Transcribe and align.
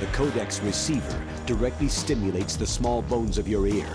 The 0.00 0.06
codex 0.12 0.60
receiver 0.60 1.22
directly 1.46 1.88
stimulates 1.88 2.56
the 2.56 2.66
small 2.66 3.00
bones 3.00 3.38
of 3.38 3.48
your 3.48 3.66
ear. 3.66 3.88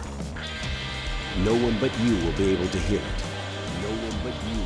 No 1.46 1.54
one 1.54 1.78
but 1.79 1.92
you 2.00 2.16
will 2.26 2.34
be 2.38 2.54
able 2.54 2.68
to 2.68 2.79
hear 2.79 3.00
it. 3.00 3.24
No 3.84 3.89
one 3.89 4.18
but 4.24 4.34
you. 4.50 4.66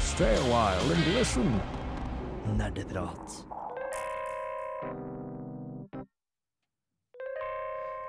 Stay 0.00 0.36
a 0.36 0.44
while 0.52 0.92
and 0.92 1.14
listen. 1.14 1.60
Nerdeprat. 2.56 3.44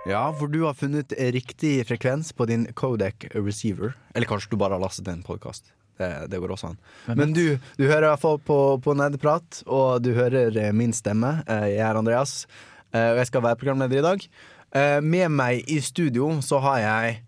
Ja, 0.06 0.34
for 0.40 0.48
du 0.48 0.62
har 0.64 0.74
funnet 0.74 1.14
riktig 1.18 1.88
frekvens 1.88 2.34
på 2.34 2.46
din 2.46 2.74
Codec 2.74 3.16
receiver. 3.34 3.94
Eller 4.16 4.26
kanskje 4.28 4.52
du 4.52 4.58
bare 4.58 4.74
har 4.74 4.80
lastet 4.80 5.08
en 5.08 5.24
podkast. 5.24 5.74
Det, 5.98 6.10
det 6.30 6.40
går 6.40 6.52
også 6.54 6.72
an. 6.74 6.78
Men 7.18 7.32
du, 7.34 7.58
du 7.80 7.84
hører 7.88 8.06
i 8.06 8.12
hvert 8.12 8.22
fall 8.22 8.38
på, 8.46 8.58
på 8.86 8.94
Nerdeprat, 8.98 9.64
og 9.66 10.04
du 10.06 10.12
hører 10.18 10.54
eh, 10.62 10.74
min 10.76 10.94
stemme. 10.94 11.40
Eh, 11.50 11.72
Jeg 11.74 11.84
er 11.88 11.98
Andreas, 11.98 12.44
eh, 12.94 13.12
og 13.16 13.22
jeg 13.24 13.30
skal 13.32 13.46
være 13.48 13.58
programleder 13.64 13.98
i 14.04 14.06
dag. 14.06 14.28
Eh, 14.78 15.00
Med 15.02 15.32
meg 15.34 15.64
i 15.74 15.80
studio 15.82 16.36
så 16.46 16.60
har 16.62 16.84
jeg 16.84 17.24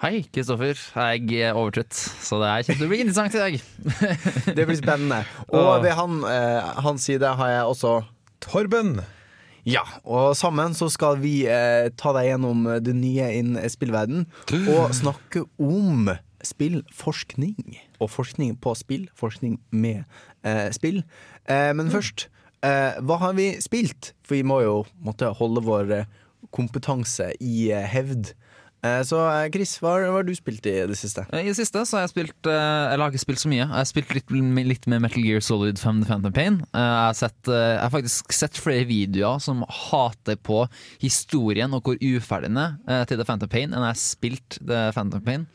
Hei, 0.00 0.22
Kristoffer. 0.32 0.78
Jeg 0.96 1.42
er 1.44 1.58
overtrøtt, 1.60 1.92
så 2.24 2.38
det 2.40 2.48
er 2.72 2.84
å 2.86 2.86
bli 2.88 3.02
interessant 3.02 3.34
i 3.36 3.42
dag. 3.42 3.58
Det 4.56 4.64
blir 4.64 4.78
spennende. 4.78 5.18
Og 5.52 5.82
ved 5.84 5.92
han, 5.98 6.14
eh, 6.24 6.70
hans 6.86 7.04
side 7.04 7.34
har 7.36 7.50
jeg 7.52 7.66
også 7.74 7.98
Torben! 8.40 8.94
Ja, 9.68 9.82
og 10.08 10.32
sammen 10.40 10.72
så 10.72 10.86
skal 10.88 11.18
vi 11.20 11.42
eh, 11.44 11.90
ta 12.00 12.14
deg 12.16 12.30
gjennom 12.30 12.62
det 12.80 12.94
nye 12.96 13.26
innen 13.36 13.68
spillverden 13.68 14.22
og 14.72 14.94
snakke 14.96 15.42
om 15.60 16.08
spillforskning. 16.46 17.78
Og 18.00 18.10
forskning 18.10 18.56
på 18.62 18.74
spill. 18.78 19.08
Forskning 19.16 19.58
med 19.70 20.04
eh, 20.44 20.68
spill. 20.74 21.02
Eh, 21.48 21.72
men 21.76 21.90
først, 21.92 22.28
eh, 22.64 23.00
hva 23.04 23.20
har 23.20 23.36
vi 23.38 23.52
spilt? 23.62 24.14
For 24.24 24.38
vi 24.38 24.46
må 24.46 24.62
jo 24.64 24.84
måtte 25.04 25.32
holde 25.40 25.64
vår 25.66 25.96
eh, 25.96 26.14
kompetanse 26.54 27.32
i 27.40 27.70
eh, 27.74 27.88
hevd. 27.88 28.32
Eh, 28.80 29.02
så 29.04 29.18
Chris, 29.52 29.74
hva 29.82 29.98
har, 30.06 30.24
du 30.24 30.32
spilt 30.32 30.64
i 30.70 30.72
det 30.88 30.96
siste? 30.96 31.26
I 31.36 31.50
det 31.50 31.56
siste 31.58 31.82
så 31.84 31.98
har 31.98 32.06
jeg 32.06 32.14
spilt 32.14 32.48
Eller 32.48 33.02
har 33.02 33.12
ikke 33.12 33.26
spilt 33.26 33.42
så 33.42 33.50
mye. 33.52 33.66
Jeg 33.66 33.74
har 33.74 33.90
spilt 33.90 34.14
litt, 34.16 34.32
litt 34.70 34.88
med 34.88 35.04
Metal 35.04 35.26
Gear 35.26 35.44
Solid 35.44 35.80
5 35.82 36.00
The 36.00 36.08
Phantom 36.08 36.32
Pain. 36.32 36.62
Jeg 36.72 36.96
har, 37.02 37.18
sett, 37.18 37.40
jeg 37.44 37.82
har 37.82 37.92
faktisk 37.92 38.32
sett 38.32 38.56
flere 38.56 38.88
videoer 38.88 39.42
som 39.44 39.66
hater 39.90 40.40
på 40.40 40.64
historien 41.02 41.76
og 41.76 41.84
hvor 41.84 42.00
uferdig 42.00 42.48
den 42.48 42.64
er 42.64 43.04
til 43.10 43.20
The 43.20 43.28
Phantom 43.28 43.52
Pain, 43.52 43.74
enn 43.74 43.84
jeg 43.84 43.92
har 43.92 44.00
spilt 44.00 44.60
The 44.64 44.88
Phantom 44.96 45.28
Pain. 45.28 45.48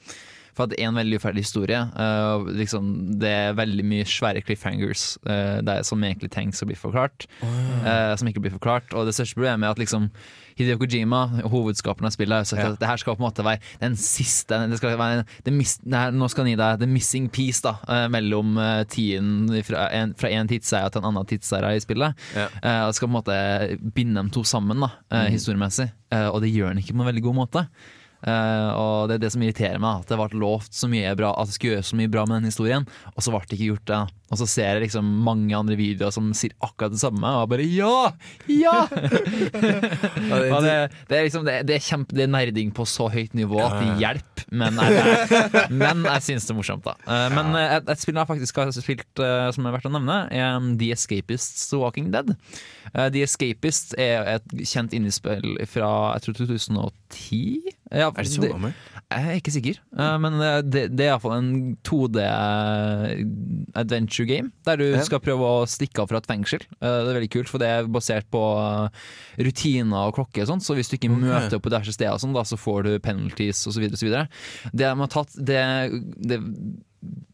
For 0.55 0.69
at 0.69 0.77
en 0.79 0.95
veldig 0.95 1.19
uferdig 1.19 1.43
historie. 1.43 1.81
uh, 1.99 2.47
liksom, 2.55 3.19
det 3.19 3.29
er 3.29 3.57
veldig 3.57 3.85
mye 3.85 4.05
svære 4.07 4.41
cliffhangers 4.45 5.17
eh, 5.27 5.59
der, 5.65 5.83
som 5.83 6.03
egentlig 6.03 6.31
trengs 6.31 6.63
å 6.63 6.69
bli 6.69 6.77
forklart. 6.79 7.27
eh, 7.43 8.15
som 8.15 8.27
ikke 8.27 8.41
blir 8.45 8.55
forklart. 8.55 8.93
Og 8.95 9.05
det 9.05 9.15
største 9.17 9.35
problemet 9.35 9.67
er 9.67 9.75
at 9.75 9.81
liksom 9.81 10.09
Hideo 10.55 10.77
Kojima, 10.79 11.25
hovedskaperen 11.51 12.07
av 12.07 12.13
spillet, 12.15 12.37
har 12.37 12.47
sagt 12.47 12.63
Ja. 12.63 12.69
at 12.71 12.79
det 12.79 12.87
her 12.87 12.97
skal 13.01 13.17
på 13.17 13.19
en 13.19 13.27
måte 13.27 13.43
være 13.43 13.59
den 13.81 13.97
siste 13.99 14.55
det 14.71 14.77
skal 14.79 14.95
være 14.97 15.25
det 15.43 15.51
mis, 15.53 15.77
det 15.83 15.99
her, 15.99 16.11
Nå 16.15 16.29
skal 16.31 16.45
han 16.45 16.51
gi 16.53 16.55
deg 16.61 16.79
the 16.79 16.87
missing 16.87 17.27
piece 17.27 17.59
da 17.61 17.75
eh, 17.91 18.07
mellom 18.07 18.55
tiden 18.87 19.49
fra 19.67 19.89
en, 19.91 20.13
fra 20.15 20.31
en 20.31 20.47
tidsserie 20.47 20.89
til 20.89 21.03
en 21.03 21.09
annen 21.11 21.27
tidsserie 21.27 21.75
i 21.75 21.83
spillet. 21.83 22.15
Ja. 22.35 22.47
Uh, 22.63 22.91
skal 22.95 23.09
på 23.09 23.11
en 23.11 23.17
måte 23.19 23.35
binde 23.95 24.15
dem 24.21 24.31
to 24.31 24.45
sammen 24.47 24.79
da, 24.79 24.93
eh, 25.11 25.27
historiemessig, 25.33 25.89
uh, 26.13 26.29
og 26.31 26.41
det 26.45 26.53
gjør 26.53 26.71
han 26.71 26.79
ikke 26.81 26.95
på 26.95 27.03
en 27.03 27.11
veldig 27.11 27.25
god 27.25 27.39
måte. 27.43 27.67
Eh, 28.25 28.69
og 28.73 29.09
det 29.09 29.19
er 29.19 29.25
det 29.25 29.31
som 29.35 29.43
irriterer 29.45 29.81
meg, 29.81 30.01
at 30.01 30.09
det 30.09 30.17
ble 30.17 30.41
lovt 30.41 30.73
så 30.73 30.89
mye 30.89 31.11
bra 31.17 31.35
At 31.37 31.49
det 31.49 31.57
skulle 31.59 31.75
gjøres 31.75 31.91
så 31.93 31.99
mye 31.99 32.09
bra 32.09 32.25
med 32.25 32.39
den 32.39 32.49
historien, 32.49 32.87
og 33.13 33.21
så 33.21 33.33
ble 33.33 33.43
det 33.45 33.57
ikke 33.57 33.73
gjort 33.73 33.89
det. 33.91 34.03
Og 34.33 34.39
så 34.41 34.47
ser 34.49 34.71
jeg 34.71 34.87
liksom 34.87 35.09
mange 35.21 35.53
andre 35.53 35.77
videoer 35.77 36.13
som 36.13 36.31
sier 36.33 36.55
akkurat 36.65 36.95
det 36.95 37.01
samme, 37.01 37.21
og 37.21 37.43
jeg 37.43 37.51
bare 37.53 37.67
ja! 37.69 37.97
Ja! 38.49 38.79
og 40.55 40.65
det, 40.65 40.73
det 41.11 41.19
er 41.19 41.27
liksom 41.27 41.45
det, 41.45 41.59
det 41.69 41.77
er 41.77 41.85
kjempe, 41.85 42.17
det 42.17 42.25
er 42.25 42.33
nerding 42.33 42.73
på 42.75 42.87
så 42.89 43.11
høyt 43.13 43.37
nivå 43.37 43.61
at 43.61 43.77
det 43.83 43.93
hjelper, 44.01 44.47
men 44.57 44.81
jeg, 44.81 45.29
men 45.83 46.01
jeg 46.09 46.25
syns 46.25 46.49
det 46.49 46.55
er 46.55 46.59
morsomt, 46.59 46.89
da. 46.89 46.97
Uh, 47.05 47.27
men 47.35 47.53
eh, 47.59 47.77
et, 47.77 47.93
et 47.93 48.01
spill 48.01 48.17
jeg 48.17 48.31
faktisk 48.31 48.63
har 48.63 48.73
spilt 48.73 49.23
som 49.55 49.67
er 49.67 49.77
verdt 49.77 49.87
å 49.87 49.93
nevne, 49.93 50.17
er 50.33 50.57
um, 50.57 50.73
The 50.81 50.89
Escapists 50.95 51.69
The 51.69 51.79
Walking 51.83 52.09
Dead. 52.13 52.33
The 52.95 53.21
Escapist 53.25 53.93
er 53.99 54.25
et 54.37 54.53
kjent 54.63 54.93
indiespill 54.95 55.57
fra 55.69 55.89
jeg 56.15 56.25
tror 56.25 56.37
2010. 56.39 57.75
Ja, 57.93 58.07
Er 58.09 58.23
det 58.25 58.31
så 58.31 58.41
gammel? 58.49 58.73
Jeg 59.05 59.25
er 59.29 59.35
ikke 59.37 59.51
sikker, 59.53 59.75
eh, 60.01 60.15
men 60.17 60.39
eh, 60.41 60.61
det, 60.65 60.81
det 60.97 61.05
er 61.05 61.11
iallfall 61.13 61.35
en 61.37 61.51
2D 61.85 62.17
adventure 63.77 64.25
game, 64.25 64.49
der 64.65 64.79
du 64.81 64.85
skal 65.05 65.21
prøve 65.23 65.45
å 65.45 65.67
stikke 65.69 66.01
av 66.01 66.09
fra 66.09 66.17
et 66.21 66.29
fengsel. 66.29 66.63
Eh, 66.79 66.79
Det 67.05 67.11
er 67.11 67.19
veldig 67.19 67.29
kult, 67.35 67.51
for 67.51 67.61
det 67.61 67.69
er 67.69 67.89
basert 67.91 68.27
på 68.33 68.41
eh, 68.63 69.05
rutiner 69.45 70.07
og 70.09 70.15
klokke 70.17 70.41
og 70.45 70.49
sånt, 70.49 70.65
så 70.65 70.75
hvis 70.77 70.89
du 70.91 70.97
ikke 70.97 71.11
møter 71.13 71.57
opp 71.59 71.65
på 71.67 71.73
diverse 71.73 71.93
steder, 71.95 72.17
sånn, 72.21 72.33
da, 72.35 72.43
så 72.47 72.57
får 72.59 72.83
du 72.87 72.91
penalties 73.05 73.61
osv. 73.69 73.85
Det 73.93 74.25
de 74.73 74.89
har 74.89 75.13
tatt 75.13 75.37
det, 75.37 75.61
det 76.25 76.41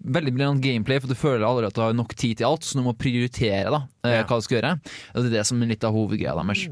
Veldig 0.03 0.31
briljant 0.35 0.59
gameplay, 0.59 0.99
for 0.99 1.07
du 1.07 1.15
føler 1.15 1.45
allerede 1.47 1.69
at 1.71 1.77
du 1.77 1.79
har 1.85 1.93
nok 1.95 2.11
tid 2.19 2.41
til 2.41 2.47
alt, 2.49 2.65
så 2.67 2.75
du 2.75 2.81
må 2.83 2.91
prioritere 2.99 3.69
da, 3.71 3.85
eh, 4.03 4.17
hva 4.27 4.39
du 4.41 4.43
skal 4.43 4.57
gjøre. 4.57 4.71
Det 5.15 5.21
er 5.29 5.35
det 5.37 5.43
som 5.47 5.61
er 5.63 5.69
litt 5.71 5.85
av 5.87 5.93
hovedgreia 5.95 6.33
deres. 6.35 6.65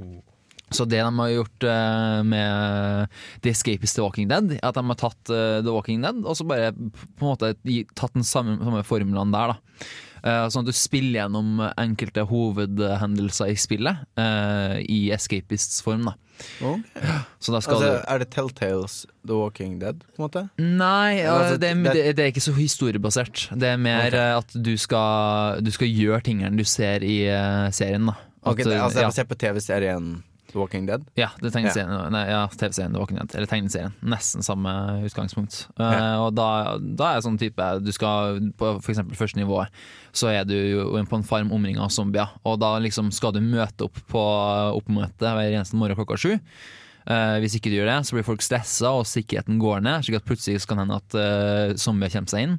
Så 0.71 0.85
det 0.89 0.99
de 1.01 1.13
har 1.19 1.29
gjort 1.33 1.63
eh, 1.65 2.19
med 2.23 3.07
The 3.41 3.49
Escapist 3.55 3.95
The 3.97 4.03
Walking 4.05 4.27
Dead, 4.29 4.51
er 4.59 4.67
at 4.69 4.75
de 4.77 4.83
har 4.91 4.99
tatt 5.01 5.29
eh, 5.33 5.61
The 5.65 5.71
Walking 5.73 6.01
Dead 6.05 6.21
og 6.25 6.37
så 6.37 6.45
bare 6.47 6.73
på 6.73 7.25
en 7.25 7.31
måte 7.31 7.53
tatt 7.97 8.13
den 8.13 8.23
samme, 8.27 8.59
samme 8.61 8.83
formelen 8.87 9.31
der. 9.35 9.55
da 9.55 9.87
Eh, 10.19 10.49
Sånn 10.51 10.65
at 10.65 10.67
du 10.67 10.75
spiller 10.75 11.21
gjennom 11.21 11.61
enkelte 11.79 12.25
hovedhendelser 12.27 13.53
i 13.53 13.55
spillet 13.55 14.01
eh, 14.19 14.73
i 14.83 14.97
Escapists 15.15 15.79
form. 15.85 16.09
da 16.09 16.15
Okay. 16.63 17.03
Altså, 17.51 17.79
du 17.79 17.85
er 18.07 18.19
det 18.21 18.27
Telltales 18.31 19.01
The 19.27 19.35
Walking 19.35 19.77
Dead, 19.79 20.03
på 20.15 20.21
en 20.21 20.25
måte? 20.25 20.43
Nei, 20.59 21.21
altså, 21.23 21.53
eh, 21.55 21.59
det, 21.59 21.69
er- 21.71 21.83
det- 21.83 21.93
det, 21.95 22.15
det 22.15 22.23
er 22.25 22.31
ikke 22.33 22.43
så 22.45 22.53
historiebasert. 22.55 23.47
Det 23.59 23.67
er 23.73 23.77
mer 23.79 24.07
Ok. 24.07 24.13
eh, 24.19 24.37
at 24.37 24.55
du 24.63 24.73
skal, 24.79 25.59
du 25.63 25.71
skal 25.71 25.87
gjøre 25.87 26.21
tingene 26.23 26.55
du 26.59 26.63
ser 26.67 26.99
i 27.03 27.21
eh, 27.27 27.69
serien. 27.71 28.05
da 28.11 28.15
At, 28.43 28.53
Ok, 28.53 28.63
det, 28.63 28.71
eh, 28.75 28.83
altså, 28.83 28.99
ja. 28.99 29.07
jeg 29.07 29.13
ser 29.21 29.27
på 29.31 29.39
TV-serien 29.39 30.23
The 30.51 30.59
Walking 30.59 30.87
Dead. 30.89 31.05
Ja, 31.19 31.29
det 31.39 31.49
er 31.49 31.55
tegneserien, 31.57 31.93
nei, 32.13 32.23
ja, 32.29 32.41
TV-serien 32.53 32.95
The 32.95 33.01
Walking 33.01 33.19
Dead, 33.19 33.35
eller 33.37 33.49
tegneserien. 33.51 33.95
Nesten 34.01 34.45
samme 34.45 34.73
utgangspunkt. 35.07 35.65
Eh, 35.77 35.87
Uh, 35.99 36.25
og 36.25 36.35
da, 36.37 36.77
da 36.79 37.07
er 37.09 37.17
det 37.17 37.25
sånn 37.25 37.37
type 37.41 37.65
Du 37.83 37.89
skal 37.91 38.37
på 38.59 38.69
eksempel 38.77 39.17
første 39.17 39.39
nivået, 39.39 39.73
så 40.15 40.29
er 40.31 40.45
du 40.47 40.55
på 41.09 41.17
en 41.17 41.25
farm 41.27 41.49
omringa 41.55 41.81
av 41.85 41.93
zombier. 41.93 42.29
Og 42.47 42.59
da 42.61 42.75
liksom 42.81 43.09
skal 43.15 43.33
du 43.35 43.41
møte 43.43 43.87
opp 43.87 43.97
på 44.09 44.21
oppmøte 44.77 45.33
hver 45.33 45.49
eneste 45.49 45.79
morgen 45.79 45.97
klokka 45.99 46.19
sju. 46.19 46.37
Uh, 47.09 47.39
hvis 47.41 47.57
ikke 47.57 47.71
du 47.73 47.79
gjør 47.79 47.89
det, 47.89 47.97
så 48.05 48.15
blir 48.15 48.27
folk 48.27 48.45
stressa, 48.45 48.93
og 48.93 49.07
sikkerheten 49.09 49.59
går 49.61 49.83
ned. 49.85 50.05
Slik 50.05 50.21
at 50.21 50.29
plutselig 50.29 50.61
kan 50.61 50.77
kan 50.77 50.85
hende 50.85 51.01
at 51.01 51.19
uh, 51.19 51.77
zombier 51.79 52.13
kommer 52.13 52.31
seg 52.31 52.47
inn. 52.47 52.57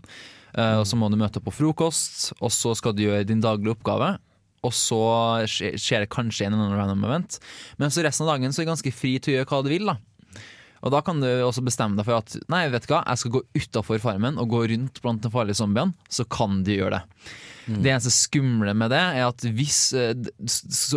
Eh, 0.58 0.76
og 0.80 0.86
så 0.88 0.98
må 0.98 1.10
du 1.10 1.18
møte 1.20 1.40
opp 1.40 1.46
på 1.48 1.54
frokost, 1.60 2.32
og 2.40 2.52
så 2.54 2.74
skal 2.78 2.94
du 2.96 3.04
gjøre 3.06 3.26
din 3.28 3.42
daglige 3.42 3.76
oppgave. 3.76 4.16
Og 4.66 4.74
så 4.76 5.00
skjer 5.48 6.04
det 6.04 6.12
kanskje 6.12 6.46
en 6.46 6.54
eller 6.54 6.68
annen 6.68 6.80
random 6.80 7.04
event. 7.08 7.40
Men 7.80 7.92
så 7.92 8.04
resten 8.04 8.26
av 8.26 8.34
dagen 8.34 8.52
så 8.52 8.60
er 8.60 8.68
du 8.68 8.74
ganske 8.74 8.94
fri 8.94 9.16
til 9.18 9.34
å 9.34 9.38
gjøre 9.38 9.50
hva 9.52 9.60
du 9.64 9.70
vil. 9.72 9.88
da 9.88 9.96
Og 10.84 10.92
da 10.92 11.00
kan 11.04 11.22
du 11.22 11.28
også 11.28 11.64
bestemme 11.64 11.96
deg 11.96 12.08
for 12.08 12.20
at 12.20 12.36
Nei, 12.52 12.66
vet 12.72 12.84
du 12.84 12.92
hva, 12.92 13.04
jeg 13.06 13.22
skal 13.22 13.34
gå 13.38 13.44
utafor 13.56 14.02
farmen 14.02 14.40
og 14.40 14.52
gå 14.52 14.66
rundt 14.74 15.00
blant 15.04 15.24
de 15.24 15.32
farlige 15.32 15.60
zombiene. 15.62 15.96
Så 16.12 16.28
kan 16.28 16.60
du 16.66 16.74
gjøre 16.74 16.98
det. 16.98 17.32
Det 17.70 17.90
eneste 17.92 18.10
skumle 18.10 18.72
med 18.74 18.90
det 18.90 18.98
er 18.98 19.28
at 19.28 19.44
hvis 19.54 19.92
eh, 19.94 20.14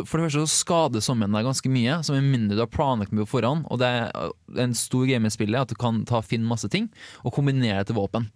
For 0.07 0.17
det 0.17 0.25
første 0.25 0.41
så 0.41 0.49
skader 0.49 1.03
zombiene 1.05 1.35
deg 1.37 1.45
ganske 1.45 1.69
mye, 1.69 1.99
som 2.07 2.17
er 2.17 2.25
mindre 2.25 2.57
du 2.57 2.63
har 2.63 2.71
planlagt 2.71 3.13
med 3.13 3.27
på 3.27 3.35
forhånd. 3.37 3.67
Og 3.69 3.81
det 3.81 3.91
er 3.91 4.07
eh, 4.09 4.31
en 4.63 4.73
stor 4.77 5.05
greie 5.05 5.21
med 5.21 5.35
spillet 5.35 5.61
at 5.61 5.71
du 5.71 5.77
kan 5.79 6.01
ta 6.09 6.23
finne 6.25 6.49
masse 6.49 6.67
ting 6.73 6.89
og 7.23 7.35
kombinere 7.35 7.83
det 7.83 7.91
til 7.91 7.99
våpen. 8.01 8.31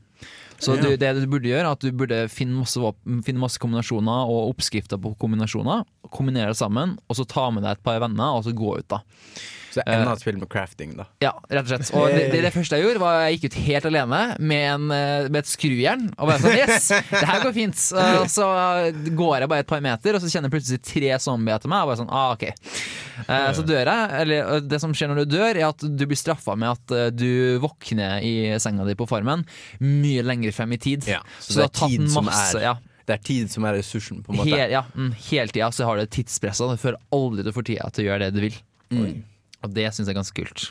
Så 0.63 0.75
du, 0.79 0.90
det 0.97 1.12
du 1.13 1.28
burde 1.29 1.50
gjøre, 1.51 1.66
er 1.66 1.75
at 1.75 1.84
du 1.84 1.91
burde 1.94 2.23
finne 2.34 2.57
masse, 2.57 2.79
våpen, 2.81 3.22
finne 3.25 3.41
masse 3.41 3.62
kombinasjoner 3.62 4.31
og 4.31 4.56
oppskrifter 4.56 5.00
på 5.01 5.13
kombinasjoner. 5.21 5.86
Kombinere 6.13 6.54
det 6.54 6.59
sammen, 6.59 6.95
og 7.06 7.19
så 7.19 7.27
ta 7.30 7.50
med 7.54 7.65
deg 7.65 7.77
et 7.77 7.86
par 7.86 8.01
venner 8.01 8.39
og 8.39 8.45
så 8.48 8.56
gå 8.57 8.77
ut. 8.80 8.88
da 8.89 9.04
Så 9.74 9.84
enda 9.86 10.14
et 10.16 10.22
spill 10.24 10.38
med 10.40 10.50
crafting, 10.50 10.94
da. 10.98 11.06
Ja, 11.22 11.34
rett 11.52 11.66
og 11.66 11.72
slett. 11.74 11.92
Og 11.98 12.08
det, 12.14 12.31
det, 12.31 12.42
det 12.46 12.52
første 12.56 12.78
jeg 12.80 12.86
gjorde, 12.88 13.02
var 13.04 13.18
jeg 13.28 13.38
gikk 13.38 13.50
ut 13.52 13.58
helt 13.68 13.86
alene 13.90 14.22
med, 14.40 14.64
en, 14.74 14.86
eh, 14.96 15.28
med 15.30 15.40
et 15.44 15.50
skrujern. 15.52 16.08
Og 16.18 16.30
bare 16.31 16.40
sånn 16.44 16.56
Yes, 16.58 16.88
det 17.12 17.24
her 17.28 17.44
går 17.44 17.54
fint. 17.58 17.81
Eh, 17.98 18.19
Og 18.22 18.30
så 18.31 18.48
går 19.18 19.40
jeg 19.44 19.50
bare 19.52 19.66
et 19.66 19.69
par 19.69 19.81
meter, 19.84 20.16
og 20.18 20.24
så 20.24 20.31
kjenner 20.31 20.50
jeg 20.50 20.56
plutselig 20.58 20.81
tre 20.88 21.14
zombier 21.24 21.60
etter 21.60 21.72
meg. 21.72 21.84
Og 21.86 21.92
bare 21.94 22.02
sånn, 22.04 22.12
ah, 22.12 22.34
ok 22.38 22.48
Eh, 23.28 23.48
Så 23.58 23.64
dør 23.66 23.81
jeg. 23.90 24.10
Eller 24.22 24.44
eh, 24.58 24.60
det 24.62 24.80
som 24.84 24.92
skjer 24.94 25.10
når 25.12 25.24
du 25.25 25.31
dør, 25.38 25.50
er 25.58 25.66
at 25.72 25.81
du 25.84 26.04
blir 26.06 26.19
straffa 26.19 26.54
med 26.56 26.69
at 26.75 26.94
eh, 26.96 27.08
du 27.12 27.58
våkner 27.64 28.22
i 28.24 28.34
senga 28.62 28.86
di 28.88 28.94
på 29.00 29.08
farmen 29.10 29.42
mye 29.81 30.22
lenger 30.25 30.54
frem 30.54 30.75
i 30.78 30.78
tid. 30.81 31.08
Ja, 31.10 31.24
så, 31.40 31.54
så 31.54 31.60
det 31.64 31.66
er 31.66 31.90
tid 31.90 32.12
som 32.14 32.30
er- 32.30 32.62
ja, 32.62 32.75
Det 33.08 33.16
er 33.16 33.24
tid 33.24 33.50
som 33.52 33.64
er 33.66 33.78
ressursen, 33.80 34.19
på 34.24 34.34
en 34.34 34.42
måte. 34.42 34.52
Hel, 34.52 34.69
ja, 34.74 34.81
mm, 34.94 35.12
hele 35.30 35.48
tida 35.56 35.69
så 35.72 35.86
har 35.88 35.98
du 35.98 36.06
tidspressa. 36.12 36.68
du 36.69 36.78
føler 36.81 37.00
aldri 37.16 37.44
du 37.48 37.52
får 37.56 37.64
tida 37.69 37.90
til 37.96 38.04
å 38.06 38.08
gjøre 38.12 38.25
det 38.28 38.34
du 38.36 38.42
vil. 38.44 38.58
Mm. 38.92 39.24
Og 39.65 39.74
det 39.74 39.88
syns 39.94 40.06
jeg 40.07 40.13
er 40.15 40.19
ganske 40.21 40.38
kult. 40.44 40.69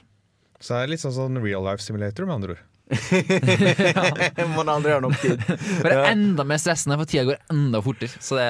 Så 0.60 0.72
det 0.74 0.82
er 0.84 0.92
litt 0.94 1.02
sånn, 1.02 1.12
sånn 1.16 1.40
real 1.42 1.64
life 1.66 1.82
simulator, 1.84 2.24
med 2.28 2.34
andre 2.38 2.56
ord. 2.56 2.64
Man 4.56 4.68
aldri 4.70 4.92
har 4.94 5.02
nok 5.02 5.16
tid. 5.20 5.40
Bare 5.84 6.04
enda 6.12 6.44
mer 6.46 6.60
stressende, 6.62 6.94
for 7.00 7.10
tida 7.10 7.24
går 7.32 7.40
enda 7.52 7.80
fortere. 7.82 8.14
Så 8.22 8.38
det, 8.38 8.46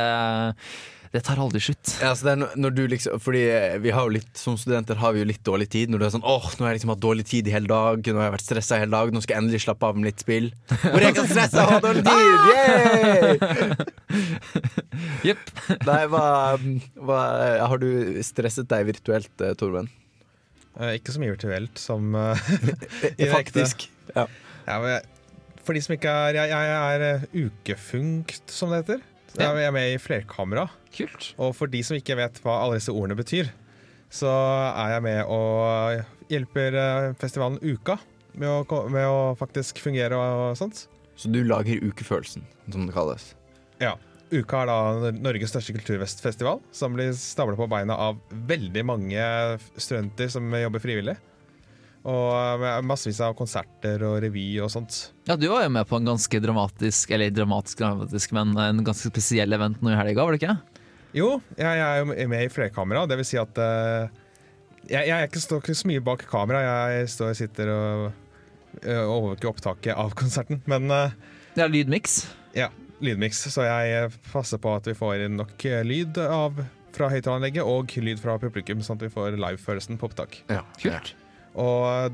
Det 1.15 1.23
tar 1.25 1.39
aldri 1.41 1.61
slutt. 1.63 1.95
Ja, 2.03 2.11
det 2.13 2.35
når- 2.43 2.57
når 2.61 2.71
du 2.77 2.83
liksom 2.93 3.21
Fordi 3.23 3.43
vi 3.81 3.91
har 3.95 4.03
jo 4.05 4.11
litt 4.19 4.37
Som 4.37 4.57
studenter 4.61 4.99
har 5.01 5.13
vi 5.15 5.21
jo 5.23 5.29
litt 5.31 5.41
dårlig 5.47 5.69
tid. 5.73 5.89
Når 5.89 5.99
du 5.99 6.05
er 6.05 6.11
sånn 6.13 6.25
åh, 6.27 6.45
nå 6.59 6.67
har 6.67 6.73
jeg 6.75 6.81
liksom 6.83 6.93
hatt 6.93 7.01
dårlig 7.01 7.25
tid 7.31 7.49
i 7.49 7.55
hele 7.55 7.67
dag, 7.71 8.03
nå 8.05 8.19
har 8.21 8.27
jeg 8.29 8.35
vært 8.37 8.45
stressa 8.51 8.79
hele 8.83 8.93
dag, 8.93 9.13
nå 9.15 9.23
skal 9.25 9.35
jeg 9.39 9.43
endelig 9.47 9.63
slappe 9.65 9.87
av 9.89 9.97
med 9.97 10.05
litt 10.11 10.21
spill. 10.21 10.51
Hvor 10.83 11.01
jeg 11.07 11.15
kan 11.17 11.29
stresse 11.31 11.57
og 11.63 11.71
ha 11.73 11.79
dårlig 11.81 12.05
tid! 12.05 13.41
Jepp. 15.31 15.45
Nei, 15.87 16.03
hva, 16.13 16.25
hva 17.09 17.21
Har 17.71 17.79
du 17.81 17.89
stresset 18.27 18.69
deg 18.69 18.85
virtuelt, 18.93 19.33
eh, 19.41 19.55
Torben? 19.59 19.89
Eh, 20.77 20.97
ikke 20.99 21.15
så 21.15 21.23
mye 21.23 21.35
virtuelt 21.35 21.81
som 21.81 22.11
uh. 22.17 23.29
Faktisk. 23.33 23.89
Ja. 24.15 24.27
Ja, 24.67 24.81
men 24.83 24.91
jeg, 24.97 25.05
for 25.67 25.77
de 25.77 25.83
som 25.83 25.95
ikke 25.97 26.11
er 26.11 26.39
Jeg, 26.39 26.51
jeg 26.53 26.97
er 26.97 27.05
eh, 27.07 27.29
ukefunkt, 27.47 28.51
som 28.51 28.73
det 28.73 28.85
heter. 28.85 29.05
Ja. 29.37 29.53
Jeg 29.53 29.69
er 29.69 29.75
med 29.75 29.93
i 29.93 30.01
flerkamera. 30.01 30.69
Kult. 30.97 31.33
Og 31.43 31.53
for 31.59 31.71
de 31.71 31.83
som 31.85 31.99
ikke 31.99 32.17
vet 32.19 32.39
hva 32.45 32.61
alle 32.63 32.79
disse 32.79 32.95
ordene 32.95 33.19
betyr, 33.19 33.51
så 34.13 34.31
er 34.31 34.95
jeg 34.95 35.05
med 35.05 35.33
og 35.33 36.31
hjelper 36.33 36.79
eh, 36.81 37.09
festivalen 37.21 37.59
Uka 37.61 37.99
med 38.37 38.49
å, 38.49 38.81
med 38.93 39.09
å 39.09 39.21
faktisk 39.39 39.81
fungere 39.85 40.17
og 40.19 40.57
sånt. 40.61 40.87
Så 41.17 41.31
du 41.33 41.41
lager 41.45 41.81
ukefølelsen, 41.81 42.45
som 42.69 42.87
det 42.89 42.95
kalles. 42.97 43.31
Ja. 43.81 43.95
Uka 44.33 44.65
er 44.65 44.71
da 44.71 45.11
Norges 45.15 45.53
største 45.53 45.75
kulturfestival, 45.77 46.59
som 46.75 46.97
blir 46.97 47.13
stabla 47.15 47.55
på 47.59 47.69
beina 47.71 47.95
av 48.09 48.19
veldig 48.49 48.83
mange 48.87 49.27
studenter 49.79 50.31
som 50.33 50.51
jobber 50.51 50.83
frivillig. 50.83 51.15
Og 52.07 52.65
massevis 52.87 53.19
av 53.23 53.35
konserter 53.39 54.03
og 54.07 54.21
revy 54.23 54.45
og 54.63 54.71
sånt. 54.71 54.99
Ja, 55.27 55.35
du 55.39 55.49
var 55.51 55.65
jo 55.65 55.73
med 55.75 55.87
på 55.91 55.99
en 55.99 56.07
ganske 56.11 56.41
dramatisk, 56.43 57.15
eller 57.15 57.35
dramatisk, 57.35 57.81
dramatisk, 57.83 58.35
men 58.35 58.55
en 58.63 58.83
ganske 58.87 59.11
spesiell 59.11 59.55
event 59.57 59.83
nå 59.83 59.91
i 59.91 59.99
helga, 59.99 60.27
var 60.27 60.35
det 60.35 60.43
ikke? 60.43 60.57
Jo, 61.17 61.33
jeg, 61.59 61.83
er 61.83 62.03
jo 62.03 62.31
med 62.31 62.45
i 62.45 62.53
flerkamera. 62.53 63.07
Det 63.11 63.19
vil 63.19 63.27
si 63.27 63.39
at 63.41 63.59
uh, 63.59 64.07
jeg, 64.87 65.07
jeg 65.09 65.31
ikke, 65.31 65.43
står 65.43 65.63
ikke 65.63 65.79
så 65.81 65.91
mye 65.91 66.07
bak 66.11 66.27
kamera. 66.31 66.63
Jeg 66.95 67.13
står, 67.15 67.35
sitter 67.39 67.71
og 67.75 68.09
uh, 68.85 69.05
overvåker 69.07 69.51
opptaket 69.51 69.95
av 69.95 70.15
konserten. 70.19 70.63
Men 70.71 70.91
uh, 70.93 71.15
Det 71.57 71.65
er 71.65 71.73
lydmiks. 71.73 72.21
ja, 72.59 72.71
lydmiks. 73.05 73.45
Så 73.53 73.67
jeg 73.67 73.95
eh, 73.97 74.19
passer 74.33 74.61
på 74.63 74.73
at 74.77 74.89
vi 74.89 74.97
får 74.97 75.27
inn 75.27 75.39
nok 75.41 75.67
eh, 75.69 75.83
lyd 75.87 76.21
av, 76.23 76.63
fra 76.97 77.11
høyttaleranlegget 77.13 77.67
og 77.69 77.93
lyd 78.01 78.23
fra 78.23 78.39
publikum, 78.41 78.83
sånn 78.85 79.01
at 79.01 79.07
vi 79.09 79.13
får 79.13 79.37
live-følelsen 79.41 80.01
på 80.01 80.09
opptak. 80.11 80.41
Ja. 80.53 80.63
Kult. 80.81 81.15
Og 81.61 81.85
eh, 81.91 82.11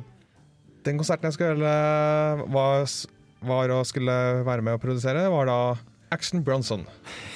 den 0.86 0.98
konserten 0.98 1.30
jeg 1.30 1.38
skulle 1.38 1.72
var, 2.52 2.90
var 3.46 3.74
og 3.76 3.86
skulle 3.86 4.18
være 4.46 4.66
med 4.66 4.78
å 4.78 4.82
produsere, 4.82 5.28
var 5.30 5.50
da 5.50 5.60
Action 6.12 6.42
Bronson. 6.44 6.84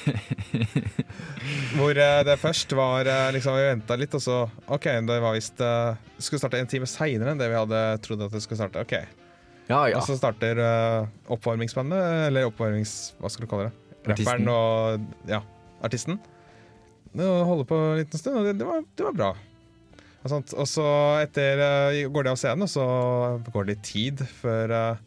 Hvor 1.77 1.97
eh, 1.97 2.23
det 2.27 2.37
først 2.39 2.73
var 2.77 3.07
eh, 3.09 3.29
liksom, 3.33 3.57
Vi 3.57 3.69
venta 3.71 3.97
litt, 3.97 4.13
og 4.13 4.21
så 4.21 4.43
OK, 4.67 4.85
det 5.07 5.19
var 5.23 5.35
visst 5.35 5.61
eh, 5.63 5.97
skulle 6.19 6.41
starte 6.43 6.59
en 6.61 6.69
time 6.69 6.89
seinere 6.89 7.33
enn 7.33 7.41
det 7.41 7.49
vi 7.49 7.57
hadde 7.57 7.81
trodd 8.05 8.27
at 8.27 8.35
det 8.35 8.43
skulle 8.45 8.59
starte. 8.61 8.83
Ok, 8.85 8.93
Ja, 9.67 9.81
ja. 9.91 9.99
Og 9.99 10.05
så 10.07 10.15
starter 10.15 10.59
uh, 10.61 11.09
oppvarmingsbandet, 11.33 11.99
eller 12.29 12.47
oppvarmings... 12.47 12.95
Hva 13.19 13.31
skal 13.31 13.45
du 13.45 13.51
kalle 13.51 13.69
det? 13.69 13.97
Rapperen 14.07 14.47
og 14.47 15.07
ja, 15.27 15.41
artisten. 15.83 16.21
Det 17.11 17.27
holder 17.27 17.67
på 17.67 17.79
en 17.89 17.99
liten 17.99 18.21
stund, 18.21 18.39
og 18.39 18.47
det, 18.47 18.55
det, 18.61 18.67
var, 18.67 18.85
det 18.95 19.07
var 19.09 19.17
bra. 19.17 19.31
Og, 20.23 20.31
og 20.31 20.69
så 20.71 20.87
etter 21.23 21.59
uh, 21.59 21.99
går 22.13 22.27
de 22.27 22.31
av 22.31 22.39
scenen, 22.39 22.63
og 22.63 22.71
så 22.71 22.87
går 23.51 23.67
det 23.67 23.75
litt 23.75 23.85
tid 23.87 24.23
før 24.39 24.75
uh, 24.75 25.03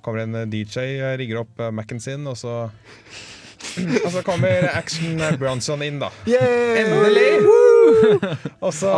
kommer 0.00 0.24
en 0.24 0.48
DJ, 0.48 0.96
rigger 1.20 1.42
opp 1.42 1.60
Mac-en 1.76 2.00
sin, 2.00 2.24
og 2.28 2.38
så 2.40 2.54
Og 4.04 4.10
så 4.14 4.22
kommer 4.26 4.66
Action 4.72 5.20
Bronson 5.38 5.82
inn, 5.84 6.00
da. 6.02 6.10
Endelig! 6.26 7.28
Og 8.60 8.72
så 8.74 8.92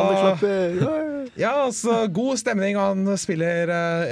ja, 1.39 1.53
altså, 1.65 2.07
god 2.13 2.37
stemning. 2.41 2.77
Han 2.79 3.07
spiller 3.19 3.71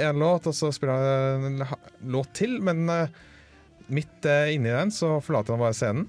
én 0.09 0.19
låt, 0.19 0.47
og 0.49 0.55
så 0.57 0.71
spiller 0.73 0.97
han 0.97 1.45
en 1.51 1.63
låt 2.13 2.33
til. 2.37 2.57
Men 2.63 2.89
eh, 2.89 3.21
midt 3.91 4.27
uh, 4.27 4.49
inni 4.53 4.71
den 4.71 4.93
så 4.95 5.19
forlater 5.23 5.55
han 5.55 5.61
bare 5.61 5.77
scenen. 5.77 6.07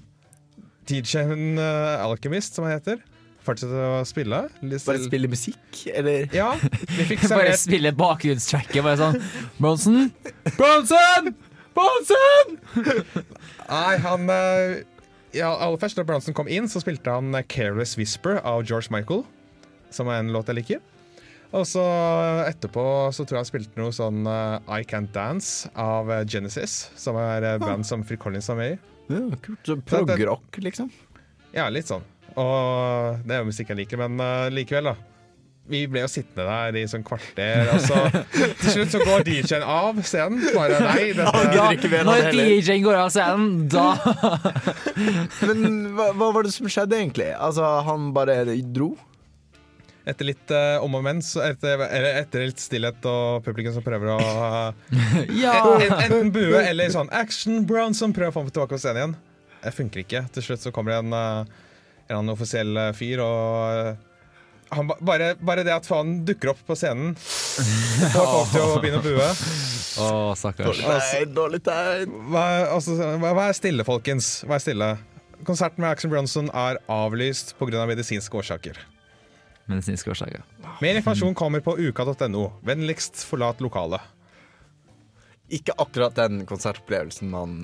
DJ-en 0.89 1.59
eh, 1.61 2.03
Alchemist, 2.03 2.57
som 2.57 2.67
han 2.67 2.75
heter, 2.75 2.99
fortsette 3.45 3.87
å 3.87 4.01
spille. 4.07 4.41
Litt 4.65 4.83
Bare 4.87 5.03
spille 5.05 5.29
musikk, 5.31 5.85
eller? 5.93 6.27
Ja, 6.35 6.53
vi 6.97 7.07
fikk 7.13 7.27
Bare 7.31 7.55
spille 7.59 7.93
bakgrunnstracket. 7.95 8.81
Bare 8.83 8.99
sånn 8.99 9.19
Bronson! 9.59 10.09
Bronson! 10.57 11.33
Bronson! 11.75 12.57
Nei, 13.69 13.93
han 14.03 14.29
eh, 14.29 14.81
ja, 15.33 15.49
Aller 15.49 15.79
først 15.81 15.97
da 15.97 16.05
Bronson 16.07 16.35
kom 16.37 16.49
inn, 16.51 16.69
så 16.69 16.81
spilte 16.83 17.13
han 17.13 17.33
'Careless 17.49 17.97
Whisper' 17.97 18.41
av 18.45 18.65
George 18.69 18.93
Michael. 18.93 19.23
Som 19.93 20.09
er 20.09 20.21
en 20.21 20.33
låt 20.33 20.49
jeg 20.49 20.59
liker. 20.61 20.81
Og 21.53 21.67
så 21.69 21.83
eh, 21.83 22.49
etterpå 22.49 22.83
så 23.13 23.25
tror 23.25 23.39
jeg 23.39 23.45
han 23.45 23.49
spilte 23.51 23.81
noe 23.81 23.93
sånn 23.93 24.25
uh, 24.25 24.57
'I 24.65 24.81
Can't 24.89 25.13
Dance' 25.13 25.69
av 25.77 26.09
Genesis. 26.29 26.89
Som 26.97 27.17
er 27.21 27.45
et 27.55 27.61
band 27.61 27.85
som 27.85 28.05
Phil 28.05 28.21
Collins 28.21 28.49
er 28.49 28.59
med 28.59 28.75
i. 28.75 28.79
Ja, 29.13 29.23
kult. 29.43 29.73
Prog-rock, 29.89 30.61
liksom. 30.63 30.89
Ja, 31.53 31.67
litt 31.69 31.89
sånn. 31.89 32.05
Og 32.39 33.19
det 33.27 33.35
er 33.35 33.43
jo 33.43 33.49
musikk 33.51 33.73
jeg 33.73 33.83
liker, 33.83 34.01
men 34.01 34.17
uh, 34.21 34.49
likevel, 34.53 34.93
da. 34.93 35.12
Vi 35.71 35.85
ble 35.87 36.01
jo 36.03 36.09
sittende 36.11 36.43
der 36.43 36.75
i 36.75 36.83
sånn 36.91 37.05
kvarter, 37.07 37.69
og 37.71 37.85
så 37.85 38.01
til 38.59 38.73
slutt 38.73 38.91
så 38.91 38.99
går 38.99 39.23
DJ-en 39.29 39.63
av 39.63 40.01
scenen. 40.03 40.41
Bare 40.51 40.81
nei, 40.83 41.05
dette 41.15 41.53
Ja, 41.55 41.69
når. 42.03 42.27
DJ-en 42.35 42.83
går 42.83 42.99
av 42.99 43.13
scenen, 43.13 43.69
da 43.71 43.93
Men 45.47 45.95
hva, 45.95 46.09
hva 46.19 46.29
var 46.35 46.43
det 46.43 46.51
som 46.57 46.67
skjedde, 46.67 46.99
egentlig? 46.99 47.31
Altså, 47.37 47.63
han 47.87 48.11
bare 48.15 48.43
dro? 48.75 48.91
Etter 50.03 50.27
litt 50.27 50.51
uh, 50.51 50.83
om 50.83 50.97
og 50.99 51.03
men, 51.05 51.21
etter, 51.23 51.79
eller 51.87 52.17
etter 52.19 52.49
litt 52.49 52.59
stillhet 52.59 53.05
og 53.07 53.43
publikum 53.45 53.71
som 53.71 53.85
prøver 53.85 54.11
å 54.11 54.17
uh, 54.19 54.95
Ja! 55.45 55.61
en, 55.77 55.85
en, 55.85 55.99
Enten 56.09 56.33
bue 56.35 56.59
eller 56.59 56.91
sånn 56.91 57.11
Action 57.15 57.63
brown 57.69 57.95
som 57.95 58.11
prøver 58.11 58.33
å 58.33 58.35
få 58.35 58.43
ham 58.43 58.51
tilbake 58.51 58.75
på 58.75 58.83
scenen 58.83 58.99
igjen. 58.99 59.13
Det 59.63 59.71
funker 59.77 60.03
ikke. 60.03 60.25
Til 60.35 60.43
slutt 60.43 60.65
så 60.65 60.73
kommer 60.75 60.91
det 60.91 61.05
en, 61.05 61.15
uh, 61.15 61.69
en 62.03 62.09
eller 62.09 62.19
annen 62.19 62.33
offisiell 62.33 62.75
eh, 62.75 62.95
fyr, 62.97 63.23
og 63.23 64.11
han, 64.77 64.87
ba- 64.89 64.97
bare, 65.01 65.31
bare 65.39 65.63
det 65.67 65.73
at 65.75 65.87
faen 65.89 66.19
dukker 66.27 66.51
opp 66.53 66.61
på 66.67 66.75
scenen, 66.79 67.13
får 67.19 68.27
folk 68.29 68.51
til 68.53 68.63
å 68.65 68.77
begynne 68.83 69.01
å 69.01 69.05
bue. 69.05 69.27
Å, 70.03 70.07
stakkars. 70.39 70.79
Dårlig 71.35 71.61
tegn. 71.65 72.13
Vær, 72.33 72.69
altså, 72.75 72.95
vær 73.21 73.35
vær 73.37 73.53
stille, 73.57 73.85
folkens. 73.87 74.31
Vær 74.49 74.63
stille. 74.63 74.91
Konserten 75.45 75.83
med 75.83 75.91
Action 75.91 76.09
Bronson 76.13 76.49
er 76.55 76.79
avlyst 76.91 77.53
pga. 77.59 77.81
Av 77.83 77.89
medisinske 77.91 78.37
årsaker. 78.39 78.79
Medisinske 79.69 80.11
årsaker. 80.11 80.41
Mer 80.83 80.97
informasjon 80.99 81.35
kommer 81.39 81.61
på 81.63 81.75
uka.no. 81.79 82.47
Vennligst 82.67 83.21
forlat 83.29 83.61
lokalet. 83.63 84.01
Ikke 85.53 85.75
akkurat 85.77 86.15
den 86.17 86.45
konsertopplevelsen 86.49 87.29
man 87.29 87.57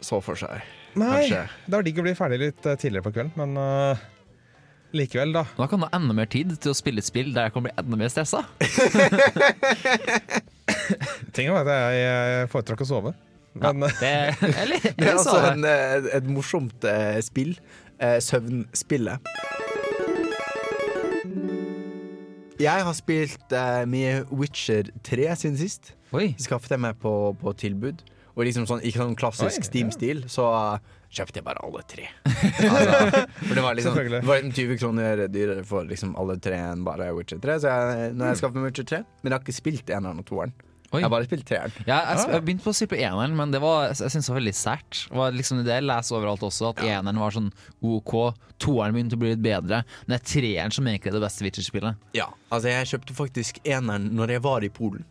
så 0.00 0.18
for 0.24 0.38
seg. 0.40 0.64
Nei, 0.98 1.28
Kanskje. 1.28 1.42
det 1.68 1.76
var 1.76 1.84
digg 1.86 1.98
å 2.00 2.04
bli 2.06 2.14
ferdig 2.18 2.38
litt 2.42 2.66
eh, 2.66 2.76
tidligere 2.80 3.04
på 3.06 3.12
kvelden, 3.14 3.32
men 3.38 3.58
eh, 3.60 4.00
likevel, 4.96 5.32
da. 5.36 5.44
Da 5.56 5.66
kan 5.68 5.80
du 5.80 5.84
ha 5.86 5.90
enda 5.98 6.14
mer 6.16 6.28
tid 6.30 6.54
til 6.62 6.70
å 6.72 6.76
spille 6.76 6.98
et 7.02 7.08
spill 7.08 7.32
der 7.34 7.42
jeg 7.48 7.54
kan 7.56 7.64
bli 7.66 7.72
enda 7.78 7.96
mer 8.00 8.10
stressa. 8.12 8.40
Tingen 11.36 11.54
var 11.54 11.68
at 11.68 11.74
jeg 11.74 12.06
eh, 12.06 12.46
foretrakk 12.52 12.80
å 12.84 12.88
sove. 12.88 13.10
Men 13.58 13.84
ja, 13.84 13.88
Det, 14.00 14.12
eller, 14.64 14.78
Det 14.88 15.08
er 15.08 15.16
altså 15.18 15.38
en, 15.50 15.62
eh, 15.68 16.08
et 16.18 16.26
morsomt 16.30 16.80
eh, 16.88 17.18
spill. 17.24 17.52
Søvnspillet. 17.98 19.18
Jeg 22.62 22.84
har 22.86 22.94
spilt 22.94 23.54
mye 23.90 24.12
Witcher 24.30 24.84
3 25.06 25.26
siden 25.40 25.58
sist. 25.58 25.82
Oi. 26.14 26.28
Skaffet 26.38 26.76
jeg 26.76 26.82
meg 26.84 26.94
på, 27.02 27.12
på 27.40 27.52
tilbud. 27.58 27.98
Og 28.38 28.46
liksom 28.46 28.68
sånn, 28.70 28.84
ikke 28.86 29.02
sånn 29.02 29.18
klassisk 29.18 29.66
Steam-stil, 29.66 30.22
så 30.30 30.44
uh, 30.54 30.78
kjøpte 31.10 31.40
jeg 31.40 31.44
bare 31.46 31.62
alle 31.64 31.82
tre. 31.88 32.06
Altså, 32.68 33.24
for 33.48 33.54
det 33.56 33.62
var 33.64 33.74
liksom 33.78 33.94
det 34.12 34.22
var 34.26 34.42
20 34.44 34.78
kroner 34.80 35.22
dyrere 35.32 35.64
for 35.66 35.86
liksom 35.88 36.14
alle 36.20 36.36
tre 36.42 36.58
enn 36.70 36.84
bare 36.86 37.10
Witcher 37.16 37.40
3. 37.42 37.58
Så 37.64 37.68
jeg, 37.72 38.14
når 38.18 38.32
jeg 38.32 38.40
skaffet 38.42 38.58
meg 38.60 38.66
Witcher 38.70 38.86
3 38.92 39.00
Men 39.22 39.30
jeg 39.30 39.36
har 39.38 39.44
ikke 39.46 39.56
spilt 39.56 39.92
eneren 39.94 40.20
og 40.22 40.26
toeren. 40.28 40.52
Oi. 40.88 41.02
Jeg 41.02 41.04
har 41.04 41.12
bare 41.12 41.26
spilt 41.28 41.44
treeren. 41.44 41.72
Ja, 41.84 41.98
jeg, 42.00 42.16
Ah. 42.22 42.30
jeg 42.32 42.44
begynte 42.46 42.64
på 42.64 42.72
å 42.72 42.76
spille 42.78 42.94
på 42.94 43.00
eneren, 43.04 43.34
men 43.36 43.50
det 43.52 43.58
var, 43.60 43.90
jeg 43.90 43.98
synes 44.08 44.24
det 44.24 44.32
var 44.32 44.38
veldig 44.38 44.54
sært. 44.56 45.00
Liksom 45.36 45.58
det 45.66 45.74
jeg 45.74 45.84
leser 45.84 46.16
overalt 46.16 46.44
også, 46.48 46.70
at 46.72 46.80
eneren 46.80 47.20
var 47.20 47.34
sånn 47.36 47.50
OK, 47.84 48.14
toeren 48.64 48.96
begynte 48.96 49.18
å 49.18 49.20
bli 49.20 49.34
litt 49.34 49.42
bedre. 49.44 49.82
Men 50.06 50.14
det 50.14 50.20
er 50.22 50.24
treeren 50.32 50.72
som 50.72 50.88
egentlig 50.88 51.12
er 51.12 51.18
det 51.18 51.24
beste 51.26 51.44
Witcher-spillet. 51.44 52.00
Ja, 52.16 52.30
altså 52.48 52.72
Jeg 52.72 52.88
kjøpte 52.94 53.18
faktisk 53.20 53.60
eneren 53.68 54.08
når 54.16 54.32
jeg 54.38 54.44
var 54.48 54.64
i 54.64 54.70
Polen. 54.72 55.04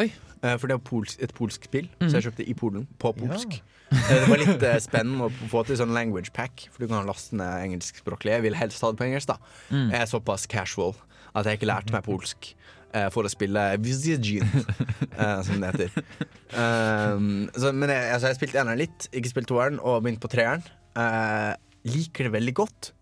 Oi. 0.00 0.08
Eh, 0.40 0.56
For 0.56 0.70
det 0.72 0.78
var 0.80 1.04
et 1.20 1.34
polsk 1.36 1.68
spill, 1.68 1.90
så 2.00 2.14
jeg 2.16 2.30
kjøpte 2.30 2.48
i 2.48 2.54
Polen, 2.56 2.88
på 2.96 3.12
polsk. 3.20 3.58
Eh, 3.60 3.79
Det 3.90 4.18
var 4.30 4.38
litt 4.38 4.64
eh, 4.66 4.78
spennende 4.82 5.28
å 5.28 5.48
få 5.50 5.64
til 5.66 5.78
sånn 5.80 5.94
language 5.94 6.32
pack, 6.36 6.68
for 6.70 6.84
du 6.84 6.90
kan 6.90 7.08
laste 7.08 7.38
ned 7.38 7.66
engelskspråklig. 7.66 8.36
Jeg 8.36 8.46
vil 8.46 8.58
helst 8.58 8.84
ha 8.84 8.92
det 8.92 9.00
på 9.00 9.08
engelsk, 9.08 9.32
da. 9.32 9.38
Jeg 9.74 9.98
er 10.00 10.10
såpass 10.10 10.46
casual 10.50 10.94
at 11.34 11.46
jeg 11.46 11.60
ikke 11.60 11.70
lærte 11.70 11.94
meg 11.94 12.06
polsk 12.06 12.52
eh, 12.94 13.08
for 13.14 13.26
å 13.26 13.32
spille 13.32 13.64
Vizjin, 13.82 14.46
eh, 14.46 15.40
som 15.46 15.62
det 15.62 15.72
heter. 15.72 16.06
Um, 16.50 17.46
så, 17.54 17.70
men 17.70 17.92
jeg, 17.92 18.06
altså, 18.14 18.30
jeg 18.30 18.40
spilte 18.40 18.62
eneren 18.62 18.80
litt, 18.80 19.10
ikke 19.14 19.30
spilt 19.30 19.50
toeren, 19.50 19.78
og 19.82 20.02
begynt 20.04 20.22
på 20.22 20.30
treeren. 20.32 20.64
Uh, 20.98 21.54
liker 21.86 22.26
det 22.26 22.34
veldig 22.34 22.56
godt. 22.58 22.92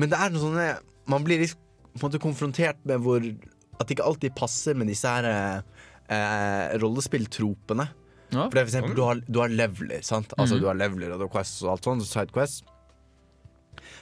Men 0.00 0.10
det 0.10 0.18
er 0.18 0.32
noe 0.32 0.42
sånne 0.42 0.68
Man 1.06 1.22
blir 1.26 1.38
liksom 1.38 1.60
på 1.94 2.00
en 2.00 2.08
måte 2.08 2.18
konfrontert 2.18 2.80
med 2.88 3.02
hvor 3.04 3.22
At 3.22 3.86
det 3.86 3.94
ikke 3.94 4.06
alltid 4.08 4.34
passer 4.34 4.74
med 4.74 4.88
disse 4.90 5.06
her 5.06 5.28
eh, 5.28 5.84
eh, 6.14 6.74
rollespilltropene. 6.82 7.86
Ja. 8.34 8.48
For 8.48 8.54
det 8.58 8.62
er 8.62 8.66
for 8.66 8.72
eksempel, 8.74 8.94
du 8.98 9.02
har, 9.06 9.20
du 9.30 9.40
har 9.40 9.48
leveler, 9.48 10.02
sant? 10.02 10.32
Altså 10.38 10.54
Mhm. 10.56 10.60
du 10.60 10.66
har 10.66 10.74
leveler 10.74 11.12
og 11.12 11.18
du 11.20 11.26
har 11.28 11.34
quests 11.38 11.62
og 11.64 11.70
alt 11.76 11.84
sånt, 11.84 12.02
sidequests. 12.06 12.62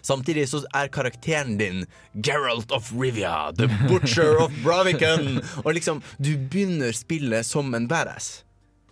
Samtidig 0.02 0.48
så 0.50 0.64
er 0.74 0.88
karakteren 0.92 1.56
din 1.58 1.84
Geralt 2.20 2.72
of 2.74 2.90
Rivia, 2.92 3.52
the 3.56 3.68
butcher 3.88 4.36
of 4.42 4.50
Bravican. 4.64 5.40
Og 5.64 5.74
liksom, 5.76 6.02
du 6.20 6.36
begynner 6.36 6.92
spillet 6.96 7.46
som 7.46 7.72
en 7.74 7.86
badass. 7.88 8.42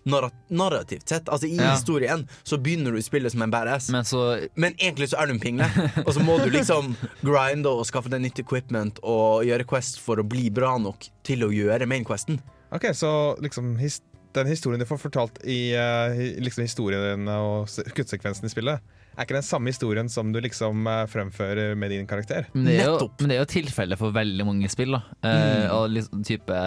Narrat 0.08 0.32
narrativt 0.48 1.08
sett. 1.10 1.26
Altså 1.28 1.46
I 1.50 1.56
Ja. 1.58 1.72
historien 1.74 2.22
så 2.44 2.56
begynner 2.56 2.92
du 2.96 3.02
spillet 3.02 3.32
som 3.34 3.42
en 3.42 3.50
badass. 3.52 3.90
Men 3.90 4.04
så 4.04 4.48
Men 4.56 4.72
egentlig 4.78 5.10
så 5.10 5.18
er 5.20 5.26
du 5.26 5.32
en 5.34 5.40
pingle, 5.40 5.66
og 6.06 6.14
så 6.14 6.20
må 6.24 6.38
du 6.42 6.48
liksom 6.50 6.94
grinde 7.26 7.66
og 7.68 7.84
skaffe 7.86 8.08
deg 8.08 8.22
nytt 8.22 8.38
equipment 8.40 8.98
og 9.02 9.44
gjøre 9.44 9.66
quest 9.68 10.00
for 10.00 10.16
å 10.16 10.24
bli 10.26 10.48
bra 10.50 10.78
nok 10.78 11.10
til 11.26 11.40
å 11.44 11.50
gjøre 11.52 11.86
mainquesten. 11.86 12.40
Ok, 12.72 12.84
Så 12.94 13.36
liksom 13.42 13.76
his 13.78 14.00
den 14.36 14.50
historien 14.50 14.80
du 14.80 14.86
får 14.88 15.00
fortalt 15.02 15.40
i 15.44 15.72
eh, 15.74 16.20
liksom 16.42 16.66
historien 16.66 17.28
og 17.32 17.70
kuttsekvensen 17.96 18.46
i 18.46 18.52
spillet, 18.52 18.96
er 19.16 19.26
ikke 19.26 19.36
den 19.36 19.46
samme 19.46 19.72
historien 19.72 20.08
som 20.12 20.30
du 20.32 20.38
liksom 20.42 20.86
eh, 20.88 21.02
fremfører 21.10 21.74
med 21.78 21.92
din 21.92 22.06
karakter? 22.08 22.46
Men 22.54 22.68
det, 22.68 22.76
er 22.84 22.90
jo, 22.92 23.08
men 23.20 23.32
det 23.32 23.36
er 23.36 23.42
jo 23.42 23.48
tilfellet 23.52 24.00
for 24.00 24.14
veldig 24.14 24.46
mange 24.48 24.70
spill. 24.72 24.96
Da. 24.96 25.02
Eh, 25.28 25.66
og 25.74 25.90
liksom, 25.92 26.22
type 26.26 26.60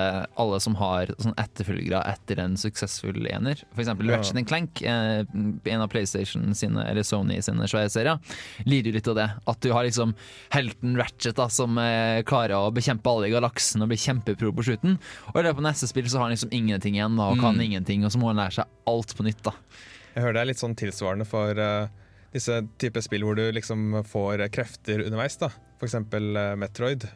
Alle 0.43 0.59
som 0.63 0.75
har 0.79 1.13
sånn 1.17 1.35
etterfølgere 1.39 2.03
etter 2.11 2.41
en 2.43 2.57
suksessfull 2.59 3.25
ener. 3.31 3.63
For 3.73 3.83
eksempel 3.85 4.11
Ja. 4.11 4.19
Ratchet 4.19 4.47
Clank, 4.49 4.83
uh, 4.85 5.23
en 5.23 5.81
av 5.81 5.89
PlayStation 5.89 6.53
sine, 6.57 6.83
eller 6.89 7.05
Sony 7.07 7.39
sine 7.41 7.67
svære 7.69 7.91
serier, 7.93 8.37
lider 8.67 8.91
jo 8.91 8.97
litt 8.97 9.09
av 9.13 9.17
det. 9.17 9.29
At 9.49 9.63
du 9.63 9.71
har 9.73 9.87
liksom 9.87 10.13
helten 10.53 10.97
Ratchet 10.99 11.39
da, 11.39 11.47
som 11.53 11.79
uh, 11.79 12.21
klarer 12.27 12.57
å 12.59 12.73
bekjempe 12.75 13.09
alle 13.09 13.31
i 13.31 13.33
galaksen 13.33 13.83
og 13.83 13.91
blir 13.91 14.01
kjempepro 14.01 14.53
på 14.53 14.67
slutten. 14.67 14.99
Og 15.31 15.39
i 15.41 15.47
løpet 15.47 15.63
av 15.63 15.69
neste 15.71 15.89
spill 15.89 16.09
så 16.11 16.19
har 16.19 16.27
han 16.27 16.35
liksom 16.35 16.53
ingenting 16.53 16.99
igjen 16.99 17.17
da, 17.19 17.31
og 17.31 17.41
kan 17.41 17.59
ingenting, 17.61 18.05
og 18.05 18.13
så 18.13 18.21
må 18.21 18.31
han 18.31 18.41
lære 18.41 18.59
seg 18.59 18.79
alt 18.89 19.15
på 19.17 19.25
nytt. 19.25 19.43
da 19.45 19.55
Jeg 20.13 20.25
hører 20.25 20.37
det 20.37 20.41
er 20.43 20.49
litt 20.51 20.61
sånn 20.61 20.77
tilsvarende 20.77 21.27
for 21.27 21.59
eh, 21.59 21.91
disse 22.33 22.63
typer 22.81 23.03
spill 23.05 23.23
hvor 23.27 23.37
du 23.37 23.45
liksom 23.53 24.03
får 24.09 24.47
krefter 24.53 25.05
underveis. 25.05 25.37
da 25.37 25.51
eksempel 25.87 26.35
eh, 26.35 26.55
Metroid. 26.55 27.07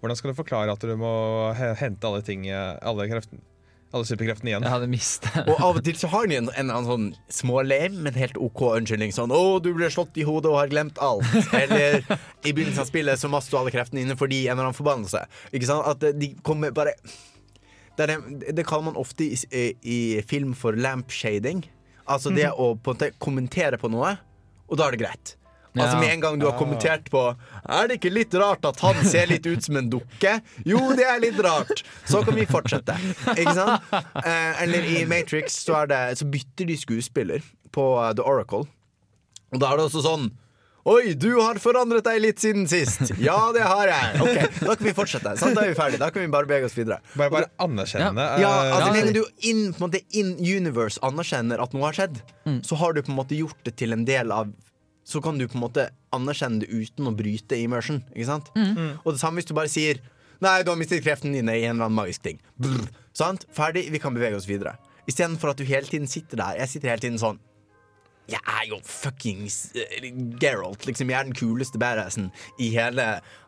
Hvordan 0.00 0.18
skal 0.18 0.32
du 0.32 0.38
forklare 0.38 0.74
at 0.74 0.82
du 0.84 0.94
må 0.98 1.12
hente 1.56 2.06
alle 2.06 2.22
ting, 2.26 2.46
eh, 2.50 2.74
alle, 2.86 3.08
kreften, 3.10 3.40
alle 3.94 4.06
superkreftene 4.06 4.52
igjen? 4.52 4.66
Jeg 4.66 4.74
hadde 4.74 4.90
mistet 4.90 5.38
Og 5.46 5.54
av 5.56 5.80
og 5.80 5.86
til 5.86 5.98
så 5.98 6.10
har 6.12 6.26
han 6.26 6.34
en, 6.36 6.50
en 6.62 6.74
en 6.74 6.88
sånn 6.88 7.06
smålame, 7.32 8.02
men 8.06 8.18
helt 8.18 8.38
OK 8.38 8.62
unnskyldning. 8.68 9.14
Sånn 9.14 9.34
'Å, 9.34 9.58
du 9.62 9.72
ble 9.76 9.90
slått 9.94 10.18
i 10.20 10.26
hodet 10.28 10.52
og 10.52 10.60
har 10.60 10.70
glemt 10.72 11.00
alt'. 11.02 11.32
Eller 11.62 12.02
i 12.46 12.52
begynnelsen 12.52 12.84
av 12.84 12.90
spillet 12.90 13.18
så 13.20 13.30
mastet 13.32 13.56
du 13.56 13.62
alle 13.62 13.74
kreftene 13.74 14.04
inne 14.04 14.18
fordi 14.18 14.44
en 14.46 14.56
eller 14.56 14.70
annen 14.70 14.78
forbannelse. 14.78 15.24
Ikke 15.52 15.70
sant? 15.70 15.86
At 15.88 16.06
eh, 16.06 16.16
de 16.18 16.34
kommer 16.46 16.74
bare 16.74 16.94
Det, 17.98 18.04
er 18.06 18.14
det, 18.14 18.52
det 18.54 18.62
kaller 18.62 18.92
man 18.92 18.98
ofte 19.00 19.24
i, 19.26 19.34
i, 19.50 19.62
i 19.82 20.22
film 20.22 20.52
for 20.54 20.76
lampshading. 20.78 21.64
Altså 22.06 22.30
det 22.30 22.46
å 22.54 22.76
på 22.78 22.92
en 22.92 22.94
måte 22.94 23.08
kommentere 23.18 23.76
på 23.76 23.90
noe, 23.90 24.12
og 24.68 24.78
da 24.80 24.88
er 24.88 24.96
det 24.96 25.02
greit. 25.02 25.34
Altså 25.78 25.98
Med 26.00 26.10
en 26.14 26.22
gang 26.22 26.38
du 26.40 26.46
har 26.48 26.56
kommentert 26.58 27.10
på 27.12 27.20
Er 27.28 27.88
det 27.88 27.98
ikke 27.98 28.10
litt 28.10 28.34
rart 28.40 28.64
at 28.66 28.80
han 28.82 28.96
ser 29.06 29.28
litt 29.30 29.46
ut 29.46 29.62
som 29.62 29.76
en 29.78 29.90
dukke? 29.92 30.32
Jo, 30.66 30.80
det 30.98 31.06
er 31.06 31.20
litt 31.22 31.38
rart. 31.44 31.84
Så 32.08 32.22
kan 32.26 32.34
vi 32.34 32.46
fortsette. 32.48 32.96
Ikke 33.36 33.54
sant? 33.54 33.92
Eh, 34.24 34.62
eller 34.64 34.88
i 34.88 35.04
Matrix 35.06 35.60
så, 35.62 35.82
er 35.82 35.92
det, 35.92 36.00
så 36.18 36.26
bytter 36.28 36.70
de 36.72 36.78
skuespiller 36.80 37.44
på 37.74 37.84
eh, 38.02 38.14
The 38.18 38.26
Oracle. 38.26 38.66
Og 39.52 39.62
da 39.62 39.70
er 39.70 39.78
det 39.78 39.88
også 39.88 40.02
sånn 40.04 40.30
Oi, 40.88 41.12
du 41.20 41.34
har 41.36 41.58
forandret 41.60 42.06
deg 42.06 42.20
litt 42.22 42.40
siden 42.40 42.64
sist. 42.70 43.10
Ja, 43.20 43.36
det 43.52 43.64
har 43.66 43.90
jeg. 43.90 44.20
Ok, 44.24 44.60
Da 44.62 44.76
kan 44.78 44.86
vi 44.86 44.94
fortsette. 44.96 45.34
Sånn, 45.40 45.56
Da 45.56 45.66
er 45.66 45.74
vi 45.74 45.76
ferdige. 45.76 46.00
Da 46.00 46.08
kan 46.14 46.24
vi 46.24 46.30
bare 46.32 46.48
bevege 46.48 46.68
oss 46.70 46.76
videre. 46.78 47.00
Bare, 47.12 47.32
bare 47.34 47.50
anerkjenne. 47.60 48.08
Ja, 48.16 48.38
ja 48.40 48.52
altså 48.62 48.78
Ja, 48.86 48.92
Med 48.94 49.02
en 49.02 49.10
gang 49.10 49.16
du 49.18 49.48
in, 49.50 49.60
på 49.74 49.82
en 49.82 49.84
måte 49.90 50.00
in 50.16 50.30
universe 50.40 51.02
anerkjenner 51.04 51.60
at 51.60 51.76
noe 51.76 51.84
har 51.90 51.98
skjedd, 51.98 52.22
så 52.64 52.78
har 52.80 52.96
du 52.96 53.02
på 53.04 53.12
en 53.12 53.18
måte 53.20 53.36
gjort 53.36 53.60
det 53.68 53.76
til 53.80 53.92
en 53.96 54.06
del 54.08 54.32
av 54.32 54.54
Så 55.08 55.22
kan 55.24 55.38
du 55.40 55.46
på 55.48 55.56
en 55.56 55.64
måte 55.64 55.88
anerkjenne 56.12 56.60
det 56.64 56.68
uten 56.72 57.08
å 57.08 57.14
bryte 57.16 57.56
immersion. 57.56 58.00
Ikke 58.14 58.30
sant? 58.30 58.48
Og 59.04 59.12
det 59.12 59.20
samme 59.20 59.42
hvis 59.42 59.48
du 59.48 59.56
bare 59.58 59.72
sier 59.72 60.00
Nei, 60.40 60.62
du 60.62 60.70
har 60.70 60.78
mistet 60.78 61.02
kreftene 61.02 61.34
dine 61.34 61.50
i 61.58 61.64
en 61.66 61.74
eller 61.74 61.88
annen 61.88 61.96
magisk 61.98 62.22
ting. 62.22 62.36
Brr, 62.62 62.84
sant? 63.16 63.42
Ferdig, 63.50 63.88
vi 63.90 63.98
kan 63.98 64.14
bevege 64.14 64.38
oss 64.38 64.46
videre. 64.46 64.76
Istedenfor 65.10 65.50
at 65.50 65.58
du 65.58 65.64
hele 65.66 65.88
tiden 65.88 66.06
sitter 66.06 66.38
der. 66.38 66.60
Jeg 66.60 66.70
sitter 66.70 66.92
hele 66.92 67.02
tiden 67.02 67.18
sånn 67.18 67.40
jeg 68.28 68.40
er 68.44 68.66
jo 68.68 68.78
fuckings 68.84 69.70
uh, 69.74 70.08
Geralt. 70.40 70.84
Liksom, 70.86 71.08
jeg 71.10 71.18
er 71.20 71.24
den 71.30 71.36
kuleste 71.38 71.78
badassen 71.80 72.30
i 72.60 72.70
hele 72.74 73.06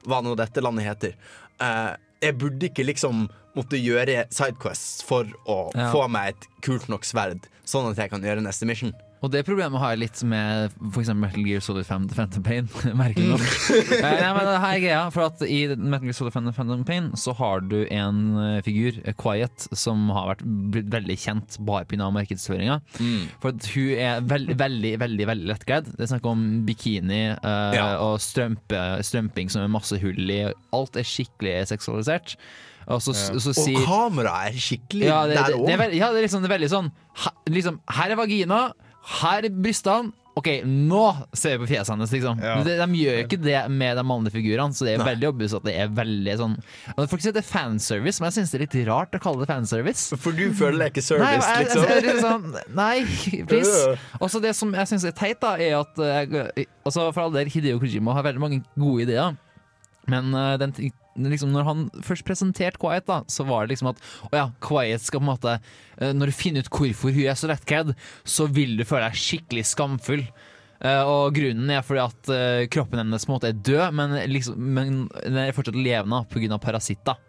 hva 0.09 0.23
nå 0.25 0.35
dette 0.41 0.63
landet 0.65 0.87
heter. 0.89 1.15
Uh, 1.61 1.93
jeg 2.21 2.37
burde 2.41 2.69
ikke 2.71 2.85
liksom 2.89 3.27
måtte 3.57 3.81
gjøre 3.81 4.27
sidequests 4.31 5.03
for 5.05 5.27
å 5.49 5.71
Ja. 5.75 5.91
få 5.93 6.07
meg 6.09 6.35
et 6.35 6.49
kult 6.63 6.89
nok 6.89 7.05
sverd, 7.05 7.47
sånn 7.67 7.91
at 7.91 7.99
jeg 7.99 8.11
kan 8.13 8.23
gjøre 8.23 8.43
neste 8.45 8.67
mission. 8.69 8.93
Og 9.21 9.29
det 9.33 9.43
problemet 9.45 9.77
har 9.83 9.93
jeg 9.93 10.01
litt 10.01 10.21
med 10.25 10.73
eksempel 10.97 11.21
Metal 11.21 11.45
Gear 11.45 11.61
Solid 11.65 11.85
5 11.85 12.07
The 12.09 12.17
Phantom 12.17 12.45
Pain. 12.47 12.69
Merkelig 13.01 13.27
nok. 13.35 13.43
Eh, 13.43 14.01
Nei, 14.01 14.31
men 14.33 14.49
her 14.49 14.65
er 14.71 14.81
greia, 14.81 15.01
for 15.13 15.27
at 15.27 15.43
I 15.45 15.59
Metal 15.77 16.07
Gear 16.09 16.17
Solid 16.17 16.33
5 16.33 16.49
The 16.49 16.55
Phantom 16.57 16.85
Pain 16.89 17.11
så 17.21 17.35
har 17.37 17.61
du 17.69 17.83
en 17.93 18.23
eh, 18.41 18.63
figur, 18.65 18.97
eh, 19.05 19.13
Quiet, 19.21 19.67
som 19.77 20.09
har 20.17 20.31
vært 20.33 20.47
blitt 20.73 20.89
veldig 20.95 21.19
kjent 21.21 21.59
bare 21.69 21.85
pga. 21.91 22.09
markedsføringa. 22.17 22.79
For 23.43 23.53
at 23.53 23.69
hun 23.75 23.93
er 24.01 24.25
veld, 24.25 24.55
veldig 24.57 24.95
veldig, 25.05 25.29
veldig 25.35 25.51
lettkledd. 25.53 25.93
Det 25.99 26.07
er 26.07 26.13
snakk 26.15 26.27
om 26.31 26.49
bikini 26.69 27.23
uh, 27.35 27.77
Ja. 27.77 27.87
og 28.01 28.19
strømpe, 28.25 28.81
strømping 29.05 29.53
som 29.53 29.63
er 29.67 29.73
masse 29.73 30.01
hull 30.01 30.33
i. 30.33 30.43
Alt 30.77 30.97
er 30.97 31.05
skikkelig 31.07 31.59
seksualisert. 31.71 32.37
Og 32.91 33.03
så, 33.05 33.13
så 33.15 33.53
Og 33.53 33.59
sier 33.61 33.85
kameraet 33.87 34.55
er 34.55 34.63
skikkelig 34.65 35.07
ja, 35.07 35.19
det, 35.29 35.37
der 35.37 35.53
er 35.53 35.59
òg. 35.61 35.69
ja, 35.95 36.09
det 36.11 36.23
er 36.23 36.25
liksom, 36.25 36.43
det 36.43 36.49
er 36.49 36.55
veldig 36.57 36.71
sånn 36.73 36.89
ha, 37.23 37.33
liksom, 37.53 37.77
Her 37.93 38.15
er 38.15 38.19
vagina, 38.19 38.61
her 39.21 39.47
er 39.47 39.55
brystene. 39.55 40.15
OK, 40.39 40.47
nå 40.65 41.03
ser 41.37 41.57
vi 41.57 41.65
på 41.65 41.69
fjeset 41.73 41.91
hennes, 41.91 42.13
liksom. 42.15 42.39
Ja. 42.41 42.53
De, 42.65 42.77
de 42.79 42.99
gjør 43.01 43.17
jo 43.19 43.25
ikke 43.27 43.39
det 43.43 43.59
med 43.75 43.99
de 43.99 44.05
mannlige 44.07 44.37
figurene, 44.39 44.77
så 44.77 44.87
det 44.87 44.95
er 44.95 45.03
Nei. 45.03 45.09
veldig 45.11 45.29
obvious 45.33 45.57
at 45.59 45.67
det 45.67 45.75
er 45.83 45.91
veldig 45.93 46.37
sånn 46.39 46.55
Folk 47.11 47.25
sier 47.25 47.35
det 47.35 47.43
er 47.43 47.49
fanservice, 47.49 48.23
men 48.23 48.31
jeg 48.31 48.37
syns 48.39 48.55
det 48.55 48.61
er 48.61 48.65
litt 48.65 48.77
rart 48.89 49.19
å 49.19 49.21
kalle 49.21 49.43
det 49.43 49.51
fanservice. 49.51 50.17
For 50.23 50.37
du 50.37 50.55
føler 50.57 50.85
deg 50.85 50.95
ikke 50.95 51.03
Nei, 51.03 51.11
service, 51.11 51.51
jeg, 51.51 51.67
jeg, 51.67 51.67
liksom. 51.67 51.91
jeg, 51.91 52.07
jeg, 52.07 52.23
sånn, 52.23 52.79
nei, 52.79 53.43
please. 53.51 53.99
Også 54.23 54.41
det 54.47 54.55
som 54.57 54.73
jeg 54.79 54.93
syns 54.93 55.09
er 55.11 55.19
teit, 55.19 55.43
da, 55.43 55.57
er 55.61 55.77
at 55.83 56.03
eh, 56.07 56.65
altså 56.87 57.11
For 57.11 57.27
all 57.27 57.35
del, 57.35 57.51
Hideo 57.51 57.83
Kojima 57.83 58.15
har 58.17 58.29
veldig 58.31 58.45
mange 58.47 58.63
gode 58.79 59.09
ideer. 59.09 59.37
Men 60.11 60.33
uh, 60.33 60.55
den, 60.63 60.73
liksom, 61.19 61.53
når 61.55 61.67
han 61.67 61.87
først 62.07 62.27
presenterte 62.27 62.81
Quiet, 62.81 63.07
da 63.09 63.21
så 63.31 63.47
var 63.49 63.65
det 63.67 63.75
liksom 63.75 63.91
at 63.93 64.03
å 64.31 64.35
ja, 64.37 64.47
Quiet 64.63 65.05
skal 65.05 65.23
på 65.23 65.27
en 65.27 65.33
måte 65.33 65.57
eh, 65.57 66.13
Når 66.17 66.31
du 66.31 66.37
finner 66.37 66.65
ut 66.65 66.71
hvorfor 66.73 67.15
hun 67.15 67.27
er 67.27 67.39
så 67.39 67.51
lettkledd, 67.51 67.95
så 68.25 68.47
vil 68.51 68.77
du 68.79 68.87
føle 68.89 69.09
deg 69.09 69.19
skikkelig 69.19 69.67
skamfull. 69.73 70.25
Eh, 70.81 71.03
og 71.05 71.35
grunnen 71.37 71.73
er 71.75 71.83
fordi 71.85 72.05
at 72.05 72.31
eh, 72.35 72.69
kroppen 72.73 73.03
hennes 73.03 73.27
på 73.27 73.33
en 73.33 73.37
måte 73.37 73.51
er 73.51 73.59
død, 73.59 73.99
men, 73.99 74.17
liksom, 74.31 74.71
men 74.79 75.03
den 75.19 75.43
er 75.43 75.57
fortsatt 75.57 75.77
levende 75.77 76.23
pga. 76.31 76.61
parasitter. 76.63 77.21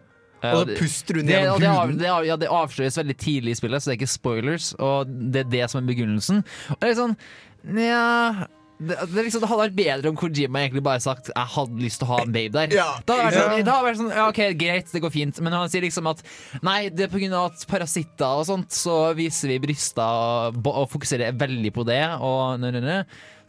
Og 0.42 0.64
da 0.66 0.74
puster 0.74 1.20
hun 1.20 1.28
gjennom 1.30 1.60
det, 1.62 1.70
av, 1.70 1.92
det, 1.94 2.08
av, 2.10 2.24
ja, 2.26 2.38
det 2.40 2.48
avsløres 2.50 2.98
veldig 2.98 3.16
tidlig 3.22 3.54
i 3.54 3.60
spillet, 3.60 3.84
så 3.84 3.92
det 3.92 3.94
er 3.94 4.00
ikke 4.00 4.16
spoilers. 4.16 4.72
Og 4.82 5.12
det 5.34 5.44
er 5.44 5.52
det 5.52 5.68
som 5.70 5.84
er 5.84 5.92
begrunnelsen. 5.92 6.42
Og 6.74 6.82
det 6.82 6.90
er 6.90 6.98
sånn 6.98 7.18
Nja 7.62 8.48
det, 8.82 8.98
det, 9.14 9.24
liksom, 9.28 9.44
det 9.44 9.50
hadde 9.52 9.66
vært 9.68 9.76
bedre 9.78 10.12
om 10.12 10.18
Kojima 10.18 10.62
egentlig 10.64 10.82
bare 10.86 11.02
sagt 11.04 11.30
Jeg 11.30 11.50
hadde 11.56 11.82
lyst 11.84 12.02
til 12.02 12.08
å 12.08 12.12
ha 12.16 12.20
en 12.26 12.32
babe 12.34 12.54
der. 12.56 12.74
Ja, 12.76 12.88
Da 13.06 13.18
hadde 13.18 13.28
vært 13.28 13.38
ja. 13.38 13.44
sånn, 13.44 13.66
det 13.66 13.74
hadde 13.76 13.88
vært 13.88 14.00
sånn 14.00 14.14
ja, 14.16 14.24
OK, 14.32 14.40
greit, 14.62 14.94
det 14.96 15.02
går 15.04 15.14
fint. 15.14 15.42
Men 15.44 15.54
når 15.54 15.66
han 15.66 15.74
sier 15.74 15.86
liksom 15.86 16.10
at 16.12 16.24
nei, 16.66 16.80
det 16.90 17.06
er 17.06 17.12
pga. 17.14 17.44
at 17.46 17.66
parasitter 17.70 18.42
og 18.42 18.48
sånt, 18.50 18.74
så 18.76 18.96
viser 19.18 19.54
vi 19.54 19.60
bryster 19.68 20.56
og, 20.56 20.62
og 20.72 20.90
fokuserer 20.92 21.38
veldig 21.38 21.74
på 21.76 21.86
det, 21.88 22.02
og 22.26 22.58
nø, 22.62 22.72
nø, 22.74 22.82
nø, 22.84 23.00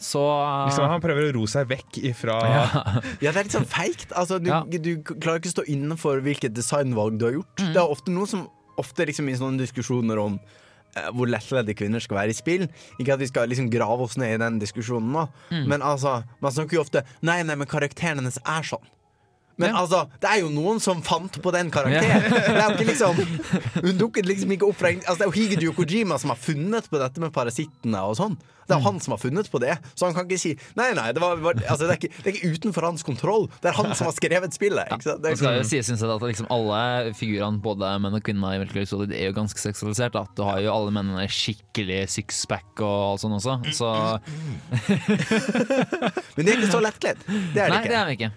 så 0.03 0.23
Liksom, 0.67 0.89
han 0.91 1.03
prøver 1.03 1.29
å 1.29 1.35
ro 1.37 1.45
seg 1.51 1.69
vekk 1.71 2.01
ifra 2.11 2.39
ja. 2.43 2.62
Ja, 3.23 3.31
det 3.31 3.37
er 3.37 3.45
litt 3.47 3.55
sånn 3.55 3.69
feigt. 3.71 4.11
Altså, 4.11 4.41
du, 4.43 4.51
Ja. 4.51 4.65
du 4.67 4.97
klarer 5.07 5.39
ikke 5.39 5.53
å 5.53 5.57
stå 5.61 5.65
innenfor 5.71 6.21
hvilket 6.27 6.57
designvalg 6.57 7.21
du 7.21 7.29
har 7.29 7.37
gjort. 7.39 7.55
Mm. 7.62 7.71
Det 7.77 7.81
er 7.85 7.95
ofte 7.97 8.15
noe 8.15 8.29
som 8.31 8.49
Ofte 8.81 9.05
liksom 9.05 9.27
i 9.29 9.35
sånne 9.37 9.61
diskusjoner 9.61 10.17
om 10.17 10.39
hvor 11.17 11.27
lettledde 11.31 11.75
kvinner 11.75 12.01
skal 12.05 12.17
være 12.21 12.35
i 12.35 12.37
spill. 12.37 12.67
Ikke 13.01 13.15
at 13.15 13.21
vi 13.23 13.27
skal 13.31 13.49
liksom 13.49 13.71
grave 13.73 14.05
oss 14.05 14.19
ned 14.21 14.35
i 14.35 14.41
den 14.43 14.59
diskusjonen 14.61 15.13
nå, 15.13 15.29
Mm. 15.51 15.67
men 15.69 15.81
altså 15.83 16.23
Man 16.41 16.53
snakker 16.53 16.75
jo 16.77 16.81
ofte 16.85 17.03
Nei, 17.23 17.43
nei, 17.43 17.55
men 17.57 17.67
karakteren 17.67 18.19
hennes 18.21 18.39
er 18.45 18.63
sånn. 18.63 18.85
Men 19.61 19.69
Ja. 19.71 19.83
altså, 19.83 20.07
det 20.23 20.31
er 20.31 20.39
jo 20.41 20.49
noen 20.51 20.81
som 20.81 21.03
fant 21.05 21.37
på 21.43 21.53
den 21.53 21.71
karakteren. 21.71 22.25
Det 22.31 22.55
er 22.57 22.65
jo 22.65 22.79
ikke 22.79 22.89
liksom 22.89 23.21
Hun 23.85 23.99
dukket 24.01 24.27
liksom 24.27 24.55
ikke 24.57 24.71
opp 24.71 24.79
fra 24.81 24.89
altså, 24.95 25.19
Det 25.21 25.27
er 25.27 25.31
jo 25.31 25.37
Higedyu 25.37 25.75
Kojima 25.77 26.19
som 26.19 26.33
har 26.33 26.41
funnet 26.41 26.89
på 26.91 26.99
dette 27.03 27.21
med 27.21 27.33
parasittene 27.37 28.01
og 28.09 28.17
sånn. 28.19 28.39
Det 28.63 28.77
er 28.77 28.79
jo 28.79 28.87
han 28.87 29.01
som 29.03 29.13
har 29.13 29.19
funnet 29.19 29.49
på 29.51 29.59
det, 29.59 29.73
så 29.99 30.07
han 30.07 30.15
kan 30.15 30.25
ikke 30.29 30.39
si 30.39 30.53
Nei, 30.79 30.93
nei, 30.95 31.09
det, 31.13 31.21
var, 31.21 31.35
altså, 31.43 31.83
det, 31.83 31.91
er, 31.91 31.99
ikke, 31.99 32.11
det 32.23 32.31
er 32.31 32.37
ikke 32.39 32.51
utenfor 32.55 32.87
hans 32.87 33.03
kontroll. 33.05 33.49
Det 33.61 33.69
er 33.73 33.75
han 33.77 33.91
som 33.99 34.07
har 34.07 34.15
skrevet 34.17 34.55
spillet. 34.55 34.87
Ikke 34.95 35.03
sant? 35.09 35.19
Det 35.21 35.27
Det 35.27 35.33
er 35.33 35.41
skal 35.41 35.57
jo 35.57 35.65
ikke, 35.65 35.71
sies 35.73 35.89
synes 35.91 36.05
jeg, 36.07 36.13
at 36.15 36.23
liksom 36.31 36.47
alle 36.55 37.13
figurene, 37.19 37.61
både 37.65 37.91
menn 38.05 38.15
og 38.17 38.23
kvinner, 38.25 38.55
i 38.55 38.63
Metal 38.63 38.87
Solid 38.89 39.13
er 39.13 39.29
jo 39.33 39.35
ganske 39.41 39.59
seksualisert. 39.61 40.15
Da. 40.15 40.25
Du 40.39 40.45
har 40.47 40.63
jo 40.63 40.71
alle 40.73 40.95
mennene 40.95 41.27
skikkelig 41.29 42.05
sixpack 42.15 42.81
og 42.87 42.97
alt 43.11 43.25
sånt 43.27 43.37
også. 43.43 43.59
Så 43.75 43.91
men 46.37 46.47
det 46.47 46.55
er 46.55 46.63
ikke 46.63 46.73
så 46.73 46.83
lettkledd. 46.87 47.27
Det 47.27 47.67
er 47.67 47.69
det 47.69 47.77
Nei, 47.77 47.83
det 47.91 47.99
er 47.99 48.09
vi 48.09 48.17
ikke. 48.21 48.31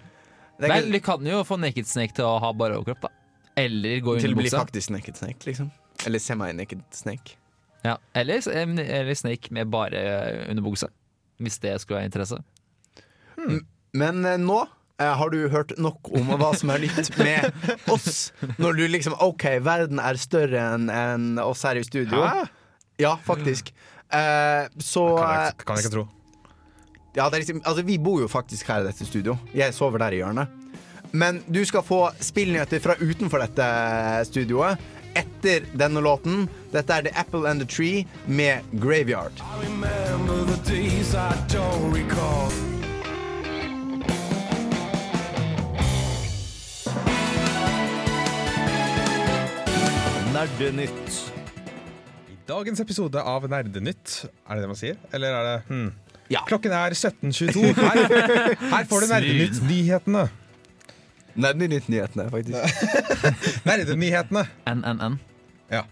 Det 0.56 0.70
Vel, 0.72 0.90
du 0.92 1.00
kan 1.04 1.26
jo 1.26 1.42
få 1.44 1.58
Naked 1.60 1.88
Snake 1.88 2.16
til 2.16 2.24
å 2.24 2.36
ha 2.40 2.52
bare 2.56 2.78
overkropp, 2.78 3.08
da. 3.08 3.12
Eller 3.56 4.00
gå 4.04 4.18
til 4.20 4.34
å 4.34 4.38
bli 4.38 4.52
faktisk 4.52 4.92
naked 4.92 5.16
snake, 5.16 5.40
liksom. 5.48 5.70
Eller 6.04 6.20
semi-naked 6.20 6.82
snake. 6.92 7.38
Ja. 7.86 7.96
Eller, 8.12 8.44
eller 8.52 9.14
Snake 9.16 9.52
med 9.54 9.70
bare 9.72 10.00
under 10.50 10.64
buksa. 10.64 10.90
Hvis 11.40 11.58
det 11.62 11.76
skulle 11.80 12.02
være 12.02 12.10
interesse. 12.10 12.40
Men 13.96 14.24
eh, 14.26 14.36
nå 14.40 14.58
eh, 15.00 15.12
har 15.20 15.32
du 15.32 15.46
hørt 15.52 15.72
nok 15.80 16.10
om 16.16 16.32
hva 16.40 16.50
som 16.56 16.72
er 16.74 16.84
nytt 16.84 17.12
med 17.20 17.48
oss. 17.94 18.30
Når 18.60 18.80
du 18.80 18.84
liksom 18.90 19.16
OK, 19.24 19.46
verden 19.64 20.00
er 20.02 20.20
større 20.20 20.68
enn 20.74 20.90
enn 20.92 21.40
oss 21.40 21.64
her 21.68 21.80
i 21.80 21.84
studio. 21.86 22.24
Hæ? 22.24 22.46
Ja, 23.00 23.16
faktisk. 23.24 23.72
Eh, 24.12 24.68
så 24.80 25.06
Kan 25.16 25.30
eh, 25.30 25.44
jeg, 25.46 25.58
kan 25.64 25.80
jeg 25.80 25.86
ikke 25.86 25.96
tro. 25.98 26.06
Ja, 27.16 27.24
det 27.30 27.34
er 27.38 27.44
liksom, 27.44 27.62
altså, 27.64 27.82
Vi 27.82 27.98
bor 27.98 28.20
jo 28.20 28.28
faktisk 28.28 28.68
her 28.68 28.84
i 28.84 28.90
dette 28.90 29.06
studio. 29.08 29.38
Jeg 29.54 29.74
sover 29.74 29.98
der 29.98 30.12
i 30.12 30.20
hjørnet. 30.20 30.52
Men 31.16 31.40
du 31.48 31.62
skal 31.64 31.84
få 31.86 32.10
spillnyheter 32.20 32.82
fra 32.82 32.96
utenfor 33.00 33.40
dette 33.40 33.68
studioet 34.28 34.82
etter 35.16 35.64
denne 35.72 36.02
låten. 36.04 36.44
Dette 36.74 36.92
er 36.92 37.06
The 37.06 37.14
Apple 37.16 37.48
and 37.48 37.62
the 37.62 37.68
Tree 37.68 38.04
med 38.26 38.60
Graveyard. 38.76 39.32
Nerdenytt. 50.36 51.32
I 52.28 52.36
dagens 52.46 52.80
episode 52.80 53.22
av 53.22 53.48
Nerdenytt, 53.48 54.26
er 54.44 54.58
det 54.58 54.66
det 54.66 54.68
man 54.68 54.84
sier? 54.84 55.00
Eller 55.16 55.32
er 55.32 55.48
det 55.48 55.60
hmm. 55.70 55.94
Ja. 56.32 56.42
Klokken 56.48 56.72
er 56.74 56.94
17.22. 56.96 57.74
Her, 57.76 58.56
her 58.72 58.88
får 58.90 59.04
du 59.04 59.10
Nerdenytt-nyhetene. 59.14 60.24
Nerdenytt-nyhetene, 61.36 62.26
faktisk. 62.32 62.82
Nerdenyhetene. 63.68 64.46
NNN. 64.72 65.18
Ja. 65.70 65.84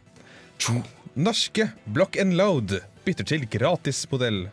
Norske 1.14 1.68
Block 1.84 2.16
and 2.20 2.34
Load 2.38 2.78
bytter 3.04 3.26
til 3.28 3.44
gratismodell. 3.50 4.46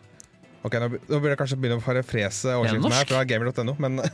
Ok, 0.62 0.76
Nå 0.78 0.90
burde 1.18 1.32
jeg 1.34 1.40
kanskje 1.40 1.58
begynne 1.58 1.80
å 1.80 1.84
parafrese 1.86 2.54
overskriften 2.60 2.94
her 2.94 3.08
fra 3.10 3.24
gamer.no, 3.26 3.74
men 3.82 4.02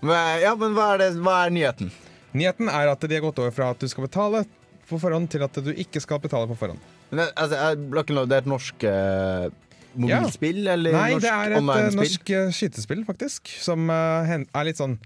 Men, 0.00 0.38
ja, 0.40 0.54
men 0.56 0.72
hva 0.72 0.94
er, 0.94 1.02
det, 1.02 1.08
hva 1.20 1.34
er 1.44 1.50
nyheten? 1.52 1.90
nyheten 2.32 2.70
er 2.72 2.88
at 2.88 3.02
de 3.04 3.16
har 3.18 3.20
gått 3.24 3.40
over 3.42 3.50
fra 3.52 3.66
at 3.74 3.82
du 3.82 3.88
skal 3.90 4.06
betale 4.06 4.44
på 4.88 4.96
forhånd, 5.02 5.26
til 5.28 5.42
at 5.44 5.58
du 5.60 5.68
ikke 5.74 6.00
skal 6.00 6.22
betale 6.22 6.48
på 6.48 6.56
forhånd. 6.56 6.80
Men 7.10 7.26
altså, 7.34 7.74
Block 7.90 8.08
and 8.08 8.16
Load 8.16 8.30
det 8.30 8.38
er 8.38 8.44
et 8.46 8.48
norsk 8.48 8.86
eh, 8.88 9.50
mobilspill, 9.94 10.60
eller 10.68 10.94
Nei, 10.94 11.08
norsk 11.14 11.24
det 11.24 11.32
er 11.32 11.54
et 11.56 11.72
eh, 11.74 11.88
norsk 11.98 12.32
eh, 12.36 12.52
skytespill, 12.54 13.02
faktisk, 13.08 13.50
som 13.62 13.90
eh, 13.92 14.36
er 14.42 14.68
litt 14.68 14.80
sånn 14.80 14.98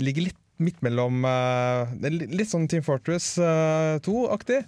Ligger 0.00 0.30
litt 0.30 0.38
midt 0.62 0.78
mellom 0.84 1.24
Litt 2.00 2.48
sånn 2.48 2.68
Team 2.70 2.84
Fortress 2.86 3.34
eh, 3.42 3.98
2-aktig, 4.04 4.62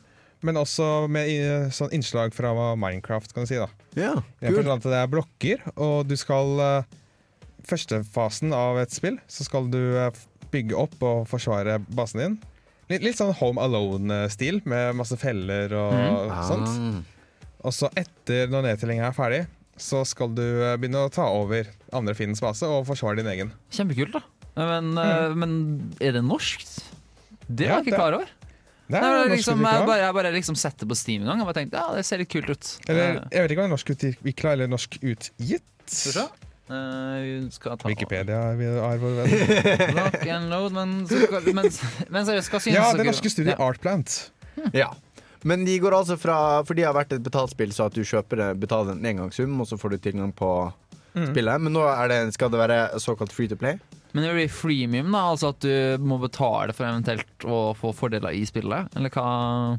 men 0.44 0.58
også 0.60 1.06
med 1.08 1.72
sånn 1.72 1.94
innslag 1.96 2.34
fra 2.36 2.52
Minecraft, 2.76 3.32
kan 3.32 3.46
du 3.46 3.52
si. 3.52 3.60
da 3.60 3.70
Ja, 3.96 4.18
forstand 4.42 4.74
at 4.74 4.90
det 4.90 5.00
er 5.00 5.12
blokker, 5.12 5.64
og 5.76 6.04
du 6.10 6.16
skal 6.20 6.84
Førstefasen 7.64 8.52
av 8.52 8.76
et 8.76 8.92
spill, 8.92 9.16
så 9.24 9.46
skal 9.46 9.70
du 9.72 9.80
bygge 10.52 10.76
opp 10.76 10.98
og 11.00 11.22
forsvare 11.30 11.78
basen 11.96 12.20
din. 12.20 12.34
Litt, 12.90 13.00
litt 13.06 13.16
sånn 13.16 13.32
Home 13.38 13.62
Alone-stil, 13.64 14.60
med 14.68 14.92
masse 14.98 15.16
feller 15.16 15.72
og 15.72 15.94
mm. 15.96 16.42
sånt. 16.50 17.13
Og 17.64 17.72
så 17.72 17.88
etter 17.98 18.50
når 18.52 18.68
nedtellinga 18.68 19.08
er 19.08 19.16
ferdig, 19.16 19.42
så 19.80 20.04
skal 20.06 20.30
du 20.36 20.44
eh, 20.44 20.76
begynne 20.78 21.06
å 21.06 21.10
ta 21.12 21.26
over 21.32 21.66
andre 21.96 22.14
fiendens 22.14 22.42
base 22.44 22.68
og 22.68 22.84
forsvare 22.86 23.18
din 23.22 23.30
egen. 23.32 23.52
Kjempekult, 23.74 24.18
da. 24.20 24.22
Men, 24.54 24.92
mm. 24.94 25.38
men 25.40 25.54
er 25.98 26.14
det 26.14 26.22
norskt? 26.22 26.76
Det 27.48 27.66
Ja, 27.66 27.74
var 27.74 27.82
jeg 27.82 27.88
ikke 27.90 27.98
klar 27.98 28.18
over. 28.20 28.28
Det 28.84 28.98
er 28.98 29.02
Nei, 29.02 29.10
norsk 29.16 29.32
liksom, 29.32 29.62
jeg 29.64 29.86
bare, 29.88 30.00
jeg 30.02 30.14
bare 30.18 30.30
liksom 30.34 30.56
sett 30.60 30.76
det 30.82 30.86
på 30.90 30.96
Steam 30.98 31.22
en 31.24 31.30
gang 31.32 31.40
og 31.40 31.48
bare 31.48 31.62
tenkte 31.62 31.80
ja, 31.80 31.94
det 31.96 32.04
ser 32.04 32.20
litt 32.20 32.30
kult 32.32 32.50
ut. 32.52 32.72
Eller 32.84 33.16
Eh, 33.16 33.28
jeg 33.32 33.46
vet 33.46 33.54
ikke 33.54 33.62
om 33.62 33.64
det 33.64 33.70
er 33.70 33.74
norsk 33.74 33.92
utvikla 33.94 34.52
eller 34.54 34.70
norsk 34.70 34.98
utgitt. 35.00 35.96
Eh, 36.64 37.48
ta 37.64 37.88
Wikipedia 37.88 38.40
er 38.52 39.00
vår 39.00 39.16
venn. 39.22 40.50
Load, 40.52 40.76
men, 40.76 40.94
men, 41.08 41.70
men 42.12 42.28
seriøst, 42.28 42.52
hva 42.52 42.60
synes 42.60 42.76
Ja, 42.76 42.86
dere? 42.92 43.00
det 43.02 43.08
norske 43.10 43.32
studiet 43.32 43.56
Ja. 43.56 43.58
Artplant. 43.66 44.18
Ja. 44.76 44.92
Men 45.44 45.64
de 45.68 45.74
går 45.78 45.92
altså 45.92 46.16
fra 46.20 46.36
For 46.64 46.74
de 46.74 46.86
har 46.86 46.94
vært 46.96 47.12
et 47.12 47.24
betaltspill, 47.24 47.72
så 47.76 47.86
at 47.90 47.96
du 47.96 48.00
kjøper 48.02 48.40
det, 48.40 48.48
betaler 48.62 48.96
en 48.96 49.04
engangssum, 49.10 49.54
og 49.60 49.68
så 49.68 49.76
får 49.80 49.96
du 49.96 49.98
tilgang 50.08 50.32
på 50.36 50.50
Mm. 51.14 51.28
spillet. 51.30 51.60
Men 51.62 51.72
nå 51.76 51.82
er 51.86 52.08
det, 52.10 52.16
skal 52.34 52.50
det 52.50 52.58
være 52.58 52.78
såkalt 52.98 53.30
free 53.30 53.46
to 53.46 53.54
play. 53.54 53.76
Men 54.14 54.24
det 54.24 54.32
blir 54.34 54.48
freemium, 54.50 55.12
da? 55.14 55.20
Altså 55.30 55.52
at 55.52 55.60
du 55.62 56.02
må 56.02 56.16
betale 56.18 56.74
for 56.74 56.86
eventuelt 56.88 57.46
å 57.46 57.58
få 57.78 57.92
fordeler 57.94 58.34
i 58.34 58.42
spillet? 58.46 58.90
Eller 58.98 59.10
hva? 59.14 59.78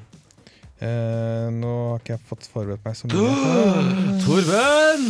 Eh, 0.80 1.48
nå 1.56 1.72
har 1.92 2.00
ikke 2.02 2.16
jeg 2.18 2.24
fått 2.28 2.48
forberedt 2.52 2.84
meg 2.88 2.96
så 3.00 3.08
mye. 3.08 4.22
Torben! 4.26 5.06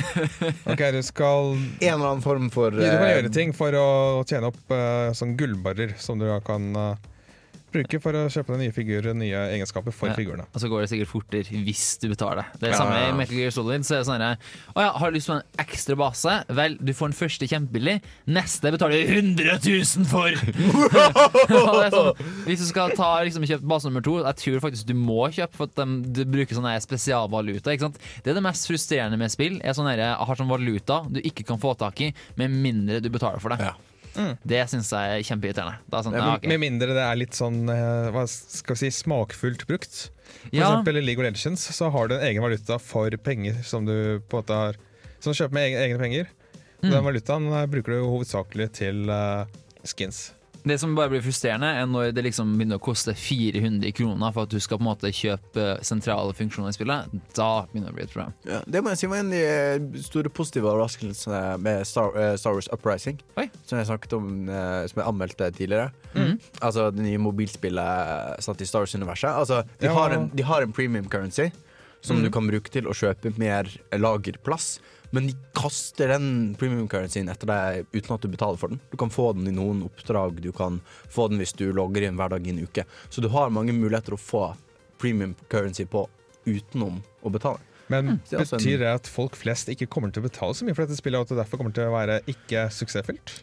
Ok, 0.72 0.82
du 0.92 1.00
skal 1.06 1.52
En 1.56 1.92
eller 1.94 2.08
annen 2.10 2.24
form 2.24 2.48
for 2.52 2.72
Du 2.74 2.80
kan 2.82 3.00
eh, 3.04 3.12
gjøre 3.14 3.32
ting 3.32 3.52
for 3.56 3.76
å 3.76 3.86
tjene 4.28 4.48
opp 4.50 4.72
uh, 4.74 5.12
sånn 5.16 5.36
gullbarrer 5.38 5.92
som 6.00 6.18
du 6.20 6.26
kan 6.44 6.66
eh, 6.76 7.06
bruke 7.72 7.98
for 8.00 8.16
å 8.16 8.24
kjøpe 8.32 8.54
den 8.54 8.60
nye 8.64 8.72
figurer 8.74 9.14
nye 9.16 9.40
egenskaper 9.56 9.92
for 9.92 10.08
Ja. 10.08 10.14
figurene. 10.14 10.46
Og 10.54 10.60
så 10.62 10.68
går 10.70 10.82
det 10.84 10.90
sikkert 10.92 11.10
fortere 11.10 11.62
hvis 11.66 11.98
du 12.00 12.08
betaler. 12.08 12.46
Det 12.58 12.68
er 12.68 12.70
det 12.70 12.70
Ja, 12.72 12.78
samme 12.78 13.00
i 13.08 13.12
Metal 13.18 13.36
Gear 13.36 13.50
Solid. 13.50 13.84
Så 13.84 13.96
er 13.96 13.98
det 14.02 14.06
sånn 14.08 14.20
her, 14.22 14.36
Å 14.76 14.80
ja, 14.84 14.92
har 14.98 15.10
du 15.10 15.16
lyst 15.18 15.28
på 15.28 15.36
en 15.36 15.42
ekstra 15.58 15.96
base? 15.96 16.44
Vel, 16.48 16.76
du 16.78 16.92
får 16.92 17.10
den 17.12 17.18
første 17.18 17.48
kjempebillig. 17.50 17.96
Neste 18.28 18.72
betaler 18.72 19.02
du 19.02 19.12
100 19.12 19.58
000 19.66 20.04
for! 20.06 20.30
Sånn, 21.96 22.12
hvis 22.46 22.62
du 22.62 22.66
skal 22.68 22.94
ta 22.96 23.10
liksom, 23.26 23.44
kjøpe 23.48 23.66
base 23.68 23.88
nummer 23.88 24.04
to, 24.04 24.18
jeg 24.24 24.36
tror 24.42 24.60
faktisk 24.66 24.88
du 24.88 24.94
må 24.98 25.26
kjøpe 25.34 25.56
for 25.58 25.70
at 25.70 25.76
de, 25.80 25.86
du 26.16 26.22
bruker 26.28 26.56
sånn 26.58 26.68
spesialvaluta. 26.82 27.74
Ikke 27.74 27.88
sant? 27.88 27.98
Det 28.24 28.32
er 28.32 28.38
det 28.38 28.44
mest 28.46 28.68
frustrerende 28.70 29.18
med 29.20 29.32
spill. 29.32 29.60
Er 29.64 29.76
sånn 29.76 29.88
her, 29.90 30.02
har 30.16 30.38
sånn 30.38 30.50
valuta 30.50 31.02
du 31.10 31.20
ikke 31.22 31.44
kan 31.46 31.60
få 31.62 31.74
tak 31.78 32.00
i 32.00 32.12
med 32.40 32.50
mindre 32.54 33.00
du 33.04 33.10
betaler 33.12 33.40
for 33.42 33.54
det. 33.54 33.60
Ja. 33.60 33.74
Det 34.46 34.62
syns 34.70 34.90
jeg 34.94 35.18
er 35.18 35.24
kjempeirriterende. 35.28 35.78
Er 35.92 36.04
sånn, 36.06 36.16
ja, 36.18 36.28
okay. 36.36 36.50
med 36.52 36.62
mindre 36.62 36.94
det 36.96 37.04
er 37.04 37.18
litt 37.20 37.36
sånn 37.36 37.68
eh, 37.72 38.08
hva 38.14 38.24
skal 38.30 38.76
vi 38.76 38.86
si, 38.86 38.92
smakfullt 39.02 39.66
brukt. 39.68 39.98
For 40.26 40.56
Ja. 40.56 40.70
eksempel 40.70 40.98
i 40.98 41.04
League 41.04 41.22
of 41.22 41.26
Legends 41.28 41.62
så 41.76 41.90
har 41.92 42.08
du 42.08 42.16
en 42.16 42.24
egen 42.26 42.42
valuta 42.42 42.78
for 42.82 43.10
penger 43.22 43.62
som 43.66 43.86
du 43.86 44.20
på 44.28 44.38
en 44.38 44.42
måte 44.42 44.60
har 44.62 44.82
Som 45.20 45.32
du 45.32 45.38
kjøper 45.38 45.54
med 45.56 45.64
egne, 45.70 45.84
egne 45.86 45.98
penger. 45.98 46.26
Mm. 46.82 46.90
Den 46.92 47.04
valutaen 47.06 47.46
eh, 47.52 47.66
bruker 47.72 47.96
du 47.96 48.04
hovedsakelig 48.04 48.68
til 48.76 49.08
uh, 49.10 49.46
skins. 49.82 50.32
Det 50.66 50.80
som 50.82 50.96
bare 50.96 51.12
blir 51.12 51.22
frustrerende, 51.22 51.68
er 51.78 51.84
når 51.86 52.08
det 52.16 52.24
liksom 52.26 52.56
begynner 52.58 52.80
å 52.80 52.82
koste 52.82 53.12
400 53.14 53.92
kroner 53.94 54.32
for 54.34 54.48
at 54.48 54.54
du 54.54 54.58
skal 54.62 54.80
på 54.80 54.82
en 54.82 54.88
måte 54.88 55.12
kjøpe 55.14 55.66
sentrale 55.86 56.34
funksjoner 56.34 56.72
i 56.72 56.74
spillet. 56.74 57.12
Da 57.38 57.50
begynner 57.70 57.92
det 57.92 57.94
å 57.94 57.98
bli 58.00 58.06
et 58.06 58.14
problem. 58.14 58.32
Ja, 58.48 58.58
det 58.66 58.82
må 58.82 58.90
jeg 58.90 59.00
si 59.02 59.10
var 59.12 59.22
en 59.22 59.30
av 59.30 59.36
de 59.36 59.42
eh, 59.46 60.00
store 60.08 60.32
positive 60.34 60.72
overraskelsene 60.72 61.42
med 61.62 61.86
Star, 61.86 62.10
eh, 62.18 62.32
Star 62.40 62.56
Wars 62.58 62.70
Uprising. 62.74 63.20
Oi. 63.38 63.46
Som 63.62 63.78
jeg 63.78 63.88
snakket 63.92 64.16
om, 64.18 64.32
eh, 64.50 64.80
som 64.90 65.02
jeg 65.02 65.06
anmeldte 65.12 65.52
tidligere. 65.54 65.92
Mm. 66.16 66.34
Altså 66.58 66.88
det 66.90 67.06
nye 67.06 67.22
mobilspillet 67.22 68.10
eh, 68.16 68.42
satt 68.48 68.66
i 68.66 68.66
Star 68.66 68.82
Wars-universet. 68.82 69.30
Altså, 69.30 69.62
de, 69.78 69.86
Ja. 69.86 69.94
har 69.94 70.18
en, 70.18 70.28
de 70.34 70.48
har 70.50 70.66
en 70.66 70.74
premium 70.74 71.06
currency 71.06 71.52
som 72.00 72.18
mm. 72.18 72.26
du 72.26 72.30
kan 72.34 72.50
bruke 72.50 72.74
til 72.74 72.90
å 72.90 72.94
kjøpe 72.96 73.36
mer 73.38 73.70
lagerplass. 73.94 74.80
Men 75.14 75.26
de 75.28 75.34
kaster 75.54 76.08
den 76.08 76.54
premium 76.58 76.88
currencyen 76.88 77.28
etter 77.30 77.46
deg 77.46 77.86
uten 77.94 78.14
at 78.16 78.22
du 78.24 78.28
betaler 78.32 78.58
for 78.58 78.68
den. 78.72 78.80
Du 78.90 78.96
kan 79.00 79.10
få 79.10 79.32
den 79.36 79.46
i 79.48 79.54
noen 79.54 79.84
oppdrag, 79.86 80.40
du 80.42 80.50
kan 80.52 80.80
få 81.12 81.28
den 81.30 81.38
hvis 81.38 81.54
du 81.56 81.68
logger 81.72 82.02
inn 82.08 82.16
hver 82.18 82.30
dag 82.34 82.46
i 82.46 82.50
en 82.50 82.62
uke. 82.66 82.84
Så 83.10 83.22
du 83.22 83.28
har 83.32 83.50
mange 83.54 83.72
muligheter 83.76 84.16
å 84.16 84.20
få 84.20 84.48
premium 84.98 85.34
currency 85.52 85.84
på 85.86 86.06
utenom 86.46 87.02
å 87.22 87.30
betale. 87.32 87.58
Men 87.88 88.20
det 88.28 88.40
en- 88.40 88.46
betyr 88.58 88.78
det 88.82 88.88
at 88.94 89.06
folk 89.06 89.36
flest 89.38 89.68
ikke 89.70 89.86
kommer 89.88 90.10
til 90.12 90.22
å 90.24 90.26
betale 90.28 90.54
så 90.58 90.64
mye 90.66 90.74
for 90.74 90.86
dette 90.86 90.98
spillet, 90.98 91.20
og 91.20 91.26
at 91.26 91.28
det 91.28 91.38
derfor 91.44 91.58
kommer 91.58 91.72
til 91.76 91.86
å 91.86 91.94
være 91.94 92.20
ikke 92.26 92.66
suksessfullt? 92.74 93.36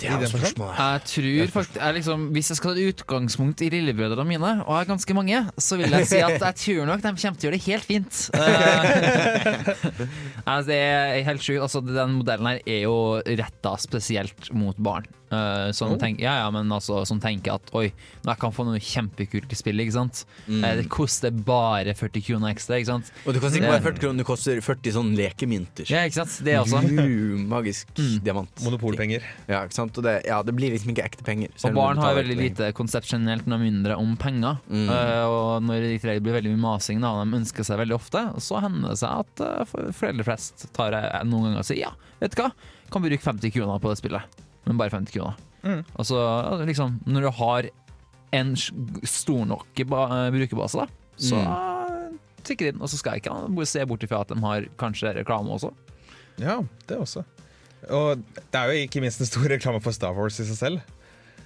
Det 0.00 0.08
er 0.08 0.22
jo 0.22 0.30
spørsmålet. 0.30 0.78
Jeg 0.80 1.02
tror 1.10 1.52
faktisk 1.54 1.78
jeg 1.80 1.96
liksom, 1.98 2.26
Hvis 2.34 2.50
jeg 2.50 2.58
skal 2.60 2.76
ta 2.76 2.86
utgangspunkt 2.90 3.64
i 3.66 3.68
lillebrødrene 3.74 4.28
mine, 4.28 4.52
og 4.64 4.70
jeg 4.72 4.78
har 4.78 4.88
ganske 4.88 5.16
mange, 5.16 5.42
så 5.58 5.78
vil 5.80 5.96
jeg 5.98 6.08
si 6.08 6.22
at 6.24 6.40
jeg 6.40 6.60
tror 6.64 6.90
nok 6.90 7.04
de 7.04 7.12
kommer 7.12 7.40
til 7.40 7.48
å 7.48 7.50
gjøre 7.50 7.58
det 7.58 7.64
helt 7.66 7.88
fint. 7.90 8.20
Uh, 8.34 8.42
altså, 10.50 10.66
det 10.70 10.80
er 10.80 11.22
helt 11.28 11.44
sjukt. 11.44 11.62
Altså, 11.66 11.84
den 11.84 12.18
modellen 12.18 12.52
her 12.52 12.62
er 12.64 12.84
jo 12.86 12.98
retta 13.20 13.76
spesielt 13.82 14.52
mot 14.56 14.78
barn. 14.80 15.08
Eh, 15.30 15.70
som, 15.70 15.92
Oh. 15.92 15.96
tenker, 15.96 16.24
ja, 16.24 16.32
ja, 16.42 16.50
men 16.50 16.66
altså, 16.74 17.04
som 17.06 17.20
tenker 17.22 17.54
at 17.54 17.70
oi, 17.72 17.92
nå 18.24 18.32
jeg 18.32 18.38
kan 18.42 18.50
få 18.50 18.64
noe 18.66 18.80
kjempekult 18.82 19.52
i 19.54 19.54
spillet. 19.58 19.86
Ikke 19.86 19.94
sant? 19.94 20.24
Eh, 20.48 20.74
det 20.80 20.88
koster 20.90 21.30
bare 21.30 21.94
40 21.94 22.24
kroner 22.26 22.50
ekstra. 22.50 22.80
Ikke 22.80 22.90
sant? 22.90 23.12
Og 23.24 23.34
du 23.34 23.40
kan 23.40 23.50
sikkert 23.54 23.70
bare 23.76 23.84
40 23.84 24.00
kroner, 24.02 24.18
det 24.18 24.26
koster 24.26 24.60
40 24.60 24.92
sånn 24.96 25.12
lekemynter. 25.14 25.86
Ja, 25.90 26.02
ikke 26.08 26.18
sant? 26.24 26.34
Det 26.44 26.56
også. 26.58 26.82
Uh, 26.82 27.38
magisk 27.46 27.86
Mm. 27.96 28.18
diamant. 28.26 28.50
Monopolpenger. 28.64 29.22
Ja, 29.48 29.62
ikke 29.66 29.74
sant? 29.78 29.96
Og 29.98 30.02
det, 30.04 30.16
ja, 30.26 30.42
det 30.42 30.54
blir 30.56 30.74
liksom 30.74 30.90
ikke 30.94 31.06
ekte 31.06 31.22
penger. 31.24 31.48
Og 31.64 31.74
barn 31.78 31.96
har 32.02 32.14
veldig 32.18 32.36
lite 32.36 32.72
konsept 32.74 33.06
generelt, 33.10 33.46
noe 33.46 33.58
mindre 33.62 33.96
om 33.96 34.16
penger. 34.16 34.58
Mm. 34.70 34.88
Uh, 34.90 35.24
og 35.30 35.62
når 35.62 35.86
det 36.02 36.22
blir 36.22 36.34
veldig 36.40 36.56
mye 36.56 36.64
masing, 36.66 37.00
da, 37.00 37.12
og 37.14 37.22
de 37.30 37.38
ønsker 37.38 37.64
seg 37.64 37.78
veldig 37.78 37.94
ofte, 37.94 38.26
så 38.42 38.60
hender 38.60 38.90
det 38.96 38.98
seg 38.98 39.22
at 39.22 39.46
uh, 39.46 39.64
foreldre 39.94 40.24
flest 40.26 40.66
tar 40.74 40.92
eh, 40.98 41.22
noen 41.24 41.50
ganger 41.50 41.62
og 41.62 41.64
sier 41.70 41.84
ja, 41.86 41.90
vet 42.20 42.34
du 42.34 42.42
hva, 42.42 42.50
kan 42.90 43.02
bruke 43.02 43.22
50 43.22 43.52
kroner 43.54 43.78
på 43.78 43.88
det 43.92 43.98
spillet. 44.02 44.40
Men 44.66 44.76
bare 44.80 44.90
50 44.92 45.12
kroner. 45.16 45.36
Mm. 45.64 45.82
Altså, 45.98 46.20
liksom, 46.68 46.98
når 47.06 47.20
du 47.26 47.30
har 47.40 47.68
en 48.32 48.54
stor 48.56 49.44
nok 49.48 49.66
eh, 49.82 50.30
brukerbase, 50.30 50.84
da, 50.84 50.86
så 51.20 51.40
Mm. 51.40 52.18
tikker 52.44 52.66
det 52.66 52.74
inn. 52.74 52.80
Og 52.82 52.88
så 52.88 52.96
skal 53.00 53.16
jeg 53.18 53.24
ikke 53.24 53.66
se 53.66 53.84
bort 53.86 54.02
ifra 54.06 54.20
at 54.22 54.28
de 54.32 54.38
har 54.40 54.68
kanskje 54.78 55.14
reklame 55.18 55.50
også. 55.52 55.72
Ja, 56.40 56.60
det 56.88 56.96
også. 56.98 57.24
Og 57.90 58.20
det 58.36 58.54
er 58.60 58.70
jo 58.70 58.86
ikke 58.86 59.00
minst 59.02 59.20
en 59.20 59.26
stor 59.28 59.48
reklame 59.48 59.80
for 59.82 59.92
Star 59.92 60.12
Wars 60.16 60.38
i 60.40 60.44
seg 60.48 60.56
selv. 60.56 60.80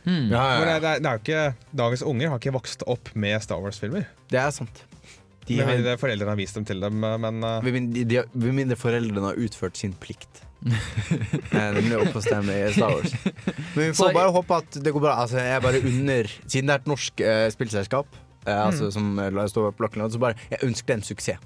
Mm. 0.04 0.28
Ja, 0.30 0.42
ja, 0.60 0.64
ja, 0.68 0.78
det, 0.78 0.88
er- 0.90 1.00
det 1.00 1.06
er 1.08 1.12
jo 1.16 1.22
ikke, 1.24 1.56
dagens 1.80 2.02
unger 2.04 2.28
har 2.28 2.38
ikke 2.38 2.52
vokst 2.52 2.82
opp 2.86 3.08
med 3.16 3.40
Star 3.42 3.58
Wars-filmer. 3.62 4.04
Det 4.30 4.38
er 4.38 4.50
sant. 4.52 4.82
De 5.46 5.56
Med 5.56 5.64
har, 5.66 5.74
mindre 5.76 5.96
foreldrene 6.00 6.28
har 6.32 6.36
vist 6.40 6.54
dem 6.56 6.64
til 6.64 6.80
dem, 6.80 7.00
men 7.00 7.42
uh, 7.44 7.60
med 7.64 8.52
mindre 8.54 8.76
foreldrene 8.80 9.26
har 9.32 9.36
utført 9.40 9.76
sin 9.76 9.92
plikt. 10.00 10.42
Eh, 10.64 11.70
Nemlig 11.76 11.96
å 11.98 12.04
oppfostre 12.06 12.38
i 12.48 12.72
Star 12.72 12.94
Wars. 12.94 13.12
Men 13.74 13.80
vi 13.82 13.88
får 13.92 13.98
Så- 13.98 14.12
bare 14.16 14.30
håpe 14.32 14.56
at 14.62 14.78
det 14.84 14.92
går 14.94 15.02
bra. 15.04 15.16
Altså, 15.24 15.36
jeg 15.44 15.62
bare 15.64 15.80
under 15.84 16.30
Siden 16.46 16.70
det 16.70 16.76
er 16.76 16.80
et 16.82 16.88
norsk 16.88 17.20
eh, 17.20 17.48
spillselskap, 17.52 18.16
eh, 18.46 18.60
altså, 18.66 18.88
som 18.94 19.10
eh, 19.20 19.28
la 19.34 19.44
stå 19.50 19.66
på 19.76 19.84
lakken, 19.84 20.06
så 20.14 20.20
bare 20.22 20.38
Jeg 20.50 20.62
ønsker 20.70 20.86
det 20.94 20.96
en 21.00 21.06
suksess. 21.10 21.38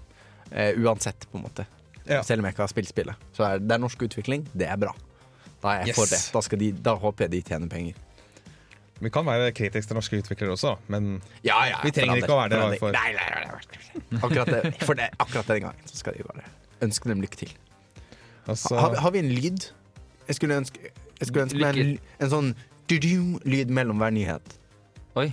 Eh, 0.53 0.73
uansett, 0.81 1.27
på 1.33 1.37
en 1.41 1.45
måte. 1.49 1.67
Ja. 2.09 2.23
Selv 2.25 2.41
om 2.41 2.47
jeg 2.49 2.55
ikke 2.57 2.65
har 2.65 2.71
spilt 2.73 2.89
spillet. 2.89 3.27
Så 3.37 3.45
er 3.45 3.59
det 3.61 3.75
er 3.75 3.83
norsk 3.83 4.01
utvikling. 4.07 4.47
Det 4.57 4.69
er 4.71 4.79
bra. 4.81 4.95
Da 5.61 5.75
er 5.75 5.81
jeg 5.83 5.89
Yes. 5.91 5.97
for 5.99 6.07
det. 6.15 6.21
Da, 6.33 6.41
skal 6.47 6.59
de, 6.63 6.71
da 6.73 6.95
håper 6.97 7.27
jeg 7.27 7.31
de 7.35 7.41
tjener 7.51 7.69
penger. 7.69 7.95
vi 9.01 9.11
kan 9.15 9.23
være 9.27 9.53
kritiske 9.55 9.87
til 9.93 9.95
norske 9.99 10.19
utviklere 10.23 10.55
også. 10.57 10.77
Men 10.91 11.21
Ja, 11.47 11.59
ja, 11.69 11.77
Vi 11.85 11.91
trenger 11.95 12.17
ikke 12.23 12.33
å 12.35 12.39
være 12.41 12.51
det, 12.51 12.59
forandre. 12.59 12.79
for- 12.79 12.93
Nei, 12.93 13.13
nei, 13.13 13.29
nei, 13.35 13.45
nei. 13.45 14.21
Akkurat, 14.23 14.47
det, 14.55 14.73
for 14.87 14.95
det, 14.99 15.11
akkurat 15.21 15.47
den 15.47 15.61
gangen 15.67 15.85
så 15.87 15.97
skal 16.01 16.15
de 16.17 16.25
bare 16.27 16.43
ønske 16.83 17.09
dem 17.13 17.21
lykke 17.23 17.37
til. 17.45 17.53
Altså, 18.49 18.75
Har, 18.79 18.91
vi- 18.95 19.03
har 19.05 19.11
vi 19.15 19.19
en 19.25 19.29
lyd? 19.35 19.69
Jeg 20.29 20.37
skulle 20.41 20.57
ønske, 20.61 20.91
jeg 21.21 21.29
skulle 21.31 21.45
ønske 21.47 21.61
meg 21.63 21.79
en, 21.83 21.93
en 22.21 22.31
sånn 22.33 22.51
du-du-lyd 22.89 23.71
mellom 23.75 23.99
hver 24.01 24.13
nyhet. 24.17 24.55
Oi. 25.17 25.31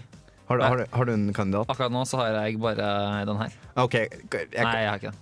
Har, 0.49 0.57
du- 0.59 0.63
har, 0.63 0.85
har 0.93 1.05
du 1.09 1.13
en 1.15 1.29
kandidat? 1.33 1.69
Akkurat 1.73 1.91
nå 1.91 2.03
så 2.05 2.19
har 2.21 2.35
jeg 2.45 2.59
bare 2.61 2.89
den 3.27 3.37
her. 3.41 3.53
OK. 3.81 3.93
Jeg, 3.95 4.19
Nei, 4.53 4.81
jeg 4.83 4.89
har 4.91 4.99
ikke 5.01 5.11
den. 5.11 5.21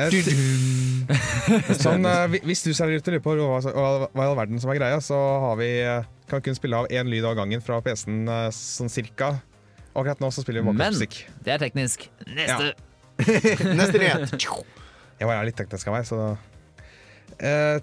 sånn, 1.80 2.04
eh, 2.06 2.24
hvi- 2.30 2.42
hvis 2.46 2.62
du 2.64 2.70
seriøst 2.76 3.08
lurer 3.10 3.22
på 3.24 3.34
hva, 3.38 3.58
hva, 3.64 4.08
i 4.14 4.26
all 4.28 4.36
verden 4.38 4.60
som 4.62 4.70
er 4.72 4.78
greia, 4.78 5.00
så 5.02 5.16
har 5.44 5.56
vi, 5.60 5.70
eh, 5.82 6.04
kan 6.30 6.38
vi 6.40 6.46
kun 6.48 6.58
spille 6.58 6.78
av 6.78 6.86
én 6.94 7.08
lyd 7.10 7.24
av 7.26 7.34
gangen 7.40 7.62
fra 7.64 7.80
PC-en 7.84 8.28
eh, 8.30 8.46
sånn 8.54 8.92
cirka. 8.92 9.32
Akkurat 9.90 10.20
nå 10.22 10.30
så 10.30 10.44
spiller 10.44 10.62
vi 10.62 10.70
Men 10.70 10.94
det 10.94 11.54
er 11.56 11.58
teknisk. 11.58 12.06
Neste. 12.30 12.74
Neste 13.80 13.98
nyhet. 14.00 14.36
Jeg 15.20 15.28
var 15.28 15.42
litt 15.44 15.58
teknisk 15.58 15.90
av 15.90 15.98
meg, 15.98 16.06
så 16.08 16.20
eh, 17.38 17.80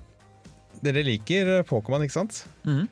Dere 0.84 1.02
liker 1.02 1.64
Pokémon, 1.66 2.04
ikke 2.06 2.20
sant? 2.20 2.44
Mm. 2.68 2.86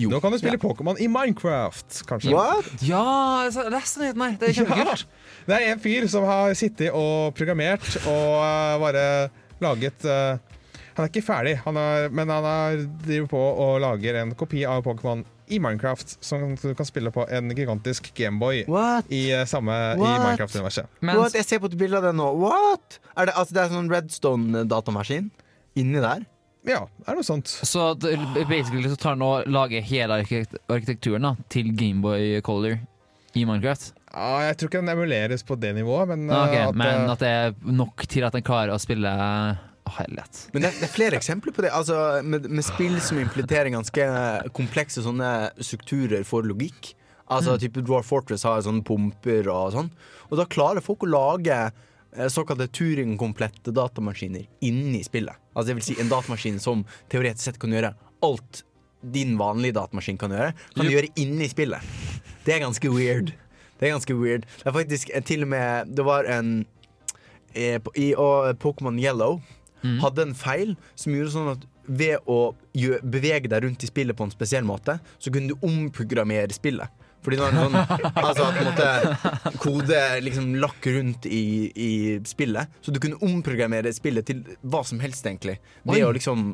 Jo. 0.00 0.08
Nå 0.08 0.20
kan 0.24 0.32
du 0.32 0.38
spille 0.40 0.56
Pokémon 0.60 0.96
i 1.00 1.08
Minecraft, 1.10 2.00
kanskje. 2.08 2.32
What? 2.32 2.70
Ja, 2.80 3.48
Det 3.52 3.66
er 3.66 3.74
nyheten 4.00 4.22
her! 4.24 4.38
Det 4.40 4.48
er 4.48 4.56
kjempekult. 4.56 5.04
Det 5.46 5.58
er 5.58 5.72
en 5.72 5.82
fyr 5.82 6.06
som 6.08 6.24
har 6.24 6.54
sittet 6.56 6.94
og 6.96 7.34
programmert 7.36 7.84
og 8.06 8.40
uh, 8.40 8.80
bare 8.80 9.04
laget 9.60 10.06
uh, 10.08 10.40
Han 10.96 11.04
er 11.04 11.10
ikke 11.12 11.24
ferdig, 11.24 11.54
han 11.64 11.76
er, 11.76 12.08
men 12.12 12.28
han 12.28 12.44
er, 12.44 12.82
driver 13.04 13.28
på 13.32 13.42
og 13.64 13.78
lager 13.84 14.18
en 14.22 14.34
kopi 14.36 14.64
av 14.68 14.82
Pokémon 14.84 15.24
i 15.52 15.58
Minecraft 15.60 16.16
som 16.24 16.54
du 16.56 16.72
kan 16.76 16.88
spille 16.88 17.12
på 17.12 17.24
en 17.28 17.52
gigantisk 17.52 18.12
Gameboy 18.16 18.64
What? 18.72 19.08
i 19.12 19.26
uh, 19.36 19.44
samme? 19.48 19.76
Minecraft-universet. 20.00 20.88
Jeg 21.36 21.44
ser 21.48 21.60
på 21.60 21.68
et 21.68 21.76
bilde 21.80 22.00
av 22.00 22.08
det 22.08 22.16
nå. 22.16 22.32
What? 22.40 23.00
Er 23.16 23.28
det, 23.28 23.36
altså, 23.36 23.56
det 23.56 23.64
er 23.64 23.72
sånn 23.76 23.92
Redstone-datamaskin 23.92 25.32
inni 25.78 26.02
der? 26.02 26.26
Ja, 26.68 26.84
det 26.86 27.08
er 27.10 27.18
noe 27.18 27.26
sånt. 27.26 27.50
så 27.50 27.92
det- 27.98 28.14
basically 28.48 28.88
så 28.88 28.96
tar 28.96 29.16
han 29.16 29.22
og 29.22 29.48
lager 29.50 29.82
hele 29.82 30.20
arkitekturen 30.22 31.22
da, 31.22 31.34
til 31.48 31.72
Gameboy 31.74 32.40
Color 32.40 32.78
i 33.34 33.44
Minecraft. 33.44 33.92
Ja, 34.12 34.46
jeg 34.46 34.56
tror 34.58 34.68
ikke 34.68 34.82
den 34.82 34.92
emuleres 34.92 35.42
på 35.42 35.56
det 35.58 35.74
nivået, 35.74 36.08
men, 36.08 36.30
okay, 36.30 36.68
at, 36.68 36.74
men 36.76 37.06
eh, 37.06 37.12
at 37.12 37.18
det 37.18 37.28
er 37.28 37.54
nok 37.64 38.06
til 38.06 38.24
at 38.24 38.32
den 38.36 38.44
klarer 38.46 38.74
å 38.74 38.80
spille 38.80 39.12
Oh. 39.82 39.98
Men 40.54 40.62
det, 40.62 40.68
det 40.78 40.86
er 40.86 40.92
flere 40.92 41.18
eksempler 41.18 41.52
på 41.52 41.64
det. 41.64 41.72
Altså, 41.74 42.22
med, 42.22 42.46
med 42.46 42.64
spill 42.64 43.00
som 43.02 43.18
implementerer 43.18 43.72
ganske 43.74 44.04
komplekse 44.54 45.02
sånne 45.02 45.50
strukturer 45.58 46.22
for 46.24 46.46
logikk. 46.46 46.92
Altså 47.32 47.56
type 47.60 47.82
Dwarf 47.82 48.06
Fortress 48.06 48.44
har 48.46 48.62
sånne 48.62 48.84
pumper 48.86 49.48
og 49.50 49.72
sånn. 49.74 49.90
Og 50.30 50.38
da 50.38 50.46
klarer 50.46 50.84
folk 50.84 51.02
å 51.02 51.10
lage 51.10 51.56
eh, 51.56 51.72
såkalte 52.32 52.66
Turing-komplette 52.68 53.72
datamaskiner 53.72 54.44
inni 54.60 55.00
spillet. 55.04 55.38
Altså 55.54 55.70
det 55.70 55.78
vil 55.78 55.86
si 55.86 55.96
en 56.02 56.10
datamaskin 56.12 56.58
som 56.60 56.84
teoretisk 57.12 57.46
sett 57.46 57.60
kan 57.62 57.72
gjøre 57.72 57.94
alt 58.22 58.62
din 59.02 59.34
vanlige 59.40 59.74
datamaskin 59.78 60.18
kan 60.20 60.30
gjøre, 60.30 60.52
kan 60.76 60.86
du 60.86 60.92
gjøre 60.92 61.10
inni 61.18 61.48
spillet. 61.50 61.94
Det 62.44 62.54
er 62.54 62.62
ganske 62.62 62.92
weird. 62.92 63.32
Det 63.80 63.88
er 63.88 63.96
ganske 63.96 64.14
weird. 64.14 64.46
Det 64.60 64.68
er 64.70 64.76
faktisk 64.76 65.10
eh, 65.10 65.24
til 65.26 65.42
og 65.42 65.50
med 65.50 65.90
Det 65.90 66.04
var 66.06 66.28
en 66.30 66.52
eh, 67.54 67.80
i 67.98 68.12
Pokémon 68.62 69.00
Yellow 69.00 69.40
hadde 69.82 70.22
en 70.28 70.34
feil 70.38 70.76
som 70.94 71.14
gjorde 71.14 71.34
sånn 71.34 71.52
at 71.56 71.64
ved 71.82 72.28
å 72.30 72.54
bevege 73.02 73.50
deg 73.50 73.64
rundt 73.64 73.82
i 73.82 73.90
spillet 73.90 74.16
på 74.16 74.28
en 74.28 74.30
spesiell 74.30 74.62
måte, 74.64 75.00
så 75.18 75.32
kunne 75.34 75.50
du 75.50 75.66
omprogrammere 75.66 76.54
spillet. 76.54 76.86
Fordi 77.22 77.38
det 77.38 77.44
var 77.44 77.54
en 77.54 77.62
sånn 77.62 77.76
Altså 78.26 78.46
at 78.48 78.56
på 78.56 78.62
en 78.62 78.68
måte 78.68 79.56
kode 79.62 79.98
liksom 80.24 80.48
lakk 80.62 80.88
rundt 80.90 81.26
i, 81.30 81.44
i 81.70 81.90
spillet. 82.26 82.72
Så 82.82 82.94
du 82.94 82.98
kunne 83.02 83.20
omprogrammere 83.22 83.92
spillet 83.94 84.26
til 84.26 84.42
hva 84.62 84.82
som 84.86 85.02
helst, 85.02 85.26
egentlig. 85.28 85.58
Det 85.86 85.98
Oi. 86.00 86.02
å 86.06 86.14
liksom 86.14 86.48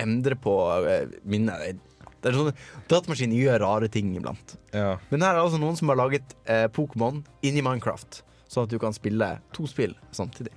endre 0.00 0.38
på 0.40 0.54
eh, 0.88 1.10
minnet. 1.28 1.82
Det 2.24 2.30
er 2.32 2.38
sånn, 2.38 2.54
Datamaskiner 2.88 3.36
gjør 3.36 3.60
rare 3.66 3.90
ting 3.92 4.14
iblant. 4.16 4.56
ja. 4.72 4.94
Men 5.12 5.22
her 5.26 5.34
er 5.34 5.42
det 5.42 5.44
altså 5.44 5.60
noen 5.60 5.76
som 5.76 5.92
har 5.92 6.00
laget 6.00 6.32
eh, 6.48 6.66
Pokémon 6.72 7.20
inni 7.44 7.62
Minecraft. 7.62 8.22
Sånn 8.48 8.64
at 8.64 8.72
du 8.72 8.78
kan 8.80 8.96
spille 8.96 9.34
to 9.52 9.68
spill 9.68 9.92
samtidig. 10.14 10.54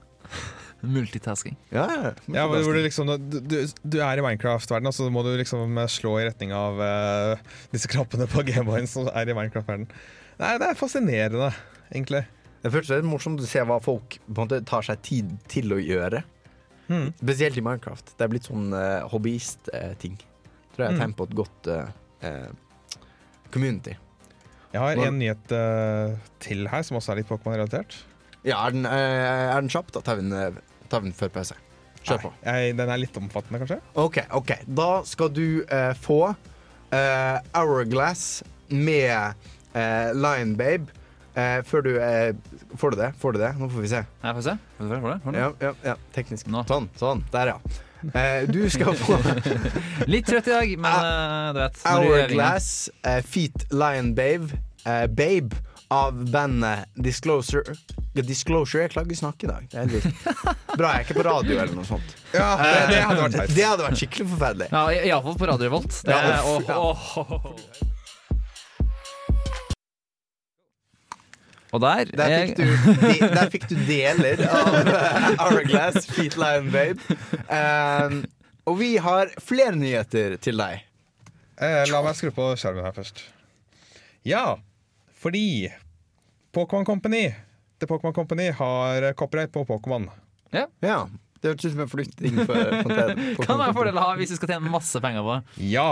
Multitasking. 0.82 1.56
Ja, 1.74 1.88
ja, 1.90 2.12
Ja, 2.30 2.44
hvor 2.48 2.62
hvor 2.64 2.74
du, 2.78 2.82
liksom, 2.86 3.10
du, 3.30 3.40
du, 3.42 3.56
du 3.82 3.98
er 4.00 4.20
i 4.20 4.24
Minecraft-verdenen, 4.26 4.92
og 4.92 4.94
så 4.94 5.08
må 5.10 5.24
du 5.26 5.32
liksom 5.40 5.78
eh, 5.82 5.88
slå 5.90 6.12
i 6.22 6.28
retning 6.28 6.52
av 6.54 6.78
uh, 6.78 7.58
disse 7.74 7.90
knappene 7.90 8.28
på 8.30 8.44
Gameboyen 8.50 8.86
som 8.88 9.10
er 9.10 9.30
i 9.32 9.36
Minecraft-verdenen. 9.38 9.90
Nei, 10.38 10.52
Det 10.62 10.68
er 10.70 10.78
fascinerende, 10.78 11.50
egentlig. 11.90 12.24
Det 12.62 12.72
føles 12.74 12.90
litt 12.94 13.08
morsomt 13.10 13.42
å 13.42 13.48
se 13.50 13.64
hva 13.66 13.80
folk 13.82 14.20
på 14.20 14.34
en 14.36 14.44
måte 14.44 14.60
tar 14.70 14.86
seg 14.86 15.02
tid 15.06 15.32
til 15.50 15.74
å 15.74 15.80
gjøre. 15.82 16.22
Mm. 16.88 17.10
Spesielt 17.20 17.58
i 17.58 17.64
Minecraft. 17.66 18.14
Det 18.18 18.26
er 18.28 18.32
blitt 18.32 18.46
sånn 18.50 18.70
uh, 18.74 19.08
hobbyist-ting. 19.12 20.20
Tror 20.76 20.86
jeg 20.86 20.92
er 20.92 20.94
Mm. 20.94 21.02
tegn 21.02 21.16
på 21.18 21.26
et 21.26 21.34
godt 21.42 21.68
uh, 21.74 21.88
eh, 22.22 22.52
community. 23.52 23.96
Jeg 24.76 24.84
har 24.84 25.00
en 25.08 25.18
nyhet 25.18 25.54
til 26.44 26.68
her, 26.70 26.84
som 26.86 27.00
også 27.00 27.16
er 27.16 27.22
litt 27.24 27.30
Pokémon-relatert. 27.32 27.96
Ja, 28.48 28.64
er 28.66 28.76
den, 28.76 28.86
eh, 28.86 29.56
er 29.56 29.62
den 29.62 29.72
kjapp? 29.72 29.92
Da 29.92 30.02
tar 30.06 30.20
vi 30.20 30.28
den, 30.28 30.34
eh, 30.34 30.86
tar 30.90 31.02
vi 31.04 31.10
den 31.10 31.18
før 31.18 31.32
pause. 31.36 31.58
Kjør 32.08 32.22
på. 32.22 32.34
Nei, 32.46 32.72
den 32.78 32.90
er 32.90 33.02
litt 33.02 33.18
omfattende, 33.20 33.60
kanskje. 33.60 33.82
OK, 34.00 34.22
ok 34.32 34.54
da 34.80 34.92
skal 35.08 35.32
du 35.36 35.66
eh, 35.66 35.94
få 36.00 36.22
eh, 36.96 37.40
Hourglass 37.58 38.44
med 38.70 39.34
eh, 39.74 40.14
Lion 40.16 40.56
Babe. 40.60 40.94
Eh, 41.38 41.60
før 41.68 41.84
du 41.86 41.92
eh, 42.02 42.32
Får 42.82 42.96
du 42.96 42.98
det? 42.98 43.12
Får 43.22 43.36
du 43.36 43.40
det? 43.44 43.52
Nå 43.60 43.68
får 43.70 43.84
vi 43.84 43.90
se. 43.92 44.06
Ja, 44.24 44.32
får 44.34 44.46
se. 44.46 44.56
Får 44.78 44.88
du 44.88 44.94
det? 44.94 45.02
Får 45.02 45.12
du 45.12 45.38
det? 45.38 45.44
Ja, 45.44 45.52
ja, 45.62 45.74
ja 45.92 45.98
teknisk. 46.16 46.48
Nå. 46.48 46.64
Sånn, 46.70 46.88
sånn. 46.98 47.26
Der, 47.34 47.52
ja. 47.54 47.60
Eh, 48.14 48.48
du 48.48 48.62
skal 48.70 48.96
få 48.98 49.18
Litt 50.14 50.30
trøtt 50.30 50.48
i 50.48 50.54
dag, 50.54 50.74
men 50.80 50.98
uh, 51.04 51.52
du 51.54 51.60
vet. 51.60 51.78
du. 51.82 51.86
Hourglass, 51.90 52.72
uh, 53.04 53.20
Feet 53.26 53.68
Lion 53.74 54.16
Babe, 54.18 54.64
Uh, 54.88 55.04
Babe 55.08 55.52
av 55.94 56.18
bandet 56.32 56.86
Disclosure. 56.96 57.76
Disclosure, 58.18 58.82
Jeg 58.88 58.92
klarer 58.96 59.06
ikke 59.08 59.18
å 59.18 59.22
snakke 59.22 59.46
i 59.46 59.50
dag. 59.52 59.68
Det 59.72 59.78
er 59.78 59.84
helt 59.86 60.06
vilt. 60.08 60.16
Bra 60.78 60.90
jeg 60.94 61.00
er 61.00 61.06
ikke 61.06 61.18
på 61.20 61.26
radio 61.28 61.60
eller 61.62 61.76
noe 61.78 61.86
sånt. 61.88 62.16
Ja, 62.34 62.48
det, 62.58 62.72
det 62.90 63.02
hadde 63.06 63.22
vært 63.22 63.36
Eh, 63.38 63.44
teit. 63.44 63.56
det 63.56 63.66
hadde 63.68 63.86
vært 63.86 64.00
skikkelig 64.02 64.28
forferdelig. 64.34 64.68
Ja, 64.74 64.82
i- 64.92 65.04
Iallfall 65.12 65.38
på 65.38 65.48
Radio 65.52 65.68
Revolt. 65.70 66.00
Det, 66.04 66.16
Ja, 66.18 66.42
uff, 66.42 66.66
ja. 66.68 66.78
oh, 66.82 67.06
oh. 67.18 67.46
åh. 67.46 67.54
Og 71.76 71.82
der, 71.84 72.06
Der 72.16 72.34
fikk, 72.48 72.58
du, 72.58 72.66
de, 73.02 73.30
der 73.36 73.50
fikk 73.52 73.66
du 73.70 73.76
deler 73.90 74.40
av 74.48 74.76
eh, 74.88 75.26
Hourglass, 75.42 76.06
Feet 76.16 76.38
Lion 76.40 76.70
Babe. 76.72 77.18
Um, 77.52 78.22
og 78.68 78.78
vi 78.80 78.94
har 79.04 79.34
flere 79.44 79.76
nyheter 79.76 80.38
til 80.44 80.58
deg. 80.62 80.86
Eh, 81.60 81.84
la 81.92 82.00
meg 82.06 82.16
skru 82.18 82.32
på 82.36 82.54
skjermen 82.60 82.88
her 82.88 82.96
først. 82.96 83.20
Ja, 84.28 84.46
fordi 85.28 85.68
Pokémon 86.56 86.88
Company 86.88 87.28
The 87.80 87.88
Pokémon 87.88 88.14
Company 88.14 88.52
har 88.52 89.14
copyright 89.14 89.52
på 89.54 89.66
Pokémon. 89.66 90.10
Ja, 90.50 90.68
det 91.42 91.52
hørtes 91.52 91.66
ut 91.66 91.72
som 91.72 91.82
en 91.84 91.90
flytting. 91.90 92.36
ting. 92.36 92.46
For, 92.46 92.56
for 93.36 93.44
Kan 93.46 93.60
være 93.60 93.72
en 93.72 93.78
fordel 93.78 94.00
å 94.00 94.06
ha 94.08 94.14
hvis 94.18 94.34
du 94.34 94.38
skal 94.40 94.56
tjene 94.56 94.72
masse 94.74 95.02
penger 95.04 95.26
på 95.26 95.36
det. 95.36 95.68
Ja. 95.70 95.92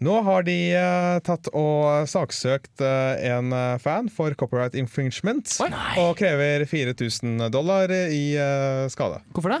Nå 0.00 0.14
har 0.24 0.46
de 0.46 0.56
uh, 0.72 1.18
tatt 1.26 1.50
og 1.52 2.08
saksøkt 2.08 2.80
uh, 2.80 3.20
en 3.20 3.52
eh, 3.52 3.74
fan 3.82 4.08
for 4.08 4.32
copyright 4.32 4.78
infringement. 4.80 5.52
Oi. 5.60 5.68
Og 6.00 6.14
krever 6.16 6.64
4000 6.64 7.50
dollar 7.52 7.92
i 7.92 8.22
uh, 8.40 8.88
skade. 8.88 9.20
Hvorfor 9.36 9.58
det? 9.58 9.60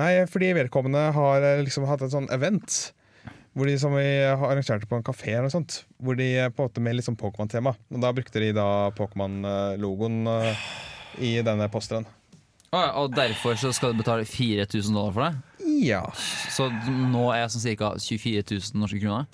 Nei, 0.00 0.12
fordi 0.24 0.54
vedkommende 0.56 1.10
har 1.12 1.44
liksom 1.60 1.84
hatt 1.84 2.06
et 2.06 2.14
sånn 2.14 2.30
event 2.32 2.94
hvor 3.52 3.68
de 3.68 3.74
som 3.78 3.92
vi 3.96 4.06
har 4.24 4.40
arrangert 4.48 4.88
på 4.88 4.96
en 4.96 5.04
kafé 5.04 5.34
eller 5.34 5.50
noe 5.50 5.54
sånt. 5.54 5.82
Hvor 6.00 6.16
de 6.16 6.28
eh, 6.40 6.48
på 6.48 6.62
en 6.62 6.70
måte 6.70 6.84
med 6.84 6.96
litt 6.96 7.08
sånn 7.08 7.18
Pokémon-tema. 7.20 7.74
Og 7.92 8.00
da 8.00 8.12
brukte 8.16 8.40
de 8.40 8.52
da 8.56 8.66
Pokémon-logoen 8.96 10.22
eh, 10.32 10.66
i 11.20 11.34
denne 11.44 11.68
posteren. 11.72 12.08
Å 12.72 12.80
ja, 12.80 12.92
og 13.02 13.12
derfor 13.12 13.58
så 13.60 13.68
skal 13.76 13.92
du 13.92 14.00
betale 14.00 14.24
4000 14.24 14.96
dollar 14.96 15.12
for 15.12 15.26
det? 15.26 15.66
Ja. 15.84 16.06
Så 16.52 16.70
nå 16.72 17.28
er 17.34 17.42
jeg 17.42 17.52
sånn 17.52 17.66
ca. 17.76 17.92
24 18.00 18.44
000 18.48 18.80
norske 18.80 19.02
kroner? 19.02 19.28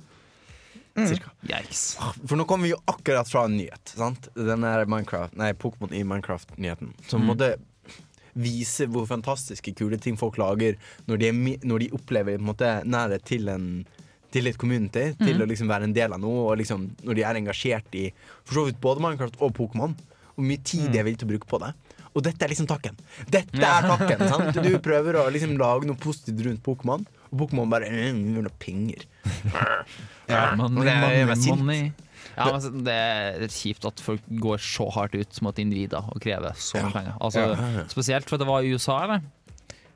Cirka. 0.98 1.30
Yikes. 1.46 1.82
For 2.26 2.34
nå 2.34 2.42
kommer 2.48 2.66
vi 2.66 2.72
jo 2.72 2.80
akkurat 2.90 3.28
fra 3.30 3.44
en 3.46 3.54
nyhet. 3.54 3.94
Sant? 3.94 4.26
Den 4.34 4.66
er 4.66 4.88
Minecraft 4.90 5.36
Nei, 5.38 5.52
Pokémon 5.54 5.94
i 5.94 6.02
Minecraft-nyheten. 6.02 6.90
Som 7.06 7.28
måtte 7.28 7.54
vise 8.38 8.86
hvor 8.90 9.06
fantastiske 9.08 9.72
kule 9.78 9.98
ting 10.02 10.18
folk 10.18 10.38
lager 10.38 10.76
når 11.08 11.20
de, 11.20 11.30
er, 11.30 11.62
når 11.66 11.84
de 11.84 11.88
opplever 11.96 12.36
på 12.36 12.42
en 12.42 12.50
måte, 12.50 12.72
nærhet 12.86 13.24
til, 13.26 13.48
en, 13.50 13.86
til 14.34 14.48
kommunen 14.56 14.88
community. 14.90 15.16
Til 15.24 15.42
å 15.42 15.48
liksom 15.48 15.68
være 15.70 15.88
en 15.88 15.94
del 15.96 16.12
av 16.16 16.20
noe. 16.22 16.46
Og 16.50 16.58
liksom, 16.60 16.88
når 17.04 17.18
de 17.18 17.26
er 17.26 17.40
engasjert 17.40 17.94
i 17.98 18.08
for 18.44 18.60
så 18.60 18.66
vidt 18.68 18.80
både 18.80 19.04
Minecraft 19.04 19.38
og 19.40 19.54
Pokémon. 19.56 19.94
Hvor 20.34 20.46
mye 20.46 20.62
tid 20.62 20.90
de 20.92 21.00
er 21.00 21.06
villig 21.06 21.18
til 21.22 21.28
å 21.28 21.32
bruke 21.34 21.48
på 21.50 21.58
det. 21.64 21.72
Og 22.16 22.24
dette 22.24 22.44
er 22.44 22.50
liksom 22.50 22.66
takken. 22.70 22.96
Dette 23.30 23.58
er 23.62 23.86
takken! 23.86 24.22
sant? 24.30 24.58
Du 24.66 24.72
prøver 24.82 25.18
å 25.20 25.26
liksom 25.30 25.56
lage 25.60 25.86
noe 25.88 25.98
positivt 26.00 26.44
rundt 26.46 26.62
Pokémon, 26.66 27.04
og 27.28 27.40
Pokémon 27.42 27.70
bare 27.70 27.90
mm, 27.92 28.20
vil 28.38 28.48
ha 28.48 28.54
penger. 28.62 29.04
money, 30.56 30.84
det 30.84 30.94
er- 30.94 31.34
jeg 31.34 31.56
money. 31.56 31.82
Ja, 32.38 32.44
men 32.46 32.54
altså, 32.54 32.70
det 32.86 32.94
er 32.94 33.46
kjipt 33.50 33.86
at 33.88 34.00
folk 34.02 34.22
går 34.42 34.60
så 34.62 34.86
hardt 34.94 35.14
ut 35.18 35.34
som 35.34 35.48
mot 35.48 35.58
individer 35.58 36.04
og 36.12 36.20
krever 36.22 36.54
så 36.58 36.82
mye 36.84 36.94
penger. 36.94 37.14
Altså, 37.20 37.44
Ja. 37.50 37.84
Spesielt 37.90 38.28
for 38.30 38.38
det 38.38 38.46
var 38.46 38.62
i 38.62 38.72
USA, 38.74 39.00
eller? 39.04 39.22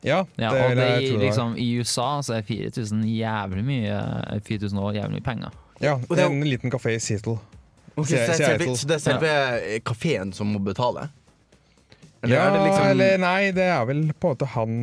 Ja, 0.02 0.24
Ja, 0.38 0.50
og 0.50 0.76
det, 0.76 0.76
det, 0.76 0.86
jeg 0.90 1.12
det 1.14 1.24
liksom, 1.28 1.56
I 1.56 1.68
USA 1.78 2.08
så 2.26 2.34
er 2.40 2.46
4000 2.46 3.04
jævlig 3.06 3.64
mye 3.64 3.98
4000 4.42 4.80
år 4.82 4.96
jævlig 4.98 5.20
mye 5.20 5.26
penger. 5.26 5.58
Ja, 5.82 5.94
Og 5.94 6.16
det 6.16 6.24
er 6.24 6.30
en 6.30 6.44
liten 6.46 6.70
kafé 6.70 6.96
i 6.96 7.00
Seattle. 7.02 7.38
Okay, 7.96 8.16
så, 8.16 8.32
det 8.32 8.36
selve, 8.40 8.76
så 8.76 8.88
det 8.88 8.94
er 8.94 9.02
selve 9.04 9.80
kafeen 9.84 10.32
som 10.32 10.48
må 10.54 10.58
betale? 10.64 11.08
Eller 12.22 12.36
Ja, 12.38 12.64
liksom 12.64 12.86
eller 12.86 13.16
nei, 13.18 13.50
det 13.52 13.64
er 13.66 13.82
vel 13.88 14.04
på 14.14 14.30
en 14.30 14.36
måte 14.36 14.46
han 14.54 14.74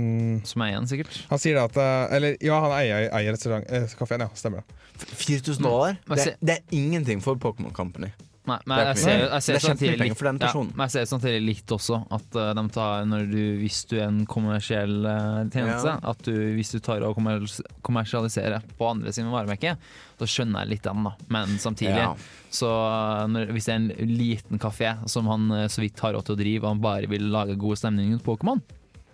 Som 0.45 0.63
eier 0.65 0.75
den, 0.75 0.89
sikkert. 0.91 1.21
Han 1.29 1.39
sier 1.39 1.55
det 1.55 1.63
at 1.69 1.77
eh, 1.79 2.15
Eller 2.17 2.35
ja, 2.43 2.57
han 2.65 2.73
eier, 2.75 3.07
eier 3.15 3.31
restaurant, 3.31 3.63
eh, 3.71 3.87
kafeen, 3.99 4.25
ja. 4.25 4.29
Stemmer 4.35 4.61
det. 4.61 4.75
4000 5.15 5.63
dollar? 5.63 5.95
Det, 6.11 6.33
det 6.43 6.57
er 6.57 6.75
ingenting 6.75 7.23
for 7.23 7.39
Pokémon 7.39 7.71
Company. 7.73 8.11
Nei, 8.49 8.57
men 8.65 8.79
jeg 8.89 8.97
ser, 9.03 9.21
jeg 9.25 9.43
ser 9.45 9.53
Det 9.53 9.59
er 9.59 9.65
samtidig 9.67 9.99
litt, 10.01 10.17
for 10.19 10.29
den 10.29 10.39
ja, 10.43 10.51
men 10.63 10.83
jeg 10.85 10.93
ser 10.95 11.07
samtidig 11.11 11.41
litt 11.45 11.73
også 11.75 11.99
at 12.17 12.37
uh, 12.39 12.49
de 12.57 12.63
tar 12.75 13.05
når 13.09 13.27
du, 13.31 13.39
hvis 13.61 13.79
du 13.91 13.95
er 13.99 14.07
en 14.07 14.23
kommersiell 14.29 14.95
uh, 15.05 15.43
tjeneste, 15.53 15.93
Ja. 15.93 15.99
at 16.13 16.23
du, 16.27 16.33
hvis 16.57 16.73
du 16.73 16.79
tar 16.83 17.05
og 17.07 17.15
kommersialiserer 17.19 17.77
kommersialiserer 17.85 18.65
på 18.79 18.87
andre 18.89 19.13
sine 19.15 19.31
varemerker, 19.33 19.77
da 20.19 20.27
skjønner 20.27 20.65
jeg 20.65 20.73
litt 20.75 20.83
dem, 20.89 21.03
da. 21.07 21.13
Men 21.31 21.55
samtidig, 21.61 21.95
Ja. 22.01 22.15
så 22.51 22.69
eh, 22.89 23.27
når, 23.31 23.53
hvis 23.55 23.69
det 23.69 23.73
er 23.73 23.79
en 23.79 24.11
liten 24.17 24.59
kafé 24.59 24.91
som 25.09 25.27
han 25.31 25.47
uh, 25.51 25.67
så 25.71 25.81
vidt 25.83 25.99
har 26.03 26.13
råd 26.17 26.25
til 26.27 26.35
å 26.35 26.39
drive, 26.41 26.63
og 26.65 26.69
han 26.73 26.81
bare 26.83 27.07
vil 27.11 27.29
lage 27.31 27.55
god 27.59 27.77
stemning 27.79 28.11
rundt 28.15 28.25
Pokémon, 28.27 28.61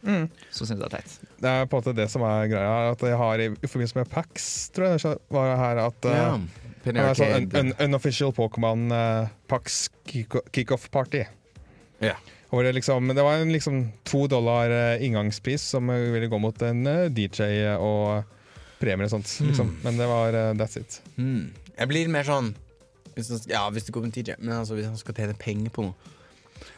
Mm. 0.06 0.28
så 0.54 0.68
syns 0.68 0.76
jeg 0.76 0.78
det 0.84 0.86
er 0.86 0.98
teit. 1.00 1.14
Det 1.42 1.50
er 1.50 1.64
på 1.66 1.78
en 1.78 1.82
måte 1.82 1.94
det 1.98 2.04
som 2.14 2.22
er 2.22 2.44
greia. 2.52 2.92
At 2.92 3.02
jeg 3.02 3.18
har 3.18 3.42
i, 3.42 3.48
i 3.58 3.66
forbindelse 3.72 3.96
med 3.98 4.10
PAX, 4.12 4.44
tror 4.70 4.92
jeg 4.92 5.02
det 5.02 5.14
var 5.34 5.56
her 5.58 5.80
at 5.88 6.06
Ja. 6.06 6.28
Penny 6.86 7.02
er 7.02 7.18
sånn 7.18 7.36
un, 7.42 7.50
un, 7.60 7.74
Unofficial 7.88 8.32
Pokémon 8.38 8.86
eh, 8.94 9.28
PAX 9.52 9.90
kick- 10.08 10.40
kickoff 10.56 10.88
party. 10.94 11.26
Ja. 12.04 12.16
Hvor 12.52 12.64
det, 12.64 12.76
liksom, 12.78 13.10
det 13.18 13.24
var 13.26 13.42
en 13.42 13.52
liksom 13.52 13.80
to 14.08 14.28
dollar 14.32 14.70
eh, 14.72 15.04
inngangspris 15.06 15.66
som 15.74 15.90
ville 15.92 16.30
gå 16.32 16.40
mot 16.40 16.62
en 16.64 16.86
eh, 16.88 17.08
DJ 17.10 17.74
og 17.76 18.24
premier 18.80 19.08
og 19.10 19.16
sånt. 19.18 19.32
Liksom. 19.50 19.74
Men 19.84 19.98
det 19.98 20.08
var 20.12 20.38
that's 20.60 20.78
it. 20.80 21.00
Mm. 21.18 21.50
Jeg 21.76 21.90
blir 21.92 22.08
mer 22.14 22.24
sånn 22.28 22.54
hvis 23.16 23.30
han, 23.32 23.40
Ja, 23.48 23.62
hvis 23.72 23.86
det 23.88 23.94
går 23.96 24.04
med 24.06 24.14
DJ, 24.16 24.34
men 24.40 24.58
altså, 24.62 24.76
hvis 24.76 24.86
han 24.90 24.98
skal 25.00 25.16
tjene 25.16 25.34
penger 25.40 25.72
på 25.72 25.86
noe 25.86 25.96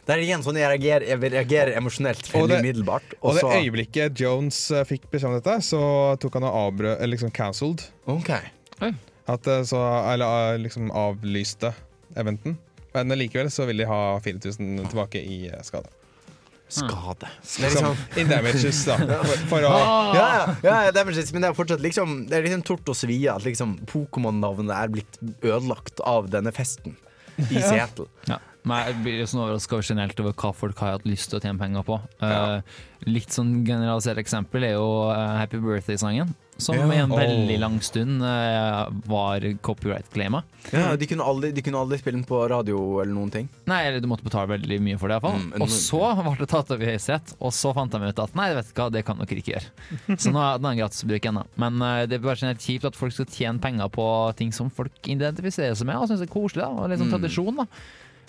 Det 0.05 0.13
er 0.13 0.21
igjen 0.21 0.43
sånn 0.45 0.57
jeg 0.59 0.69
reagerer, 0.69 1.05
jeg 1.09 1.31
reagerer 1.33 1.71
emosjonelt 1.79 2.27
Og 2.29 2.35
veldig 2.43 2.49
det- 2.53 2.59
umiddelbart. 2.61 3.15
Og 3.19 3.29
Og 3.31 3.33
det 3.33 3.41
så 3.41 3.51
øyeblikket 3.57 4.21
Jones 4.21 4.59
fikk 4.89 5.09
beskjed 5.11 5.31
om 5.31 5.35
dette, 5.39 5.55
så 5.65 5.81
tok 6.21 6.37
han 6.37 6.45
og 6.45 6.59
avbrød 6.61 6.93
Eller 7.01 7.13
liksom 7.17 7.33
cancelled. 7.33 7.83
OK. 8.05 8.29
At, 9.27 9.47
eh, 9.47 9.63
så, 9.67 9.81
eller 10.13 10.53
eh, 10.53 10.59
liksom 10.63 10.91
avlyste 10.95 11.73
eventen. 12.15 12.57
Men 12.95 13.13
likevel 13.19 13.51
så 13.51 13.67
vil 13.67 13.83
de 13.83 13.87
ha 13.89 14.01
4000 14.23 14.87
tilbake 14.87 15.21
i 15.21 15.47
eh, 15.51 15.61
skade. 15.67 15.91
Skade. 16.67 17.27
Det 17.43 17.63
er 17.63 17.69
Liksom, 17.69 17.85
liksom 17.85 18.21
in 18.21 18.31
damages, 18.31 18.79
da. 18.87 18.97
For, 19.29 19.43
for 19.51 19.67
å 19.67 19.71
ja, 20.15 20.23
ja, 20.63 20.79
ja, 20.87 20.91
damages, 20.95 21.19
det 21.21 21.29
er, 21.29 21.35
men 21.37 21.45
det 21.45 21.51
er 21.51 21.55
fortsatt 21.55 21.83
liksom 21.83 22.17
Det 22.27 22.35
er 22.35 22.43
liksom 22.43 22.63
tort 22.67 22.89
og 22.91 22.97
svie 22.99 23.31
at 23.31 23.45
liksom 23.47 23.77
Pokémon-navnet 23.87 24.73
er 24.75 24.91
blitt 24.91 25.19
ødelagt 25.47 26.03
av 26.03 26.27
denne 26.31 26.51
festen 26.55 26.97
i 27.37 27.61
Seattle. 27.69 28.09
Ja. 28.27 28.41
Men 28.67 28.83
jeg 28.89 28.97
blir 29.05 29.29
sånn 29.29 29.45
overraska 29.45 29.79
generelt 29.79 30.19
over 30.19 30.35
hva 30.35 30.51
folk 30.55 30.79
har 30.83 30.97
hatt 30.97 31.07
lyst 31.07 31.31
til 31.31 31.39
å 31.39 31.43
tjene 31.43 31.61
penger 31.61 31.85
på. 31.87 32.01
Uh, 32.19 32.59
litt 33.07 33.31
sånn 33.31 33.61
generalisert 33.67 34.19
eksempel 34.19 34.65
er 34.67 34.73
jo 34.75 34.89
Happy 35.13 35.61
Birthday-sangen, 35.63 36.33
som 36.57 36.75
Ja. 36.75 36.85
i 36.91 36.97
en 37.03 37.09
veldig 37.13 37.57
lang 37.61 37.79
stund 37.85 38.21
uh, 38.23 38.87
var 39.05 39.39
copyright-claima. 39.61 40.43
Ja, 40.73 40.95
de, 40.99 41.05
kunne 41.07 41.23
aldri, 41.23 41.51
de 41.55 41.61
kunne 41.63 41.79
aldri 41.79 41.97
spille 42.01 42.17
den 42.17 42.25
på 42.27 42.39
radio 42.49 42.99
eller 43.01 43.13
noen 43.13 43.31
ting. 43.31 43.49
Nei, 43.69 43.83
eller 43.87 44.01
du 44.03 44.07
måtte 44.11 44.25
betale 44.25 44.49
veldig 44.55 44.79
mye 44.83 44.97
for 44.99 45.07
det, 45.07 45.19
iallfall. 45.19 45.37
Mm, 45.45 45.61
og 45.63 45.69
så 45.71 46.01
ble 46.23 46.33
det 46.41 46.49
tatt 46.51 46.73
opp 46.75 46.81
i 46.83 46.89
Høyesterett, 46.89 47.35
og 47.39 47.53
så 47.55 47.73
fant 47.77 47.93
de 47.93 48.01
ut 48.09 48.23
at 48.25 48.35
nei, 48.35 48.49
vet 48.57 48.73
du 48.73 48.81
hva, 48.81 48.89
det 48.91 49.05
kan 49.07 49.21
dere 49.21 49.39
ikke 49.43 49.53
gjøre. 49.55 49.69
Så 50.23 50.33
nå 50.33 50.41
er 50.43 50.57
den 50.63 50.79
gratis 50.81 51.03
å 51.05 51.11
bruke 51.13 51.29
ennå. 51.31 51.45
Men 51.61 51.79
uh, 51.83 52.01
det 52.09 52.17
er 52.17 52.25
bare 52.25 52.39
sånn 52.41 52.51
helt 52.51 52.65
kjipt 52.65 52.89
at 52.89 52.97
folk 52.99 53.13
skal 53.15 53.29
tjene 53.31 53.63
penger 53.63 53.87
på 53.93 54.09
ting 54.39 54.51
som 54.55 54.69
folk 54.73 54.91
identifiserer 55.07 55.77
seg 55.77 55.87
med, 55.87 56.01
og 56.01 56.09
syns 56.11 56.25
er 56.25 56.31
koselig, 56.33 56.65
da, 56.65 56.73
og 56.73 56.89
litt 56.91 56.99
sånn 56.99 57.07
Mm. 57.07 57.15
tradisjon. 57.19 57.55
da 57.63 57.67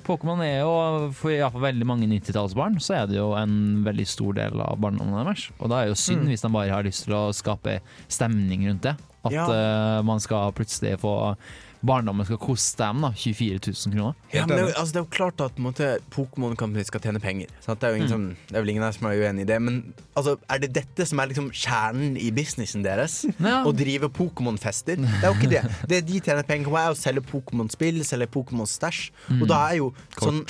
Pokémon 0.06 0.40
er 0.44 0.60
jo, 0.62 1.10
for 1.12 1.30
hvert 1.34 1.52
fall 1.52 1.64
veldig 1.66 1.86
mange 1.88 2.06
90-tallsbarn, 2.08 2.78
så 2.80 2.94
er 3.02 3.06
det 3.10 3.16
jo 3.18 3.32
en 3.36 3.82
veldig 3.84 4.06
stor 4.08 4.32
del 4.38 4.60
av 4.64 4.78
barndommen 4.80 5.18
deres. 5.24 5.48
Og 5.60 5.68
da 5.68 5.82
er 5.82 5.88
det 5.88 5.96
jo 5.96 6.02
synd 6.02 6.22
Mm. 6.24 6.28
hvis 6.32 6.42
de 6.42 6.48
bare 6.54 6.70
har 6.72 6.82
lyst 6.86 7.04
til 7.04 7.14
å 7.14 7.32
skape 7.34 7.80
stemning 8.08 8.66
rundt 8.68 8.82
det. 8.82 8.96
At 9.24 9.32
Ja. 9.32 9.44
uh, 9.46 10.02
man 10.02 10.20
skal 10.20 10.52
plutselig 10.52 10.98
få 11.00 11.36
Barndommen 11.86 12.26
skal 12.26 12.40
koste 12.42 12.82
dem 12.82 13.04
da 13.04 13.12
24 13.14 13.60
000 13.62 13.94
kroner. 13.94 14.14
Ja, 14.34 14.44
men 14.46 14.56
det, 14.56 14.58
er 14.58 14.66
jo, 14.66 14.74
altså, 14.74 14.92
det 14.92 15.00
er 15.00 15.04
jo 15.04 15.10
klart 15.14 15.42
at 15.44 15.60
måte, 15.62 15.88
Pokémon 16.14 16.56
Company 16.58 16.84
skal 16.88 17.02
tjene 17.04 17.22
penger. 17.22 17.52
Sant? 17.64 17.80
Det, 17.80 17.88
er 17.88 17.94
jo 17.94 18.00
ingen 18.02 18.08
Mm. 18.08 18.14
som, 18.14 18.46
det 18.48 18.56
er 18.56 18.64
vel 18.64 18.72
ingen 18.72 18.82
her 18.82 18.94
som 18.96 19.08
er 19.10 19.22
uenig 19.22 19.44
i 19.44 19.48
det. 19.50 19.58
Men 19.62 19.80
altså, 20.16 20.36
er 20.50 20.62
det 20.62 20.72
dette 20.74 21.06
som 21.06 21.20
er 21.22 21.30
liksom 21.30 21.50
kjernen 21.52 22.16
i 22.18 22.30
businessen 22.34 22.82
deres? 22.86 23.20
Ja. 23.38 23.62
Å 23.62 23.74
drive 23.76 24.10
Pokémon-fester? 24.10 24.96
Det 24.98 25.20
er 25.22 25.28
jo 25.28 25.36
ikke 25.36 25.52
det. 25.52 25.64
Det 25.90 26.00
de 26.08 26.20
tjener 26.20 26.46
penger 26.46 26.72
på, 26.72 26.78
er 26.80 26.94
å 26.94 26.98
selge 26.98 27.22
Pokémon-spill, 27.28 28.00
selge 28.06 28.30
Pokémon-stæsj. 28.34 29.04
Og 29.38 29.46
da 29.50 29.60
er 29.68 29.78
jo 29.82 29.92
sånn 30.18 30.42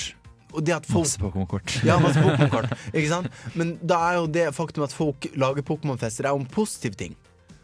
og 0.49 0.63
det 0.65 0.73
at 0.73 0.87
folk 0.89 1.05
Masse 1.05 1.21
Pokémon-kort. 1.21 1.73
ja, 1.85 1.99
masse 2.01 2.21
Pokémon-kort. 2.25 2.71
Ikke 2.89 3.09
sant? 3.11 3.29
Men 3.53 3.75
da 3.85 3.99
er 4.07 4.15
jo 4.17 4.29
det 4.39 4.47
faktum 4.57 4.85
at 4.87 4.95
folk 4.95 5.29
lager 5.37 5.65
Pokémon-fester, 5.65 6.25
er 6.25 6.33
jo 6.33 6.41
en 6.41 6.49
positiv 6.49 6.97
ting. 6.97 7.13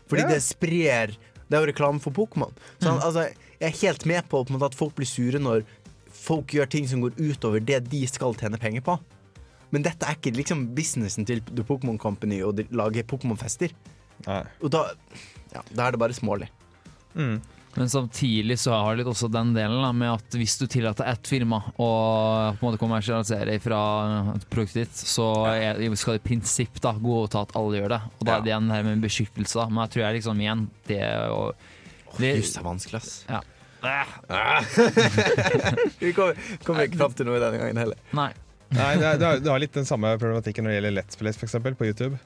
Fordi 0.06 0.22
yeah. 0.22 0.36
det 0.36 0.44
sprer 0.46 1.16
Det 1.46 1.58
er 1.58 1.64
jo 1.64 1.70
reklame 1.72 2.02
for 2.02 2.14
Pokémon. 2.14 2.54
Så 2.82 2.92
mm. 2.92 3.02
altså, 3.06 3.26
jeg 3.66 3.74
er 3.74 3.82
helt 3.82 4.06
med 4.10 4.30
på, 4.30 4.44
på 4.44 4.54
en 4.54 4.58
måte, 4.60 4.72
at 4.72 4.78
folk 4.78 4.96
blir 4.98 5.10
sure 5.10 5.42
når 5.42 5.66
folk 6.16 6.54
gjør 6.56 6.70
ting 6.72 6.88
som 6.90 7.02
går 7.04 7.18
utover 7.20 7.64
det 7.64 7.82
de 7.92 8.06
skal 8.10 8.38
tjene 8.40 8.60
penger 8.62 8.86
på. 8.86 8.98
Men 9.74 9.84
dette 9.86 10.08
er 10.08 10.16
ikke 10.16 10.36
liksom 10.38 10.70
businessen 10.78 11.28
til 11.28 11.42
The 11.50 11.66
Pokémon 11.68 11.98
Company 12.00 12.40
å 12.46 12.54
lage 12.72 13.04
Pokémon-fester. 13.10 13.74
Og 14.64 14.70
da, 14.72 14.88
ja, 15.52 15.66
da 15.74 15.88
er 15.88 15.96
det 15.96 16.02
bare 16.02 16.16
smålig. 16.16 16.48
Mm. 17.16 17.42
Men 17.76 17.90
samtidig 17.92 18.56
så 18.60 18.72
har 18.72 18.94
det 18.94 19.02
litt 19.02 19.10
også 19.12 19.28
den 19.28 19.50
delen 19.56 19.82
da, 19.84 19.90
med 19.92 20.14
at 20.14 20.38
hvis 20.40 20.56
du 20.62 20.64
tillater 20.72 21.10
ett 21.12 21.28
firma 21.28 21.60
å 21.76 21.90
på 22.56 22.62
en 22.62 22.70
måte 22.70 22.80
kommersialisere 22.80 23.58
fra 23.60 23.80
et 24.32 24.46
produkt 24.52 24.78
ditt, 24.80 24.96
så 24.96 25.28
er, 25.52 25.82
skal 26.00 26.16
det 26.16 26.22
i 26.22 26.28
prinsipp 26.30 26.80
da 26.84 26.94
godta 26.96 27.44
at 27.44 27.52
alle 27.60 27.82
gjør 27.82 27.98
det. 27.98 28.00
Og 28.16 28.24
da 28.30 28.38
er 28.38 28.46
det 28.46 28.54
igjen 28.54 28.72
her 28.72 28.88
med 28.88 29.04
beskyttelse. 29.04 29.58
da. 29.60 29.68
Men 29.68 29.84
jeg 29.84 29.96
tror 29.96 30.06
jeg 30.06 30.18
liksom 30.22 30.46
igjen 30.46 30.64
det 30.88 31.04
og, 31.36 31.68
det, 32.16 32.32
Jus 32.40 32.56
er 32.56 32.64
vanskelig, 32.64 33.04
ass. 33.04 33.18
ja. 33.28 33.44
Vi 36.02 36.14
kommer 36.16 36.40
kom 36.66 36.80
ikke 36.84 37.00
fram 37.00 37.14
til 37.18 37.30
noe 37.30 37.42
denne 37.42 37.62
gangen 37.62 37.80
heller. 37.82 38.00
Nei. 38.18 38.32
Nei, 38.76 38.96
det, 39.00 39.06
er, 39.06 39.20
det, 39.40 39.50
har, 39.50 39.62
litt 39.62 39.76
den 39.78 39.88
samme 39.88 40.16
problematikken 40.20 40.66
når 40.66 40.74
det 40.74 40.78
gjelder 40.80 40.96
Let's 40.98 41.20
Plays, 41.20 41.38
for 41.40 41.48
eksempel, 41.48 41.78
på 41.78 41.88
YouTube. 41.88 42.18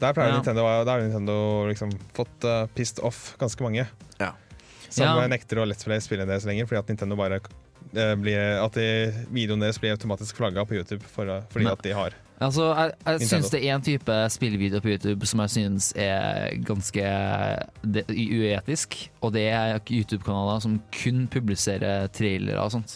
Der 0.00 0.14
har 0.16 0.28
Ja. 0.28 0.36
Nintendo, 0.36 0.64
der 0.84 0.90
har 0.92 1.02
Nintendo 1.04 1.36
liksom 1.68 1.92
fått 2.16 2.46
uh, 2.48 2.66
pissed 2.76 3.02
off 3.04 3.34
ganske 3.40 3.64
mange. 3.64 3.86
som 4.90 5.04
Ja. 5.06 5.26
nekter 5.30 5.60
å 5.62 5.66
let's 5.68 5.84
play 5.84 6.00
spille 6.00 6.26
deres 6.26 6.44
lenger, 6.48 6.66
fordi 6.66 6.78
at 6.78 6.88
Nintendo 6.88 7.16
bare 7.16 7.40
uh, 7.40 8.14
blir, 8.16 8.40
At 8.64 8.74
de, 8.74 9.12
videoene 9.30 9.66
deres 9.66 9.78
blir 9.78 9.92
automatisk 9.92 10.36
flagga 10.36 10.64
på 10.64 10.74
YouTube 10.78 11.04
for, 11.06 11.28
fordi 11.52 11.64
Nei. 11.64 11.72
at 11.72 11.82
de 11.82 11.92
har 11.92 12.16
Altså, 12.40 12.70
jeg 12.72 12.94
jeg 13.04 13.28
syns 13.28 13.50
det 13.52 13.58
er 13.66 13.74
en 13.74 13.82
type 13.84 14.14
spillvideo 14.32 14.80
på 14.80 14.88
YouTube 14.94 15.26
som 15.28 15.42
jeg 15.44 15.50
syns 15.52 15.90
er 15.92 16.54
ganske 16.64 17.02
det- 17.84 18.06
uetisk, 18.08 18.96
og 19.20 19.34
det 19.34 19.42
er 19.52 19.78
YouTube-kanaler 19.84 20.62
som 20.64 20.78
kun 20.90 21.26
publiserer 21.28 22.08
trailere 22.08 22.56
og 22.62 22.70
sånt. 22.72 22.94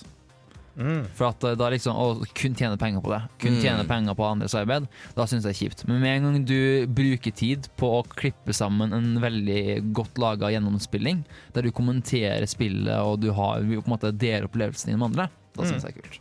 mm. 0.78 1.04
For 1.14 1.28
at 1.28 1.44
eh, 1.44 1.54
da 1.61 1.68
liksom 1.70 1.94
Å 1.94 2.24
kun 2.35 2.54
tjene 2.57 2.78
penger 2.80 3.00
på 3.04 3.11
det, 3.12 3.20
kun 3.38 3.61
tjene 3.61 3.85
penger 3.87 4.16
på 4.16 4.24
andres 4.26 4.54
arbeid, 4.59 4.88
da 5.14 5.26
syns 5.28 5.44
jeg 5.44 5.52
det 5.52 5.52
er 5.52 5.61
kjipt. 5.61 5.85
Men 5.88 6.00
med 6.00 6.16
en 6.16 6.24
gang 6.24 6.44
du 6.48 6.87
bruker 6.87 7.30
tid 7.37 7.68
på 7.76 7.90
å 8.00 8.07
klippe 8.16 8.54
sammen 8.57 8.92
en 8.96 9.20
veldig 9.20 9.92
godt 9.92 10.16
laga 10.18 10.48
gjennomspilling, 10.50 11.20
der 11.52 11.62
du 11.62 11.70
kommenterer 11.70 12.46
spillet 12.48 12.96
og 12.96 13.20
du 13.20 13.28
har 13.37 13.61
på 13.61 13.76
en 13.85 13.92
måte 13.92 14.11
deler 14.16 14.48
opplevelsen 14.48 14.88
din 14.88 14.98
med 14.98 15.12
andre, 15.12 15.28
da 15.54 15.68
syns 15.68 15.85
jeg 15.85 15.94
det 15.94 16.00
er 16.00 16.09
kult. 16.09 16.20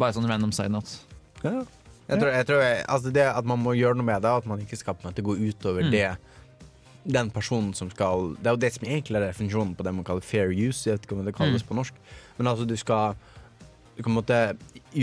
Bare 0.00 0.16
sånn 0.16 0.26
random 0.26 0.50
side 0.56 0.72
note. 0.72 0.96
Ja. 1.44 1.60
Jeg 2.10 2.18
tror, 2.20 2.30
jeg 2.34 2.46
tror 2.46 2.60
jeg, 2.64 2.84
altså 2.88 3.12
det 3.14 3.22
at 3.30 3.44
man 3.46 3.58
må 3.62 3.72
gjøre 3.78 3.94
noe 3.96 4.06
med 4.06 4.22
det, 4.24 4.30
at 4.42 4.46
man 4.50 4.60
ikke 4.60 4.76
skal 4.80 4.94
på 4.98 5.06
en 5.06 5.12
måte 5.12 5.22
gå 5.22 5.36
utover 5.38 5.82
Mm. 5.86 5.90
det 5.90 6.16
den 7.10 7.30
personen 7.30 7.72
som 7.74 7.88
skal 7.90 8.34
Det 8.36 8.46
er 8.46 8.50
jo 8.56 8.60
det 8.60 8.72
som 8.74 8.84
egentlig 8.86 9.16
er 9.16 9.26
definisjonen 9.32 9.74
på 9.76 9.82
det 9.86 9.94
man 9.94 10.04
kaller 10.04 10.20
fair 10.20 10.50
use. 10.52 10.84
Jeg 10.86 10.98
vet 10.98 11.06
ikke 11.06 11.16
om 11.18 11.24
det 11.24 11.34
kalles 11.36 11.62
Mm. 11.62 11.68
på 11.68 11.74
norsk. 11.78 11.94
Men 12.38 12.46
altså, 12.46 12.66
du 12.66 12.76
skal 12.76 13.14
Du 13.96 14.02
kan 14.02 14.12
måte 14.14 14.56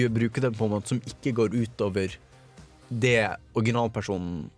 bruke 0.09 0.41
det 0.41 0.53
på 0.57 0.65
en 0.65 0.71
måte 0.71 0.87
som 0.87 0.99
ikke 1.05 1.33
går 1.35 1.49
utover 1.53 2.15
det 2.89 3.35
originalpersonen 3.55 4.49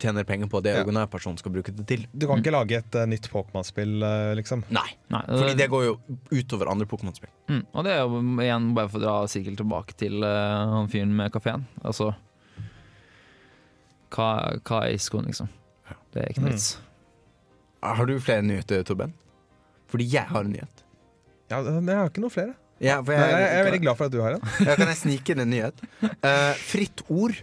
tjener 0.00 0.24
penger 0.28 0.48
på, 0.50 0.60
det 0.64 0.72
Ja. 0.74 0.80
originalpersonen 0.84 1.38
skal 1.40 1.52
bruke 1.54 1.72
det 1.76 1.84
til. 1.90 2.06
Du 2.12 2.26
kan 2.30 2.40
ikke 2.42 2.52
lage 2.54 2.78
et 2.80 2.96
uh, 2.98 3.04
nytt 3.10 3.28
Pokémon-spill, 3.32 3.98
uh, 4.02 4.32
liksom. 4.38 4.64
Nei. 4.74 4.86
Nei, 5.12 5.22
Fordi 5.28 5.54
det 5.58 5.68
går 5.72 5.84
jo 5.86 5.94
utover 6.32 6.70
andre 6.72 6.88
Pokémon-spill. 6.90 7.30
Mm, 7.52 7.62
og 7.72 7.84
det 7.86 7.92
er 7.94 8.02
jo 8.02 8.20
igjen 8.44 8.70
bare 8.76 8.90
for 8.92 9.00
å 9.00 9.04
dra 9.04 9.14
sirkel 9.30 9.56
tilbake 9.60 9.96
til 10.00 10.24
uh, 10.24 10.74
han 10.78 10.90
fyren 10.92 11.12
med 11.16 11.32
kafeen. 11.36 11.66
Altså 11.84 12.12
hva, 14.10 14.28
hva 14.66 14.80
er 14.88 14.98
skoen, 15.00 15.28
liksom? 15.30 15.50
Det 16.10 16.24
er 16.24 16.32
ikke 16.34 16.46
noe 16.48 16.56
Mm. 16.60 16.86
Har 17.96 18.04
du 18.06 18.18
flere 18.20 18.42
nyheter, 18.44 18.82
Torben? 18.84 19.14
Fordi 19.88 20.04
jeg 20.12 20.26
har 20.28 20.44
en 20.44 20.50
nyhet. 20.52 20.82
Ja, 21.48 21.62
Jeg 21.62 21.96
har 21.96 22.10
ikke 22.10 22.20
noe 22.20 22.30
flere. 22.34 22.52
Ja, 22.80 22.98
for 23.04 23.12
Jeg, 23.12 23.20
jeg, 23.20 23.40
jeg 23.40 23.60
er 23.60 23.64
veldig 23.64 23.80
glad 23.84 23.96
for 23.96 24.08
at 24.10 24.12
du 24.12 24.20
har 24.20 24.34
en. 24.36 24.42
Ja, 24.66 24.74
kan 24.76 24.90
jeg 24.90 24.98
snike 25.00 25.32
inn 25.34 25.40
en 25.46 25.50
nyhet? 25.52 25.80
Uh, 26.02 26.52
fritt 26.60 27.00
Ord. 27.08 27.38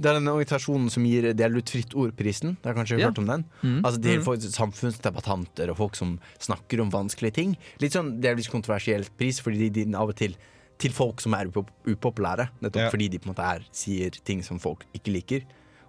Det 0.00 0.10
er 0.10 0.14
den 0.18 0.26
organisasjonen 0.26 0.90
som 0.90 1.04
gir, 1.06 1.28
deler 1.38 1.60
ut 1.62 1.70
Fritt 1.70 1.92
Ord-prisen. 1.94 2.56
Dere 2.62 2.72
har 2.74 2.78
kanskje 2.80 2.98
Ja. 2.98 3.06
hørt 3.10 3.18
om 3.18 3.26
den? 3.26 3.44
Mm. 3.62 3.80
Altså 3.84 4.00
Det 4.00 4.14
er 4.16 4.22
folk, 4.22 4.40
samfunnsdebattanter 4.40 5.70
og 5.70 5.76
folk 5.78 5.94
som 5.96 6.16
snakker 6.42 6.80
om 6.82 6.90
vanskelige 6.90 7.34
ting. 7.34 7.56
Litt 7.80 7.92
sånn, 7.92 8.20
delvis 8.20 8.48
er 8.48 8.52
kontroversielt 8.56 9.10
pris, 9.18 9.40
fordi 9.40 9.70
de, 9.72 9.86
av 9.94 10.08
og 10.08 10.16
til 10.16 10.34
til 10.76 10.90
folk 10.90 11.20
som 11.22 11.32
er 11.34 11.46
upop 11.46 11.68
upopulære. 11.86 12.48
Nettopp 12.60 12.82
Ja. 12.82 12.90
fordi 12.90 13.08
de 13.08 13.18
på 13.20 13.28
en 13.28 13.34
måte 13.34 13.44
er, 13.46 13.60
sier 13.70 14.10
ting 14.24 14.42
som 14.42 14.58
folk 14.58 14.84
ikke 14.92 15.12
liker. 15.12 15.42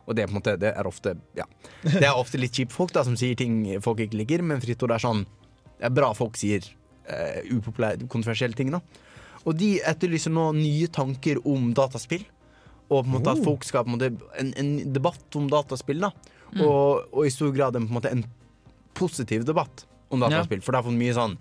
Og 0.08 0.16
det 0.16 0.28
på 0.30 0.36
en 0.36 0.40
måte, 0.42 0.60
det 0.60 0.76
er 0.78 0.84
ofte 0.86 1.18
ja. 1.36 1.44
Det 1.84 2.04
er 2.04 2.14
ofte 2.14 2.38
litt 2.38 2.52
kjipe 2.54 2.72
folk 2.72 2.92
da 2.94 3.04
som 3.04 3.16
sier 3.16 3.34
ting 3.36 3.82
folk 3.82 3.98
ikke 3.98 4.14
liker, 4.14 4.44
men 4.44 4.62
Fritt 4.62 4.84
Ord 4.84 4.92
er 4.92 5.00
sånn 5.00 5.26
Det 5.80 5.86
er 5.88 5.90
bra 5.90 6.14
folk 6.14 6.38
sier 6.38 6.62
uh, 7.10 7.42
upopulære, 7.50 8.08
kontroversielle 8.08 8.54
ting. 8.56 8.70
da 8.70 8.80
Og 9.44 9.58
de 9.58 9.80
etterlyser 9.82 10.30
nå 10.32 10.54
nye 10.54 10.88
tanker 10.88 11.38
om 11.46 11.74
dataspill. 11.74 12.24
Og 12.90 13.04
på 13.04 13.06
en 13.08 13.14
måte 13.18 13.32
at 13.34 13.40
Oh. 13.40 13.44
folk 13.44 13.64
skal 13.64 13.86
en 13.88 14.20
En, 14.40 14.54
en 14.58 14.94
debatt 14.94 15.36
om 15.36 15.48
dataspill. 15.50 16.00
da 16.00 16.12
Mm. 16.56 16.62
og, 16.62 17.10
og 17.12 17.26
i 17.26 17.30
stor 17.30 17.52
grad 17.52 17.76
en, 17.76 17.88
på 17.88 17.98
en 18.06 18.18
en 18.18 18.26
positiv 18.94 19.44
debatt 19.44 19.86
om 20.10 20.20
dataspill. 20.22 20.62
For 20.62 20.72
det 20.72 20.78
har 20.78 20.86
fått 20.86 20.96
mye 21.00 21.14
sånn 21.14 21.38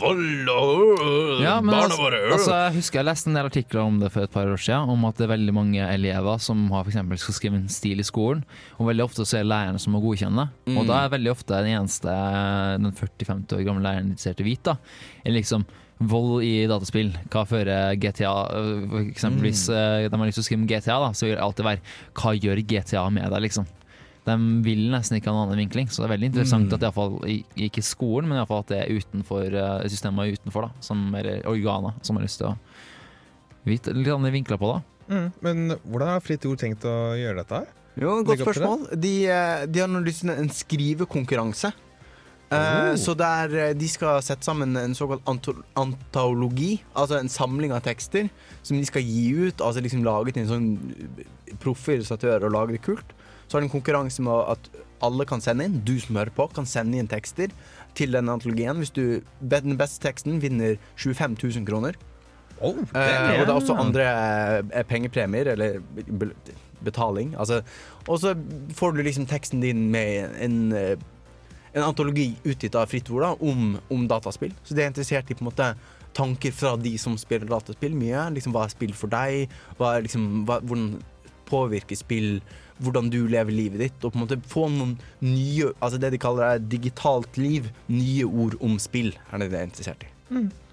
vold 0.00 0.48
og 0.48 1.00
øh, 1.04 1.42
Ja, 1.42 1.60
men 1.60 1.74
barna 1.74 1.82
altså, 1.90 1.98
våre 2.00 2.20
øh». 2.22 2.32
altså, 2.32 2.50
jeg 2.54 2.74
husker 2.78 2.98
jeg 3.00 3.04
leste 3.10 3.28
en 3.28 3.34
del 3.36 3.48
artikler 3.50 3.80
om 3.82 3.98
det 4.00 4.10
for 4.14 4.22
et 4.24 4.30
par 4.32 4.46
år 4.48 4.56
siden, 4.62 4.88
om 4.88 5.04
at 5.04 5.16
det 5.18 5.26
er 5.26 5.32
veldig 5.36 5.52
mange 5.52 5.82
elever 5.92 6.38
som 6.40 6.62
har 6.70 6.84
for 6.86 6.90
eksempel 6.94 7.18
skal 7.20 7.34
skrive 7.36 7.56
en 7.58 7.68
stil 7.68 8.00
i 8.00 8.06
skolen, 8.06 8.44
og 8.78 8.86
veldig 8.88 9.04
ofte 9.04 9.26
så 9.28 9.40
er 9.42 9.44
lærerne 9.50 9.78
som 9.82 9.92
må 9.92 10.00
godkjenne 10.00 10.46
det. 10.46 10.76
Og 10.76 10.84
Mm. 10.84 10.88
da 10.88 11.04
er 11.04 11.12
veldig 11.18 11.30
ofte 11.34 11.60
den 11.60 11.74
eneste 11.76 12.08
den 12.80 12.92
40-50 12.92 13.58
år 13.58 13.64
gamle 13.66 13.82
læreren 13.84 14.10
interessert 14.14 14.40
i 14.40 14.44
hvit, 14.48 14.62
da, 14.64 14.76
er 15.26 15.32
liksom 15.36 15.66
Vold 16.00 16.42
i 16.46 16.64
dataspill, 16.70 17.10
hva 17.28 17.42
fører 17.44 17.92
GTA 18.00 18.30
øh, 18.56 18.86
For 18.88 19.00
eksempelvis, 19.04 19.66
Mm. 19.68 19.74
øh, 19.76 20.06
de 20.10 20.16
har 20.16 20.26
lyst 20.30 20.38
til 20.40 20.42
å 20.42 20.48
skrive 20.48 20.60
om 20.62 20.66
GTA, 20.70 20.96
da, 21.02 21.10
så 21.12 21.26
vil 21.26 21.34
det 21.36 21.42
alltid 21.44 21.66
være 21.66 21.80
Hva 22.16 22.32
gjør 22.40 22.62
GTA 22.70 23.02
med 23.12 23.28
deg, 23.30 23.42
liksom? 23.44 23.66
De 24.26 24.36
vil 24.64 24.86
nesten 24.92 25.16
ikke 25.18 25.28
ha 25.32 25.34
en 25.34 25.42
annen 25.48 25.60
vinkling, 25.60 25.88
så 25.88 26.02
det 26.02 26.06
er 26.10 26.14
veldig 26.16 26.28
interessant 26.32 26.68
Mm. 26.68 26.74
at 26.74 26.82
iallfall 26.86 27.14
ikke 27.56 27.80
i 27.80 27.86
skolen, 27.86 28.28
men 28.28 28.36
i 28.36 28.40
alle 28.40 28.46
fall 28.48 28.60
at 28.64 28.68
det 28.72 28.78
er 28.80 28.96
utenfor 29.00 29.54
uh, 29.56 29.88
systemet 29.88 30.38
utenfor, 30.38 30.62
da, 30.68 30.70
som, 30.80 31.14
eller 31.14 31.40
organer 31.48 31.94
som 32.02 32.16
har 32.16 32.24
lyst 32.24 32.38
til 32.38 32.48
å 32.48 32.56
vite 33.66 33.92
litt 33.96 34.08
andre 34.12 34.30
vinkler 34.32 34.56
på 34.60 34.72
det. 34.74 34.80
Mm. 35.10 35.28
Men 35.42 35.78
hvordan 35.88 36.08
har 36.14 36.20
Fritt 36.24 36.44
Ord 36.46 36.58
tenkt 36.60 36.84
å 36.84 37.16
gjøre 37.18 37.36
dette 37.42 37.60
her? 37.62 37.66
Jo, 38.00 38.22
godt 38.24 38.40
spørsmål. 38.44 38.84
De, 39.00 39.14
de 39.68 39.80
har 39.82 39.88
nå 39.90 40.00
lyst 40.04 40.20
til 40.22 40.30
en 40.30 40.48
skrivekonkurranse. 40.48 41.72
Eh, 42.50 42.56
Oh. 42.90 42.96
Så 42.98 43.14
der 43.14 43.52
eh, 43.54 43.72
de 43.78 43.88
skal 43.88 44.22
sette 44.26 44.42
sammen 44.44 44.74
en 44.76 44.94
såkalt 44.94 45.22
antologi, 45.78 46.80
altså 46.98 47.20
en 47.20 47.28
samling 47.30 47.70
av 47.72 47.84
tekster, 47.86 48.28
som 48.62 48.76
de 48.76 48.84
skal 48.88 49.02
gi 49.06 49.28
ut. 49.46 49.60
Altså 49.62 49.80
liksom 49.84 50.02
lage 50.04 50.32
til 50.34 50.42
en 50.42 50.50
sånn 50.50 51.58
proffe 51.62 51.94
illustratør 51.94 52.48
og 52.48 52.52
lage 52.56 52.72
det 52.76 52.82
kult. 52.82 53.14
Så 53.46 53.56
har 53.56 53.62
de 53.62 53.68
en 53.70 53.72
konkurranse 53.72 54.22
med 54.22 54.50
at 54.50 54.68
alle 55.02 55.24
kan 55.26 55.40
sende 55.40 55.64
inn, 55.66 55.80
du 55.86 55.94
som 56.02 56.18
hører 56.18 56.30
på, 56.34 56.48
kan 56.54 56.66
sende 56.68 56.98
inn 56.98 57.08
tekster 57.10 57.50
til 57.98 58.12
den 58.14 58.28
antologien. 58.28 58.76
Hvis 58.78 58.92
du 58.94 59.22
Den 59.40 59.76
beste 59.78 60.02
teksten 60.04 60.40
vinner 60.42 60.76
25 60.96 61.36
000 61.42 61.66
kroner. 61.66 61.94
Oh, 62.60 62.76
det 62.76 62.90
Eh, 62.94 63.00
er 63.00 63.40
og 63.40 63.46
det 63.46 63.54
er 63.54 63.60
også 63.60 63.78
andre 63.78 64.02
er 64.70 64.82
pengepremier, 64.84 65.48
eller 65.54 65.80
betaling. 66.84 67.34
Altså, 67.38 67.62
og 68.08 68.18
så 68.20 68.34
får 68.76 68.92
du 68.96 69.02
liksom 69.02 69.26
teksten 69.26 69.60
din 69.62 69.90
med 69.90 70.30
en, 70.40 70.72
eh, 70.72 70.96
en 71.72 71.86
antologi 71.86 72.32
utgitt 72.44 72.74
av 72.78 72.90
Fritt 72.90 73.10
Ord 73.10 73.40
om, 73.40 73.76
om 73.90 74.06
dataspill. 74.10 74.54
Så 74.64 74.74
det 74.74 74.84
er 74.84 74.92
interessert 74.92 75.30
i 75.30 75.36
på 75.36 75.44
en 75.44 75.50
måte 75.50 75.72
tanker 76.16 76.54
fra 76.54 76.74
de 76.80 76.96
som 76.98 77.14
spiller 77.18 77.48
dataspill 77.50 77.94
mye. 77.96 78.26
Liksom, 78.34 78.54
hva 78.54 78.66
er 78.66 78.74
spill 78.74 78.94
for 78.96 79.12
deg? 79.12 79.52
Hva 79.78 79.94
er, 79.96 80.06
liksom, 80.06 80.44
hva, 80.48 80.58
hvordan 80.64 80.96
påvirker 81.50 81.98
spill 81.98 82.40
hvordan 82.80 83.10
du 83.12 83.20
lever 83.28 83.54
livet 83.54 83.84
ditt? 83.84 83.98
Og 84.00 84.12
på 84.12 84.18
en 84.18 84.24
måte 84.24 84.40
få 84.48 84.66
noen 84.72 84.96
nye 85.20 85.72
Altså 85.82 86.00
det 86.00 86.14
de 86.14 86.22
kaller 86.22 86.56
det 86.58 86.70
digitalt 86.78 87.38
liv. 87.40 87.68
Nye 87.92 88.26
ord 88.26 88.56
om 88.64 88.78
spill, 88.82 89.12
er 89.30 89.44
det 89.44 89.50
de 89.52 89.60
er 89.60 89.68
interessert 89.68 90.06
i. 90.06 90.10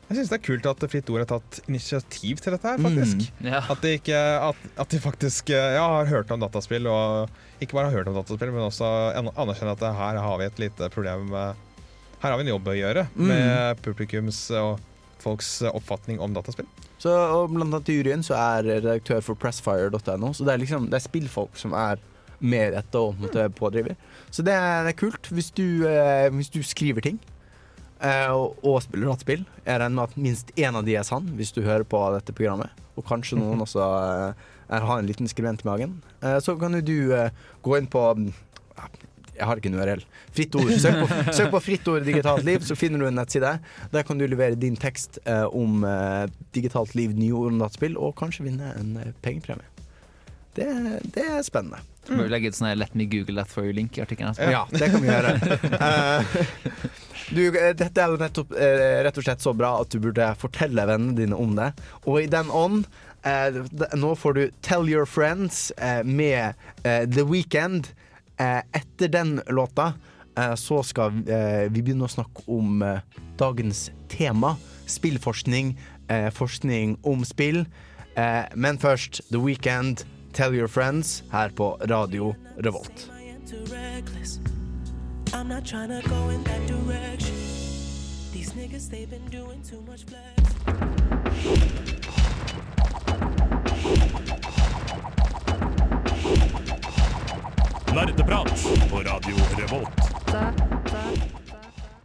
Jeg 0.07 0.21
syns 0.21 0.29
det 0.31 0.37
er 0.37 0.45
kult 0.45 0.67
at 0.69 0.83
Fritt 0.87 1.09
Ord 1.11 1.25
har 1.25 1.29
tatt 1.33 1.57
initiativ 1.67 2.39
til 2.39 2.53
dette 2.55 2.69
her, 2.69 2.79
faktisk. 2.79 3.25
Ja. 3.43 3.59
At, 3.59 3.81
de 3.83 3.97
ikke, 3.97 4.21
at, 4.39 4.61
at 4.79 4.93
de 4.93 4.99
faktisk 5.03 5.51
eh, 5.51 5.73
ja, 5.75 5.83
har 5.97 6.07
hørt 6.07 6.31
om 6.31 6.39
dataspill, 6.39 6.87
og 6.87 7.27
ikke 7.61 7.73
bare 7.77 7.89
har 7.89 7.97
hørt 7.99 8.07
om 8.11 8.15
dataspill, 8.17 8.51
men 8.53 8.65
også 8.67 8.87
an- 9.17 9.31
anerkjenner 9.35 9.73
at 9.77 9.85
her 9.97 10.19
har 10.21 10.37
vi 10.41 10.45
et 10.49 10.59
lite 10.67 10.89
problem 10.93 11.29
med 11.31 11.63
Her 12.21 12.31
har 12.33 12.37
vi 12.39 12.47
en 12.47 12.53
jobb 12.55 12.67
å 12.67 12.73
gjøre 12.73 13.07
Mm. 13.15 13.27
med 13.29 13.81
publikums 13.85 14.39
og 14.57 14.79
folks 15.21 15.61
oppfatning 15.69 16.19
om 16.19 16.33
dataspill. 16.33 16.65
Så 16.97 17.11
og 17.13 17.51
Blant 17.53 17.69
annet 17.73 17.89
i 17.89 17.97
juryen 18.01 18.23
så 18.25 18.33
er 18.33 18.63
redaktør 18.81 19.21
for 19.21 19.35
pressfire.no, 19.35 20.31
så 20.33 20.45
det 20.45 20.53
er 20.55 20.57
liksom 20.63 20.89
det 20.89 20.97
er 20.97 21.05
spillfolk 21.05 21.55
som 21.57 21.73
er 21.77 21.99
med 22.39 22.73
dette 22.73 22.95
og 22.97 23.15
måtte, 23.21 23.45
pådriver. 23.53 23.95
Så 24.31 24.43
det 24.45 24.53
er, 24.53 24.83
det 24.85 24.95
er 24.95 24.99
kult 24.99 25.29
hvis 25.33 25.51
du, 25.53 25.85
eh, 25.87 26.29
hvis 26.33 26.49
du 26.53 26.61
skriver 26.65 27.01
ting 27.05 27.19
eh, 28.01 28.29
og, 28.33 28.57
og 28.63 28.81
spiller 28.85 29.09
dataspill. 29.11 29.45
Jeg 29.65 29.79
regner 29.81 29.95
med 29.95 30.03
at 30.09 30.17
minst 30.17 30.51
én 30.57 30.75
av 30.77 30.85
de 30.85 30.95
er 30.97 31.05
sann 31.07 31.29
hvis 31.37 31.53
du 31.53 31.61
hører 31.61 31.85
på 31.85 32.01
dette 32.17 32.33
programmet. 32.33 32.69
Og 32.97 33.05
kanskje 33.05 33.37
noen 33.37 33.61
også 33.65 33.85
eh, 33.85 34.33
har 34.69 34.99
en 34.99 35.07
liten 35.07 35.29
skribent 35.31 35.63
i 35.63 35.67
magen. 35.67 36.01
Eh, 36.21 36.39
så 36.43 36.57
kan 36.59 36.75
jo 36.75 36.81
du 36.81 36.97
eh, 37.15 37.29
gå 37.63 37.77
inn 37.77 37.87
på 37.91 38.03
mm, 38.17 38.31
jeg 39.37 39.45
har 39.45 39.59
ikke 39.59 39.69
en 39.69 39.77
URL. 39.77 40.03
Fritt 40.33 40.55
ord. 40.57 40.71
Søk 40.81 40.99
på, 41.03 41.07
søk 41.37 41.51
på 41.53 41.61
Fritt 41.61 41.89
ord 41.91 42.05
digitalt 42.07 42.45
liv, 42.47 42.63
så 42.65 42.77
finner 42.77 43.01
du 43.01 43.07
en 43.09 43.19
nettside. 43.19 43.57
Der 43.93 44.05
kan 44.07 44.17
du 44.17 44.25
levere 44.25 44.57
din 44.59 44.77
tekst 44.79 45.19
eh, 45.25 45.45
om 45.45 45.85
eh, 45.87 46.25
digitalt 46.57 46.95
liv, 46.97 47.13
nye 47.17 47.35
ord 47.37 47.53
om 47.53 47.61
dataspill, 47.61 47.97
og 48.01 48.15
kanskje 48.19 48.47
vinne 48.49 48.73
en 48.79 48.95
eh, 49.01 49.13
pengepremie. 49.25 49.67
Det, 50.57 50.65
det 51.13 51.21
er 51.21 51.45
spennende. 51.45 51.83
Så 52.07 52.15
må 52.15 52.23
vi 52.25 52.31
legge 52.31 52.49
ut 52.49 52.55
sånn 52.57 52.71
'let 52.79 52.95
me 52.95 53.05
google 53.05 53.35
that 53.37 53.51
for 53.51 53.67
you'-link 53.67 53.97
i 53.99 54.01
artikkelen. 54.01 54.33
Ja, 54.39 54.63
det 54.71 54.89
kan 54.93 55.03
vi 55.03 55.11
gjøre. 55.11 55.35
Eh, 57.27 57.35
du, 57.35 57.41
dette 57.51 57.99
er 57.99 58.13
jo 58.13 58.17
nettopp 58.21 58.53
eh, 58.55 59.01
rett 59.03 59.17
og 59.19 59.25
slett 59.25 59.43
så 59.43 59.51
bra 59.57 59.73
at 59.81 59.91
du 59.91 59.99
burde 59.99 60.29
fortelle 60.39 60.85
vennene 60.87 61.17
dine 61.17 61.35
om 61.35 61.57
det. 61.57 61.73
Og 62.05 62.21
i 62.21 62.29
den 62.31 62.47
ånd 62.55 62.87
Nå 63.95 64.15
får 64.15 64.33
du 64.33 64.51
'Tell 64.61 64.89
Your 64.89 65.05
Friends' 65.05 65.71
eh, 65.77 66.03
med 66.03 66.53
eh, 66.83 67.09
The 67.09 67.23
Weekend. 67.23 67.87
Eh, 68.37 68.57
etter 68.57 69.07
den 69.07 69.41
låta 69.47 69.93
eh, 70.37 70.55
så 70.55 70.83
skal 70.83 71.11
eh, 71.29 71.71
vi 71.71 71.81
begynne 71.81 72.05
å 72.05 72.11
snakke 72.11 72.43
om 72.47 72.81
eh, 72.81 72.99
dagens 73.37 73.91
tema. 74.09 74.55
Spillforskning. 74.85 75.77
Eh, 76.07 76.29
forskning 76.29 76.97
om 77.03 77.25
spill. 77.25 77.65
Eh, 78.15 78.45
men 78.55 78.77
først 78.77 79.21
The 79.31 79.37
Weekend, 79.37 80.05
'Tell 80.33 80.53
Your 80.55 80.67
Friends' 80.67 81.23
her 81.31 81.49
på 81.49 81.77
Radio 81.89 82.35
Revolt. 82.57 83.09
I'm 85.33 85.47
not. 85.47 85.67
Nerdeprat 97.97 98.51
på 98.91 98.97
Radio 99.01 99.35
Revolt. 99.57 100.01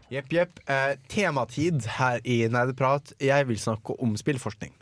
Jepp, 0.08 0.32
jepp. 0.32 0.60
Eh, 0.70 0.94
tematid 1.08 1.84
her 1.98 2.20
i 2.24 2.46
Nerdeprat. 2.48 3.12
Jeg 3.20 3.44
vil 3.50 3.58
snakke 3.60 3.98
om 4.00 4.14
spillforskning. 4.16 4.72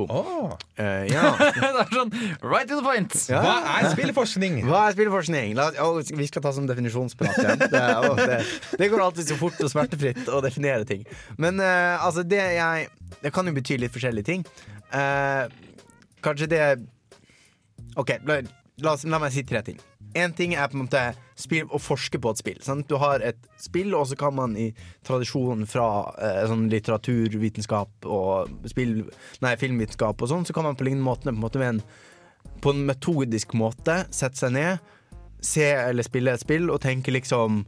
Åh, 0.00 0.56
Eh, 0.74 1.06
ja. 1.14 1.30
det 1.38 1.68
er 1.68 1.92
sånn 1.92 2.10
right 2.42 2.66
to 2.66 2.80
the 2.80 2.82
point! 2.82 3.14
ja. 3.30 3.38
Hva 3.44 3.54
er 3.76 3.90
spillforskning? 3.92 4.56
Hva 4.66 4.80
er 4.88 4.96
spillforskning? 4.96 5.54
La, 5.54 5.68
å, 5.84 6.00
vi 6.02 6.26
skal 6.26 6.42
ta 6.42 6.50
som 6.56 6.66
definisjonsprat 6.66 7.38
igjen. 7.44 7.62
Det, 7.70 7.82
å, 8.08 8.14
det, 8.18 8.40
det 8.80 8.88
går 8.90 9.04
alltid 9.04 9.30
så 9.30 9.36
fort 9.38 9.60
og 9.62 9.70
smertefritt 9.70 10.26
å 10.34 10.40
definere 10.42 10.88
ting. 10.88 11.04
Men 11.38 11.62
eh, 11.62 11.94
altså, 11.94 12.24
det 12.26 12.42
jeg 12.56 12.88
Det 13.22 13.30
kan 13.36 13.46
jo 13.46 13.54
bety 13.54 13.78
litt 13.84 13.94
forskjellige 13.94 14.26
ting. 14.32 14.42
Eh, 14.98 15.46
kanskje 16.26 16.50
det 16.50 16.64
OK, 18.00 18.16
la, 18.26 18.40
la, 18.82 18.96
la 19.14 19.22
meg 19.22 19.36
si 19.36 19.46
tre 19.46 19.62
ting. 19.70 19.78
Én 20.18 20.32
ting 20.34 20.54
er 20.54 20.70
på 20.70 20.78
en 20.78 20.84
måte 20.84 21.02
spill, 21.38 21.68
å 21.70 21.78
forske 21.78 22.18
på 22.18 22.32
et 22.32 22.40
spill. 22.40 22.60
Sant? 22.64 22.88
Du 22.90 22.96
har 22.98 23.22
et 23.24 23.38
spill, 23.60 23.94
og 23.94 24.08
så 24.10 24.18
kan 24.18 24.34
man 24.34 24.56
i 24.58 24.70
tradisjonen 25.06 25.68
fra 25.70 25.88
eh, 26.18 26.42
sånn 26.50 26.68
litteraturvitenskap 26.72 28.08
og 28.10 28.70
spill, 28.70 29.04
nei, 29.44 29.56
filmvitenskap 29.60 30.22
og 30.22 30.32
sånn, 30.32 30.46
så 30.48 30.56
kan 30.56 30.66
man 30.66 30.78
på 30.78 30.88
lignende 30.88 31.06
måte 31.06 31.34
måte 31.36 31.62
en 31.64 31.82
på 32.60 32.72
en 32.74 32.86
metodisk 32.88 33.54
måte 33.56 34.02
sette 34.12 34.40
seg 34.40 34.54
ned, 34.56 34.80
se 35.44 35.66
eller 35.72 36.04
spille 36.04 36.34
et 36.34 36.42
spill 36.42 36.68
og 36.72 36.82
tenke 36.84 37.12
liksom 37.14 37.62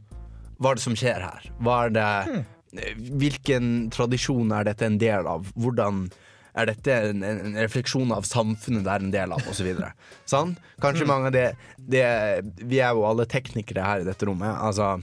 Hva 0.61 0.71
er 0.71 0.77
det 0.77 0.83
som 0.83 0.97
skjer 0.97 1.23
her? 1.25 1.47
Hva 1.63 1.77
er 1.87 1.95
det 1.95 2.91
Hvilken 3.21 3.89
tradisjon 3.93 4.53
er 4.53 4.65
dette 4.65 4.85
en 4.85 4.99
del 5.01 5.27
av? 5.29 5.49
Hvordan 5.57 6.05
er 6.53 6.69
dette 6.69 6.95
en, 7.09 7.23
en 7.25 7.57
refleksjon 7.57 8.11
av 8.13 8.27
samfunnet 8.27 8.85
det 8.85 8.93
er 8.93 9.05
en 9.05 9.13
del 9.13 9.33
av, 9.35 9.41
osv. 9.49 9.69
Sånn? 10.29 10.53
Kanskje 10.83 11.07
mange 11.09 11.31
av 11.31 11.35
det, 11.35 11.47
det 11.77 12.05
Vi 12.61 12.81
er 12.83 12.93
jo 12.93 13.07
alle 13.09 13.25
teknikere 13.29 13.85
her 13.85 14.03
i 14.03 14.07
dette 14.07 14.27
rommet. 14.29 14.53
Altså, 14.53 14.97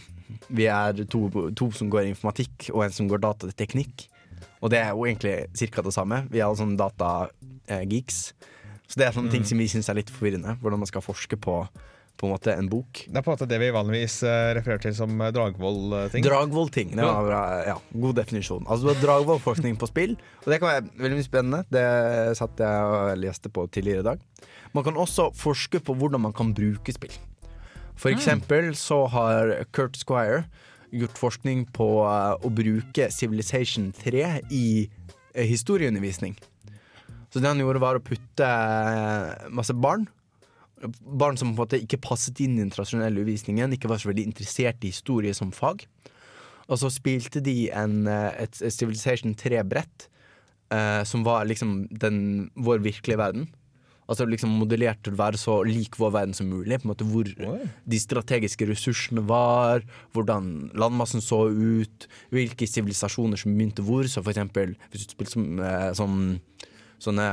vi 0.48 0.68
er 0.70 1.04
to, 1.10 1.26
to 1.58 1.70
som 1.74 1.90
går 1.90 2.08
informatikk, 2.10 2.70
og 2.74 2.84
en 2.86 2.94
som 2.94 3.10
går 3.10 3.22
datateknikk. 3.24 4.06
Og 4.60 4.72
det 4.72 4.80
er 4.82 4.92
jo 4.92 5.06
egentlig 5.08 5.48
ca. 5.72 5.82
det 5.82 5.94
samme. 5.96 6.24
Vi 6.30 6.40
er 6.40 6.46
alle 6.46 6.60
sånne 6.60 6.78
data-geeks. 6.78 8.20
Så 8.90 8.98
det 8.98 9.06
er 9.06 9.14
sånne 9.14 9.32
ting 9.32 9.46
som 9.46 9.60
vi 9.60 9.68
syns 9.70 9.88
er 9.88 9.98
litt 9.98 10.10
forvirrende. 10.12 10.56
Hvordan 10.60 10.82
man 10.82 10.90
skal 10.90 11.04
forske 11.04 11.38
på 11.40 11.62
på 12.20 12.28
en 12.28 12.34
måte 12.34 12.52
en 12.52 12.68
bok. 12.68 13.00
Det 13.08 13.16
er 13.16 13.24
på 13.24 13.32
en 13.32 13.38
måte 13.38 13.48
det 13.48 13.58
vi 13.62 13.70
vanligvis 13.72 14.18
eh, 14.28 14.50
refererer 14.58 14.82
til 14.84 14.94
som 14.96 15.14
eh, 15.24 15.30
Dragvoll-ting. 15.32 16.24
Dragvoll-ting. 16.26 16.92
Det 16.92 17.06
var 17.06 17.24
bra, 17.24 17.40
ja, 17.64 17.76
god 18.04 18.18
definisjon. 18.20 18.66
Altså 18.66 18.84
Du 18.84 18.90
har 18.92 19.00
Dragvoll-forskning 19.00 19.78
på 19.80 19.88
spill, 19.88 20.12
og 20.42 20.50
det 20.52 20.60
kan 20.60 20.68
være 20.74 20.84
veldig 21.00 21.20
mye 21.20 21.28
spennende. 21.28 21.62
Det 21.72 21.86
satt 22.36 22.60
jeg 22.60 22.90
og 22.90 23.14
leste 23.22 23.52
på 23.52 23.64
tidligere 23.72 24.04
i 24.04 24.08
dag. 24.10 24.44
Man 24.76 24.86
kan 24.86 25.00
også 25.00 25.30
forske 25.34 25.80
på 25.80 25.96
hvordan 25.96 26.26
man 26.26 26.36
kan 26.36 26.52
bruke 26.56 26.92
spill. 26.94 27.16
For 28.00 28.12
eksempel 28.12 28.70
så 28.78 29.02
har 29.12 29.54
Kurt 29.76 29.96
Squire 30.00 30.44
gjort 30.92 31.18
forskning 31.20 31.66
på 31.72 31.88
eh, 32.04 32.36
å 32.36 32.52
bruke 32.52 33.08
Civilization 33.16 33.94
3 33.96 34.28
i 34.52 34.68
historieundervisning. 35.40 36.36
Så 37.30 37.40
det 37.40 37.48
han 37.48 37.60
gjorde, 37.62 37.80
var 37.80 37.96
å 37.96 38.04
putte 38.04 38.46
masse 39.54 39.72
barn 39.72 40.08
Barn 40.80 41.36
som 41.36 41.50
på 41.50 41.58
en 41.58 41.62
måte 41.64 41.80
ikke 41.82 42.00
passet 42.00 42.40
inn 42.40 42.56
i 42.56 42.62
den 42.62 42.72
tradisjonelle 42.72 43.20
undervisningen, 43.20 43.76
ikke 43.76 43.90
var 43.90 44.00
så 44.00 44.10
veldig 44.10 44.28
interessert 44.30 44.84
i 44.84 44.92
historie 44.94 45.34
som 45.36 45.52
fag. 45.52 45.84
Og 46.70 46.78
så 46.78 46.90
spilte 46.92 47.42
de 47.42 47.68
en, 47.74 48.06
eh, 48.06 48.44
et 48.44 48.62
et 48.62 48.72
Civilization 48.72 49.34
3-brett, 49.34 50.08
eh, 50.70 51.02
som 51.04 51.24
var 51.24 51.44
liksom 51.44 51.88
den, 51.90 52.50
vår 52.56 52.78
virkelige 52.78 53.18
verden. 53.18 53.48
Altså 54.10 54.26
liksom 54.26 54.50
modellert 54.58 55.04
til 55.04 55.14
å 55.14 55.20
være 55.20 55.38
så 55.38 55.60
lik 55.62 55.94
vår 55.98 56.10
verden 56.10 56.34
som 56.34 56.48
mulig. 56.50 56.80
På 56.80 56.88
en 56.88 56.92
måte 56.94 57.06
Hvor 57.06 57.30
Oi. 57.46 57.68
de 57.86 57.98
strategiske 57.98 58.66
ressursene 58.66 59.22
var, 59.26 59.84
hvordan 60.12 60.72
landmassen 60.74 61.22
så 61.22 61.46
ut, 61.46 62.08
hvilke 62.34 62.66
sivilisasjoner 62.66 63.38
som 63.38 63.54
begynte 63.54 63.84
hvor. 63.86 64.08
Så 64.10 64.24
for 64.24 64.32
eksempel, 64.32 64.74
hvis 64.90 65.06
du 65.06 65.14
spilte 65.14 65.30
som, 65.30 65.60
eh, 65.60 65.92
som 65.92 66.40
sånne 67.00 67.26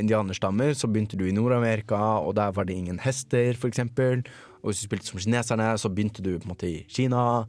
indianerstammer, 0.00 0.74
så 0.76 0.88
begynte 0.90 1.18
du 1.20 1.26
i 1.28 1.34
Nord-Amerika, 1.34 1.98
og 2.24 2.36
der 2.38 2.52
var 2.54 2.68
det 2.68 2.76
ingen 2.76 3.00
hester, 3.02 3.56
eksempel. 3.68 4.24
Og 4.62 4.70
hvis 4.70 4.82
du 4.82 4.88
spilte 4.88 5.10
som 5.10 5.20
kineserne, 5.20 5.70
så 5.80 5.90
begynte 5.92 6.24
du 6.24 6.34
på 6.36 6.46
en 6.46 6.52
måte 6.54 6.68
i 6.68 6.84
Kina, 6.88 7.44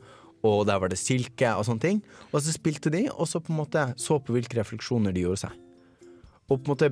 og 0.46 0.66
der 0.70 0.80
var 0.82 0.92
det 0.92 1.00
silke 1.02 1.52
og 1.58 1.66
sånne 1.68 1.84
ting. 1.84 2.02
Og 2.32 2.42
så 2.44 2.54
spilte 2.54 2.92
de, 2.94 3.06
og 3.12 3.30
så 3.30 3.42
på 3.42 3.54
en 3.54 3.62
måte 3.62 3.86
så 4.02 4.20
på 4.22 4.36
hvilke 4.36 4.60
refleksjoner 4.60 5.16
de 5.16 5.26
gjorde 5.26 5.46
seg. 5.46 5.62
Og 6.46 6.60
på 6.60 6.70
en 6.70 6.74
måte 6.76 6.92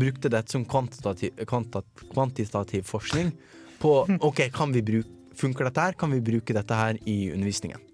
brukte 0.00 0.30
dette 0.32 0.50
som 0.50 0.64
kvantitativ, 0.66 1.36
kvantitativ 1.46 2.88
forskning 2.88 3.30
på 3.78 3.92
OK, 4.28 4.48
kan 4.54 4.74
vi 4.74 4.82
bruke, 4.82 5.14
funker 5.38 5.68
dette 5.68 5.84
her? 5.84 5.98
Kan 5.98 6.10
vi 6.16 6.24
bruke 6.24 6.56
dette 6.56 6.80
her 6.80 6.98
i 7.06 7.30
undervisningen? 7.30 7.84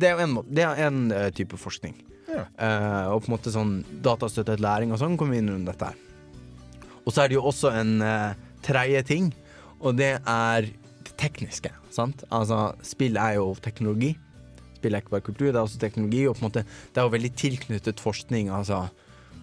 Det 0.00 0.08
er 0.08 0.22
en, 0.22 0.38
det 0.46 0.64
er 0.64 0.84
en 0.86 1.10
eh, 1.12 1.32
type 1.34 1.58
forskning. 1.58 1.96
Ja. 2.40 2.46
Eh, 2.66 3.10
og 3.14 3.24
på 3.24 3.30
en 3.30 3.36
måte 3.36 3.52
sånn 3.54 3.74
datastøttet 4.04 4.62
læring 4.62 4.94
og 4.94 5.00
sånn 5.02 5.18
kommer 5.20 5.38
inn 5.38 5.52
under 5.52 5.74
dette. 5.74 5.92
Og 7.04 7.12
så 7.12 7.24
er 7.24 7.30
det 7.30 7.38
jo 7.38 7.46
også 7.48 7.70
en 7.74 7.94
uh, 8.04 8.36
tredje 8.62 9.00
ting, 9.08 9.30
og 9.80 9.96
det 9.98 10.12
er 10.18 10.66
det 10.68 11.14
tekniske. 11.20 11.72
Sant? 11.94 12.26
Altså, 12.28 12.74
spill 12.86 13.16
er 13.18 13.38
jo 13.38 13.54
teknologi. 13.64 14.12
Spill 14.76 14.94
er 14.94 15.02
ikke 15.02 15.16
bare 15.16 15.26
kultur, 15.26 15.48
det 15.48 15.56
er 15.56 15.64
også 15.64 15.80
teknologi. 15.80 16.26
Og 16.28 16.36
på 16.36 16.44
en 16.44 16.48
måte, 16.50 16.64
det 16.64 17.00
er 17.00 17.08
jo 17.08 17.14
veldig 17.16 17.32
tilknyttet 17.40 18.02
forskning. 18.04 18.52
Altså 18.52 18.84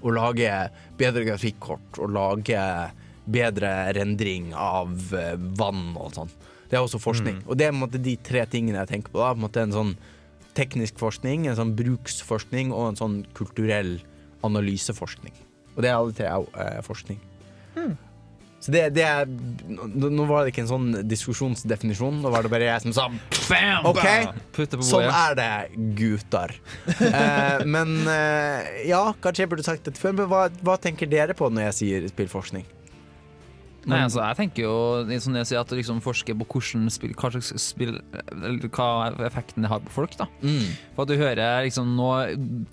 å 0.01 0.13
lage 0.13 0.51
bedre 0.97 1.25
grafikkort, 1.27 1.97
å 1.97 2.09
lage 2.11 2.61
bedre 3.27 3.71
rendring 3.97 4.53
av 4.55 4.93
eh, 5.17 5.33
vann 5.59 5.89
og 5.97 6.13
sånn. 6.15 6.29
Det 6.67 6.77
er 6.77 6.83
også 6.83 6.99
forskning. 6.99 7.41
Og 7.47 7.57
det 7.59 7.67
er 7.67 7.73
på 7.73 7.77
en 7.77 7.85
måte 7.85 8.01
de 8.03 8.13
tre 8.23 8.43
tingene 8.51 8.81
jeg 8.83 8.91
tenker 8.91 9.13
på. 9.13 9.21
da 9.23 9.31
På 9.31 9.39
en 9.39 9.45
måte 9.45 9.63
En 9.63 9.75
sånn 9.75 9.93
teknisk 10.57 10.99
forskning, 11.01 11.47
en 11.47 11.59
sånn 11.59 11.75
bruksforskning 11.77 12.73
og 12.75 12.91
en 12.91 12.99
sånn 12.99 13.17
kulturell 13.37 13.97
analyseforskning. 14.47 15.35
Og 15.75 15.83
det 15.85 15.91
er 15.91 15.97
alle 15.99 16.17
tre 16.17 16.29
er 16.29 16.51
eh, 16.65 16.83
forskning. 16.85 17.21
Så 18.57 18.73
det, 18.73 18.81
det 18.97 19.03
er 19.05 19.27
nå, 19.29 20.23
var 20.25 20.43
det 20.43 20.51
ikke 20.51 20.63
en 20.65 20.71
sånn 20.71 20.87
diskusjonsdefinisjon, 21.07 22.17
nå 22.23 22.31
var 22.33 22.43
det 22.43 22.49
bare 22.51 22.65
jeg 22.65 22.83
som 22.87 22.95
sa 22.95 23.05
Bam! 23.47 23.85
OK, 23.91 24.07
Putte 24.55 24.79
sånn 24.83 25.05
er 25.05 25.37
det, 25.37 25.51
gutter. 25.95 26.55
Eh, 26.97 27.61
men 27.69 27.93
eh, 28.11 28.87
ja, 28.89 29.03
kanskje 29.21 29.45
jeg 29.45 29.51
burde 29.53 29.67
sagt 29.67 29.85
dette 29.87 30.01
før, 30.01 30.17
men 30.17 30.31
hva, 30.31 30.47
hva 30.65 30.79
tenker 30.81 31.09
dere 31.09 31.37
på 31.37 31.47
når 31.53 31.69
jeg 31.69 31.77
sier 31.77 32.09
spillforskning? 32.11 32.65
Nei, 33.87 34.01
altså, 34.03 34.19
jeg 34.19 34.37
tenker 34.41 34.65
jo 34.65 35.19
som 35.23 35.35
jeg 35.39 35.47
sier, 35.47 35.61
at 35.61 35.71
liksom 35.71 36.01
forsker 36.03 36.35
på 36.37 36.47
hvordan 36.51 36.89
spill, 36.91 37.13
hva 37.17 37.31
slags 37.31 37.53
spill 37.63 37.93
Eller 38.35 38.67
hva 38.67 38.87
effekten 39.29 39.63
det 39.63 39.71
har 39.71 39.79
på 39.85 39.93
folk. 39.95 40.17
da 40.19 40.27
For 40.95 41.05
at 41.05 41.11
du 41.11 41.15
hører 41.21 41.63
liksom 41.67 41.93
nå 41.95 42.09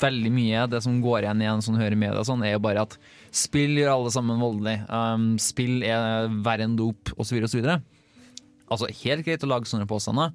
veldig 0.03 0.33
mye 0.35 0.67
Det 0.73 0.83
som 0.83 0.99
går 1.05 1.25
igjen 1.25 1.45
igjen 1.45 1.62
sånn 1.65 1.79
hører 1.79 1.97
i 1.97 2.01
media, 2.01 2.25
sånn, 2.27 2.43
er 2.43 2.57
jo 2.57 2.65
bare 2.67 2.83
at 2.89 2.99
spill 3.35 3.79
gjør 3.79 3.93
alle 3.97 4.11
sammen 4.15 4.43
voldelig. 4.43 4.77
Um, 4.89 5.35
spill 5.43 5.83
er 5.87 6.29
verre 6.45 6.67
enn 6.67 6.77
dop, 6.79 7.15
osv. 7.19 7.41
osv. 7.47 7.65
Altså, 8.73 8.89
helt 9.05 9.27
greit 9.27 9.43
å 9.45 9.49
lage 9.51 9.69
sånne 9.69 9.85
påstander, 9.87 10.31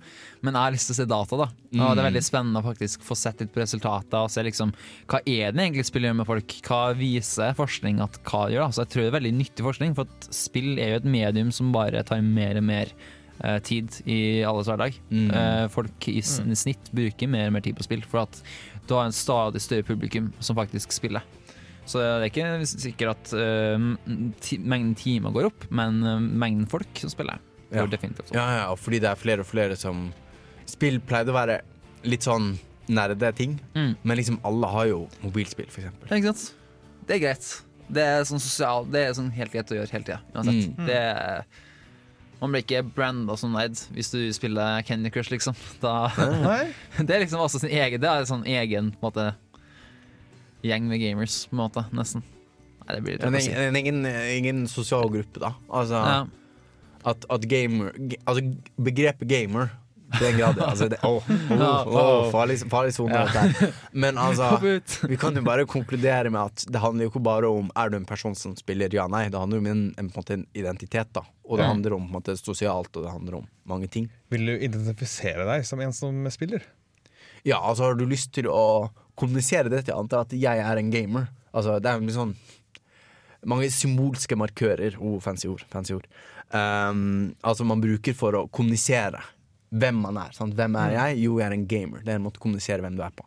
men 0.46 0.54
jeg 0.54 0.62
har 0.62 0.72
lyst 0.76 0.86
til 0.92 0.94
å 0.94 0.98
se 1.00 1.06
data. 1.10 1.38
da 1.40 1.48
Og 1.50 1.96
Det 1.98 2.04
er 2.04 2.08
veldig 2.12 2.22
spennende 2.24 2.62
å 2.62 2.68
faktisk 2.68 3.02
få 3.04 3.16
sett 3.18 3.40
litt 3.42 3.52
på 3.56 3.60
resultater 3.64 4.18
og 4.22 4.30
se 4.32 4.44
liksom 4.46 4.74
hva 5.10 5.20
er 5.26 5.52
det 5.52 5.64
egentlig 5.66 5.86
spill 5.90 6.06
gjør 6.06 6.16
med 6.22 6.28
folk. 6.30 6.54
Hva 6.70 6.82
viser 6.96 7.56
forskning 7.58 8.00
at 8.06 8.20
hva 8.30 8.44
gjør? 8.54 8.68
da 8.68 8.70
Så 8.72 8.84
jeg 8.86 8.92
tror 8.94 9.02
det 9.02 9.10
er 9.14 9.18
veldig 9.20 9.34
nyttig 9.40 9.66
forskning, 9.66 9.96
for 9.98 10.06
spill 10.30 10.78
er 10.80 10.92
jo 10.94 11.00
et 11.02 11.10
medium 11.10 11.50
som 11.52 11.72
bare 11.74 12.04
tar 12.06 12.22
mer 12.22 12.58
og 12.62 12.64
mer 12.70 12.94
eh, 13.44 13.58
tid 13.66 13.90
i 14.06 14.44
alles 14.46 14.68
hverdag. 14.70 14.94
Eh, 15.12 15.68
folk 15.74 16.08
i 16.14 16.20
s- 16.22 16.38
snitt 16.62 16.94
bruker 16.94 17.28
mer 17.28 17.48
og 17.48 17.54
mer 17.58 17.62
tid 17.66 17.76
på 17.76 17.84
spill, 17.90 18.02
for 18.06 18.28
at 18.28 18.42
du 18.88 18.94
har 18.94 19.06
en 19.10 19.12
stadig 19.12 19.60
større 19.62 19.84
publikum 19.90 20.32
som 20.40 20.56
faktisk 20.56 20.92
spiller. 20.94 21.22
Så 21.90 21.98
det 21.98 22.30
er 22.30 22.30
ikke 22.30 22.68
sikkert 22.70 23.10
at 23.18 23.34
uh, 23.34 23.78
mengden 24.62 24.94
timer 24.96 25.32
går 25.34 25.48
opp, 25.50 25.64
men 25.74 26.04
uh, 26.06 26.20
mengden 26.22 26.68
folk 26.70 27.00
som 27.02 27.10
spiller, 27.10 27.40
Ja. 27.72 27.86
definitivt. 27.86 28.32
Ja, 28.34 28.46
ja, 28.58 28.64
og 28.72 28.80
fordi 28.80 29.00
det 29.00 29.10
er 29.12 29.16
flere 29.16 29.40
og 29.46 29.46
flere 29.50 29.76
som 29.78 30.12
Spill 30.70 31.00
pleide 31.02 31.30
å 31.32 31.34
være 31.34 31.62
litt 32.04 32.22
sånn 32.22 32.60
nerde 32.90 33.32
ting, 33.36 33.60
Mm. 33.76 33.96
men 34.04 34.18
liksom 34.18 34.40
alle 34.46 34.68
har 34.68 34.86
jo 34.88 35.08
mobilspill, 35.24 35.66
for 35.70 35.82
eksempel. 35.82 36.10
Ja, 36.10 36.16
Ikke 36.18 36.34
sant? 36.34 36.54
Det 37.08 37.16
er 37.16 37.20
greit. 37.28 37.62
Det 37.90 38.04
er 38.06 38.22
sånn 38.22 38.40
sosial 38.40 38.86
Det 38.86 39.02
er 39.08 39.14
sånn 39.18 39.32
helt 39.34 39.52
greit 39.52 39.66
å 39.72 39.76
gjøre 39.80 39.90
hele 39.90 40.04
tida. 40.04 40.20
Uansett. 40.36 40.78
Mm. 40.78 40.86
Det 40.86 40.96
er, 40.96 41.44
man 42.42 42.52
blir 42.52 42.62
ikke 42.62 42.84
branda 42.96 43.36
som 43.38 43.52
nerd 43.54 43.74
hvis 43.94 44.12
du 44.12 44.32
spiller 44.34 44.82
Candy 44.86 45.10
Crush, 45.10 45.30
liksom. 45.32 45.56
Da, 45.82 46.08
det 47.00 47.10
er 47.10 47.20
liksom 47.26 47.40
også 47.42 47.60
sin 47.62 47.70
egen 47.74 48.00
Det 48.02 48.10
er 48.10 48.20
en 48.22 48.30
sånn 48.30 48.46
egen 48.46 48.92
på 48.92 48.98
en 49.02 49.12
måte 49.12 49.36
gjeng 50.64 50.88
med 50.90 51.00
gamers, 51.02 51.46
på 51.50 51.56
en 51.58 51.64
måte. 51.64 51.86
Nesten. 51.96 52.22
Nei, 52.86 52.96
det 52.96 53.04
blir 53.04 53.18
litt 53.18 53.24
En, 53.24 53.36
en 53.36 53.76
egen, 53.76 54.06
egen 54.06 54.68
sosial 54.68 55.10
gruppe, 55.10 55.40
da. 55.40 55.54
Altså, 55.70 55.96
Ja. 56.06 56.26
At, 57.08 57.26
at 57.30 57.46
gamer 57.50 57.94
Altså, 58.26 58.42
begrepet 58.80 59.28
gamer 59.30 59.70
den 60.10 60.40
grad, 60.40 60.58
altså. 60.58 60.88
Det, 60.90 60.98
åh, 61.06 61.22
oh, 61.54 61.88
oh, 61.88 62.32
farlig, 62.32 62.56
farlig 62.70 62.96
sone, 62.96 63.14
dette 63.14 63.44
her. 63.44 63.74
Men 63.94 64.18
altså, 64.26 64.58
vi 65.06 65.18
kan 65.22 65.38
jo 65.38 65.44
bare 65.46 65.68
konkludere 65.70 66.32
med 66.34 66.42
at 66.42 66.64
det 66.66 66.82
handler 66.82 67.06
jo 67.06 67.12
ikke 67.12 67.22
bare 67.28 67.52
om 67.54 67.70
er 67.78 67.92
du 67.94 68.00
en 68.00 68.08
person 68.10 68.34
som 68.34 68.56
spiller 68.58 68.90
ja, 68.96 69.06
nei. 69.12 69.28
Det 69.30 69.38
handler 69.38 69.60
jo 69.60 69.64
om 69.66 69.70
en, 69.70 69.84
en, 69.92 70.08
en 70.08 70.12
måte 70.16 70.34
en 70.40 70.48
identitet, 70.58 71.12
da. 71.14 71.22
Og 71.46 71.60
det 71.60 71.68
Ja. 71.68 71.70
handler 71.76 71.94
om 71.94 72.08
på 72.08 72.10
en 72.10 72.18
måte 72.18 72.38
sosialt, 72.42 72.90
og 72.98 73.06
det 73.06 73.12
handler 73.14 73.38
om 73.44 73.48
mange 73.70 73.88
ting. 73.88 74.10
Vil 74.34 74.50
du 74.50 74.56
identifisere 74.58 75.46
deg 75.46 75.66
som 75.70 75.82
en 75.86 75.94
som 75.94 76.26
spiller? 76.34 76.66
Ja, 77.46 77.62
altså 77.62 77.84
har 77.92 77.94
du 78.00 78.06
lyst 78.10 78.34
til 78.34 78.50
å 78.50 78.90
kommunisere 79.14 79.70
det 79.70 79.86
til 79.86 79.94
andre 79.94 80.26
at 80.26 80.34
jeg 80.34 80.58
er 80.66 80.82
en 80.82 80.90
gamer? 80.90 81.30
Altså, 81.54 81.78
det 81.82 81.90
er 81.90 82.02
jo 82.02 82.18
sånn 82.18 82.34
mange 83.48 83.70
symbolske 83.72 84.36
markører. 84.40 84.98
Oh, 85.00 85.20
fancy 85.24 85.48
ord. 85.52 85.64
Fancy 85.72 85.96
ord. 85.96 86.08
Um, 86.50 87.36
altså 87.46 87.68
man 87.68 87.82
bruker 87.84 88.16
for 88.18 88.36
å 88.36 88.48
kommunisere 88.52 89.22
hvem 89.70 90.00
man 90.02 90.18
er. 90.18 90.34
Sant? 90.36 90.56
Hvem 90.58 90.78
er 90.82 90.96
jeg? 90.96 91.24
Jo, 91.28 91.38
jeg 91.40 91.48
er 91.48 91.56
en 91.56 91.68
gamer. 91.70 92.04
Det 92.04 92.14
er 92.14 92.20
en 92.20 92.26
måte 92.26 92.42
å 92.42 92.46
kommunisere 92.46 92.84
hvem 92.86 92.98
du 92.98 93.04
er 93.06 93.16
på. 93.16 93.26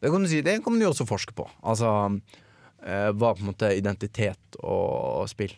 Det 0.00 0.12
kan 0.12 0.22
du 0.22 0.30
si, 0.30 0.42
det 0.44 0.60
kan 0.64 0.78
du 0.78 0.86
også 0.86 1.08
forske 1.08 1.34
på. 1.36 1.48
Altså 1.66 1.92
uh, 2.06 3.10
hva 3.12 3.34
på 3.34 3.42
en 3.42 3.50
måte 3.50 3.72
identitet 3.76 4.60
og 4.62 5.26
spill. 5.32 5.54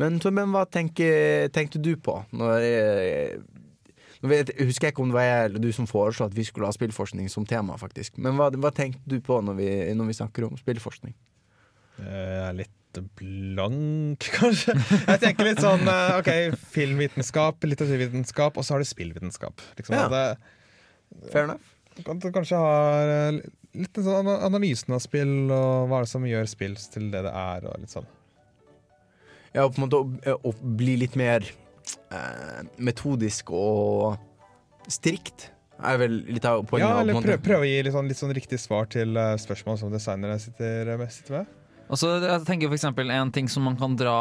Men 0.00 0.16
Torben, 0.22 0.52
hva 0.54 0.64
tenker, 0.64 1.50
tenkte 1.52 1.80
du 1.82 1.92
på 2.00 2.14
når 2.32 2.62
jeg, 2.64 3.40
nå 4.22 4.30
vet, 4.30 4.52
jeg 4.56 4.70
husker 4.70 4.88
jeg 4.88 4.94
ikke 4.94 5.02
om 5.04 5.10
det 5.12 5.18
var 5.18 5.26
jeg 5.26 5.50
eller 5.50 5.60
du 5.60 5.68
som 5.76 5.88
foreslo 5.90 6.24
at 6.24 6.36
vi 6.36 6.46
skulle 6.48 6.70
ha 6.70 6.72
spillforskning 6.72 7.28
som 7.28 7.44
tema, 7.48 7.76
faktisk. 7.80 8.16
Men 8.16 8.40
hva, 8.40 8.48
hva 8.56 8.72
tenkte 8.72 9.04
du 9.12 9.20
på 9.24 9.42
når 9.44 9.58
vi, 9.60 9.68
når 9.98 10.08
vi 10.08 10.16
snakker 10.16 10.48
om 10.48 10.56
spillforskning? 10.56 11.12
Jeg 12.00 12.38
er 12.46 12.56
litt 12.62 12.79
blank, 12.98 14.26
kanskje. 14.38 14.74
Jeg 15.06 15.20
tenker 15.22 15.46
litt 15.46 15.62
sånn 15.62 15.86
eh, 15.88 16.16
OK, 16.18 16.30
filmvitenskap, 16.74 17.62
litteraturvitenskap, 17.68 18.58
og 18.58 18.66
så 18.66 18.74
har 18.74 18.82
du 18.82 18.88
spillvitenskap. 18.88 19.62
Liksom, 19.78 19.94
Ja. 19.96 20.08
det, 20.10 20.24
Fair 21.32 21.44
enough. 21.48 21.76
Du 22.00 22.30
kanskje 22.32 22.56
har 22.58 23.10
eh, 23.12 23.40
litt 23.76 23.98
sånn 24.02 24.30
analysen 24.30 24.94
av 24.96 25.02
spill, 25.04 25.50
og 25.52 25.90
hva 25.90 26.00
er 26.00 26.06
det 26.08 26.12
som 26.12 26.26
gjør 26.26 26.50
spill 26.50 26.76
til 26.94 27.10
det 27.12 27.24
det 27.26 27.32
er, 27.34 27.66
og 27.70 27.78
litt 27.82 27.92
sånn. 27.94 28.08
Ja, 29.54 29.66
på 29.66 29.80
en 29.80 29.86
måte 29.88 30.02
å, 30.30 30.36
å 30.46 30.52
bli 30.78 30.96
litt 31.00 31.16
mer 31.18 31.42
eh, 31.44 32.60
metodisk 32.78 33.50
og 33.54 34.18
strikt 34.90 35.50
er 35.80 35.98
vel 36.00 36.18
litt 36.28 36.44
av 36.48 36.62
poenget. 36.68 36.88
Ja, 36.88 37.00
eller 37.00 37.16
måte. 37.16 37.30
prøv, 37.30 37.42
prøve 37.44 37.64
å 37.66 37.70
gi 37.70 37.80
litt 37.86 37.94
sånn, 37.94 38.10
litt 38.10 38.20
sånn 38.20 38.34
riktig 38.36 38.60
svar 38.62 38.88
til 38.92 39.16
eh, 39.18 39.34
spørsmål 39.40 39.80
som 39.80 39.92
designere 39.94 40.38
sitter, 40.42 40.92
sitter 41.10 41.38
med. 41.40 41.56
Og 41.90 41.98
så 41.98 42.10
jeg 42.22 42.44
tenker 42.46 42.70
for 42.70 42.78
eksempel 42.78 43.10
En 43.10 43.32
ting 43.34 43.48
som 43.50 43.64
man 43.66 43.76
kan 43.78 43.96
dra 43.98 44.14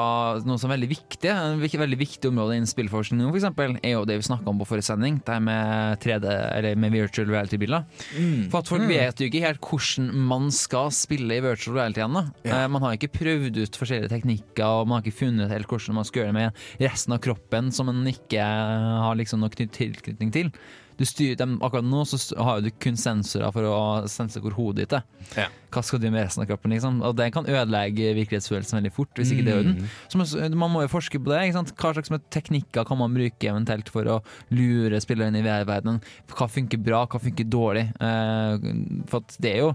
Noe 0.45 0.57
som 0.57 0.71
er 0.71 0.77
veldig 0.77 0.89
viktig 0.89 1.29
En 1.29 1.59
veldig 1.61 1.99
viktig 1.99 2.31
område 2.31 2.57
innen 2.57 2.69
spillforskning 2.69 3.21
for 3.29 3.37
eksempel, 3.37 3.75
er 3.85 3.93
jo 3.93 4.05
det 4.09 4.17
vi 4.19 4.25
snakka 4.25 4.49
om 4.49 4.59
på 4.61 4.67
forrige 4.67 4.87
sending. 4.89 5.19
Det 5.25 5.35
her 5.35 5.43
med 5.43 5.99
3D, 6.01 6.25
eller 6.57 6.79
med 6.79 6.93
virtual 6.93 7.29
reality-bilder. 7.29 7.85
Mm. 8.17 8.49
For 8.51 8.61
at 8.61 8.71
folk 8.71 8.85
vet 8.89 9.21
jo 9.21 9.27
ikke 9.29 9.43
helt 9.43 9.61
hvordan 9.63 10.09
man 10.31 10.49
skal 10.55 10.89
spille 10.95 11.37
i 11.37 11.43
virtual 11.43 11.77
reality 11.77 12.03
ennå. 12.03 12.23
Ja. 12.47 12.63
Eh, 12.63 12.67
Man 12.71 12.83
har 12.85 12.97
ikke 12.97 13.11
prøvd 13.13 13.61
ut 13.61 13.79
forskjellige 13.79 14.11
teknikker, 14.13 14.65
og 14.65 14.89
man 14.89 14.99
har 14.99 15.05
ikke 15.05 15.19
funnet 15.21 15.53
helt 15.53 15.69
hvordan 15.69 15.99
man 15.99 16.07
skal 16.09 16.23
gjøre 16.23 16.33
det 16.33 16.39
med 16.39 16.83
resten 16.83 17.15
av 17.15 17.23
kroppen 17.23 17.71
som 17.75 17.89
man 17.91 18.01
ikke 18.09 18.43
har 18.43 19.19
liksom 19.19 19.43
nok 19.43 19.57
tilknytning 19.59 20.33
til. 20.35 20.53
Du 20.99 21.05
styrer 21.07 21.37
de, 21.39 21.45
akkurat 21.63 21.85
nå 21.87 22.01
så 22.09 22.17
har 22.43 22.59
du 22.59 22.67
kun 22.75 22.97
sensorer 22.99 23.53
for 23.55 23.63
å 23.63 23.75
sense 24.11 24.41
hvor 24.43 24.51
hodet 24.57 24.83
ditt 24.83 24.95
er. 24.97 25.05
Ja. 25.37 25.45
Hva 25.71 25.83
skal 25.85 26.01
du 26.01 26.07
gjøre 26.09 26.15
med 26.17 26.25
resten 26.25 26.43
av 26.43 26.49
kroppen? 26.49 26.73
Liksom? 26.75 26.97
Og 27.07 27.13
det 27.15 27.29
kan 27.31 27.47
ødelegge 27.47 28.09
virkelighetsfølelsen 28.17 28.79
veldig 28.81 28.91
fort. 28.91 29.13
hvis 29.15 29.31
ikke 29.31 29.45
det 29.47 29.53
er 29.53 29.63
den. 29.63 29.77
orden. 29.77 29.93
Så 30.11 30.19
man, 30.19 30.57
man 30.65 30.73
må 30.73 30.81
jo 30.83 30.89
forske 30.91 31.21
på 31.23 31.31
det. 31.31 31.39
Hva 31.55 31.93
slags 31.95 32.11
teknikker 32.35 32.83
kan 32.89 32.99
man 32.99 33.15
bruke 33.15 33.47
eventuelt 33.47 33.87
for 33.93 34.09
å 34.11 34.17
lure 34.51 34.99
spillere 34.99 35.31
inn 35.31 35.39
i 35.39 35.45
VR-verdenen? 35.45 36.01
Hva 36.33 36.49
funker 36.51 36.81
bra, 36.83 37.05
hva 37.07 37.21
funker 37.23 37.47
dårlig? 37.47 37.85
Eh, 37.95 39.05
for 39.07 39.23
det 39.39 39.53
er 39.55 39.63
jo 39.63 39.73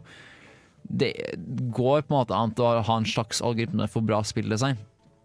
Det 0.85 1.09
går 1.72 2.03
på 2.05 2.12
en 2.12 2.18
måte 2.18 2.37
an 2.37 2.53
å 2.61 2.83
ha 2.85 2.97
en 3.01 3.07
slags 3.09 3.41
algoritme 3.41 3.87
for 3.89 4.05
bra 4.05 4.18
spilldesign. 4.20 4.77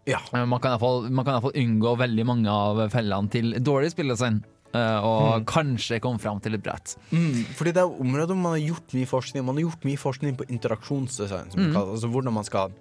Ja. 0.08 0.22
Eh, 0.32 0.46
Man 0.48 0.62
kan 0.64 0.72
iallfall 0.78 1.52
unngå 1.52 1.92
veldig 2.00 2.24
mange 2.24 2.48
av 2.48 2.80
fellene 2.88 3.28
til 3.28 3.52
dårlig 3.60 3.92
spilldesign. 3.92 4.40
Eh, 4.74 5.06
Og 5.06 5.46
kanskje 5.50 6.00
komme 6.02 6.20
fram 6.22 6.40
til 6.44 6.54
et 6.56 6.62
brett. 6.64 6.96
Mm, 7.10 7.42
fordi 7.58 7.72
det 7.76 7.82
er 7.82 8.00
områder 8.04 8.38
man 8.38 8.56
har 8.56 8.62
gjort 8.62 8.94
mye 8.96 9.08
forskning. 9.10 9.44
Man 9.46 9.58
har 9.60 9.68
gjort 9.68 9.84
mye 9.88 10.00
forskning 10.00 10.38
på 10.40 10.48
interaksjonsdesign. 10.48 11.52
Kalles. 11.56 11.76
altså 11.96 12.10
Hvordan 12.12 12.36
man 12.36 12.48
skal 12.48 12.72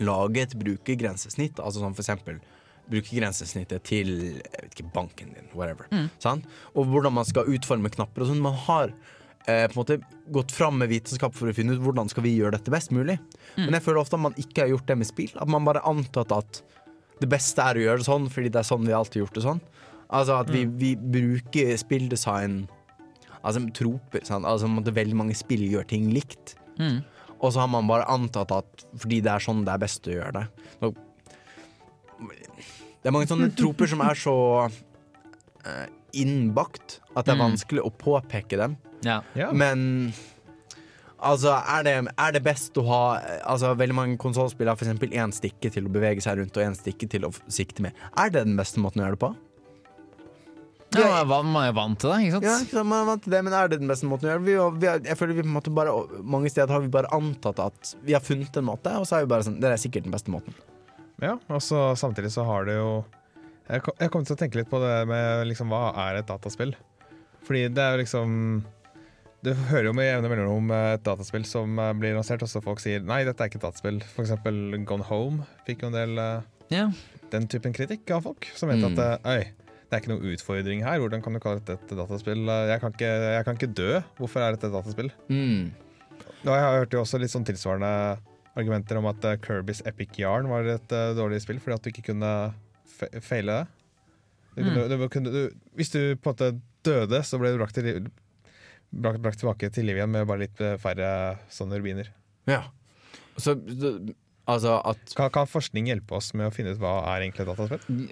lage 0.00 0.42
et 0.46 0.56
brukergrensesnitt. 0.56 1.60
Altså 1.60 1.82
som 1.82 1.94
for 1.94 2.04
eksempel 2.04 2.40
brukergrensesnittet 2.90 3.84
til 3.86 4.08
jeg 4.40 4.64
vet 4.64 4.72
ikke, 4.74 4.90
banken 4.94 5.34
din, 5.36 5.48
whatever. 5.54 5.86
Sant? 6.22 6.46
Og 6.74 6.88
hvordan 6.90 7.14
man 7.20 7.28
skal 7.28 7.48
utforme 7.52 7.90
knapper 7.92 8.24
og 8.24 8.30
sånn. 8.32 8.42
Man 8.42 8.56
har 8.66 8.90
eh, 9.46 9.66
på 9.68 9.74
en 9.76 9.78
måte 9.78 10.00
gått 10.32 10.54
fram 10.54 10.80
med 10.80 10.90
vitenskap 10.90 11.36
for 11.36 11.50
å 11.50 11.54
finne 11.54 11.76
ut 11.76 11.84
hvordan 11.84 12.10
skal 12.10 12.24
vi 12.26 12.34
gjøre 12.38 12.56
dette 12.58 12.72
best 12.74 12.90
mulig. 12.94 13.18
Men 13.58 13.76
jeg 13.76 13.84
føler 13.86 14.02
ofte 14.02 14.18
at 14.18 14.24
man 14.24 14.36
ikke 14.40 14.64
har 14.64 14.72
gjort 14.72 14.88
det 14.90 14.98
med 15.02 15.10
spill. 15.10 15.30
At 15.38 15.50
man 15.50 15.66
bare 15.68 15.84
antatt 15.86 16.34
at 16.34 16.62
det 17.20 17.28
beste 17.28 17.60
er 17.62 17.76
å 17.76 17.84
gjøre 17.84 18.00
det 18.00 18.08
sånn, 18.08 18.30
fordi 18.32 18.48
det 18.48 18.62
er 18.62 18.68
sånn 18.70 18.86
vi 18.86 18.96
alltid 18.96 19.20
har 19.20 19.26
gjort 19.26 19.38
det 19.38 19.44
sånn. 19.44 19.60
Altså 20.10 20.40
at 20.40 20.48
vi, 20.50 20.64
vi 20.66 20.94
bruker 20.96 21.76
spilldesign 21.78 22.64
Altså 23.40 23.62
troper. 23.72 24.20
Sant? 24.26 24.44
Altså 24.44 24.68
på 24.68 24.92
Veldig 24.92 25.16
mange 25.16 25.34
spill 25.38 25.62
gjør 25.70 25.86
ting 25.88 26.10
likt. 26.12 26.56
Mm. 26.78 26.98
Og 27.40 27.52
så 27.54 27.62
har 27.62 27.70
man 27.72 27.86
bare 27.88 28.04
antatt 28.12 28.50
at 28.52 28.82
fordi 29.00 29.22
det 29.24 29.30
er 29.32 29.40
sånn 29.40 29.62
det 29.64 29.72
er 29.72 29.80
best 29.80 30.04
å 30.10 30.12
gjøre 30.12 30.32
det. 30.34 30.42
Så, 30.80 30.90
Det 33.00 33.08
er 33.08 33.14
mange 33.16 33.30
sånne 33.30 33.48
troper 33.60 33.88
som 33.88 34.02
er 34.04 34.18
så 34.20 34.34
eh, 34.68 35.86
innbakt 36.20 36.98
at 37.14 37.24
det 37.24 37.32
er 37.32 37.38
Mm. 37.40 37.46
vanskelig 37.46 37.86
å 37.86 37.92
påpeke 37.96 38.58
dem. 38.60 38.76
Ja. 39.06 39.22
Ja. 39.34 39.48
Men 39.56 40.12
altså, 41.16 41.54
er 41.64 41.82
det, 41.86 41.94
er 42.18 42.32
det 42.36 42.42
best 42.44 42.76
å 42.76 42.84
ha 42.88 43.02
Altså, 43.46 43.72
Veldig 43.78 43.96
mange 43.96 44.18
konsollspill 44.20 44.68
har 44.68 44.76
f.eks. 44.76 45.00
én 45.08 45.32
stikke 45.32 45.70
til 45.72 45.86
å 45.88 45.92
bevege 45.96 46.20
seg 46.20 46.36
rundt 46.42 46.56
og 46.60 46.66
én 46.66 46.76
stikke 46.76 47.08
til 47.08 47.24
å 47.24 47.32
sikte 47.48 47.80
med. 47.88 47.96
Er 48.20 48.28
det 48.28 48.44
den 48.44 48.56
beste 48.60 48.80
måten 48.84 49.00
å 49.00 49.06
gjøre 49.08 49.16
det 49.16 49.24
på? 49.24 49.32
Ja, 50.98 51.22
man 51.28 51.54
er 51.60 51.68
jo 51.68 51.74
vant 51.76 52.00
til 52.02 52.10
det, 52.10 52.16
ikke 52.24 52.32
sant? 52.34 52.44
Ja, 52.48 52.54
ikke 52.64 52.74
sant, 52.80 52.88
man 52.90 53.02
er 53.04 53.08
vant 53.12 53.22
til 53.22 53.30
det, 53.36 53.40
men 53.46 53.54
er 53.54 53.68
det 53.70 53.78
den 53.78 53.90
beste 53.92 54.08
måten 54.10 54.26
å 54.26 54.32
gjøre 54.32 54.42
det? 54.42 54.48
Vi, 54.50 54.80
vi, 54.82 54.88
jeg 55.10 55.18
føler 55.20 55.36
vi 55.38 55.44
på 55.44 55.50
en 55.50 55.54
måte 55.54 55.70
bare 55.76 55.92
Mange 56.34 56.50
steder 56.50 56.72
har 56.74 56.82
vi 56.82 56.90
bare 56.90 57.12
antatt 57.14 57.60
at 57.62 57.92
vi 58.02 58.16
har 58.16 58.24
funnet 58.26 58.56
en 58.58 58.66
måte, 58.66 58.90
og 58.98 59.06
så 59.06 59.20
er 59.20 59.26
vi 59.26 59.30
bare 59.30 59.46
sånn 59.46 59.60
Det 59.62 59.70
er 59.70 59.78
sikkert 59.78 60.08
den 60.08 60.14
beste 60.16 60.32
måten. 60.34 60.56
Ja, 61.22 61.36
og 61.52 61.62
så 61.62 61.84
samtidig 62.00 62.32
så 62.34 62.42
har 62.48 62.66
det 62.66 62.74
jo 62.80 62.90
Jeg 63.70 63.84
kom, 63.86 63.94
jeg 64.00 64.10
kom 64.10 64.24
til 64.26 64.34
å 64.34 64.40
tenke 64.40 64.58
litt 64.58 64.70
på 64.72 64.80
det 64.82 64.94
med 65.06 65.46
liksom, 65.52 65.70
hva 65.70 65.92
er 66.08 66.18
et 66.22 66.26
dataspill? 66.30 66.74
Fordi 67.46 67.68
det 67.70 67.84
er 67.86 67.94
jo 67.94 68.02
liksom 68.02 68.34
Du 69.46 69.52
hører 69.70 69.86
jo 69.88 69.94
med 69.96 70.08
jevne 70.10 70.28
mellomrom 70.32 70.70
eh, 70.74 70.94
et 70.98 71.04
dataspill 71.06 71.46
som 71.48 71.78
eh, 71.78 71.92
blir 71.96 72.12
lansert, 72.18 72.42
og 72.44 72.50
så 72.50 72.60
folk 72.64 72.82
sier 72.82 73.00
nei, 73.06 73.22
dette 73.24 73.40
er 73.40 73.48
ikke 73.48 73.60
et 73.62 73.68
dataspill. 73.68 74.02
For 74.16 74.26
eksempel 74.26 74.58
Gone 74.88 75.06
Home 75.08 75.46
fikk 75.68 75.86
jo 75.86 75.92
en 75.92 75.96
del 75.96 76.18
yeah. 76.74 76.90
Den 77.30 77.46
typen 77.48 77.72
kritikk 77.72 78.10
av 78.16 78.26
folk, 78.26 78.50
som 78.58 78.68
mente 78.68 78.90
Mm. 78.90 78.98
at 78.98 79.28
eh, 79.30 79.38
øy, 79.38 79.44
det 79.90 79.96
er 79.96 80.02
ikke 80.04 80.12
noen 80.12 80.30
utfordring 80.30 80.84
her. 80.86 81.00
Hvordan 81.02 81.22
kan 81.24 81.34
du 81.34 81.40
kalle 81.42 81.58
dette 81.58 81.74
et 81.74 81.98
dataspill? 81.98 82.44
Jeg 82.46 82.78
kan 82.78 82.92
ikke, 82.94 83.08
jeg 83.34 83.46
kan 83.46 83.56
ikke 83.58 83.68
dø. 83.74 83.88
Hvorfor 84.20 84.44
er 84.44 84.54
dette 84.54 84.68
et 84.70 84.76
dataspill? 84.76 85.10
Mm. 85.26 85.72
Og 86.46 86.52
jeg 86.54 86.62
har 86.62 86.78
hørt 86.78 86.94
jo 86.94 87.02
også 87.02 87.18
litt 87.18 87.32
sånn 87.32 87.46
tilsvarende 87.48 87.90
argumenter 88.58 89.00
om 89.00 89.08
at 89.10 89.26
eh, 89.26 89.38
Kirbys 89.42 89.82
Epic 89.88 90.14
Yarn 90.20 90.48
var 90.50 90.68
et 90.68 90.94
uh, 90.94 91.10
dårlig 91.18 91.40
spill 91.42 91.60
fordi 91.62 91.76
at 91.76 91.84
du 91.84 91.90
ikke 91.90 92.06
kunne 92.12 92.32
feile 93.24 93.58
det. 93.58 93.66
Du 94.56 94.64
kunne, 94.66 94.86
du 94.90 95.06
kunne, 95.10 95.32
du, 95.34 95.60
hvis 95.78 95.92
du 95.94 96.00
på 96.20 96.30
en 96.30 96.34
måte 96.34 96.48
døde, 96.86 97.20
så 97.24 97.38
ble 97.40 97.52
du 97.54 97.60
brakt, 97.60 97.78
til, 97.78 98.08
brakt, 98.90 99.22
brakt 99.22 99.40
tilbake 99.40 99.70
til 99.72 99.86
liv 99.88 100.00
igjen 100.00 100.12
med 100.12 100.26
bare 100.28 100.44
litt 100.44 100.62
eh, 100.64 100.78
færre 100.80 101.10
sånne 101.52 101.78
rubiner. 101.80 102.10
Ja. 102.50 102.64
Så 103.40 103.54
altså 104.54 104.76
at 104.86 105.14
Kan, 105.16 105.30
kan 105.34 105.48
forskning 105.48 105.88
hjelpe 105.90 106.16
oss 106.18 106.30
med 106.36 106.48
å 106.48 106.52
finne 106.54 106.74
ut 106.74 106.80
hva 106.82 106.92
er 107.12 107.24
egentlig 107.24 107.46
dataspill? 107.48 108.08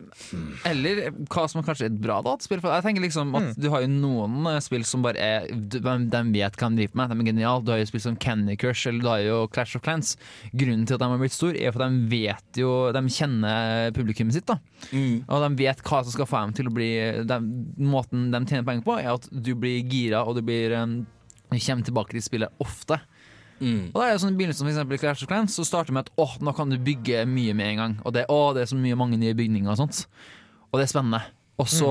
Eller 0.68 1.01
hva 1.28 1.45
som 1.51 1.61
er 1.61 1.66
kanskje 1.66 1.89
er 1.89 1.93
et 1.93 2.01
bra 2.03 2.18
dataspill. 2.24 2.62
For 2.62 2.74
jeg 2.74 2.86
tenker 2.86 3.05
liksom 3.05 3.34
at 3.39 3.59
Du 3.59 3.68
har 3.72 3.84
jo 3.84 3.91
noen 3.93 4.49
eh, 4.51 4.61
spill 4.64 4.86
som 4.89 5.05
bare 5.05 5.22
er 5.22 5.49
De, 5.51 5.80
de 5.82 6.22
vet 6.34 6.59
hva 6.59 6.70
de 6.70 6.82
driver 6.82 7.01
med, 7.01 7.12
de 7.12 7.24
er 7.24 7.30
geniale. 7.32 7.64
Du 7.64 7.72
har 7.74 7.82
jo 7.82 7.91
spill 7.91 8.05
som 8.05 8.18
Candy 8.20 8.57
Crush 8.61 8.91
eller 8.91 9.05
du 9.05 9.11
har 9.11 9.24
jo 9.24 9.41
Clash 9.55 9.78
of 9.78 9.84
Clans. 9.86 10.14
Grunnen 10.53 10.86
til 10.89 10.99
at 10.99 11.05
de 11.05 11.11
har 11.12 11.22
blitt 11.22 11.36
store, 11.36 11.59
er 11.59 11.74
for 11.74 11.84
at 11.86 11.95
de 11.95 12.09
vet 12.12 12.62
jo 12.62 12.72
De 12.95 13.05
kjenner 13.18 13.93
publikummet 13.97 14.39
sitt. 14.39 14.49
da 14.49 14.59
mm. 14.93 15.28
Og 15.28 15.45
de 15.45 15.53
vet 15.64 15.84
hva 15.84 16.03
som 16.05 16.14
skal 16.14 16.30
få 16.30 16.43
dem 16.47 16.57
til 16.59 16.70
å 16.70 16.74
bli 16.74 16.91
de, 17.28 17.39
Måten 17.82 18.28
de 18.34 18.43
tjener 18.45 18.66
penger 18.66 18.86
på, 18.86 18.99
er 19.01 19.12
at 19.14 19.28
du 19.30 19.55
blir 19.59 19.80
gira, 19.89 20.24
og 20.24 20.39
du 20.39 20.43
blir 20.47 20.74
um, 20.78 21.01
Du 21.49 21.57
kommer 21.57 21.86
tilbake 21.86 22.16
til 22.16 22.24
spillet 22.24 22.62
ofte. 22.62 23.01
Mm. 23.59 23.90
Og 23.90 23.98
da 23.98 24.06
er 24.06 24.14
det 24.14 24.22
sånn 24.22 24.36
I 24.36 24.38
begynnelsen 24.38 24.62
for 24.62 24.70
eksempel 24.70 25.00
Clash 25.02 25.24
of 25.24 25.30
Clans 25.30 25.56
Så 25.59 25.64
starter 25.66 25.90
med 25.90 26.06
at 26.06 26.12
åh, 26.22 26.36
nå 26.46 26.52
kan 26.54 26.70
du 26.70 26.76
bygge 26.78 27.24
mye 27.26 27.56
med 27.59 27.72
en 27.72 27.82
gang. 27.82 27.96
Og 28.06 28.14
det, 28.14 28.28
åh, 28.30 28.52
det 28.54 28.64
er 28.64 28.70
så 28.70 28.78
mye 28.78 28.98
mange 28.98 29.18
nye 29.20 29.34
bygninger 29.38 29.72
og 29.72 29.80
sånt. 29.80 30.04
Og 30.70 30.78
det 30.78 30.86
er 30.86 30.92
spennende. 30.92 31.22
Og 31.59 31.66
så 31.66 31.90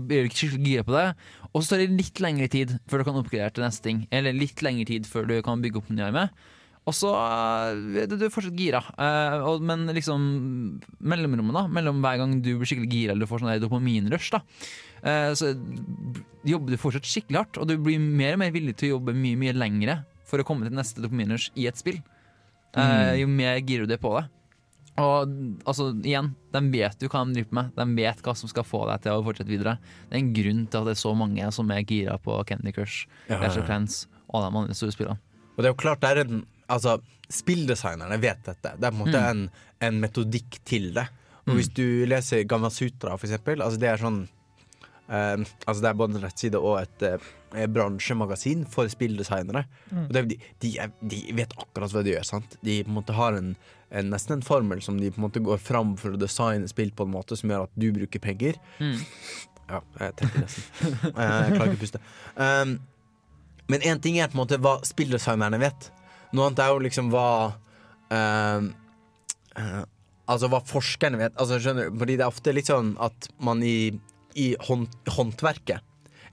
blir 0.00 0.24
du 0.24 0.30
ikke 0.30 0.40
skikkelig 0.40 0.70
gira 0.70 0.86
på 0.86 0.94
det. 0.96 1.06
Og 1.52 1.62
så 1.62 1.74
tar 1.74 1.84
det 1.84 1.98
litt 1.98 2.20
lengre 2.24 2.48
tid 2.50 2.72
før 2.88 3.02
du 3.02 3.08
kan 3.10 3.18
oppgradere 3.20 3.52
til 3.54 3.66
neste 3.66 3.84
ting. 3.84 4.04
Eller 4.14 4.36
litt 4.36 4.64
lengre 4.64 4.88
tid 4.88 5.08
før 5.08 5.28
du 5.28 5.34
kan 5.44 5.60
bygge 5.62 5.82
opp 5.82 5.90
en 5.92 6.00
ny 6.00 6.06
arme. 6.06 6.28
Og 6.84 6.92
så 6.96 7.10
eh, 7.16 8.00
er 8.02 8.08
du 8.10 8.16
er 8.18 8.32
fortsatt 8.32 8.56
gira. 8.58 8.80
Eh, 9.00 9.44
men 9.64 9.86
liksom 9.96 10.24
mellomrommet, 11.00 11.56
da, 11.56 11.66
mellom 11.72 12.00
hver 12.04 12.20
gang 12.20 12.34
du 12.44 12.50
blir 12.58 12.68
skikkelig 12.68 12.90
gira 12.92 13.14
eller 13.14 13.24
du 13.24 13.30
får 13.30 13.44
sånn 13.44 13.62
dopaminrush, 13.62 14.32
da, 14.34 14.42
eh, 15.00 15.30
så 15.36 15.54
jobber 16.44 16.74
du 16.74 16.80
fortsatt 16.80 17.08
skikkelig 17.08 17.40
hardt, 17.40 17.60
og 17.60 17.70
du 17.70 17.78
blir 17.80 18.02
mer 18.02 18.36
og 18.36 18.42
mer 18.44 18.52
villig 18.52 18.76
til 18.80 18.90
å 18.90 18.98
jobbe 18.98 19.16
mye 19.16 19.40
mye 19.40 19.56
lengre 19.56 20.02
for 20.28 20.40
å 20.40 20.46
komme 20.46 20.66
til 20.66 20.76
neste 20.76 21.02
dopaminers 21.04 21.50
i 21.58 21.66
et 21.70 21.78
spill. 21.80 22.00
Eh, 22.74 23.20
jo 23.20 23.28
mer 23.30 23.60
girer 23.62 23.86
du 23.86 23.94
deg 23.94 24.02
på 24.02 24.14
det. 24.16 24.24
Og 25.02 25.32
altså, 25.66 25.88
igjen, 26.06 26.30
de 26.54 26.60
vet 26.70 27.02
jo 27.02 27.10
hva 27.10 27.24
de 27.26 27.34
driver 27.40 27.58
med. 27.58 27.70
De 27.74 27.86
vet 27.98 28.20
hva 28.22 28.34
som 28.38 28.50
skal 28.50 28.66
få 28.66 28.84
deg 28.90 29.02
til 29.02 29.16
å 29.16 29.24
fortsette 29.26 29.50
videre. 29.50 29.76
Det 30.06 30.16
er 30.16 30.22
en 30.22 30.34
grunn 30.36 30.64
til 30.70 30.80
at 30.80 30.88
det 30.88 30.94
er 30.94 31.02
så 31.02 31.14
mange 31.18 31.48
som 31.56 31.72
er 31.74 31.82
gira 31.82 32.14
på 32.22 32.36
Candy 32.46 32.74
Crush, 32.74 33.08
Ja, 33.26 33.40
Clash 33.40 33.58
of 33.58 33.66
Clans 33.66 34.04
og 34.30 34.44
de 34.44 34.50
andre 34.62 34.76
store 34.78 34.94
spillene. 34.94 35.18
Og 35.54 35.62
det 35.62 35.68
er 35.68 35.74
jo 35.74 35.80
klart 35.82 36.02
det 36.04 36.12
er 36.14 36.24
en 36.26 36.42
Altså, 36.64 36.94
spilldesignerne 37.28 38.16
vet 38.22 38.38
dette. 38.46 38.70
Det 38.80 38.86
er 38.88 38.92
på 38.94 38.96
en 38.96 39.02
måte 39.02 39.20
en, 39.20 39.42
en 39.84 39.98
metodikk 40.00 40.56
til 40.64 40.94
det. 40.96 41.04
Og 41.44 41.58
hvis 41.58 41.68
du 41.76 42.06
leser 42.08 42.46
Gamma 42.48 42.70
Sutra, 42.72 43.18
for 43.18 43.28
eksempel, 43.28 43.60
altså 43.60 43.76
det 43.82 43.90
er 43.90 44.00
sånn 44.00 44.22
eh, 45.08 45.36
Altså 45.66 45.80
det 45.82 45.88
er 45.90 45.98
både 46.00 46.16
en 46.16 46.24
rettside 46.24 46.60
og 46.60 46.78
et 46.80 47.04
uh, 47.06 47.66
bransjemagasin 47.70 48.64
for 48.70 48.88
spilldesignere. 48.90 49.64
Er- 49.92 50.28
de, 50.30 50.38
de, 50.64 50.72
de 51.00 51.22
vet 51.38 51.54
akkurat 51.60 51.92
hva 51.94 52.02
de 52.06 52.14
gjør. 52.16 52.24
sant? 52.26 52.56
De 52.64 52.80
på 52.82 52.90
en 52.92 52.98
måte 52.98 53.14
har 53.16 53.36
en, 53.38 53.54
en, 53.90 54.10
nesten 54.10 54.38
en 54.38 54.42
formel 54.46 54.82
som 54.82 54.98
de 55.00 55.10
på 55.12 55.20
en 55.20 55.26
måte 55.28 55.42
går 55.44 55.60
fram 55.62 55.94
for 56.00 56.16
å 56.16 56.20
designe 56.20 56.68
spill 56.70 56.90
på 56.96 57.06
en 57.06 57.14
måte 57.14 57.36
som 57.38 57.50
gjør 57.52 57.68
at 57.68 57.76
du 57.78 57.90
bruker 57.94 58.22
penger. 58.22 58.58
Ja, 58.80 59.80
jeg 60.00 60.16
tenker 60.20 60.42
nesten. 60.44 60.64
Eh, 61.14 61.36
jeg 61.46 61.54
klarer 61.54 61.70
ikke 61.70 61.78
å 61.78 61.84
puste. 61.84 62.00
Um, 62.36 62.74
men 63.72 63.80
én 63.86 64.00
ting 64.04 64.18
er 64.20 64.28
på 64.28 64.36
en 64.36 64.42
måte 64.42 64.58
hva 64.60 64.74
spilldesignerne 64.84 65.56
vet. 65.62 65.86
Noe 66.36 66.50
annet 66.50 66.60
er 66.60 66.72
jo 66.74 66.82
liksom 66.84 67.08
hva 67.14 67.28
ehm, 68.12 68.72
uh, 69.56 69.82
Altså 70.24 70.48
hva 70.48 70.58
forskerne 70.64 71.18
vet. 71.20 71.34
Altså, 71.36 71.58
skjønner 71.60 71.90
du? 71.90 71.98
Fordi 72.00 72.14
det 72.16 72.24
er 72.24 72.30
ofte 72.32 72.52
litt 72.56 72.68
sånn 72.70 72.94
at 73.04 73.26
man 73.44 73.60
i, 73.60 73.92
i 74.34 74.54
hånd, 74.68 74.88
håndverket, 75.16 75.80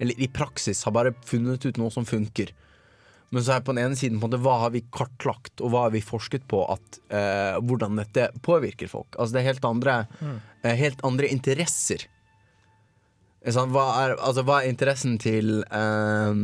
eller 0.01 0.19
i 0.21 0.27
praksis, 0.27 0.83
har 0.83 0.95
bare 0.95 1.13
funnet 1.25 1.65
ut 1.65 1.77
noe 1.81 1.93
som 1.93 2.07
funker. 2.07 2.53
Men 3.31 3.43
så 3.45 3.55
er 3.55 3.63
på 3.63 3.71
den 3.71 3.85
ene 3.85 3.95
siden 3.95 4.19
på 4.19 4.27
en 4.27 4.33
måte, 4.33 4.41
hva 4.43 4.57
har 4.65 4.73
vi 4.73 4.83
kartlagt, 4.91 5.61
og 5.63 5.71
hva 5.71 5.85
har 5.85 5.93
vi 5.93 6.03
forsket 6.03 6.43
på 6.51 6.65
at, 6.73 6.99
eh, 7.15 7.59
hvordan 7.63 8.01
dette 8.01 8.27
påvirker 8.43 8.91
folk. 8.91 9.15
Altså 9.15 9.37
det 9.37 9.41
er 9.41 9.53
helt 9.53 9.67
andre, 9.69 9.93
eh, 10.63 10.75
helt 10.75 10.99
andre 11.07 11.29
interesser. 11.31 12.07
Sånn. 13.47 13.71
Hva, 13.71 13.85
er, 14.03 14.17
altså, 14.19 14.43
hva 14.45 14.59
er 14.61 14.69
interessen 14.69 15.15
til 15.17 15.63
eh, 15.63 16.41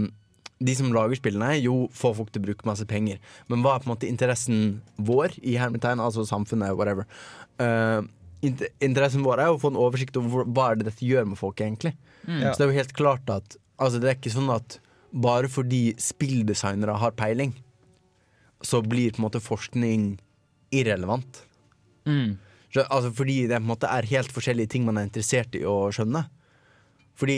de 0.63 0.75
som 0.79 0.93
lager 0.95 1.19
spillene? 1.19 1.59
Jo, 1.59 1.89
få 1.91 2.13
folk 2.15 2.31
til 2.31 2.41
å 2.41 2.47
bruke 2.47 2.65
masse 2.65 2.87
penger. 2.87 3.19
Men 3.51 3.61
hva 3.61 3.75
er 3.75 3.83
på 3.83 3.91
en 3.91 3.95
måte 3.97 4.07
interessen 4.07 4.79
vår 4.95 5.35
i 5.43 5.57
hermetegn, 5.59 5.99
altså 5.99 6.23
samfunnet, 6.25 6.77
whatever? 6.79 7.05
Inter 7.59 8.07
interessen 8.43 9.23
vår 9.25 9.41
er 9.43 9.53
å 9.53 9.59
få 9.61 9.71
en 9.71 9.79
oversikt 9.81 10.17
over 10.19 10.45
hva 10.45 10.71
er 10.71 10.79
det 10.79 10.89
dette 10.91 11.05
gjør 11.05 11.27
med 11.31 11.39
folk, 11.39 11.61
egentlig. 11.63 11.95
Mm. 12.25 12.41
Så 12.43 12.57
det 12.57 12.65
er 12.65 12.71
jo 12.71 12.79
helt 12.79 12.97
klart 12.97 13.31
at 13.33 13.57
altså, 13.77 14.01
det 14.01 14.11
er 14.11 14.19
ikke 14.19 14.35
sånn 14.35 14.51
at 14.53 14.79
bare 15.17 15.49
fordi 15.49 15.95
spilldesignere 16.01 16.97
har 17.01 17.15
peiling, 17.17 17.55
så 18.61 18.81
blir 18.83 19.13
på 19.13 19.21
en 19.21 19.27
måte 19.27 19.41
forskning 19.43 20.07
irrelevant. 20.75 21.43
Mm. 22.07 22.37
Så, 22.73 22.83
altså, 22.83 23.11
fordi 23.15 23.45
det 23.47 23.59
på 23.59 23.65
en 23.65 23.71
måte 23.71 23.91
er 23.91 24.09
helt 24.11 24.33
forskjellige 24.33 24.73
ting 24.73 24.87
man 24.87 24.99
er 24.99 25.07
interessert 25.07 25.55
i 25.57 25.63
å 25.67 25.87
skjønne. 25.95 26.27
Fordi 27.17 27.37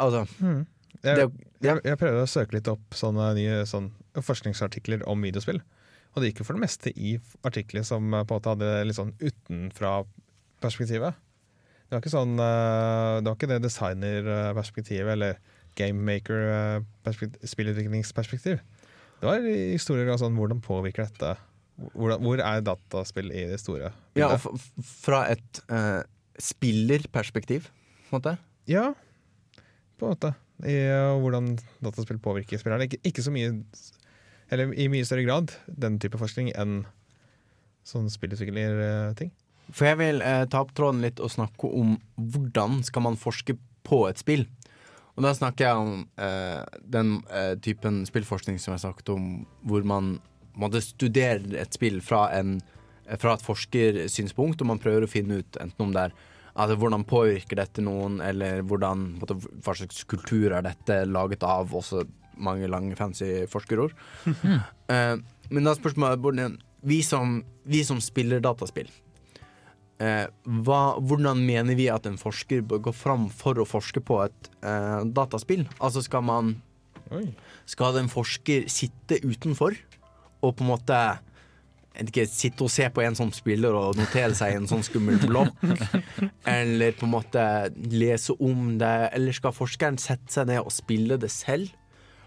Altså. 0.00 0.22
Mm. 0.40 0.62
Jeg, 1.04 1.28
Det 1.60 1.68
jeg, 1.68 1.80
jeg 1.84 1.98
prøvde 2.00 2.22
å 2.24 2.28
søke 2.30 2.56
litt 2.56 2.68
opp 2.72 2.94
sånne 2.96 3.26
nye 3.36 3.58
sånn, 3.68 3.90
forskningsartikler 4.16 5.02
om 5.08 5.20
videospill. 5.20 5.60
Og 6.16 6.22
det 6.22 6.30
gikk 6.30 6.38
jo 6.40 6.46
for 6.48 6.56
det 6.56 6.64
meste 6.64 6.88
i 6.96 7.20
artikler 7.44 7.84
som 7.84 8.08
eh, 8.08 8.24
på 8.24 8.32
en 8.32 8.38
måte 8.40 8.52
hadde 8.54 8.84
litt 8.88 8.96
sånn 8.96 9.12
utenfra-perspektivet. 9.20 11.12
Det 11.86 11.94
var 11.94 12.02
ikke 12.02 12.16
sånn 12.16 12.34
eh, 12.40 13.20
Det 13.20 13.28
var 13.28 13.36
ikke 13.36 13.52
det 13.52 13.66
designerperspektivet 13.66 15.10
eller 15.12 15.32
gamemaker-spillutviklingsperspektiv. 15.76 18.56
Det 19.20 19.26
var 19.28 19.36
historier 19.44 20.08
grad 20.08 20.20
sånn 20.22 20.38
hvordan 20.38 20.60
påvirker 20.64 21.02
dette 21.04 21.36
hvordan, 21.76 22.24
Hvor 22.24 22.40
er 22.40 22.64
dataspill 22.64 23.28
i 23.32 23.46
det 23.50 23.58
store 23.60 23.92
Ja, 24.16 24.32
og 24.32 24.40
fra 24.80 25.28
et 25.32 25.60
uh, 25.68 26.00
spillerperspektiv, 26.40 27.68
på 28.08 28.10
en 28.14 28.16
måte. 28.16 28.36
Ja, 28.70 28.94
på 30.00 30.04
en 30.06 30.10
måte. 30.14 30.30
I 30.64 30.88
uh, 30.88 31.20
hvordan 31.20 31.58
dataspill 31.84 32.18
påvirker 32.24 32.56
spillerne. 32.60 32.84
Ikke, 32.88 33.00
ikke 33.04 33.22
så 33.24 33.30
mye 33.34 33.50
Eller 34.52 34.70
i 34.78 34.86
mye 34.92 35.06
større 35.06 35.26
grad 35.26 35.54
den 35.66 35.98
type 36.02 36.18
forskning 36.20 36.52
enn 36.54 36.84
sånn 37.86 38.10
spillutviklerting. 38.10 39.32
For 39.74 39.88
jeg 39.88 39.98
vil 39.98 40.22
eh, 40.22 40.44
ta 40.50 40.62
opp 40.62 40.72
tråden 40.76 41.02
litt 41.02 41.22
og 41.22 41.32
snakke 41.32 41.70
om 41.70 41.96
hvordan 42.14 42.82
skal 42.86 43.06
man 43.06 43.18
forske 43.18 43.56
på 43.86 44.04
et 44.10 44.22
spill. 44.22 44.46
Og 45.16 45.24
da 45.24 45.32
snakker 45.34 45.66
jeg 45.66 45.82
om 45.82 46.04
eh, 46.20 46.62
den 46.82 47.18
eh, 47.32 47.54
typen 47.62 48.04
spillforskning 48.06 48.60
som 48.62 48.74
jeg 48.74 48.84
snakket 48.84 49.14
om, 49.14 49.28
hvor 49.66 49.86
man 49.86 50.16
måtte 50.56 50.82
studere 50.84 51.56
et 51.60 51.76
spill 51.76 51.98
fra, 52.04 52.28
en, 52.36 52.58
fra 53.20 53.34
et 53.36 53.44
forskersynspunkt, 53.44 54.62
og 54.62 54.70
man 54.70 54.82
prøver 54.82 55.06
å 55.06 55.10
finne 55.10 55.40
ut 55.42 55.58
enten 55.60 55.88
om 55.88 55.94
det 55.96 56.06
er 56.08 56.14
altså, 56.54 56.76
hvordan 56.80 57.06
påvirker 57.08 57.60
dette 57.60 57.84
noen, 57.84 58.20
eller 58.24 58.62
hvordan, 58.66 59.08
måtte, 59.20 59.36
hva 59.36 59.76
slags 59.76 60.04
kultur 60.08 60.54
er 60.56 60.64
dette 60.66 61.02
laget 61.08 61.44
av, 61.46 61.74
også 61.76 62.04
mange 62.36 62.68
lange 62.70 62.96
fancy 62.98 63.46
forskerord. 63.50 63.96
Eh, 64.86 65.16
men 65.50 65.66
da 65.66 65.72
er 65.72 65.78
spørsmålet 65.80 66.22
hvordan 66.22 66.52
vi 66.86 67.00
som, 67.02 67.40
vi 67.66 67.80
som 67.82 67.98
spiller 67.98 68.38
dataspill 68.44 68.86
eh, 70.02 70.26
hva, 70.66 70.80
hvordan 71.02 71.42
mener 71.42 71.78
vi 71.78 71.88
at 71.92 72.06
en 72.08 72.18
forsker 72.20 72.64
bør 72.68 72.84
gå 72.88 72.94
fram 72.94 73.28
for 73.34 73.58
å 73.58 73.66
forske 73.68 74.02
på 74.04 74.20
et 74.26 74.50
eh, 74.62 75.02
dataspill? 75.16 75.66
Altså 75.80 76.04
skal 76.06 76.26
man 76.26 76.56
Oi. 77.14 77.28
Skal 77.70 78.00
en 78.00 78.10
forsker 78.10 78.64
sitte 78.70 79.20
utenfor 79.22 79.76
og 80.42 80.56
på 80.58 80.64
en 80.64 80.70
måte 80.72 80.98
ikke, 82.02 82.26
sitte 82.28 82.66
og 82.66 82.72
se 82.72 82.88
på 82.92 83.04
en 83.04 83.14
som 83.16 83.30
spiller 83.32 83.76
og 83.78 83.96
notere 83.96 84.34
seg 84.36 84.52
i 84.52 84.58
en 84.58 84.66
sånn 84.68 84.82
skummel 84.84 85.20
blokk? 85.22 85.54
Eller 86.58 86.96
på 86.98 87.06
en 87.06 87.14
måte 87.14 87.44
lese 87.94 88.34
om 88.42 88.74
det? 88.80 88.94
Eller 89.16 89.36
skal 89.36 89.54
forskeren 89.56 90.00
sette 90.02 90.34
seg 90.34 90.50
ned 90.50 90.64
og 90.64 90.74
spille 90.74 91.18
det 91.22 91.30
selv? 91.32 91.70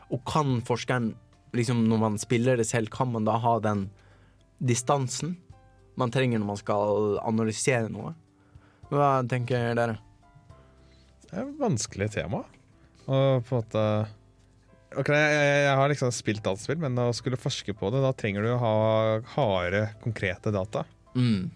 Og 0.09 0.23
kan 0.27 0.59
forskeren, 0.65 1.13
liksom 1.55 1.83
når 1.89 2.01
man 2.01 2.19
spiller 2.21 2.59
det 2.59 2.67
selv, 2.69 2.91
kan 2.93 3.11
man 3.13 3.27
da 3.27 3.37
ha 3.41 3.57
den 3.63 3.87
distansen 4.59 5.37
man 5.99 6.11
trenger 6.11 6.39
når 6.39 6.47
man 6.47 6.59
skal 6.59 7.17
analysere 7.27 7.89
noe? 7.91 8.13
Hva 8.89 9.19
tenker 9.29 9.75
dere? 9.77 9.99
Det 11.27 11.35
er 11.35 11.43
et 11.45 11.59
vanskelig 11.59 12.09
tema. 12.15 12.41
Og 13.09 13.45
på 13.45 13.57
en 13.57 13.61
måte 13.61 13.83
Ok, 14.97 15.11
jeg, 15.13 15.33
jeg, 15.37 15.73
har 15.77 15.91
liksom 15.91 16.09
spilt 16.09 16.41
dataspill, 16.41 16.79
men 16.81 16.97
å 16.97 17.11
skulle 17.13 17.37
forske 17.37 17.75
på 17.77 17.91
det, 17.93 17.99
da 18.01 18.09
trenger 18.17 18.41
du 18.41 18.47
å 18.55 18.61
ha 18.61 18.71
harde, 19.35 19.83
konkrete 20.01 20.49
data. 20.49 20.81
Mm. 21.13 21.51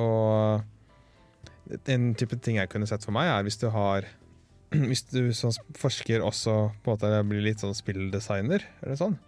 Og 0.00 1.84
en 1.92 2.06
type 2.16 2.38
ting 2.40 2.56
jeg 2.56 2.70
kunne 2.72 2.88
sett 2.88 3.04
for 3.04 3.12
meg, 3.12 3.28
er 3.28 3.44
hvis 3.44 3.60
du 3.60 3.66
har 3.74 4.08
Hvis 4.88 5.06
du 5.08 5.32
som 5.36 5.54
forsker 5.78 6.24
også 6.24 6.58
på 6.84 6.92
en 6.92 6.96
måte 6.96 7.24
blir 7.28 7.44
litt 7.46 7.64
sånn 7.64 7.76
spilldesigner, 7.76 8.64
eller 8.82 9.00
sånn, 9.00 9.18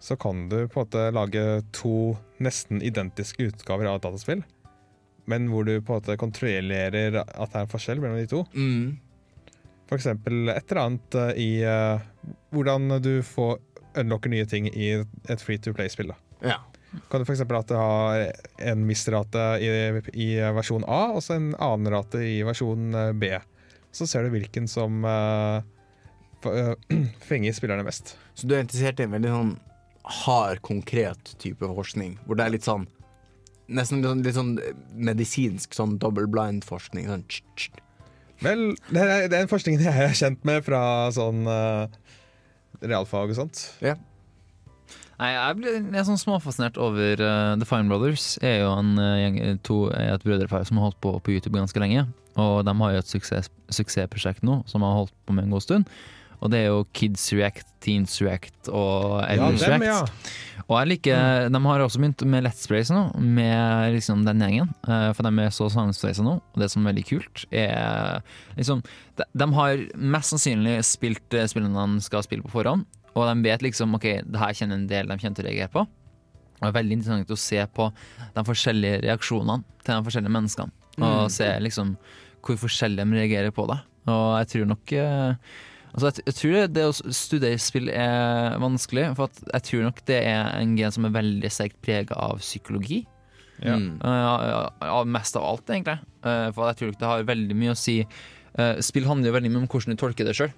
så 0.00 0.16
kan 0.20 0.46
du 0.50 0.66
på 0.68 0.80
en 0.80 0.84
måte 0.84 1.06
lage 1.14 1.44
to 1.76 2.16
nesten 2.42 2.82
identiske 2.84 3.50
utgaver 3.50 3.88
av 3.88 3.98
et 3.98 4.06
dataspill, 4.06 4.44
men 5.26 5.48
hvor 5.50 5.66
du 5.66 5.74
på 5.80 5.96
en 5.96 6.00
måte 6.00 6.18
kontrollerer 6.20 7.18
at 7.22 7.52
det 7.52 7.58
er 7.58 7.64
en 7.64 7.72
forskjell 7.72 8.02
mellom 8.02 8.20
de 8.20 8.28
to. 8.30 8.44
Mm. 8.54 8.98
For 9.86 9.98
eksempel 9.98 10.50
et 10.52 10.70
eller 10.70 10.82
annet 10.82 11.16
eh, 11.22 11.40
i 11.42 11.50
uh, 11.66 12.02
hvordan 12.54 12.98
du 13.02 13.20
får 13.26 13.58
unlocker 13.96 14.32
nye 14.32 14.46
ting 14.48 14.68
i 14.68 14.92
et 14.98 15.42
free 15.42 15.60
to 15.62 15.72
play-spill. 15.74 16.12
Ja. 16.44 16.60
Kan 17.10 17.22
du 17.22 17.26
f.eks. 17.26 17.42
at 17.42 17.70
du 17.70 17.76
har 17.76 18.26
en 18.70 18.86
viss 18.88 19.04
rate 19.12 19.44
i, 19.62 19.68
i 20.12 20.28
versjon 20.56 20.84
A, 20.88 21.16
og 21.16 21.22
så 21.24 21.36
en 21.36 21.52
annen 21.54 21.90
rate 21.92 22.22
i 22.24 22.40
versjon 22.46 22.94
eh, 22.94 23.12
B. 23.16 23.32
Så 23.96 24.08
ser 24.10 24.26
du 24.26 24.34
hvilken 24.34 24.68
som 24.68 25.04
uh, 25.08 25.62
eh, 26.44 26.74
fenger 27.28 27.56
spillerne 27.56 27.86
mest. 27.86 28.16
Så 28.36 28.48
du 28.48 28.56
er 28.56 28.64
interessert 28.64 29.00
i 29.00 29.06
en 29.06 29.14
veldig 29.16 29.32
sånn 29.32 29.54
hard, 30.22 30.60
konkret 30.66 31.32
type 31.42 31.66
forskning, 31.78 32.18
hvor 32.26 32.38
det 32.38 32.46
er 32.46 32.54
litt 32.58 32.68
sånn 32.68 32.86
Nesten 33.66 33.98
litt 33.98 34.06
sånn, 34.06 34.20
litt 34.22 34.36
sånn 34.36 34.50
medisinsk 34.94 35.72
sånn 35.74 35.96
double 35.98 36.28
blind-forskning. 36.30 37.08
Sånn 37.10 37.24
tsk, 37.26 37.48
tsk. 37.58 37.80
Vel, 38.44 38.60
det 38.94 39.02
er, 39.02 39.24
det 39.26 39.40
er 39.40 39.42
en 39.42 39.50
forskning 39.50 39.80
jeg 39.82 39.90
er 39.90 40.14
kjent 40.14 40.44
med 40.46 40.62
fra 40.62 40.78
sånn 41.16 41.48
uh, 41.50 41.88
realfag 42.78 43.32
og 43.32 43.40
sånt. 43.40 43.64
Nei, 45.16 45.32
jeg 45.32 45.56
blir 45.58 45.76
jeg 45.80 45.98
er 45.98 46.06
sånn 46.06 46.20
småfascinert 46.20 46.78
over 46.78 47.18
uh, 47.18 47.56
The 47.58 47.66
Fine 47.66 47.90
Brothers. 47.90 48.36
Er 48.44 48.60
jo 48.60 48.70
en, 48.76 48.94
uh, 49.00 49.16
gjeng, 49.18 49.40
to, 49.66 49.80
er 49.96 50.14
et 50.14 50.28
brødrepar 50.28 50.66
som 50.68 50.78
har 50.78 50.90
holdt 50.90 51.00
på 51.02 51.16
på 51.18 51.34
YouTube 51.34 51.58
ganske 51.58 51.82
lenge. 51.82 52.06
Og 52.36 52.60
de 52.68 52.72
har 52.82 52.92
jo 52.92 53.00
et 53.00 53.08
suksess, 53.08 53.48
suksessprosjekt 53.72 54.44
nå 54.44 54.60
som 54.68 54.84
har 54.84 54.98
holdt 55.02 55.14
på 55.26 55.32
med 55.36 55.46
en 55.48 55.56
god 55.56 55.64
stund. 55.64 55.88
Og 56.44 56.50
det 56.52 56.58
er 56.60 56.66
jo 56.68 56.82
Kids 56.92 57.22
React, 57.32 57.64
Teens 57.80 58.18
React 58.20 58.68
og 58.68 59.22
Elders 59.24 59.62
ja, 59.64 59.70
React. 59.72 59.86
ja. 59.88 60.62
Og 60.66 60.74
jeg 60.82 60.88
liker, 60.90 61.46
De 61.48 61.60
har 61.64 61.80
også 61.80 62.00
begynt 62.02 62.24
med 62.28 62.44
Let's 62.44 62.66
Plays 62.68 62.90
nå, 62.92 63.06
med 63.24 63.94
liksom 63.94 64.24
den 64.26 64.42
gjengen. 64.44 64.68
eh, 64.84 65.12
For 65.16 65.24
de 65.24 65.32
er 65.46 65.54
så 65.56 65.70
sammenspleisa 65.72 66.26
nå, 66.26 66.34
og 66.42 66.60
det 66.60 66.68
som 66.72 66.84
er 66.84 66.92
veldig 66.92 67.06
kult, 67.08 67.46
er 67.50 68.20
liksom 68.58 68.82
De, 69.16 69.24
de 69.32 69.48
har 69.56 69.80
mest 69.96 70.34
sannsynlig 70.34 70.76
spilt 70.84 71.38
eh, 71.38 71.48
spillene 71.48 71.72
de 71.96 72.04
skal 72.04 72.26
spille 72.26 72.44
på 72.44 72.52
forhånd, 72.52 72.84
og 73.16 73.30
de 73.30 73.48
vet 73.48 73.64
liksom 73.64 73.96
OK, 73.96 74.04
det 74.28 74.42
her 74.42 74.52
kjenner 74.60 74.76
en 74.76 74.88
del 74.92 75.08
de 75.08 75.16
kommer 75.16 75.38
til 75.40 75.46
å 75.46 75.48
reagere 75.48 75.72
på. 75.72 75.86
Og 75.86 76.60
det 76.60 76.68
er 76.68 76.76
veldig 76.82 76.98
interessant 76.98 77.32
å 77.32 77.40
se 77.40 77.64
på 77.80 77.88
de 78.36 78.44
forskjellige 78.44 79.00
reaksjonene 79.06 79.64
til 79.86 79.94
de 79.94 80.04
forskjellige 80.04 80.36
menneskene. 80.36 80.72
Og 81.00 81.30
se 81.32 81.48
liksom 81.64 81.96
hvor 82.46 82.60
forskjellig 82.64 83.02
de 83.02 83.18
reagerer 83.18 83.54
på 83.54 83.66
det. 83.70 83.80
Og 84.12 84.28
jeg 84.40 84.52
tror 84.52 84.68
nok 84.70 84.92
eh, 84.94 85.56
Altså 85.96 86.10
jeg, 86.10 86.26
jeg 86.26 86.36
tror 86.36 86.50
det, 86.52 86.64
det 86.76 86.82
å 86.84 87.12
studere 87.16 87.60
spill 87.62 87.86
er 87.88 88.58
vanskelig, 88.60 89.06
for 89.16 89.30
at 89.30 89.38
jeg 89.54 89.64
tror 89.70 89.84
nok 89.86 90.02
det 90.10 90.18
er 90.28 90.50
en 90.58 90.74
gen 90.76 90.92
som 90.92 91.06
er 91.08 91.14
veldig 91.14 91.50
sterkt 91.52 91.78
prega 91.80 92.18
av 92.20 92.42
psykologi. 92.42 92.98
Ja. 93.64 93.78
Mm. 93.80 94.02
Uh, 94.04 94.98
mest 95.08 95.38
av 95.40 95.46
alt, 95.48 95.64
egentlig. 95.72 95.96
Uh, 96.20 96.52
for 96.52 96.68
jeg 96.68 96.76
tror 96.76 96.92
ikke 96.92 97.00
det 97.00 97.10
har 97.14 97.24
veldig 97.32 97.56
mye 97.56 97.72
å 97.72 97.80
si. 97.80 97.96
Uh, 98.60 98.76
spill 98.84 99.08
handler 99.08 99.30
jo 99.30 99.36
veldig 99.38 99.54
mye 99.54 99.62
om 99.62 99.70
hvordan 99.72 99.96
du 99.96 100.02
tolker 100.02 100.28
det 100.28 100.36
sjøl. 100.36 100.52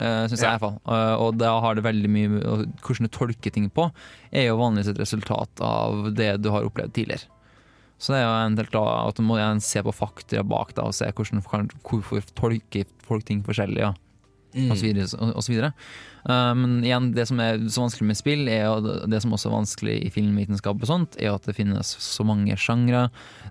Uh, 0.00 0.26
Syns 0.26 0.42
jeg, 0.42 0.50
i 0.50 0.50
hvert 0.50 0.64
fall. 0.66 0.76
Uh, 0.82 1.14
og 1.22 1.38
da 1.38 1.54
har 1.62 1.78
det 1.78 1.86
veldig 1.86 2.10
mye 2.12 2.40
Hvordan 2.82 3.06
du 3.06 3.12
tolker 3.14 3.54
ting 3.54 3.70
på, 3.72 3.86
er 4.34 4.50
jo 4.50 4.58
vanligvis 4.60 4.90
et 4.92 5.00
resultat 5.00 5.62
av 5.64 6.10
det 6.18 6.34
du 6.42 6.50
har 6.52 6.66
opplevd 6.66 6.98
tidligere. 6.98 7.30
Så 7.98 8.12
det 8.12 8.20
er 8.20 8.26
jo 8.26 8.32
en 8.44 8.56
del 8.58 8.66
at 8.68 9.20
man 9.22 9.28
må 9.30 9.38
se 9.64 9.80
på 9.82 9.94
fakta 9.94 10.42
bak 10.44 10.74
da, 10.76 10.84
og 10.84 10.96
se 10.96 11.08
hvordan, 11.08 11.70
hvorfor 11.86 12.26
tolker 12.36 12.90
folk 13.06 13.24
ting 13.24 13.40
forskjellig. 13.46 13.86
Ja 13.86 13.94
Mm. 14.56 14.70
og 14.72 14.78
så 14.78 14.86
videre, 14.86 15.06
og, 15.20 15.32
og 15.36 15.44
så 15.44 15.52
videre. 15.52 15.72
Uh, 16.26 16.52
men 16.56 16.78
igjen, 16.84 17.10
det 17.14 17.26
som 17.28 17.40
er 17.44 17.58
så 17.68 17.82
vanskelig 17.84 18.08
med 18.08 18.18
spill, 18.18 18.46
jo 18.48 18.94
det, 19.10 19.20
som 19.22 19.34
også 19.36 19.50
er 19.50 19.56
vanskelig 19.56 19.96
i 20.06 20.12
filmvitenskap 20.14 20.80
og 20.80 20.88
sånt, 20.88 21.18
er 21.20 21.34
at 21.34 21.44
det 21.48 21.56
finnes 21.58 21.92
så 22.02 22.26
mange 22.26 22.56
sjangre. 22.60 23.06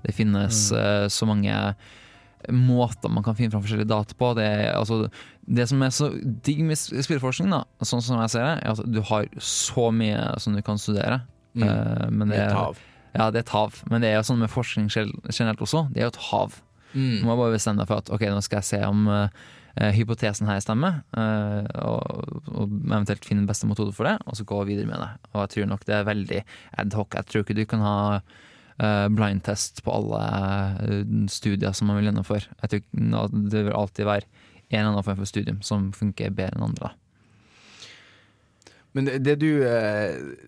Det 0.05 0.15
finnes 0.17 0.67
uh, 0.73 1.05
så 1.11 1.29
mange 1.29 1.59
måter 2.45 3.09
man 3.09 3.25
kan 3.25 3.37
finne 3.37 3.53
fram 3.53 3.63
forskjellige 3.63 3.89
data 3.89 4.17
på. 4.17 4.31
Det, 4.37 4.45
er, 4.45 4.65
altså, 4.77 5.05
det 5.45 5.69
som 5.69 5.85
er 5.85 5.93
så 5.93 6.09
digg 6.45 6.65
med 6.65 6.77
spillforskning, 6.77 7.53
da, 7.53 7.63
sånn 7.85 8.03
som 8.05 8.19
jeg 8.21 8.35
ser 8.35 8.49
det, 8.49 8.57
er 8.61 8.75
at 8.75 8.91
du 8.97 9.01
har 9.05 9.29
så 9.41 9.87
mye 9.93 10.27
som 10.41 10.57
du 10.57 10.61
kan 10.65 10.81
studere. 10.81 11.21
Mm. 11.53 11.69
Uh, 11.69 12.05
men 12.11 12.33
det 12.33 12.43
er. 12.47 12.83
Ja, 13.15 13.31
det 13.31 13.39
er 13.41 13.45
et 13.47 13.55
hav. 13.55 13.81
Men 13.89 14.03
det 14.03 14.11
er 14.11 14.17
jo 14.19 14.27
sånn 14.27 14.41
med 14.43 14.51
forskning 14.51 14.89
generelt 14.91 15.61
også. 15.63 15.87
Det 15.93 16.01
er 16.03 16.09
jo 16.09 16.13
et 16.15 16.23
hav. 16.29 16.61
Du 16.93 16.99
Mm. 16.99 17.25
må 17.27 17.35
bare 17.35 17.51
bestemme 17.57 17.81
deg 17.81 17.87
for 17.89 17.99
at 17.99 18.09
ok, 18.09 18.21
nå 18.31 18.41
skal 18.43 18.61
jeg 18.61 18.67
se 18.69 18.77
om 18.87 19.07
eh, 19.11 19.91
hypotesen 19.91 20.47
her 20.47 20.61
stemmer, 20.63 21.01
uh, 21.17 21.65
og, 21.83 22.37
og 22.47 22.69
eventuelt 22.87 23.25
finne 23.27 23.41
den 23.43 23.49
beste 23.49 23.67
metode 23.67 23.91
for 23.91 24.07
det, 24.07 24.13
og 24.23 24.37
så 24.39 24.45
gå 24.47 24.61
videre 24.69 24.87
med 24.87 25.01
det. 25.03 25.09
Og 25.33 25.41
jeg 25.41 25.49
tror 25.51 25.67
nok 25.73 25.83
det 25.89 25.95
er 25.97 26.07
veldig 26.07 26.39
ad 26.79 26.95
hoc. 26.95 27.11
Jeg 27.19 27.25
tror 27.27 27.43
ikke 27.43 27.57
du 27.57 27.65
kan 27.67 27.83
ha 27.83 27.97
uh, 28.21 29.07
blind 29.11 29.43
test 29.43 29.83
på 29.83 29.91
alle 29.91 31.27
studier 31.27 31.75
som 31.75 31.91
man 31.91 31.99
vil 31.99 32.07
gjennomføre. 32.07 32.47
Jeg 32.63 32.85
tror 32.93 33.27
det 33.51 33.65
vil 33.67 33.75
alltid 33.75 34.07
være 34.07 34.23
en 34.71 34.79
eller 34.79 34.93
annen 34.93 35.03
form 35.03 35.19
for 35.19 35.25
studium 35.33 35.59
som 35.61 35.91
funker 35.91 36.31
bedre 36.31 36.55
enn 36.55 36.69
andre. 36.71 36.93
Men 38.95 39.09
det, 39.09 39.19
det 39.27 39.35
du 39.43 39.49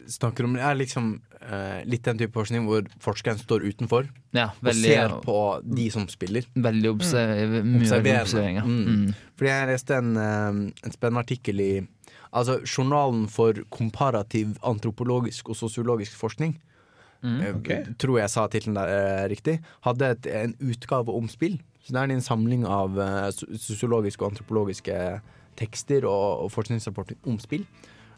snakker 0.07 0.47
om, 0.47 0.55
er 0.55 0.80
liksom 0.80 1.18
eh, 1.47 1.81
litt 1.87 2.03
den 2.03 2.17
type 2.19 2.33
forskning 2.35 2.65
hvor 2.67 2.85
forskeren 3.03 3.39
står 3.39 3.63
utenfor 3.69 4.07
Ja, 4.35 4.49
og 4.61 4.73
ser 4.75 5.09
på 5.23 5.37
de 5.63 5.89
som 5.93 6.07
spiller. 6.11 6.43
veldig 6.55 6.89
observer, 6.91 7.63
mye 7.63 7.81
Observerende. 7.81 8.21
observering. 8.21 8.57
Mm. 8.65 8.85
Mm. 9.07 9.13
Fordi 9.37 9.49
jeg 9.53 9.67
leste 9.71 9.97
en, 9.97 10.11
eh, 10.17 10.49
en 10.85 10.91
spennende 10.95 11.23
artikkel 11.25 11.59
i 11.61 11.87
Altså 12.37 12.57
Journalen 12.67 13.27
for 13.31 13.53
komparativ 13.71 14.57
antropologisk 14.63 15.47
og 15.49 15.55
sosiologisk 15.55 16.11
forskning. 16.19 16.57
eh, 17.23 17.55
ok. 17.55 17.69
Tror 17.97 18.19
jeg 18.19 18.29
sa 18.29 18.47
tittelen 18.47 18.75
der 18.75 18.87
eh, 19.23 19.27
riktig. 19.31 19.59
Hadde 19.81 20.11
et, 20.11 20.27
en 20.27 20.53
utgave 20.59 21.09
om 21.09 21.27
spill. 21.27 21.55
Så 21.81 21.93
det 21.95 22.01
er 22.03 22.13
en 22.13 22.21
samling 22.21 22.65
av 22.67 22.99
eh, 22.99 23.31
sosiologiske 23.57 24.21
og 24.21 24.33
antropologiske 24.33 25.21
tekster 25.57 26.05
og, 26.05 26.43
og 26.45 26.51
forskningsrapporter 26.53 27.15
om 27.25 27.39
spill. 27.39 27.63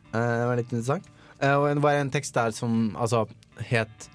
Eh, 0.09 0.17
det 0.17 0.47
var 0.49 0.57
litt 0.57 0.73
interessant. 0.73 1.05
Eh, 1.42 1.56
og 1.56 1.70
det 1.72 1.84
var 1.84 2.00
en 2.00 2.12
tekst 2.12 2.36
der 2.36 2.52
som 2.56 2.96
altså 3.00 3.26
het 3.70 4.10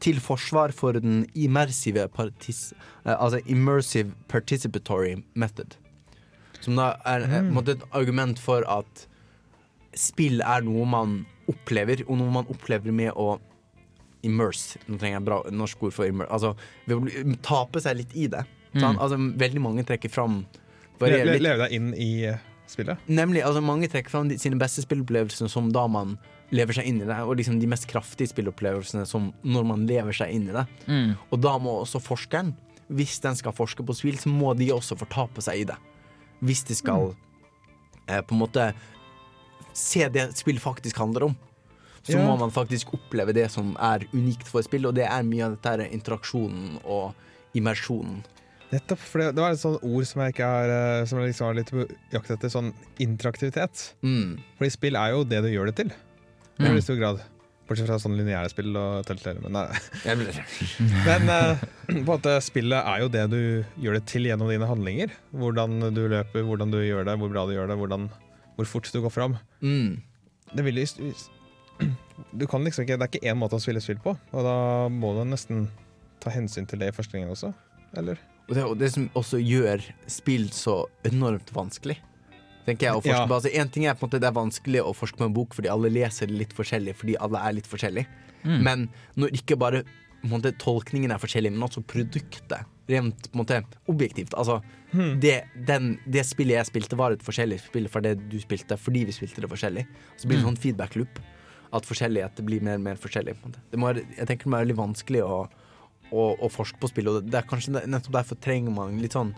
til 0.00 0.20
forsvar 0.22 0.72
for 0.72 0.96
den 0.96 1.24
immersive 1.34 2.08
partis, 2.08 2.72
eh, 3.04 3.16
Altså 3.18 3.40
immersive 3.46 4.12
participatory 4.28 5.22
method. 5.34 5.76
Som 6.60 6.76
da 6.76 6.94
er 7.04 7.26
eh, 7.26 7.42
måte 7.42 7.76
et 7.76 7.82
argument 7.92 8.38
for 8.38 8.64
at 8.70 9.06
spill 9.94 10.40
er 10.40 10.64
noe 10.64 10.86
man 10.86 11.26
opplever, 11.48 12.02
og 12.08 12.18
noe 12.18 12.32
man 12.32 12.48
opplever 12.48 12.92
med 12.92 13.12
å 13.12 13.38
immerse. 14.24 14.78
Nå 14.88 14.96
trenger 14.96 15.18
jeg 15.18 15.26
bra 15.26 15.42
norsk 15.52 15.82
ord 15.82 15.92
for 15.92 16.08
immerse. 16.08 16.32
Altså 16.32 16.54
ved 16.86 16.96
å 16.96 17.36
tape 17.44 17.82
seg 17.84 17.98
litt 18.00 18.14
i 18.16 18.26
det. 18.32 18.46
Mm. 18.74 18.96
Altså, 18.96 19.18
veldig 19.38 19.60
mange 19.62 19.84
trekker 19.86 20.10
fram 20.10 20.44
Le, 21.02 21.18
le, 21.26 21.34
leve 21.42 21.58
deg 21.58 21.72
inn 21.74 21.88
i 22.00 22.30
spillet. 22.70 23.00
Nemlig, 23.10 23.42
altså 23.44 23.60
Mange 23.60 23.88
trekker 23.90 24.12
fram 24.12 24.28
de, 24.30 24.38
sine 24.40 24.56
beste 24.56 24.84
spillopplevelser 24.84 25.50
som 25.50 25.72
da 25.74 25.84
man 25.90 26.14
lever 26.54 26.76
seg 26.78 26.86
inn 26.86 27.00
i 27.02 27.06
det, 27.08 27.16
og 27.26 27.34
liksom 27.40 27.58
de 27.60 27.68
mest 27.70 27.88
kraftige 27.90 28.30
spillopplevelsene 28.30 29.04
som 29.10 29.32
når 29.42 29.66
man 29.66 29.86
lever 29.90 30.14
seg 30.14 30.30
inn 30.36 30.48
i 30.50 30.54
det. 30.54 30.66
Mm. 30.86 31.14
Og 31.34 31.40
da 31.42 31.56
må 31.58 31.80
også 31.82 32.00
forskeren, 32.02 32.52
hvis 32.94 33.16
den 33.24 33.34
skal 33.38 33.54
forske 33.56 33.82
på 33.86 33.96
spill, 33.96 34.18
så 34.20 34.30
må 34.30 34.52
de 34.58 34.70
også 34.74 34.96
fortape 35.00 35.42
seg 35.42 35.64
i 35.64 35.66
det. 35.72 35.76
Hvis 36.44 36.62
de 36.68 36.76
skal 36.78 37.10
eh, 38.06 38.20
på 38.20 38.36
en 38.36 38.42
måte 38.44 38.68
se 39.74 40.06
det 40.14 40.28
spill 40.38 40.60
faktisk 40.62 41.00
handler 41.02 41.30
om. 41.30 41.36
Så 42.04 42.18
Ja. 42.18 42.26
må 42.26 42.36
man 42.38 42.50
faktisk 42.52 42.92
oppleve 42.92 43.32
det 43.32 43.50
som 43.50 43.72
er 43.80 44.04
unikt 44.12 44.44
for 44.46 44.60
spill, 44.62 44.84
og 44.86 44.94
det 44.94 45.06
er 45.08 45.22
mye 45.24 45.46
av 45.46 45.56
dette 45.56 45.88
interaksjonen 45.90 46.78
og 46.84 47.14
immersjonen. 47.56 48.20
Nettopp, 48.74 48.98
for 48.98 49.22
det, 49.22 49.34
det 49.36 49.40
var 49.42 49.54
et 49.54 49.60
sånt 49.62 49.82
ord 49.86 50.04
som 50.08 50.20
jeg 50.24 50.34
ikke 50.34 50.46
har 50.48 50.70
eh, 50.72 51.04
Som 51.06 51.20
jeg 51.20 51.28
liksom 51.30 51.46
har 51.46 51.54
litt 51.54 51.70
på 51.70 51.84
jakt 52.12 52.30
etter, 52.34 52.50
sånn 52.50 52.72
interaktivitet. 52.98 53.94
Mm. 54.02 54.38
Fordi 54.58 54.70
spill 54.74 54.96
er 54.98 55.12
jo 55.14 55.24
det 55.24 55.42
du 55.44 55.48
gjør 55.52 55.70
det 55.70 55.76
til. 55.80 55.92
I 56.54 56.62
Mm. 56.62 56.68
veldig 56.70 56.82
stor 56.86 56.98
grad. 57.00 57.22
Bortsett 57.64 57.88
fra 57.88 57.96
sånn 57.98 58.16
lineære 58.18 58.50
spill 58.52 58.76
og 58.76 59.06
Telltale. 59.08 59.40
Men. 59.40 59.56
Men 61.08 61.30
uh, 61.32 61.62
på 61.88 61.94
en 61.96 62.04
måte, 62.06 62.34
spillet 62.44 62.78
er 62.84 63.00
jo 63.02 63.08
det 63.08 63.24
du 63.32 63.40
gjør 63.80 63.98
det 63.98 64.04
til 64.10 64.28
gjennom 64.28 64.50
dine 64.52 64.68
handlinger. 64.68 65.14
Hvordan 65.32 65.80
du 65.96 66.02
løper, 66.12 66.44
hvordan 66.44 66.70
du 66.74 66.82
gjør 66.84 67.08
det, 67.08 67.16
hvor 67.18 67.32
bra 67.32 67.46
du 67.48 67.54
gjør 67.56 67.72
det, 67.72 67.78
hvordan, 67.80 68.10
hvor 68.58 68.68
fort 68.68 68.90
du 68.92 69.00
går 69.00 69.14
fram. 69.14 69.38
Mm. 69.64 70.02
Det 70.54 70.64
vil 70.66 70.82
du 72.38 72.46
kan 72.46 72.62
liksom 72.62 72.84
ikke, 72.84 72.98
Det 73.00 73.02
er 73.02 73.10
ikke 73.10 73.32
én 73.32 73.38
måte 73.40 73.58
å 73.58 73.62
spille 73.62 73.80
spill 73.82 73.98
på, 73.98 74.14
og 74.14 74.46
da 74.46 74.56
må 74.92 75.14
du 75.16 75.24
nesten 75.26 75.66
ta 76.22 76.30
hensyn 76.30 76.68
til 76.70 76.78
det 76.78 76.92
i 76.92 76.94
forskningen 76.94 77.32
også. 77.32 77.50
Eller? 77.98 78.20
Og 78.48 78.54
det, 78.54 78.64
og 78.64 78.76
det 78.78 78.90
som 78.92 79.08
også 79.16 79.40
gjør 79.40 79.82
spill 80.10 80.50
så 80.54 80.84
enormt 81.08 81.50
vanskelig. 81.56 81.96
Tenker 82.64 82.86
jeg 82.88 83.04
Ja. 83.12 83.26
altså, 83.26 83.50
En 83.52 83.68
ting 83.68 83.84
er 83.86 83.94
på 83.94 84.04
en 84.06 84.08
måte 84.08 84.20
det 84.20 84.28
er 84.30 84.36
vanskelig 84.36 84.80
å 84.82 84.94
forske 84.96 85.18
på 85.20 85.24
en 85.28 85.34
bok 85.36 85.54
fordi 85.54 85.68
alle 85.68 85.90
leser 85.92 86.26
det 86.30 86.38
litt 86.38 86.54
forskjellig, 86.56 86.94
fordi 86.96 87.16
alle 87.20 87.38
er 87.38 87.52
litt 87.58 87.66
forskjellige. 87.68 88.06
Men 88.44 88.88
når 89.16 89.30
ikke 89.40 89.56
bare 89.56 89.82
på 89.84 90.28
en 90.28 90.30
måte, 90.40 90.52
tolkningen 90.56 91.12
er 91.12 91.18
forskjellig, 91.20 91.50
men 91.52 91.62
også 91.66 91.82
produktet. 91.84 92.64
Rent 92.88 93.30
på 93.30 93.36
en 93.36 93.40
måte 93.42 93.58
objektivt. 93.88 94.32
Altså, 94.36 94.62
det, 95.20 95.44
den, 95.66 95.98
det 96.06 96.24
spillet 96.24 96.56
jeg 96.56 96.66
spilte, 96.66 96.96
var 96.96 97.12
et 97.12 97.22
forskjellig 97.24 97.58
spill 97.60 97.88
fra 97.88 98.00
det 98.04 98.14
du 98.30 98.38
spilte, 98.40 98.76
fordi 98.80 99.04
vi 99.04 99.12
spilte 99.12 99.40
det 99.44 99.48
forskjellig. 99.52 99.86
Så 100.16 100.28
blir 100.28 100.38
det 100.40 100.44
sånn 100.46 100.56
feedback 100.60 100.96
loop. 100.96 101.20
At 101.74 101.84
forskjellighet 101.88 102.40
blir 102.46 102.62
mer 102.62 102.76
og 102.76 102.84
mer 102.86 102.96
forskjellig. 102.96 103.34
En. 103.44 103.54
Det 103.72 103.78
må, 103.80 103.92
jeg 103.92 104.26
tenker 104.28 104.44
det 104.44 104.50
må 104.52 104.56
være 104.56 104.66
veldig 104.68 104.78
vanskelig 104.80 105.22
å, 105.24 105.48
å, 106.12 106.22
å 106.40 106.48
forske 106.52 106.78
på 106.80 106.88
spill, 106.92 107.08
og 107.08 107.22
det, 107.22 107.30
det 107.32 107.40
er 107.40 107.48
kanskje 107.48 107.72
nettopp 107.84 108.12
derfor 108.20 108.36
trenger 108.40 108.70
man 108.76 108.96
litt 109.00 109.12
sånn 109.16 109.34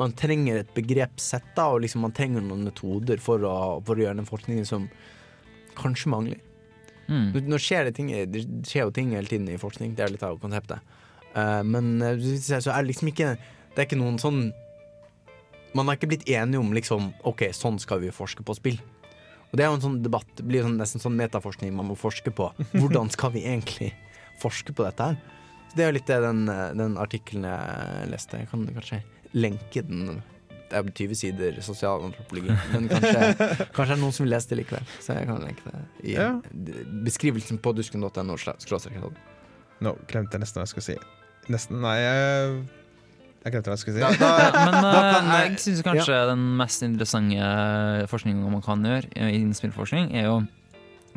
Man 0.00 0.14
trenger 0.18 0.58
et 0.60 0.72
begrepssett, 0.74 1.52
da, 1.54 1.68
og 1.70 1.84
liksom 1.84 2.02
man 2.02 2.14
trenger 2.14 2.42
noen 2.42 2.64
metoder 2.66 3.20
for 3.22 3.44
å, 3.46 3.54
for 3.86 3.94
å 3.94 4.06
gjøre 4.06 4.18
den 4.18 4.28
forskningen 4.28 4.66
som 4.66 4.88
kanskje 5.78 6.10
mangler. 6.10 6.40
Mm. 7.06 7.34
Nå, 7.46 7.58
skjer 7.60 7.84
det 7.84 7.98
ting 7.98 8.08
Det 8.32 8.40
skjer 8.64 8.86
jo 8.86 8.92
ting 8.94 9.10
hele 9.12 9.28
tiden 9.28 9.48
i 9.52 9.60
forskning, 9.60 9.92
det 9.96 10.06
er 10.06 10.14
litt 10.14 10.24
av 10.24 10.38
konseptet. 10.40 10.80
Uh, 11.34 11.60
men 11.66 11.98
eh, 12.00 12.22
så 12.40 12.62
er 12.62 12.78
det 12.78 12.92
liksom 12.92 13.08
ikke 13.10 13.32
Det 13.34 13.80
er 13.80 13.88
ikke 13.88 13.98
noen 13.98 14.20
sånn 14.22 14.38
Man 15.74 15.88
har 15.90 15.98
ikke 15.98 16.12
blitt 16.12 16.28
enige 16.30 16.62
om 16.62 16.70
liksom 16.72 17.08
OK, 17.26 17.48
sånn 17.52 17.80
skal 17.82 17.98
vi 18.04 18.12
forske 18.14 18.46
på 18.46 18.54
spill. 18.56 18.78
Og 19.50 19.58
det 19.58 19.64
er 19.64 19.72
jo 19.72 19.78
en 19.80 19.84
sånn 19.84 19.98
debatt, 20.02 20.28
det 20.38 20.46
blir 20.46 20.64
sånn, 20.64 20.78
nesten 20.78 21.02
sånn 21.02 21.18
metaforskning 21.18 21.74
man 21.74 21.90
må 21.90 21.96
forske 21.98 22.30
på. 22.34 22.48
Hvordan 22.78 23.10
skal 23.12 23.34
vi 23.34 23.44
egentlig 23.44 23.90
forske 24.42 24.74
på 24.74 24.86
dette 24.86 25.10
her? 25.10 25.18
Så 25.68 25.76
det 25.76 25.84
er 25.84 25.90
jo 25.90 25.96
litt 25.98 26.10
det 26.10 26.20
den, 26.22 26.46
den 26.78 26.96
artikkelen 27.02 27.46
jeg 27.50 28.08
leste. 28.14 28.40
Jeg 28.42 28.50
kan 28.50 28.64
kanskje 28.70 29.00
lenke 29.34 29.82
den. 29.86 30.22
Det 30.70 30.78
er 30.80 30.88
20 30.96 31.14
sider 31.18 31.58
sosialantropologi, 31.62 32.54
men 32.72 32.88
kanskje, 32.90 33.34
kanskje 33.76 33.84
er 33.84 33.90
det 33.94 34.00
noen 34.00 34.14
som 34.16 34.24
vil 34.24 34.32
lese 34.32 34.48
det 34.50 34.58
likevel. 34.62 34.86
Så 35.04 35.14
jeg 35.18 35.28
kan 35.28 35.42
lenke 35.44 35.66
det 35.70 35.82
i 36.08 36.14
Ja. 36.16 36.30
beskrivelsen 37.04 37.60
på 37.62 37.74
dusken.no. 37.76 38.08
Nå 38.24 39.12
Nå 39.84 39.92
glemte 40.08 40.38
jeg 40.38 40.42
nesten 40.44 40.60
hva 40.60 40.64
jeg 40.64 40.72
skulle 40.72 40.86
si. 40.86 40.96
Nesten, 41.52 41.80
nei 41.84 41.98
jeg, 42.00 42.56
Jeg 43.44 43.52
glemte 43.52 43.68
hva 43.70 43.74
jeg 43.76 43.82
skulle 43.84 43.96
si. 43.98 44.02
da, 44.22 44.30
Ja, 44.32 44.50
men 44.66 44.78
Da 44.80 44.92
eh, 44.96 45.12
kan, 45.12 45.28
eh, 45.28 45.40
jeg 45.50 45.58
syns 45.66 45.82
kanskje 45.84 46.20
den 46.30 46.44
mest 46.56 46.82
interessante 46.86 47.48
forskningen 48.08 48.54
man 48.54 48.62
kan 48.64 48.86
gjøre 48.86 49.10
innen 49.28 49.52
spillforskning, 49.54 50.14
er 50.16 50.30
jo 50.30 50.38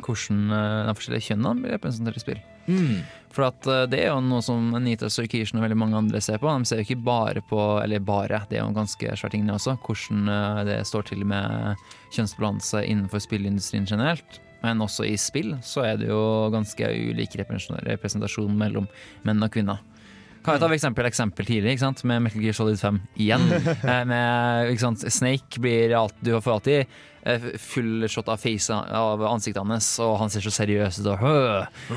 hvordan 0.04 0.52
eh, 0.54 0.82
de 0.90 0.94
forskjellige 0.98 1.26
kjønnene 1.32 1.62
blir 1.64 1.72
representert 1.78 2.20
i 2.20 2.22
spill. 2.22 2.42
mm, 2.68 2.98
For 3.34 3.48
at 3.48 3.68
eh, 3.68 3.84
det 3.90 4.02
er 4.02 4.10
jo 4.12 4.22
noe 4.24 4.42
som 4.44 4.72
Anita 4.78 5.10
Sarkeesian 5.12 5.60
og 5.60 5.66
veldig 5.66 5.78
mange 5.78 5.98
andre 6.00 6.22
ser 6.24 6.40
på. 6.42 6.50
De 6.50 6.68
ser 6.68 6.80
jo 6.80 6.88
ikke 6.88 7.06
bare 7.06 7.42
på, 7.48 7.60
eller 7.82 8.04
bare, 8.04 8.42
det 8.50 8.58
er 8.58 8.64
jo 8.64 8.76
ganske 8.76 9.16
svær 9.20 9.34
ting 9.34 9.48
også, 9.52 9.76
hvordan 9.84 10.32
eh, 10.34 10.62
det 10.70 10.78
står 10.88 11.10
til 11.10 11.24
med 11.28 11.88
kjønnsbalanse 12.16 12.84
innenfor 12.86 13.22
spillindustrien 13.24 13.88
generelt. 13.88 14.40
Men 14.64 14.82
også 14.82 15.06
i 15.06 15.14
spill 15.20 15.52
så 15.62 15.84
er 15.86 16.00
det 16.00 16.08
jo 16.10 16.48
ganske 16.50 16.88
ulik 16.88 17.36
representasjon 17.38 18.56
mellom 18.58 18.88
menn 19.26 19.44
og 19.44 19.52
kvinner. 19.54 19.84
Kan 20.48 20.56
jeg 20.56 20.62
ta 20.64 20.70
et 20.72 20.78
eksempel, 20.78 21.08
eksempel 21.10 21.48
tidlig, 21.48 21.74
ikke 21.76 21.84
sant? 21.84 22.00
med 22.08 22.24
Metal 22.24 22.40
Gear 22.42 22.56
Solid 22.56 22.80
5 22.80 23.02
igjen. 23.20 23.44
Eh, 23.88 24.02
med, 24.08 24.72
ikke 24.72 24.86
sant? 24.86 25.04
Snake 25.12 25.60
blir 25.62 25.92
alt, 25.98 26.16
du 26.24 26.32
får 26.40 26.58
alltid 26.58 26.80
i 27.28 27.58
full 27.60 28.06
shot 28.08 28.28
av 28.32 28.38
face 28.40 28.72
av 28.72 29.20
ansiktet 29.28 29.60
hans, 29.60 29.88
og 30.00 30.14
han 30.20 30.30
ser 30.32 30.40
så 30.46 30.52
seriøs 30.54 31.00
ut. 31.02 31.08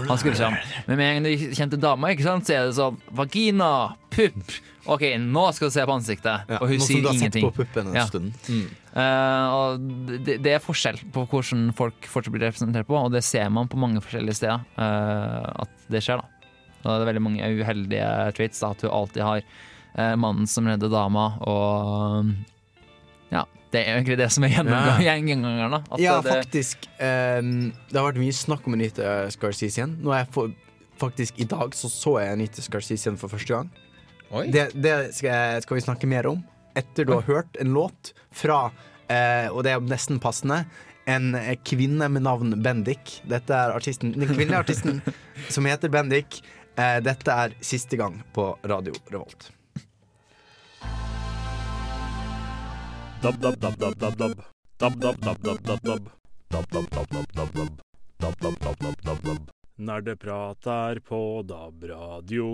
Han 0.09 0.17
skulle 0.19 0.35
sånn. 0.35 0.57
Men 0.89 0.97
med 0.99 1.05
en 1.05 1.15
gang 1.23 1.27
du 1.29 1.53
kjente 1.55 1.79
dama, 1.79 2.09
ikke 2.11 2.25
sant? 2.25 2.49
så 2.49 2.57
er 2.57 2.67
det 2.67 2.75
sånn 2.75 2.97
vagina, 3.15 3.69
pupp. 4.11 4.57
OK, 4.91 5.05
nå 5.21 5.45
skal 5.55 5.69
du 5.69 5.75
se 5.77 5.85
på 5.87 5.93
ansiktet. 5.95 6.49
ja, 6.49 6.57
og 6.59 6.67
hun 6.71 6.81
nå 6.81 6.83
som 6.83 6.89
sier 6.89 7.03
du 7.05 7.07
har 7.11 7.15
ingenting. 7.19 7.45
sett 7.47 7.55
på 7.55 7.63
puppen 7.63 7.91
en 7.93 7.99
Ja. 8.01 8.05
stund. 8.09 8.33
Mm. 8.49 8.67
Uh, 8.91 10.17
det, 10.25 10.39
det 10.43 10.55
er 10.57 10.63
forskjell 10.65 10.99
på 11.13 11.23
hvordan 11.31 11.69
folk 11.77 12.09
fortsatt 12.11 12.33
blir 12.33 12.47
representert 12.49 12.89
på, 12.89 12.97
og 12.97 13.13
det 13.13 13.23
ser 13.23 13.47
man 13.53 13.69
på 13.71 13.79
mange 13.79 14.01
forskjellige 14.03 14.41
steder 14.41 14.65
uh, 14.81 15.63
at 15.63 15.69
det 15.87 16.01
skjer. 16.03 16.19
da 16.19 16.40
Det 16.83 16.93
er 16.93 17.09
veldig 17.11 17.23
mange 17.23 17.51
uheldige 17.61 18.07
traits. 18.37 18.61
da 18.63 18.71
At 18.75 18.85
hun 18.85 18.95
alltid 19.01 19.23
har 19.25 19.41
eh, 19.41 20.15
mannen 20.19 20.49
som 20.49 20.67
redder 20.69 20.91
dama, 20.91 21.27
og 21.45 22.31
ja, 23.31 23.45
det 23.71 23.83
er 23.85 23.95
egentlig 23.95 24.17
det 24.19 24.29
som 24.33 24.43
er 24.47 24.55
gjengangeren. 24.55 25.77
da. 25.77 26.01
Ja, 26.01 26.17
det, 26.19 26.33
faktisk. 26.41 26.89
Um, 26.99 27.71
det 27.89 27.99
har 27.99 28.09
vært 28.09 28.21
mye 28.21 28.35
snakk 28.35 28.67
om 28.67 28.75
Anita 28.75 29.13
Scarcisian. 29.31 29.95
Nå 30.03 30.11
er 30.15 30.25
jeg 30.25 30.31
for, 30.35 30.51
faktisk 31.01 31.39
I 31.41 31.47
dag 31.49 31.75
så, 31.77 31.89
så 31.91 32.17
jeg 32.21 32.35
Anita 32.35 32.63
Scarcisian 32.65 33.19
for 33.21 33.31
første 33.31 33.55
gang. 33.55 33.71
Oi. 34.31 34.47
Det, 34.51 34.69
det 34.79 34.95
skal, 35.15 35.59
skal 35.63 35.79
vi 35.79 35.83
snakke 35.83 36.07
mer 36.07 36.29
om 36.29 36.39
etter 36.79 37.03
du 37.07 37.17
har 37.17 37.25
hørt 37.27 37.57
en 37.59 37.73
låt 37.75 38.13
fra 38.31 38.69
eh, 39.11 39.49
Og 39.51 39.65
det 39.67 39.73
er 39.73 39.83
nesten 39.83 40.21
passende. 40.23 40.63
En 41.09 41.33
eh, 41.35 41.57
kvinne 41.67 42.07
med 42.11 42.23
navn 42.23 42.55
Bendik. 42.63 43.17
Dette 43.27 43.55
er 43.55 43.75
artisten, 43.75 44.13
den 44.15 44.29
kvinnelige 44.29 44.61
artisten 44.63 45.01
som 45.53 45.67
heter 45.67 45.91
Bendik. 45.91 46.41
Dette 46.75 47.33
er 47.35 47.55
siste 47.61 47.97
gang 47.99 48.21
på 48.33 48.45
Radio 48.63 48.93
Revolt. 49.11 49.51
Nerdeprat 59.81 60.67
er 60.67 60.99
på 61.05 61.19
DAB-radio. 61.49 62.47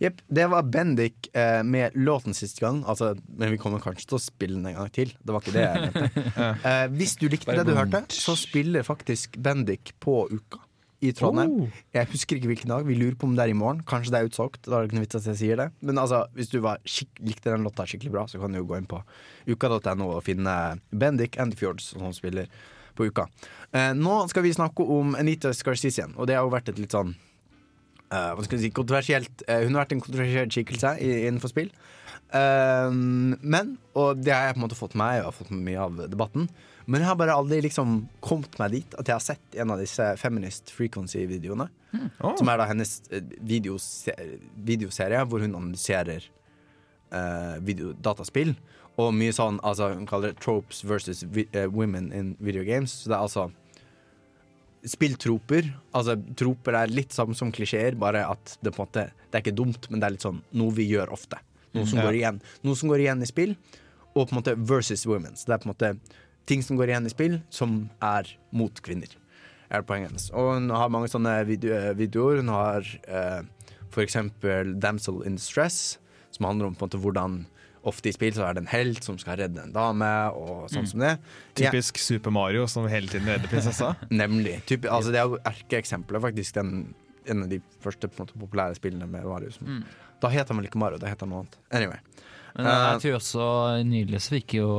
Jepp. 0.00 0.22
Det 0.28 0.46
var 0.48 0.62
Bendik 0.62 1.28
eh, 1.36 1.62
med 1.64 1.92
låten 1.94 2.34
siste 2.36 2.64
gang. 2.64 2.80
Altså, 2.88 3.14
men 3.28 3.52
vi 3.52 3.58
kommer 3.60 3.80
kanskje 3.84 4.08
til 4.08 4.16
å 4.16 4.22
spille 4.24 4.56
den 4.56 4.70
en 4.72 4.78
gang 4.80 4.92
til. 4.96 5.12
Det 5.20 5.36
var 5.36 5.44
ikke 5.44 5.56
det 5.56 5.66
jeg 5.66 5.90
mente. 5.90 6.26
Eh, 6.70 6.86
hvis 6.96 7.16
du 7.20 7.28
likte 7.28 7.56
det 7.56 7.66
du 7.68 7.74
hørte, 7.76 8.02
så 8.12 8.32
spiller 8.38 8.84
faktisk 8.86 9.36
Bendik 9.40 9.92
på 10.00 10.22
Uka 10.32 10.64
i 11.00 11.12
Trondheim. 11.16 11.52
Oh. 11.64 11.78
Jeg 11.96 12.10
husker 12.12 12.36
ikke 12.36 12.50
hvilken 12.50 12.72
dag. 12.72 12.84
Vi 12.88 12.96
lurer 12.98 13.16
på 13.18 13.28
om 13.28 13.36
det 13.36 13.46
er 13.46 13.54
i 13.54 13.56
morgen. 13.56 13.80
Kanskje 13.88 14.12
det 14.14 14.20
er 14.20 14.28
utsolgt. 14.28 14.60
Da 14.66 14.76
er 14.76 14.84
det 14.84 14.90
ikke 14.90 14.98
noe 14.98 15.06
vits 15.06 15.20
at 15.20 15.30
jeg 15.30 15.40
sier 15.40 15.62
det. 15.62 15.70
Men 15.86 16.00
altså, 16.02 16.24
hvis 16.36 16.52
du 16.52 16.58
var 16.64 16.82
likte 17.24 17.52
den 17.52 17.64
låta 17.64 17.86
skikkelig 17.88 18.12
bra, 18.16 18.26
så 18.28 18.42
kan 18.42 18.52
du 18.52 18.60
jo 18.60 18.68
gå 18.68 18.76
inn 18.80 18.90
på 18.90 19.00
uka.no 19.48 20.10
og 20.10 20.20
finne 20.26 20.54
Bendik 20.92 21.40
and 21.40 21.56
the 21.56 21.60
Fjords 21.60 21.94
som 21.94 22.12
spiller 22.16 22.50
på 22.98 23.08
Uka. 23.08 23.26
Eh, 23.72 23.92
nå 23.96 24.20
skal 24.28 24.44
vi 24.44 24.52
snakke 24.52 24.84
om 24.84 25.14
Anita 25.16 25.54
Scarsisian, 25.56 26.12
og 26.18 26.28
det 26.28 26.36
har 26.36 26.44
jo 26.44 26.52
vært 26.52 26.72
et 26.72 26.80
litt 26.82 26.96
sånn 26.96 27.16
Uh, 28.10 28.32
hva 28.34 28.42
skal 28.42 28.58
jeg 28.58 28.64
si, 28.64 28.68
kontroversielt 28.74 29.42
uh, 29.46 29.60
Hun 29.62 29.76
har 29.76 29.84
vært 29.84 29.92
en 29.94 30.00
kontroversiell 30.02 30.48
skikkelse 30.50 30.96
innenfor 30.98 31.52
spill. 31.52 31.68
Uh, 32.34 32.90
men, 32.90 33.76
og 33.94 34.18
det 34.18 34.34
har 34.34 34.48
jeg 34.48 34.56
på 34.56 34.58
en 34.58 34.64
måte 34.64 34.78
fått 34.78 34.96
med 34.96 35.04
meg, 35.04 35.20
og 35.20 35.28
har 35.28 35.36
fått 35.36 35.52
med 35.54 35.62
mye 35.68 35.84
av 35.84 36.00
debatten. 36.10 36.48
Men 36.86 37.02
jeg 37.02 37.08
har 37.10 37.18
bare 37.20 37.34
aldri 37.36 37.60
liksom 37.66 38.08
kommet 38.24 38.56
meg 38.58 38.72
dit 38.72 38.94
at 38.98 39.06
jeg 39.10 39.14
har 39.16 39.24
sett 39.24 39.56
en 39.60 39.70
av 39.74 39.80
disse 39.82 40.06
Feminist 40.20 40.70
Frequency-videoene. 40.74 41.68
Å. 42.22 42.34
Som 42.38 42.48
er 42.48 42.60
da 42.60 42.66
hennes 42.70 43.00
eh, 43.10 43.22
videose 43.42 44.14
videoserie 44.54 45.24
hvor 45.26 45.42
hun 45.42 45.56
analyserer 45.58 46.24
uh, 47.12 47.58
video, 47.66 47.92
dataspill. 47.98 48.54
Og 49.00 49.12
mye 49.16 49.32
sånn, 49.34 49.60
altså 49.66 49.92
hun 49.94 50.06
kaller 50.08 50.32
det 50.34 50.40
tropes 50.42 50.82
versus 50.86 51.22
vi, 51.32 51.46
eh, 51.56 51.66
women 51.70 52.10
in 52.16 52.36
video 52.40 52.64
games. 52.66 52.92
Så 53.02 53.10
det 53.12 53.16
er 53.18 53.26
altså 53.26 53.48
spilltroper. 54.86 55.68
Altså 55.96 56.16
troper 56.38 56.78
er 56.78 56.92
litt 56.92 57.12
samme 57.14 57.36
som 57.38 57.52
klisjeer, 57.54 57.96
bare 58.00 58.24
at 58.28 58.56
det 58.64 58.72
på 58.74 58.82
en 58.82 58.88
måte 58.88 59.06
Det 59.30 59.38
er 59.38 59.44
ikke 59.44 59.54
dumt, 59.60 59.86
men 59.90 60.00
det 60.00 60.06
er 60.08 60.14
litt 60.16 60.24
sånn 60.26 60.40
noe 60.58 60.74
vi 60.74 60.88
gjør 60.90 61.12
ofte. 61.14 61.38
Noe 61.76 61.86
som 61.86 62.00
Ja. 62.00 62.06
går 62.08 62.16
igjen. 62.18 62.40
Noe 62.66 62.74
som 62.74 62.88
går 62.88 62.98
igjen 63.04 63.22
i 63.22 63.26
spill, 63.30 63.56
og 64.16 64.28
på 64.28 64.32
en 64.32 64.42
måte 64.42 64.56
versus 64.58 65.06
women. 65.06 65.36
Så 65.36 65.46
det 65.46 65.54
er 65.54 65.58
på 65.58 65.68
en 65.68 65.74
måte 65.74 66.00
ting 66.48 66.62
som 66.64 66.78
går 66.78 66.92
igjen 66.92 67.06
i 67.06 67.12
spill, 67.12 67.38
som 67.52 67.82
er 68.04 68.28
mot 68.56 68.82
kvinner. 68.84 69.12
Er 69.70 69.84
poenget 69.86 70.10
hennes. 70.10 70.30
Og 70.34 70.54
hun 70.56 70.70
har 70.74 70.90
mange 70.90 71.10
sånne 71.12 71.36
video 71.46 71.78
videoer. 71.98 72.40
Hun 72.42 72.50
har 72.50 72.86
eh, 73.06 73.42
eksempel 74.02 74.74
Damsel 74.82 75.22
in 75.26 75.38
Stress, 75.38 75.98
som 76.34 76.48
handler 76.48 76.70
om 76.70 76.74
på 76.78 76.86
en 76.86 76.90
måte 76.90 77.02
hvordan 77.02 77.40
Ofte 77.88 78.10
i 78.10 78.12
spill 78.12 78.34
så 78.36 78.44
er 78.44 78.56
det 78.56 78.60
en 78.66 78.72
helt 78.74 79.06
som 79.06 79.16
skal 79.16 79.38
redde 79.40 79.62
en 79.62 79.72
dame, 79.72 80.08
og 80.36 80.66
sånn 80.68 80.88
som 80.88 81.00
det. 81.00 81.14
Ja, 81.56 81.70
Typisk 81.70 81.96
Super 81.96 82.32
Mario 82.34 82.66
som 82.68 82.84
hele 82.92 83.08
tiden 83.08 83.30
redder 83.30 83.48
prinsessa. 83.48 83.94
nemlig. 84.22 84.58
Typ, 84.68 84.84
altså, 84.84 85.14
det 85.14 85.22
er 85.22 85.30
jo 85.32 85.38
erkeeksempelet, 85.48 86.20
faktisk. 86.26 86.58
Den, 86.58 86.90
en 87.24 87.46
av 87.46 87.48
de 87.48 87.62
første 87.80 88.10
på 88.10 88.18
en 88.20 88.26
måte, 88.26 88.36
populære 88.42 88.76
spillene 88.76 89.08
med 89.08 89.24
Mario. 89.24 89.52
Som, 89.56 89.70
Mm. 89.70 89.80
Da 90.20 90.28
het 90.28 90.50
han 90.52 90.60
vel 90.60 90.68
ikke 90.68 90.76
Mario, 90.82 91.00
da 91.00 91.08
het 91.08 91.22
han 91.24 91.30
noe 91.32 91.40
annet. 91.40 91.56
Anyway. 91.72 91.96
Men 92.56 92.70
Eh, 92.70 92.86
jeg 92.92 93.02
tror 93.04 93.18
også 93.18 93.44
nylig 93.86 94.22
så 94.22 94.36
fikk 94.36 94.56
jo 94.60 94.70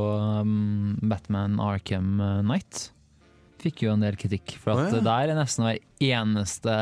um, 0.42 0.98
Batman 1.02 1.60
Arkham 1.64 2.18
Knight 2.44 2.90
Fikk 3.62 3.84
jo 3.86 3.92
en 3.94 4.02
del 4.02 4.16
kritikk, 4.18 4.56
for 4.58 4.74
at 4.74 4.88
oh, 4.90 4.96
ja. 4.98 5.04
der 5.06 5.32
er 5.32 5.38
nesten 5.38 5.68
hver 5.68 5.78
eneste 6.02 6.78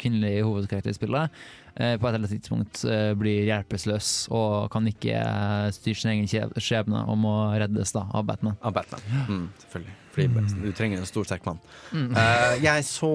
kvinnelige 0.00 0.46
hovedkarakter 0.46 0.94
i 0.94 0.96
spillet 0.96 1.42
eh, 1.76 1.96
på 1.96 2.06
et 2.06 2.08
eller 2.08 2.20
annet 2.22 2.32
tidspunkt 2.32 2.84
eh, 2.88 3.10
blir 3.18 3.44
hjelpeløs 3.48 4.12
og 4.32 4.70
kan 4.72 4.88
ikke 4.88 5.18
eh, 5.18 5.66
styre 5.76 6.00
sin 6.00 6.14
egen 6.14 6.54
skjebne 6.56 7.04
og 7.04 7.20
må 7.20 7.34
reddes 7.60 7.92
da 7.92 8.06
av 8.08 8.24
Batman. 8.30 8.56
Av 8.64 8.72
Batman. 8.76 9.04
Mm, 9.28 9.44
selvfølgelig. 9.64 9.98
Fordi 10.12 10.56
du 10.60 10.72
trenger 10.76 11.00
en 11.00 11.08
stor, 11.08 11.24
sterk 11.28 11.46
mann. 11.48 11.60
Eh, 11.92 12.56
jeg 12.64 12.88
så 12.88 13.12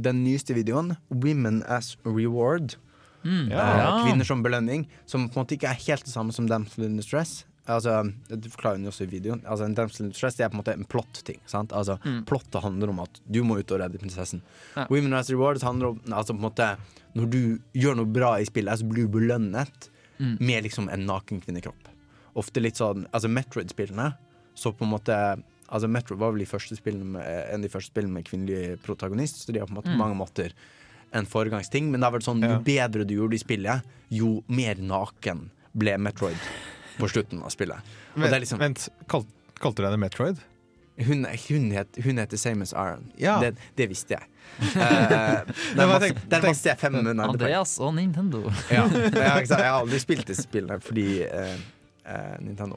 den 0.00 0.22
nyeste 0.24 0.56
videoen, 0.56 0.94
'Women 1.10 1.62
as 1.68 1.96
Reward'. 2.04 2.76
Mm. 3.24 3.52
Eh, 3.52 3.56
Ja. 3.56 4.02
Kvinner 4.06 4.24
som 4.24 4.42
belønning. 4.42 4.88
Som 5.06 5.28
på 5.28 5.38
en 5.38 5.44
måte 5.44 5.56
ikke 5.56 5.70
er 5.70 5.86
helt 5.86 6.04
det 6.04 6.12
samme 6.12 6.32
som 6.32 6.48
Damsel 6.48 6.84
in 6.84 6.96
Distress. 6.96 7.44
Altså, 7.70 8.12
det 8.28 8.50
forklarer 8.50 8.78
hun 8.80 8.88
jo 8.88 8.90
også 8.90 9.04
i 9.04 9.10
videoen. 9.10 9.42
Altså, 9.44 9.64
en 9.64 9.74
Damsel 9.74 10.06
in 10.06 10.12
Distress 10.14 10.38
det 10.38 10.44
er 10.44 10.50
på 10.50 10.58
en 10.58 10.62
måte 10.62 10.74
en 10.74 10.88
plott-ting. 10.88 11.38
Altså, 11.52 11.98
mm. 12.04 12.24
Plottet 12.26 12.62
handler 12.64 12.90
om 12.90 13.02
at 13.04 13.20
du 13.26 13.42
må 13.46 13.60
ut 13.60 13.70
og 13.70 13.82
redde 13.82 14.00
prinsessen. 14.00 14.42
Ja. 14.74 14.88
Women 14.90 15.14
as 15.14 15.30
Rewards 15.30 15.62
handler 15.62 15.92
om 15.92 16.00
altså, 16.10 16.34
på 16.34 16.40
en 16.40 16.48
måte, 16.48 16.76
Når 17.14 17.30
du 17.30 17.58
gjør 17.74 17.96
noe 17.98 18.06
bra 18.06 18.38
i 18.38 18.46
spillet, 18.46 18.78
så 18.78 18.86
blir 18.86 19.06
du 19.06 19.18
belønnet 19.18 19.90
med 20.20 20.62
liksom 20.62 20.88
en 20.92 21.06
naken 21.08 21.40
kvinnekropp. 21.40 21.88
Ofte 22.38 22.60
litt 22.60 22.78
sånn 22.78 23.06
Altså 23.10 23.30
Metroid-spillene, 23.32 24.12
så 24.54 24.72
på 24.72 24.84
en 24.84 24.92
måte 24.92 25.16
Altså 25.70 25.86
Metroid 25.86 26.18
var 26.20 26.32
vel 26.34 26.42
de 26.42 26.50
første 26.50 26.74
spillene 26.74 27.14
med, 27.14 27.22
en 27.24 27.62
av 27.62 27.66
de 27.66 27.70
første 27.70 27.92
spillene 27.92 28.16
med 28.16 28.26
kvinnelig 28.26 28.80
protagonist, 28.82 29.44
så 29.44 29.54
de 29.54 29.60
har 29.62 29.68
på 29.68 29.74
en 29.76 29.78
måte 29.78 29.92
mm. 29.92 30.00
mange 30.00 30.18
måter 30.18 30.54
en 31.12 31.26
foregangsting. 31.26 31.90
Men 31.90 32.00
det 32.00 32.06
har 32.10 32.18
vært 32.18 32.26
sånn, 32.28 32.42
Ja. 32.42 32.56
jo 32.56 32.60
bedre 32.66 33.06
du 33.06 33.14
gjorde 33.16 33.34
i 33.34 33.42
spillet, 33.42 33.82
jo 34.10 34.42
mer 34.48 34.74
naken 34.76 35.50
ble 35.74 35.96
Metroid 35.98 36.38
på 36.98 37.08
slutten 37.08 37.42
av 37.42 37.50
spillet. 37.50 37.78
Og 38.14 38.18
Men, 38.18 38.30
det 38.30 38.36
er 38.36 38.44
liksom 38.44 38.58
Vent, 38.58 38.88
kal 39.08 39.24
kalte 39.60 39.82
du 39.82 39.88
henne 39.88 39.98
Metroid? 40.00 40.38
hun, 41.00 41.24
hun, 41.48 41.70
het, 41.72 41.96
hun 42.04 42.18
heter 42.18 42.36
Same 42.36 42.62
as 42.62 42.72
Iron. 42.72 43.10
Ja. 43.16 43.38
Det, 43.40 43.54
det 43.76 43.88
visste 43.88 44.18
jeg. 44.18 44.26
Der 44.74 45.44
det 45.48 45.80
er 45.80 45.86
bare 45.86 45.86
masse, 45.88 46.08
tenk- 46.10 46.24
det 46.28 46.36
er 46.38 46.42
masse 46.48 46.68
jeg 46.68 46.78
fem 46.78 46.92
munner. 46.98 47.22
Andreas 47.28 47.78
og 47.80 47.94
Nintendo. 47.96 48.42
Ja, 48.70 48.82
ja. 48.84 49.38
Jeg 49.40 49.48
har 49.48 49.78
aldri 49.82 50.00
spilt 50.02 50.26
det 50.28 50.36
spillet 50.36 50.82
fordi 50.84 51.22
uh, 51.24 51.54
uh, 52.04 52.36
Nintendo. 52.44 52.76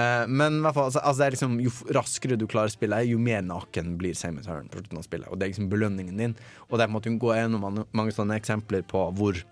Eh, 0.00 0.26
men 0.28 0.58
fall, 0.72 0.88
altså, 0.88 1.00
altså 1.02 1.22
det 1.22 1.30
liksom, 1.36 1.56
jo 1.64 1.72
raskere 1.96 2.38
du 2.40 2.46
klarer 2.50 2.72
spillet, 2.72 3.08
jo 3.10 3.18
mer 3.22 3.42
naken 3.46 3.96
blir 4.00 4.16
Samus 4.18 4.48
as 4.48 4.68
på 4.70 4.78
slutten 4.78 5.00
av 5.00 5.06
spillet. 5.06 5.28
Og 5.30 5.38
det 5.38 5.46
er 5.46 5.52
liksom 5.52 5.70
belønningen 5.72 6.20
din. 6.20 6.36
Og 6.68 6.78
det 6.78 6.84
er 6.84 6.88
på 6.88 6.92
en 6.92 6.96
måte 6.98 7.12
hun 7.12 7.18
går 7.22 7.36
gjennom 7.40 7.66
mange, 7.66 7.86
mange 7.96 8.14
sånne 8.16 8.38
eksempler 8.40 8.86
på 8.88 9.04
hvor 9.18 9.42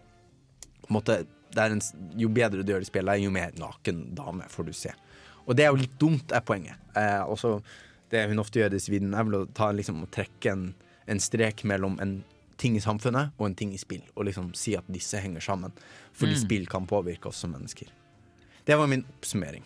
på 0.89 0.95
måte, 0.97 1.21
det 1.53 1.65
en, 1.65 1.83
Jo 2.17 2.29
bedre 2.33 2.63
du 2.65 2.73
gjør 2.73 2.81
det 2.85 2.89
i 2.89 2.93
spillet, 2.93 3.21
jo 3.23 3.35
mer 3.35 3.53
naken 3.61 4.09
dame 4.17 4.49
får 4.49 4.69
du 4.69 4.73
se. 4.77 4.95
Og 5.49 5.57
det 5.57 5.65
er 5.65 5.73
jo 5.73 5.81
litt 5.81 5.95
dumt, 6.01 6.33
er 6.33 6.45
poenget. 6.45 6.77
Eh, 6.97 7.23
også, 7.25 7.59
det 8.13 8.27
hun 8.29 8.41
ofte 8.41 8.61
gjør 8.61 8.77
i 8.77 8.81
Sweden, 8.85 9.15
er 9.17 9.25
vel 9.29 9.43
å 9.43 9.47
ta, 9.57 9.71
liksom, 9.73 10.03
trekke 10.13 10.53
en, 10.53 10.67
en 11.09 11.21
strek 11.21 11.65
mellom 11.69 11.97
en 12.05 12.19
ting 12.59 12.77
i 12.77 12.83
samfunnet 12.83 13.37
og 13.39 13.47
en 13.47 13.57
ting 13.57 13.73
i 13.73 13.81
spill, 13.81 14.03
og 14.17 14.27
liksom 14.29 14.51
si 14.59 14.75
at 14.77 14.87
disse 14.93 15.21
henger 15.23 15.45
sammen. 15.45 15.73
Fordi 16.13 16.35
Mm. 16.35 16.41
spill 16.43 16.67
kan 16.67 16.87
påvirke 16.91 17.31
oss 17.31 17.37
som 17.45 17.53
mennesker. 17.55 17.89
Det 18.67 18.77
var 18.77 18.87
min 18.91 19.05
oppsummering. 19.05 19.65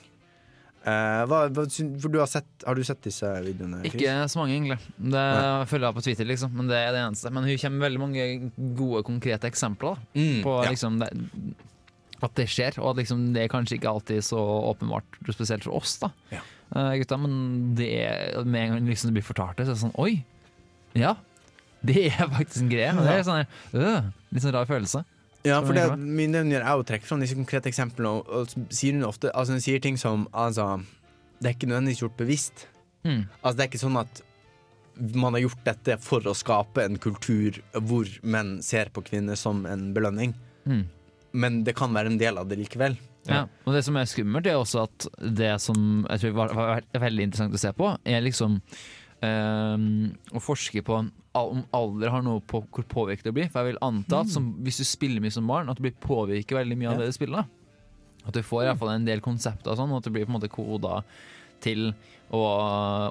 Eh, 0.82 1.22
hva, 1.30 1.44
hva, 1.54 1.64
for 2.02 2.10
du 2.10 2.16
har, 2.18 2.26
sett, 2.30 2.46
har 2.66 2.74
du 2.74 2.82
sett 2.86 3.02
disse 3.06 3.28
videoene? 3.44 3.82
Chris? 3.84 4.00
Ikke 4.00 4.14
så 4.32 4.40
mange, 4.40 4.56
egentlig. 4.56 4.78
Det 4.98 5.26
følger 5.70 5.86
jeg 5.88 5.96
på 5.98 6.04
Twitter, 6.08 6.28
liksom. 6.32 6.56
Men 6.58 6.70
det 6.72 6.78
er 6.80 6.94
det 6.96 7.02
eneste. 7.04 7.30
Men 7.36 7.46
hun 7.46 7.60
kommer 7.62 7.76
med 7.78 7.86
veldig 7.86 8.02
mange 8.02 8.24
gode, 8.80 9.02
konkrete 9.06 9.50
eksempler 9.50 9.94
da, 10.00 10.08
Mm, 10.18 10.40
på 10.42 10.56
ja. 10.64 10.70
liksom, 10.74 10.98
det, 11.02 11.10
at 12.22 12.34
det 12.38 12.48
skjer. 12.50 12.78
Og 12.82 12.90
at 12.92 13.00
liksom, 13.02 13.22
det 13.34 13.44
er 13.44 13.52
kanskje 13.52 13.78
ikke 13.78 13.92
alltid 13.94 14.24
så 14.26 14.42
åpenbart, 14.72 15.20
spesielt 15.30 15.64
for 15.68 15.78
oss, 15.78 15.98
da, 16.02 16.10
Ja. 16.34 16.42
uh, 16.74 16.92
gutta. 16.98 17.18
Men 17.18 17.74
det 17.78 17.90
er, 18.02 18.42
med 18.44 18.62
en 18.66 18.74
gang 18.76 18.90
liksom 18.90 19.10
det 19.12 19.20
blir 19.20 19.28
fortalt 19.30 19.56
det, 19.58 19.66
så 19.68 19.72
er 19.72 19.78
det 19.78 19.84
sånn 19.86 19.98
Oi! 20.02 20.24
Ja. 20.98 21.14
Det 21.82 22.08
er 22.10 22.26
faktisk 22.30 22.62
en 22.62 22.70
greie. 22.70 22.92
Det 22.94 23.10
er 23.10 23.24
sånn 23.26 23.46
øh, 23.74 24.10
Litt 24.30 24.42
sånn 24.44 24.52
rar 24.54 24.66
følelse. 24.68 25.00
Ja, 25.44 25.56
for 25.66 25.74
det 25.74 25.84
mine 25.98 26.38
nevner 26.38 26.62
er 26.62 26.78
å 26.78 26.84
trekke 26.86 27.06
fram 27.08 27.22
disse 27.22 27.34
konkrete 27.34 27.66
eksemplene, 27.70 28.10
og, 28.20 28.28
og 28.30 28.72
sier 28.74 28.94
hun 28.94 29.02
ofte 29.08 29.30
Altså 29.34 29.56
hun 29.56 29.64
sier 29.64 29.80
ting 29.82 29.96
som 29.98 30.28
altså, 30.30 30.68
Det 31.40 31.48
er 31.50 31.56
ikke 31.56 31.70
nødvendigvis 31.72 32.02
gjort 32.04 32.16
bevisst. 32.20 32.66
Mm. 33.02 33.24
Altså 33.42 33.56
Det 33.58 33.64
er 33.64 33.70
ikke 33.72 33.82
sånn 33.82 33.98
at 34.04 34.22
man 35.16 35.32
har 35.34 35.40
gjort 35.46 35.62
dette 35.64 35.96
for 36.04 36.20
å 36.28 36.34
skape 36.36 36.84
en 36.84 36.98
kultur 37.00 37.56
hvor 37.88 38.06
menn 38.22 38.58
ser 38.62 38.90
på 38.92 39.02
kvinner 39.06 39.38
som 39.40 39.64
en 39.66 39.88
belønning, 39.96 40.34
Mm. 40.68 40.82
men 41.32 41.64
det 41.64 41.72
kan 41.74 41.90
være 41.96 42.12
en 42.12 42.18
del 42.20 42.36
av 42.38 42.46
det 42.46 42.58
likevel. 42.60 42.94
Ja. 43.26 43.46
Og 43.64 43.72
det 43.74 43.80
som 43.86 43.96
er 43.98 44.04
skummelt, 44.06 44.46
er 44.46 44.60
også 44.60 44.84
at 44.84 45.06
det 45.34 45.54
som 45.64 46.04
jeg 46.10 46.20
tror 46.22 46.36
var, 46.36 46.52
var 46.54 46.84
veldig 47.02 47.24
interessant 47.26 47.56
å 47.56 47.62
se 47.64 47.72
på, 47.74 47.88
er 48.04 48.20
liksom 48.22 48.60
ehm, 49.26 50.12
å 50.34 50.42
forske 50.42 50.82
på 50.86 50.98
om 51.32 51.62
alder 51.72 52.12
har 52.12 52.24
noe 52.24 52.42
på 52.44 52.60
hvor 52.68 52.86
påvirket 52.88 53.30
det 53.30 53.34
blir. 53.36 53.50
For 53.50 53.62
jeg 53.62 53.72
vil 53.72 53.82
anta 53.84 54.22
at 54.22 54.32
som, 54.32 54.50
hvis 54.64 54.82
du 54.82 54.86
spiller 54.88 55.24
mye 55.24 55.34
som 55.34 55.48
barn, 55.48 55.70
at 55.72 55.78
du 55.80 55.86
blir 55.86 55.96
påvirket 56.02 56.58
veldig 56.58 56.78
mye 56.78 56.92
av 56.92 57.00
det 57.00 57.10
du 57.10 57.16
spiller. 57.16 57.46
At 58.22 58.36
du 58.36 58.42
får 58.46 58.64
i 58.64 58.66
hvert 58.70 58.82
fall 58.82 58.94
en 58.94 59.06
del 59.08 59.22
konsepter 59.24 59.72
og 59.72 59.80
sånn, 59.80 59.92
og 59.94 60.02
at 60.02 60.08
du 60.08 60.14
blir 60.14 60.26
på 60.28 60.32
en 60.34 60.38
måte 60.38 60.52
koda 60.52 61.00
til 61.62 61.92
å 62.34 62.42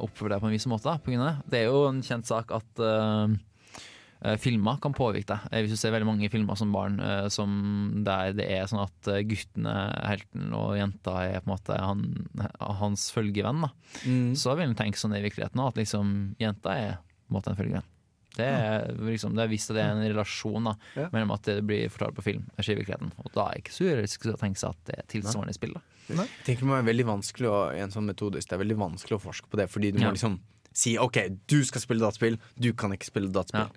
oppføre 0.04 0.36
deg 0.36 0.44
på 0.44 0.50
en 0.50 0.56
viss 0.56 0.68
måte. 0.70 0.98
på 1.04 1.14
grunn 1.14 1.24
av 1.24 1.32
det. 1.32 1.52
Det 1.52 1.60
er 1.62 1.70
jo 1.70 1.86
en 1.90 2.04
kjent 2.06 2.28
sak 2.28 2.52
at 2.56 2.84
eh, 2.84 3.36
filmer 4.38 4.78
kan 4.82 4.94
påvirke 4.94 5.26
deg. 5.34 5.48
Eh, 5.52 5.62
Hvis 5.66 5.72
du 5.76 5.78
ser 5.82 5.92
veldig 5.96 6.08
mange 6.08 6.30
filmer 6.30 6.58
som 6.60 6.72
barn 6.74 7.00
eh, 7.02 7.28
som 7.34 8.04
der 8.06 8.34
det 8.38 8.46
er 8.52 8.68
sånn 8.70 8.84
at 8.84 9.00
gutten 9.04 9.28
guttene, 9.32 9.76
helten 10.08 10.52
og 10.54 10.76
jenta 10.78 11.16
er 11.26 11.40
på 11.42 11.50
en 11.50 11.56
måte 11.56 11.78
han, 11.82 12.04
hans 12.82 13.08
følgevenn, 13.16 13.62
da. 13.66 13.72
så 14.38 14.54
vil 14.58 14.70
en 14.70 14.76
tenke 14.78 15.00
sånn 15.02 15.16
i 15.18 15.24
virkeligheten 15.24 15.60
òg, 15.64 15.72
at 15.74 15.82
liksom 15.82 16.36
jenta 16.42 16.76
er 16.78 16.94
på 17.02 17.32
en 17.34 17.38
måte 17.40 17.52
en 17.54 17.58
følgevenn. 17.60 17.88
Det 18.32 18.46
er, 18.48 18.86
liksom, 19.04 19.34
det 19.36 19.44
er 19.44 19.50
visst 19.52 19.72
at 19.72 19.76
det 19.76 19.82
er 19.84 19.90
en 19.92 20.06
relasjon 20.14 20.64
da, 20.70 20.76
Ja. 20.96 21.10
mellom 21.12 21.34
at 21.36 21.44
det 21.50 21.58
blir 21.68 21.90
fortalt 21.92 22.16
på 22.16 22.24
film 22.24 22.46
og 22.56 22.64
virkeligheten. 22.64 23.12
Og 23.20 23.32
da 23.36 23.50
er 23.50 23.58
det 23.58 23.64
ikke 23.66 23.76
så 23.76 23.88
urealistisk 23.90 24.30
å 24.32 24.38
tenke 24.40 24.62
seg 24.62 24.70
at 24.72 24.86
det 24.88 24.96
er 25.02 25.08
tilsvarende 25.12 25.52
i 25.52 25.58
spill. 25.58 25.74
da. 25.76 25.82
Jeg 26.08 26.30
tenker 26.46 26.64
det 26.64 26.70
må 26.70 26.78
være 26.78 26.88
veldig 26.94 27.08
vanskelig 27.10 27.50
å, 27.52 27.58
en 27.76 27.92
sånn 27.92 28.08
metodisk 28.08 28.48
Det 28.48 28.56
er 28.56 28.64
veldig 28.64 28.78
vanskelig 28.80 29.18
å 29.18 29.22
forske 29.26 29.52
på 29.52 29.58
det, 29.60 29.68
fordi 29.72 29.92
du 29.92 30.00
Ja. 30.00 30.08
må 30.08 30.16
liksom 30.16 30.40
si 30.74 30.96
OK, 31.00 31.18
du 31.52 31.60
skal 31.68 31.84
spille 31.84 32.04
dataspill, 32.04 32.38
du 32.56 32.70
kan 32.78 32.94
ikke 32.96 33.10
spille 33.10 33.32
dataspill. 33.34 33.68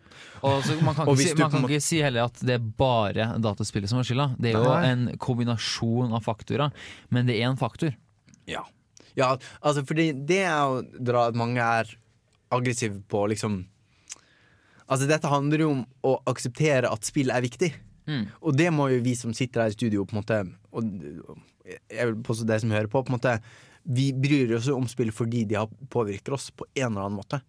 Og 0.46 0.62
så 0.62 0.76
Man 0.78 0.94
kan, 0.94 1.10
ikke, 1.10 1.26
si, 1.26 1.34
man 1.40 1.50
kan 1.50 1.64
må... 1.64 1.70
ikke 1.70 1.82
si 1.82 1.98
heller 2.04 2.28
at 2.28 2.38
det 2.44 2.56
er 2.58 2.68
bare 2.78 3.32
dataspillet 3.42 3.90
som 3.90 3.98
har 3.98 4.06
skylda. 4.08 4.28
Det 4.38 4.52
er 4.52 4.58
jo 4.60 4.70
Nei. 4.70 4.92
en 4.92 5.04
kombinasjon 5.22 6.14
av 6.14 6.24
faktorer, 6.26 6.74
men 7.10 7.26
det 7.26 7.38
er 7.38 7.48
én 7.50 7.58
faktor. 7.58 7.96
Ja. 8.46 8.62
ja, 9.18 9.32
altså 9.64 9.84
fordi 9.88 10.12
det 10.14 10.42
er 10.46 10.60
å 10.62 10.82
dra 10.84 11.28
at 11.30 11.38
mange 11.38 11.62
er 11.62 11.94
aggressive 12.54 13.00
på 13.08 13.26
liksom 13.32 13.64
Altså 14.84 15.06
dette 15.08 15.30
handler 15.32 15.62
jo 15.62 15.66
om 15.72 15.78
å 16.04 16.10
akseptere 16.28 16.90
at 16.92 17.06
spill 17.08 17.30
er 17.32 17.40
viktig. 17.40 17.70
Mm. 18.04 18.26
Og 18.44 18.52
det 18.52 18.66
må 18.68 18.90
jo 18.92 18.98
vi 19.00 19.14
som 19.16 19.32
sitter 19.32 19.62
her 19.62 19.72
i 19.72 19.76
studio, 19.78 20.02
på 20.04 20.12
en 20.12 20.18
måte 20.20 20.40
Og 20.76 20.90
jeg 21.64 22.10
vil 22.10 22.18
påstå 22.20 22.44
det 22.50 22.58
som 22.60 22.74
hører 22.74 22.90
på, 22.92 23.00
på 23.00 23.08
en 23.08 23.16
måte 23.16 23.38
Vi 23.84 24.12
bryr 24.16 24.54
oss 24.56 24.70
om 24.72 24.86
spill 24.88 25.12
fordi 25.12 25.44
de 25.48 25.58
har 25.60 25.68
påvirker 25.92 26.36
oss 26.36 26.48
på 26.50 26.66
en 26.72 26.88
eller 26.88 27.04
annen 27.06 27.20
måte. 27.20 27.40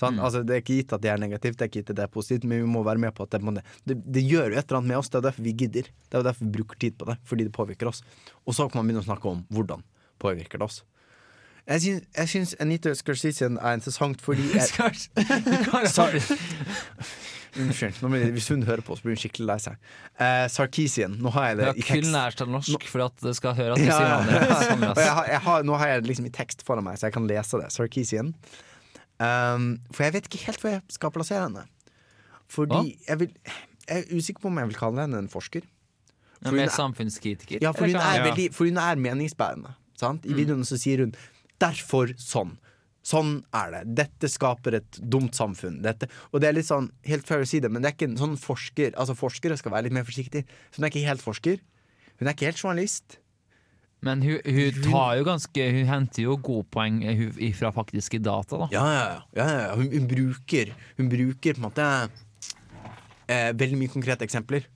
Sant? 0.00 0.18
Altså, 0.18 0.42
det 0.42 0.56
er 0.56 0.62
ikke 0.62 0.78
gitt 0.80 0.92
at 0.92 1.02
det 1.04 1.10
er 1.12 1.20
negativt, 1.22 1.56
det 1.58 1.66
er 1.66 1.70
ikke 1.70 1.82
gitt 1.82 1.92
at 1.94 1.98
det 2.00 2.06
er 2.08 2.12
positivt, 2.12 2.46
men 2.50 2.64
vi 2.64 2.70
må 2.70 2.82
være 2.86 3.00
med 3.00 3.14
på 3.14 3.26
at 3.28 3.36
det, 3.36 3.62
det, 3.86 3.96
det 4.16 4.24
gjør 4.26 4.50
jo 4.50 4.58
et 4.58 4.64
eller 4.66 4.80
annet 4.80 4.90
med 4.90 5.00
oss. 5.00 5.10
Det 5.12 5.20
er 5.20 5.26
derfor 5.28 5.46
vi 5.46 5.54
gidder. 5.64 5.90
Det 6.08 6.18
er 6.18 6.26
derfor 6.26 6.46
vi 6.48 6.54
bruker 6.56 6.80
tid 6.82 6.96
på 6.98 7.08
det, 7.10 7.16
fordi 7.30 7.46
det 7.46 7.54
påvirker 7.54 7.90
oss. 7.92 8.02
Og 8.42 8.56
så 8.58 8.66
kan 8.66 8.82
man 8.82 8.90
begynne 8.90 9.04
å 9.04 9.08
snakke 9.08 9.30
om 9.30 9.44
hvordan 9.54 9.86
påvirker 10.22 10.60
det 10.60 10.66
oss. 10.66 10.82
Jeg 11.66 11.80
syns, 11.80 12.02
jeg 12.16 12.28
syns 12.28 12.54
Anita 12.60 12.90
Scorsese 12.94 13.46
er 13.48 13.76
interessant 13.78 14.20
fordi 14.20 14.50
jeg, 14.52 14.68
Sorry. 15.96 16.20
Unnskyld. 17.54 18.00
Nå 18.02 18.08
hvis 18.34 18.48
hun 18.50 18.64
hører 18.66 18.82
på, 18.84 18.96
så 18.98 19.04
blir 19.06 19.14
hun 19.14 19.20
skikkelig 19.22 19.46
lei 19.46 19.56
seg. 19.62 19.76
Uh, 20.18 20.44
Sarkisian. 20.50 21.14
Nå 21.22 21.30
har 21.36 21.52
jeg 21.52 21.58
det 21.60 21.66
har 21.68 21.78
i 21.78 21.84
kun 21.86 22.00
tekst. 22.00 22.12
lært 22.12 22.40
seg 22.42 22.50
norsk 22.50 22.86
for 22.90 23.04
at 23.06 23.22
det 23.22 23.34
skal 23.38 23.54
høre 23.58 23.76
at 23.76 23.80
du 23.80 23.86
Ja, 23.86 23.98
sier 24.00 24.08
ja, 24.10 24.16
vanlig. 24.18 24.40
ja. 24.40 24.56
Sånn, 24.98 25.28
jeg 25.30 25.42
har, 25.46 25.66
nå 25.70 25.76
har 25.80 25.92
jeg 25.92 26.02
det 26.02 26.10
liksom 26.10 26.26
i 26.28 26.32
tekst 26.34 26.64
foran 26.66 26.84
meg, 26.88 26.98
så 26.98 27.06
jeg 27.08 27.14
kan 27.14 27.28
lese 27.30 27.60
det. 27.62 27.68
Sarkisian. 27.74 28.32
Um, 29.22 29.68
for 29.94 30.02
jeg 30.08 30.16
vet 30.16 30.26
ikke 30.28 30.42
helt 30.48 30.64
hvor 30.64 30.74
jeg 30.74 30.82
skal 30.98 31.14
plassere 31.14 31.44
henne. 31.46 31.62
Fordi 32.50 32.96
jeg, 33.06 33.20
vil, 33.22 33.30
jeg 33.86 34.02
er 34.02 34.10
usikker 34.18 34.42
på 34.42 34.50
om 34.50 34.58
jeg 34.60 34.72
vil 34.72 34.80
kalle 34.82 35.06
henne 35.06 35.22
en 35.22 35.30
forsker. 35.32 35.62
Ja, 36.44 36.50
Mer 36.50 36.66
er- 36.66 36.74
samfunnskritiker. 36.74 37.62
Ja, 37.62 37.70
for 37.72 37.86
hun 37.86 37.94
er, 37.96 38.18
Ja. 38.18 38.26
veldig, 38.26 38.50
for 38.52 38.66
hun 38.68 38.82
er 38.82 38.98
meningsbærende. 39.00 39.72
Sant? 39.96 40.26
I 40.26 40.34
videoene 40.34 40.66
så 40.66 40.76
sier 40.76 41.06
hun 41.06 41.14
'derfor 41.60 42.14
sånn'. 42.18 42.56
Sånn 43.04 43.34
er 43.52 43.70
det. 43.70 43.82
Dette 44.00 44.30
skaper 44.32 44.78
et 44.80 44.98
dumt 44.98 45.36
samfunn. 45.36 45.82
Dette. 45.84 46.08
Og 46.32 46.40
det 46.40 46.48
er 46.48 46.56
litt 46.56 46.70
sånn, 46.70 46.88
helt 47.04 47.26
fair 47.28 47.44
å 47.44 47.48
si 47.48 47.60
det, 47.60 47.68
men 47.68 47.84
det 47.84 47.90
er 47.90 47.96
ikke 47.98 48.08
en 48.08 48.16
sånn 48.16 48.38
forsker 48.40 48.96
Altså 48.96 49.16
Forskere 49.18 49.58
skal 49.60 49.74
være 49.74 49.88
litt 49.88 49.96
mer 49.98 50.08
forsiktige. 50.08 50.48
Så 50.72 50.80
hun 50.80 50.86
er 50.88 50.92
ikke 50.92 51.04
helt 51.04 51.24
forsker. 51.24 51.60
Hun 52.16 52.28
er 52.28 52.32
ikke 52.32 52.48
helt 52.48 52.62
journalist. 52.62 53.18
Men 54.04 54.24
hun, 54.24 54.40
hun 54.44 54.80
tar 54.84 55.14
jo 55.18 55.24
ganske 55.24 55.66
Hun 55.78 55.88
henter 55.88 56.26
jo 56.26 56.36
gode 56.44 56.66
poeng 56.72 57.00
eh, 57.08 57.52
fra 57.56 57.70
faktiske 57.72 58.20
data, 58.24 58.64
da. 58.64 58.68
Ja, 58.72 58.84
ja, 58.92 59.04
ja. 59.04 59.20
ja, 59.40 59.46
ja. 59.68 59.70
Hun, 59.78 59.88
hun 59.92 60.08
bruker 60.10 60.72
Hun 60.98 61.08
bruker 61.12 61.56
på 61.56 61.62
en 61.62 61.68
måte 61.68 61.86
eh, 63.28 63.52
veldig 63.56 63.80
mye 63.80 63.92
konkrete 63.92 64.26
eksempler. 64.26 64.66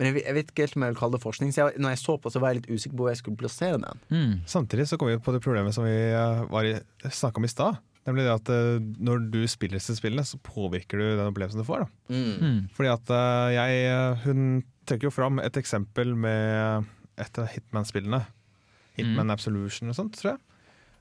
Men 0.00 0.08
jeg, 0.08 0.14
vet- 0.16 0.24
jeg 0.30 0.36
vet 0.38 0.50
ikke 0.50 0.64
helt 0.64 0.76
om 0.78 0.84
jeg 0.86 0.94
vil 0.94 0.98
kalle 1.02 1.12
det 1.18 1.22
forskning. 1.26 1.52
Så 1.52 1.60
jeg, 1.60 1.76
når 1.84 1.92
jeg 1.92 2.00
så 2.00 2.14
på, 2.16 2.30
så 2.32 2.40
var 2.40 2.54
jeg 2.54 2.62
litt 2.62 2.70
usikker 2.72 2.96
på 2.96 3.04
hvor 3.04 3.12
jeg 3.12 3.20
skulle 3.20 3.40
plassere 3.42 3.76
den. 3.82 4.00
Mm. 4.08 4.34
Samtidig 4.48 4.86
så 4.88 4.96
kom 4.96 5.10
vi 5.12 5.18
på 5.20 5.34
det 5.36 5.42
problemet 5.44 5.76
som 5.76 5.84
vi 5.84 5.92
snakka 6.16 7.12
snakket 7.20 7.42
om 7.42 7.48
i 7.48 7.52
stad. 7.52 7.80
Nemlig 8.08 8.24
det 8.24 8.32
at 8.32 8.48
uh, 8.48 8.80
når 9.04 9.26
du 9.30 9.40
spiller 9.52 9.76
disse 9.76 9.92
spillene, 9.98 10.24
så 10.24 10.40
påvirker 10.40 10.96
du 10.96 11.04
den 11.20 11.28
opplevelsen 11.28 11.60
du 11.60 11.66
får. 11.68 11.84
Da. 11.84 12.16
Mm. 12.16 12.62
Fordi 12.72 12.88
at 12.96 13.12
uh, 13.12 13.52
jeg 13.52 13.82
eh, 13.92 14.22
Hun 14.24 14.46
trekker 14.88 15.10
jo 15.10 15.12
fram 15.12 15.38
et 15.44 15.60
eksempel 15.60 16.16
med 16.16 16.88
et 17.20 17.38
av 17.38 17.50
Hitman-spillene. 17.52 18.22
Hitman 18.96 19.30
Absolution 19.36 19.92
og 19.92 19.98
sånt, 20.00 20.16
tror 20.16 20.32
jeg. 20.32 20.40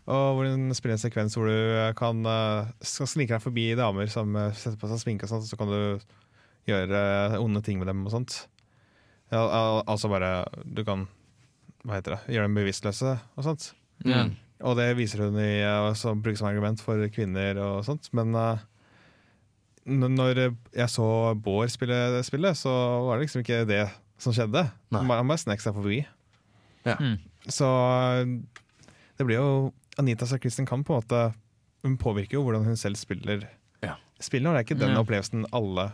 Og 0.09 0.27
hvor 0.35 0.47
hun 0.49 0.73
spiller 0.75 0.97
en 0.97 1.01
sekvens 1.01 1.35
hvor 1.37 1.47
du 1.47 1.55
eh, 1.55 1.91
kan 1.97 2.19
uh, 2.25 2.69
skal 2.83 3.07
snike 3.09 3.35
deg 3.35 3.43
forbi 3.43 3.67
damer 3.77 4.09
som 4.11 4.33
eh, 4.35 4.51
setter 4.57 4.79
på 4.81 4.89
seg 4.89 5.03
sminke 5.03 5.27
og 5.27 5.33
sånt, 5.35 5.45
så 5.47 5.57
kan 5.59 5.69
du 5.69 6.01
gjøre 6.69 7.01
eh, 7.33 7.35
onde 7.41 7.61
ting 7.65 7.77
med 7.81 7.87
dem 7.91 8.01
og 8.07 8.13
sånt. 8.15 8.41
Ja, 9.32 9.41
al 9.45 9.84
altså 9.88 10.09
bare 10.09 10.45
Du 10.65 10.84
kan 10.88 11.07
Hva 11.86 11.99
heter 11.99 12.15
det? 12.17 12.34
Gjøre 12.36 12.47
dem 12.49 12.55
bevisstløse 12.57 13.11
og 13.38 13.43
sånt. 13.45 13.69
Mm. 14.05 14.34
Og 14.67 14.75
det 14.75 14.89
viser 14.97 15.21
hun 15.23 15.38
i, 15.39 15.61
som 15.95 16.19
brukes 16.21 16.41
som 16.41 16.49
argument 16.49 16.82
for 16.84 16.99
kvinner 17.13 17.55
og 17.63 17.86
sånt. 17.88 18.09
Men 18.11 18.34
uh, 18.36 18.59
når 19.88 20.41
jeg 20.75 20.89
så 20.91 21.05
Bård 21.39 21.71
spille 21.71 21.95
det 22.17 22.25
spillet, 22.27 22.57
så 22.59 22.71
var 23.07 23.17
det 23.17 23.27
liksom 23.27 23.43
ikke 23.45 23.61
det 23.69 23.86
som 24.19 24.36
skjedde. 24.36 24.65
Nei. 24.91 25.05
Han 25.07 25.27
bare- 25.32 25.39
snek 25.39 25.61
seg 25.63 25.73
forbi. 25.77 26.01
Ja. 26.86 26.97
Mm. 26.99 27.15
Så 27.47 27.67
eh, 28.19 28.25
det 29.17 29.25
blir 29.27 29.39
jo 29.39 29.73
Anita 29.99 30.25
Sarkisian 30.27 30.67
kan 30.67 30.84
på 30.84 30.93
en 30.95 31.01
måte 31.01 31.34
Hun 31.84 31.97
påvirker 31.99 32.36
jo 32.38 32.43
hvordan 32.43 32.65
hun 32.67 32.75
selv 32.80 32.95
spiller 32.99 33.47
Ja. 33.84 33.95
spillet, 34.19 34.47
og 34.47 34.55
det 34.55 34.59
er 34.59 34.67
ikke 34.67 34.80
den 34.80 34.91
Ja. 34.95 34.99
opplevelsen 35.01 35.45
alle 35.53 35.91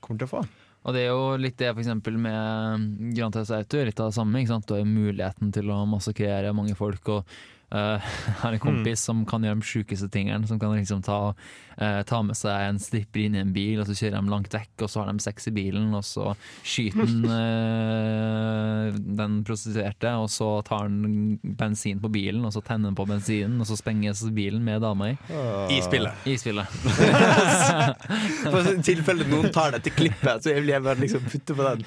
kommer 0.00 0.18
til 0.18 0.28
å 0.28 0.32
få. 0.32 0.48
Og 0.86 0.94
det 0.94 1.02
er 1.02 1.10
jo 1.10 1.34
litt 1.42 1.58
det 1.58 1.72
eksempel 1.72 2.14
med 2.22 2.86
Grand 3.16 3.34
Theft 3.34 3.50
Auto, 3.56 3.82
litt 3.82 3.98
av 3.98 4.12
det 4.12 4.18
samme. 4.20 4.38
Ikke 4.38 4.52
sant? 4.52 4.68
Du 4.70 4.76
har 4.76 4.86
muligheten 4.86 5.50
til 5.54 5.72
å 5.74 5.80
massakrere 5.90 6.54
mange 6.54 6.76
folk. 6.78 7.10
og 7.10 7.38
eh, 7.74 8.10
jeg 8.26 8.34
har 8.42 8.56
en 8.56 8.62
kompis 8.62 9.02
som 9.08 9.24
kan 9.28 9.44
gjøre 9.44 9.60
de 9.60 9.66
sjukeste 9.66 10.08
tingene. 10.12 10.46
Som 10.48 10.60
kan 10.62 10.74
liksom 10.76 11.02
ta, 11.06 11.32
uh, 11.32 12.02
ta 12.06 12.20
med 12.26 12.38
seg 12.38 12.68
en 12.68 12.80
stripper 12.82 13.24
inn 13.24 13.36
i 13.36 13.42
en 13.42 13.52
bil, 13.54 13.80
og 13.80 13.88
så 13.88 13.96
kjører 13.96 14.18
de 14.18 14.32
langt 14.32 14.54
vekk, 14.54 14.86
og 14.86 14.92
så 14.92 15.02
har 15.02 15.10
de 15.10 15.24
sex 15.24 15.50
i 15.50 15.54
bilen, 15.56 15.90
og 15.96 16.04
så 16.06 16.30
skyter 16.66 17.02
han 17.02 17.26
uh, 17.26 19.00
den 19.20 19.40
prostituerte, 19.46 20.14
og 20.20 20.30
så 20.32 20.50
tar 20.66 20.86
han 20.86 21.36
bensin 21.58 22.02
på 22.02 22.12
bilen, 22.12 22.44
og 22.46 22.54
så 22.56 22.62
tenner 22.66 22.92
han 22.92 22.98
på 22.98 23.08
bensinen, 23.08 23.58
og 23.62 23.70
så 23.70 23.78
spenges 23.78 24.24
bilen 24.36 24.64
med 24.66 24.82
dama 24.84 25.12
i. 25.12 25.18
I 25.76 25.82
spillet. 25.84 26.26
I 26.26 26.38
spillet. 26.40 26.80
For 28.52 28.72
i 28.72 28.80
tilfelle 28.86 29.26
noen 29.28 29.52
tar 29.54 29.76
det 29.76 29.84
til 29.86 29.96
klippet, 30.04 30.44
så 30.44 30.54
vil 30.56 30.74
jeg 30.74 30.84
bare 30.84 31.02
liksom 31.02 31.30
putte 31.30 31.56
på 31.56 31.70
den. 31.70 31.86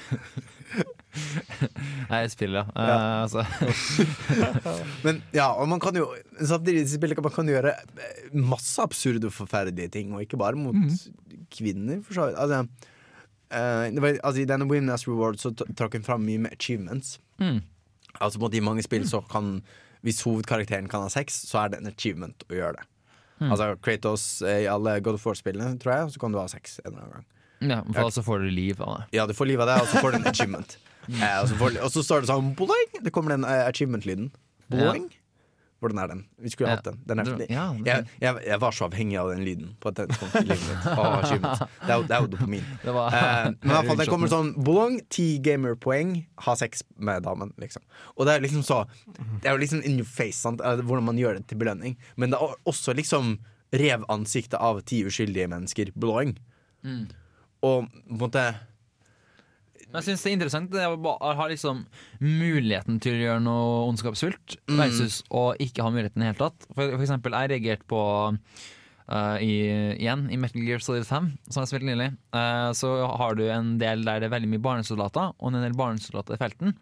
Nei, 2.10 2.20
spill, 2.30 2.54
ja. 2.54 2.64
ja. 2.74 2.94
Uh, 2.94 3.22
altså. 3.24 3.44
Men 5.04 5.22
ja, 5.34 5.48
og 5.52 5.68
man 5.70 5.82
kan 5.82 5.96
jo 5.98 6.06
samtidig 6.38 7.14
kan 7.16 7.26
man 7.26 7.34
kan 7.34 7.50
gjøre 7.50 7.74
eh, 7.74 8.30
masse 8.34 8.82
absurde 8.82 9.30
og 9.30 9.34
forferdelige 9.34 9.92
ting, 9.96 10.14
og 10.14 10.22
ikke 10.22 10.38
bare 10.40 10.58
mot 10.58 10.76
kvinner, 11.54 12.00
for 12.06 12.16
så 12.16 12.28
vidt. 12.28 12.38
Altså, 12.38 12.62
uh, 13.50 13.84
det 13.90 14.04
var, 14.04 14.20
altså, 14.22 14.42
I 14.42 14.48
denne 14.52 14.70
Winner's 14.70 15.06
Reward 15.08 15.40
så 15.42 15.52
trakk 15.54 15.98
hun 15.98 16.06
fram 16.06 16.24
mye 16.26 16.46
med 16.46 16.54
achievements. 16.54 17.18
Mm. 17.42 17.62
Altså 18.20 18.42
på 18.42 18.50
I 18.52 18.60
mange 18.60 18.82
spill 18.82 19.04
så 19.06 19.20
kan 19.30 19.60
Hvis 20.02 20.18
hovedkarakteren 20.26 20.88
kan 20.90 21.04
ha 21.04 21.10
sex, 21.12 21.44
så 21.46 21.60
er 21.60 21.68
det 21.70 21.78
en 21.80 21.90
achievement 21.90 22.46
å 22.48 22.54
gjøre 22.56 22.78
det. 22.78 22.86
Mm. 23.40 23.50
Altså 23.50 23.74
Kratos 23.84 24.24
i 24.44 24.64
alle 24.68 24.94
God 25.04 25.18
of 25.18 25.26
War-spillene, 25.26 25.76
tror 25.80 25.92
jeg, 25.92 26.14
så 26.14 26.22
kan 26.22 26.32
du 26.32 26.38
ha 26.40 26.46
sex 26.48 26.78
en 26.80 26.92
eller 26.92 27.02
annen 27.02 27.18
gang. 27.18 27.26
Ja, 27.60 27.82
for 27.84 28.06
altså 28.06 28.22
så 28.22 28.24
får 28.24 28.46
du 28.46 28.54
liv 28.56 28.80
av 28.80 28.94
det. 28.94 29.18
Ja, 29.18 29.26
du 29.28 29.34
får 29.36 29.50
liv 29.50 29.60
av 29.60 29.68
det, 29.68 29.76
og 29.82 29.90
så 29.90 30.00
får 30.00 30.14
du 30.14 30.20
en 30.22 30.30
achievement. 30.32 30.78
eh, 31.08 31.38
og, 31.40 31.48
så 31.48 31.56
får, 31.60 31.78
og 31.86 31.90
så 31.94 32.02
står 32.06 32.20
det 32.26 32.30
sånn 32.32 32.52
boing! 32.58 32.92
Det 33.04 33.12
kommer 33.14 33.36
den 33.36 33.44
eh, 33.48 33.64
achievement-lyden. 33.70 34.30
Boing! 34.70 35.08
Hvordan 35.80 35.96
er 36.02 36.08
den? 36.12 36.18
Vi 36.44 36.50
skulle 36.52 36.74
hatt 36.74 36.84
den. 36.84 36.98
den 37.08 37.22
er, 37.22 37.28
ja, 37.48 37.62
den- 37.72 37.86
jeg, 37.88 38.04
jeg, 38.20 38.40
jeg 38.50 38.60
var 38.60 38.74
så 38.76 38.84
avhengig 38.84 39.16
av 39.16 39.30
den 39.32 39.40
lyden 39.46 39.70
på 39.80 39.88
et 39.88 39.96
tidspunkt 40.02 40.34
i 40.36 40.42
livet 40.44 40.66
mitt. 40.68 40.82
Det 40.84 41.88
er 41.88 41.94
jo, 41.96 42.02
det 42.04 42.16
er 42.16 42.20
jo 42.20 42.28
dopamin. 42.34 42.66
Det 42.84 42.92
var 42.92 43.14
Eh, 43.16 43.46
men 43.62 43.70
i 43.70 43.72
hvert 43.72 43.88
fall, 43.88 43.96
det 44.02 44.06
kommer 44.12 44.28
sånn 44.28 44.50
boing, 44.60 44.98
ti 45.08 45.38
gamerpoeng, 45.40 46.12
ha 46.44 46.54
sex 46.60 46.84
med 47.00 47.24
damen, 47.24 47.54
liksom. 47.64 47.80
Og 48.18 48.28
det 48.28 48.34
er 48.36 48.44
liksom 48.44 48.60
så 48.68 48.82
Det 49.16 49.48
er 49.48 49.56
jo 49.56 49.62
liksom 49.62 49.80
in 49.88 49.96
your 50.02 50.10
face, 50.10 50.36
sant? 50.44 50.60
eh, 50.60 50.84
hvordan 50.84 51.08
man 51.08 51.16
gjør 51.22 51.40
det 51.40 51.46
til 51.48 51.62
belønning. 51.64 51.96
Men 52.20 52.34
det 52.36 52.42
er 52.44 52.52
også 52.68 52.92
liksom 53.00 53.38
rev 53.72 54.04
ansiktet 54.12 54.60
av 54.60 54.82
ti 54.84 55.00
uskyldige 55.08 55.48
mennesker, 55.48 55.94
blowing. 55.96 56.36
Mm. 56.84 57.06
Og 57.64 57.88
på 57.88 58.12
en 58.12 58.20
måte 58.20 58.44
jeg 59.94 60.06
synes 60.06 60.22
det 60.22 60.30
er 60.30 60.36
interessant 60.38 60.74
å 60.74 61.32
ha 61.38 61.46
liksom 61.50 61.84
muligheten 62.22 63.00
til 63.02 63.16
å 63.16 63.22
gjøre 63.24 63.42
noe 63.44 63.88
ondskapsfullt, 63.90 64.56
Mm. 64.70 64.76
versus 64.84 65.22
å 65.30 65.50
ikke 65.58 65.82
ha 65.82 65.90
muligheten 65.90 66.22
i 66.22 66.26
det 66.26 66.30
hele 66.34 66.42
tatt. 66.50 66.66
For, 66.74 66.92
for 66.94 67.02
eksempel, 67.06 67.32
jeg 67.32 67.50
reagerte 67.54 67.88
på 67.90 68.02
uh, 69.10 69.36
i, 69.42 69.50
igjen 69.98 70.28
i 70.30 70.38
Metal 70.40 70.62
Gear 70.62 70.78
Solid 70.84 71.06
5, 71.08 71.30
som 71.50 71.62
jeg 71.64 71.72
spilte 71.72 71.88
nylig. 71.90 72.10
uh, 72.36 72.70
så 72.76 72.92
har 73.18 73.34
du 73.34 73.44
en 73.50 73.76
del 73.80 74.04
der 74.06 74.20
det 74.22 74.28
er 74.30 74.36
veldig 74.36 74.52
mye 74.54 74.62
barnesoldater, 74.68 75.34
og 75.38 75.50
en 75.52 75.62
del 75.64 75.74
barnesoldater 75.78 76.36
i 76.38 76.42
felten. 76.44 76.76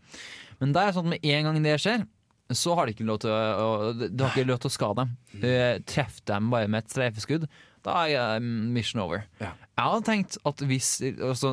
Men 0.60 0.72
det 0.74 0.82
er 0.82 0.92
sånn 0.96 1.06
at 1.08 1.14
med 1.16 1.24
en 1.32 1.48
gang 1.48 1.62
det 1.64 1.78
skjer, 1.80 2.04
så 2.50 2.74
har 2.78 2.86
de 2.88 2.94
ikke 2.96 3.04
lov 3.04 3.18
til 3.20 3.30
å, 3.30 3.92
du 4.08 4.22
har 4.24 4.30
ikke 4.32 4.46
lov 4.48 4.60
til 4.62 4.70
å 4.70 4.76
skade 4.76 5.02
dem. 5.04 5.16
Uh, 5.44 5.80
treff 5.88 6.20
dem 6.28 6.48
bare 6.52 6.68
med 6.68 6.84
et 6.84 6.92
streifeskudd. 6.94 7.48
Da 7.86 7.92
er 8.08 8.36
eh, 8.36 8.40
mission 8.42 9.00
over. 9.00 9.22
Ja. 9.38 9.52
Jeg 9.78 9.84
hadde 9.86 10.04
tenkt 10.08 10.36
at 10.48 10.60
hvis 10.66 10.88
altså, 11.22 11.52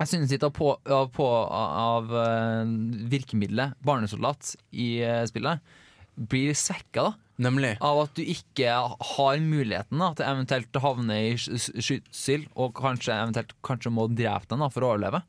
Jeg 0.00 0.08
synes 0.08 0.32
på, 0.56 0.72
av, 0.88 1.10
på, 1.12 1.26
av 1.26 2.14
eh, 2.16 2.70
virkemidlet 3.12 3.76
barnesoldat 3.84 4.54
i 4.72 4.94
eh, 5.04 5.26
spillet 5.28 5.60
blir 6.20 6.56
svekka 6.56 7.04
da, 7.04 7.10
Nemlig. 7.40 7.74
av 7.84 8.02
at 8.02 8.16
du 8.16 8.22
ikke 8.24 8.72
har 9.14 9.42
muligheten 9.44 10.00
da, 10.00 10.10
til 10.16 10.26
eventuelt 10.28 10.76
å 10.76 10.82
havne 10.84 11.18
i 11.30 11.34
skytsel 11.40 12.48
og 12.56 12.74
kanskje 12.80 13.16
eventuelt 13.16 13.54
kanskje 13.64 13.92
må 13.94 14.08
drepe 14.12 14.50
den 14.50 14.64
da, 14.64 14.70
for 14.72 14.84
å 14.84 14.94
overleve. 14.94 15.22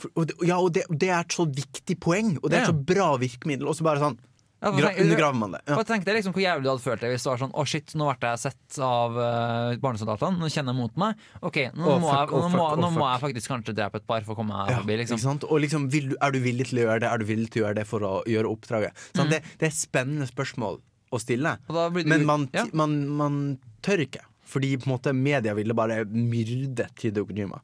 For, 0.00 0.12
og 0.14 0.28
det, 0.30 0.38
ja, 0.48 0.60
og 0.60 0.72
det, 0.76 0.86
det 0.90 1.10
er 1.10 1.20
et 1.20 1.36
så 1.36 1.46
viktig 1.48 1.98
poeng, 2.02 2.36
og 2.40 2.48
det 2.48 2.58
er 2.58 2.66
et 2.66 2.72
så 2.72 2.86
bra 2.92 3.12
virkemiddel, 3.20 3.68
og 3.68 3.76
så 3.78 3.86
bare 3.86 4.02
sånn 4.02 4.20
Ja, 4.64 4.72
tenk- 4.74 5.00
undergraver 5.04 5.38
man 5.38 5.56
det. 5.56 5.60
Ja. 5.68 5.78
Tenk 5.88 6.06
deg 6.06 6.18
liksom 6.18 6.34
hvor 6.34 6.44
jævlig 6.44 6.64
du 6.64 6.70
hadde 6.72 6.84
følt 6.84 7.04
deg 7.04 7.12
hvis 7.14 7.26
det 7.26 7.30
var 7.30 7.42
sånn 7.42 7.52
Å 7.54 7.64
shit, 7.68 7.94
nå 8.00 8.08
ble 8.08 8.30
jeg 8.32 8.42
sett 8.44 8.78
av 8.84 9.18
uh, 9.18 9.76
barnesoldatene, 9.82 10.40
nå 10.40 10.50
kjenner 10.52 10.74
jeg 10.74 10.80
mot 10.80 11.02
meg. 11.04 11.26
Ok, 11.40 11.60
nå, 11.74 11.84
oh, 11.84 12.00
må, 12.00 12.08
fuck, 12.08 12.18
jeg, 12.18 12.32
nå, 12.32 12.40
oh, 12.40 12.48
fuck, 12.48 12.58
må, 12.58 12.68
nå 12.80 12.90
må 12.96 13.10
jeg 13.10 13.22
faktisk 13.26 13.52
kanskje 13.54 13.76
drepe 13.76 14.00
et 14.00 14.08
par 14.08 14.26
for 14.26 14.36
å 14.36 14.38
komme 14.40 14.56
meg 14.56 14.72
Ja, 14.72 14.80
forbi. 14.80 14.98
ikke 15.04 15.18
Liksom. 15.18 15.44
Og 15.50 15.62
liksom, 15.64 15.86
vil 15.92 16.14
er 16.16 16.34
du 16.34 16.40
villig 16.44 16.70
til 16.70 16.80
å 16.80 16.86
gjøre 16.88 17.04
det? 17.04 17.10
Er 17.12 17.22
du 17.22 17.28
villig 17.28 17.50
til 17.52 17.62
å 17.62 17.66
gjøre 17.66 17.78
det 17.80 17.86
for 17.88 18.08
å 18.08 18.14
gjøre 18.30 18.50
oppdraget? 18.50 19.04
Mm. 19.18 19.26
Det, 19.32 19.42
det 19.60 19.68
er 19.68 19.76
spennende 19.76 20.28
spørsmål 20.30 20.80
å 21.14 21.20
stille, 21.22 21.58
blir 21.94 22.08
men 22.10 22.24
man, 22.26 22.48
ja. 22.54 22.64
man, 22.76 22.96
man 23.14 23.42
tør 23.84 24.02
ikke. 24.06 24.24
Fordi 24.48 24.74
på 24.80 24.88
en 24.88 24.94
måte 24.94 25.14
media 25.16 25.54
ville 25.56 25.76
bare 25.76 26.02
myrde 26.04 26.88
Hideo 27.00 27.26
Kojima. 27.28 27.60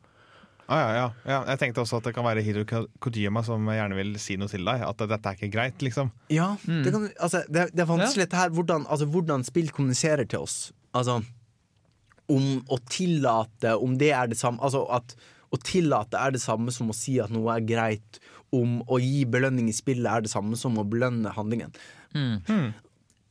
Ah, 0.71 0.79
ja, 0.81 0.91
ja. 0.95 1.07
ja. 1.27 1.39
Jeg 1.51 1.59
tenkte 1.65 1.83
også 1.83 1.99
at 1.99 2.05
det 2.07 2.13
kan 2.15 2.23
være 2.25 2.45
Hiro 2.47 2.63
Ko- 2.65 2.87
Kojima 3.03 3.43
som 3.45 3.65
gjerne 3.67 3.97
vil 3.99 4.13
si 4.23 4.37
noe 4.39 4.47
til 4.53 4.63
deg. 4.69 4.85
At 4.87 5.03
dette 5.11 5.33
er 5.33 5.35
ikke 5.39 5.51
greit, 5.51 5.83
liksom. 5.83 6.13
Ja, 6.31 6.53
Mm. 6.69 6.85
det, 6.87 6.93
kan, 6.95 7.09
altså, 7.19 7.41
det, 7.51 7.65
det 7.75 7.83
er 7.83 7.89
vanskelig 7.91 8.25
dette 8.29 8.39
her 8.39 8.53
hvordan, 8.55 8.87
altså, 8.87 9.09
hvordan 9.11 9.43
spill 9.49 9.73
kommuniserer 9.75 10.29
til 10.31 10.45
oss. 10.47 10.59
Altså 10.95 11.21
om 12.31 12.61
å 12.71 12.77
tillate 12.87 13.73
Om 13.83 13.97
det 13.99 14.13
er 14.15 14.29
det 14.31 14.37
samme 14.39 14.63
Altså 14.63 14.85
at 14.95 15.17
å 15.51 15.59
tillate 15.67 16.15
er 16.15 16.31
det 16.31 16.41
samme 16.45 16.71
som 16.71 16.93
å 16.93 16.95
si 16.95 17.17
at 17.19 17.33
noe 17.35 17.57
er 17.57 17.65
greit. 17.67 18.21
Om 18.55 18.85
å 18.87 19.01
gi 19.03 19.25
belønning 19.27 19.67
i 19.67 19.75
spillet 19.75 20.07
er 20.07 20.23
det 20.23 20.31
samme 20.31 20.55
som 20.59 20.77
å 20.79 20.85
belønne 20.87 21.33
handlingen. 21.35 21.73
Mm. 22.15 22.71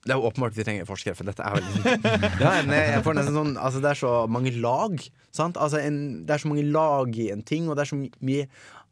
Det 0.06 0.14
er 0.14 0.20
jo 0.20 0.30
åpenbart 0.30 0.56
vi 0.56 0.64
trenger 0.64 0.88
forskere, 0.88 1.16
for 1.18 1.28
dette 1.28 1.44
er 1.44 1.58
veldig 1.58 2.12
ja, 2.40 2.52
jeg 2.72 3.04
får 3.04 3.18
nesten 3.18 3.36
sånn 3.36 3.54
Altså 3.60 3.82
Det 3.84 3.90
er 3.92 4.00
så 4.00 4.14
mange 4.32 4.54
lag. 4.56 4.96
Sant? 5.36 5.60
Altså 5.60 5.82
en, 5.84 6.00
det 6.28 6.36
er 6.36 6.44
så 6.44 6.52
mange 6.52 6.64
lag 6.72 7.20
i 7.20 7.28
en 7.34 7.44
ting, 7.44 7.68
og 7.68 7.76
det 7.76 7.84
er 7.84 7.92
så 7.92 8.00
mye 8.00 8.48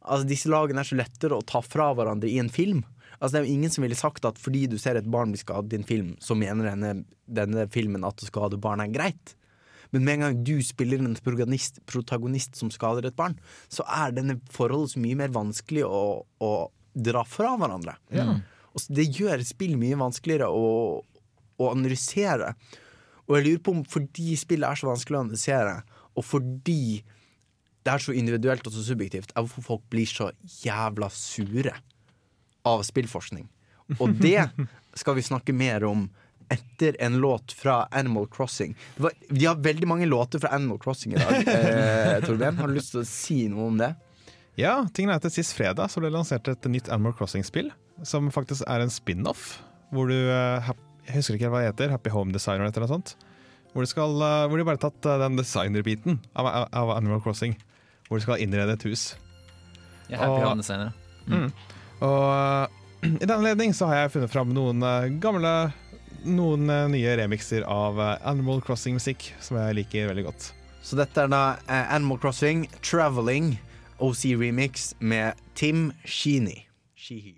Altså 0.08 0.28
Disse 0.28 0.51
lagene 0.51 0.84
er 0.84 0.89
så 0.89 0.99
lettere 0.99 1.39
å 1.39 1.45
ta 1.47 1.62
fra 1.64 1.89
hverandre 1.95 2.30
i 2.32 2.38
en 2.41 2.51
film. 2.51 2.84
Altså 3.18 3.34
Det 3.34 3.39
er 3.39 3.47
jo 3.47 3.55
ingen 3.55 3.74
som 3.74 3.84
ville 3.88 3.97
sagt 3.97 4.28
at 4.28 4.39
fordi 4.39 4.66
du 4.72 4.78
ser 4.82 4.99
et 4.99 5.10
barn 5.12 5.32
bli 5.34 5.41
skadet 5.41 5.74
i 5.74 5.80
en 5.82 5.88
film, 5.88 6.14
så 6.24 6.36
mener 6.38 6.70
denne, 6.70 6.93
denne 7.26 7.66
filmen 7.74 8.05
at 8.08 8.24
å 8.24 8.30
skade 8.30 8.60
barn 8.62 8.84
er 8.84 8.91
greit. 8.93 9.34
Men 9.95 10.03
med 10.03 10.18
en 10.18 10.26
gang 10.26 10.39
du 10.43 10.58
spiller 10.66 10.99
en 10.99 11.16
protagonist, 11.24 11.80
protagonist 11.88 12.60
som 12.60 12.72
skader 12.74 13.08
et 13.08 13.18
barn, 13.18 13.38
så 13.72 13.86
er 13.88 14.16
denne 14.16 14.38
forholdet 14.51 14.95
så 14.95 15.03
mye 15.03 15.18
mer 15.24 15.32
vanskelig 15.36 15.86
å, 15.88 16.03
å 16.43 16.51
dra 16.93 17.24
fra 17.28 17.55
hverandre. 17.60 17.95
Og 18.12 18.57
det 18.93 19.07
gjør 19.17 19.43
spill 19.47 19.78
mye 19.80 19.97
vanskeligere 19.99 20.49
å, 20.53 20.67
å 21.57 21.69
analysere. 21.71 22.53
Og 23.28 23.38
jeg 23.38 23.47
lurer 23.47 23.63
på 23.65 23.75
om 23.75 23.84
fordi 23.88 24.36
spillet 24.39 24.69
er 24.69 24.80
så 24.80 24.89
vanskelig 24.89 25.19
å 25.19 25.23
analysere, 25.25 25.80
og 26.17 26.25
fordi 26.25 27.01
det 27.88 27.93
er 27.93 28.03
så 28.03 28.13
individuelt 28.15 28.65
og 28.67 28.75
så 28.75 28.84
subjektivt, 28.84 29.32
er 29.34 29.45
hvorfor 29.45 29.65
folk 29.65 29.84
blir 29.91 30.09
så 30.09 30.30
jævla 30.63 31.09
sure 31.13 31.73
av 32.67 32.84
spillforskning. 32.88 33.47
Og 33.99 34.17
det 34.25 34.49
skal 34.97 35.17
vi 35.17 35.25
snakke 35.25 35.55
mer 35.55 35.86
om 35.88 36.07
etter 36.51 36.95
en 37.03 37.17
låt 37.19 37.51
fra 37.51 37.82
Animal 37.91 38.28
Crossing. 38.32 38.75
Var, 38.97 39.15
vi 39.30 39.45
har 39.45 39.59
veldig 39.59 39.88
mange 39.88 40.05
låter 40.07 40.39
fra 40.39 40.53
Animal 40.55 40.80
Crossing 40.80 41.15
i 41.15 41.21
dag. 41.21 41.47
Eh, 41.57 42.23
Torben, 42.23 42.57
har 42.57 42.67
du 42.67 42.75
lyst 42.78 42.93
til 42.93 43.01
å 43.03 43.07
si 43.07 43.39
noe 43.51 43.67
om 43.67 43.80
det? 43.80 43.91
Ja, 44.57 44.80
tingen 44.95 45.11
er 45.13 45.19
at 45.19 45.34
Sist 45.34 45.53
fredag 45.53 45.91
så 45.91 46.01
ble 46.01 46.09
det 46.09 46.15
lansert 46.15 46.47
et 46.49 46.67
nytt 46.71 46.88
Animal 46.89 47.13
Crossing-spill. 47.17 47.69
Som 48.06 48.30
faktisk 48.32 48.64
er 48.68 48.84
en 48.84 48.91
spin-off. 48.93 49.58
Hvor 49.93 50.10
du 50.12 50.16
eh, 50.18 50.70
Jeg 51.08 51.16
husker 51.16 51.38
ikke 51.38 51.50
hva 51.54 51.62
det 51.64 51.72
heter. 51.72 51.93
Happy 51.93 52.12
Home 52.14 52.34
Designer 52.36 52.68
eller 52.68 52.84
noe 52.86 52.91
sånt. 52.91 53.16
Hvor, 53.74 53.86
skal, 53.89 54.14
eh, 54.22 54.43
hvor 54.50 54.58
de 54.60 54.66
bare 54.68 54.78
har 54.80 54.89
tatt 54.89 55.06
eh, 55.08 55.20
den 55.24 55.38
designerbiten 55.39 56.20
av, 56.36 56.50
av, 56.72 56.91
Animal 56.98 57.22
Crossing. 57.24 57.56
Hvor 58.08 58.20
du 58.20 58.26
skal 58.26 58.41
innrede 58.43 58.76
et 58.78 58.86
hus. 58.88 59.16
Jeg 60.10 60.20
er 60.20 60.24
happy 60.24 60.41
Og- 60.41 60.48
Mm. 61.28 61.52
Og 62.02 62.24
eh, 62.32 63.08
i 63.22 63.26
den 63.26 63.34
anledning 63.36 63.74
så 63.76 63.88
har 63.89 63.95
jeg 64.06 64.14
funnet 64.14 64.32
fram 64.32 64.54
noen 64.56 64.80
gamle 65.20 65.74
Noen 66.28 66.66
nye 66.91 67.12
remixer 67.20 67.64
av 67.68 68.00
Animal 68.26 68.60
Crossing-musikk 68.66 69.30
som 69.43 69.58
jeg 69.60 69.76
liker 69.78 70.08
veldig 70.10 70.24
godt. 70.26 70.48
Så 70.84 70.98
dette 70.98 71.22
er 71.24 71.30
da 71.32 71.41
Animal 71.68 72.18
Crossing 72.20 72.66
Traveling 72.82 73.54
OC 74.00 74.34
Remix 74.39 74.93
med 75.00 75.36
Tim 75.56 75.91
Sheeny. 76.04 76.66
Sheehy. 76.95 77.38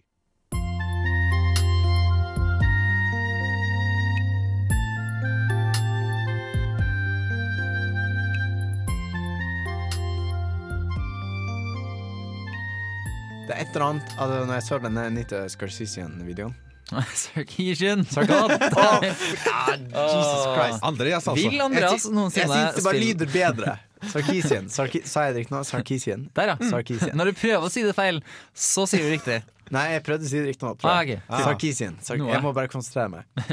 Det 13.49 13.55
er 13.57 13.65
et 13.65 13.73
eller 13.73 13.85
annet 13.87 14.11
altså, 14.15 14.41
Når 14.45 14.53
jeg 14.59 14.63
så 14.67 14.77
denne 14.83 15.05
Nita 15.15 15.45
Scorsese-videoen 15.49 16.57
Sarkisian! 17.23 17.99
Ah, 18.17 19.03
Jesus 19.05 20.45
Christ. 20.55 20.79
Andreas, 20.81 21.27
altså. 21.27 21.35
Vil 21.38 21.61
Andreas 21.61 22.07
noensinne 22.09 22.47
Jeg 22.47 22.49
syns 22.49 22.80
det 22.80 22.84
bare 22.88 23.01
lyder 23.03 23.30
bedre. 23.30 23.76
Sarkisian. 24.09 24.71
Sarki 24.73 25.03
sa 25.05 25.27
jeg 25.27 25.35
det 25.35 25.43
ikke 25.45 25.53
nå? 25.53 25.59
Sarkisian. 25.69 26.23
Der, 26.34 26.55
ja. 26.55 26.69
Sarkisian. 26.71 27.13
Når 27.19 27.30
du 27.30 27.38
prøver 27.38 27.67
å 27.67 27.69
si 27.69 27.84
det 27.85 27.93
feil, 27.93 28.23
så 28.57 28.88
sier 28.89 29.05
du 29.05 29.11
riktig. 29.13 29.38
Nei, 29.76 29.84
jeg 29.93 30.01
prøvde 30.07 30.26
å 30.26 30.31
si 30.31 30.39
det 30.39 30.47
riktig 30.47 30.65
nå. 30.65 30.71
Ah, 30.81 31.03
okay. 31.03 31.21
Sarkisian. 31.30 31.99
Sark 32.01 32.23
jeg 32.26 32.41
må 32.41 32.55
bare 32.57 32.71
konsentrere 32.73 33.19
meg. 33.19 33.45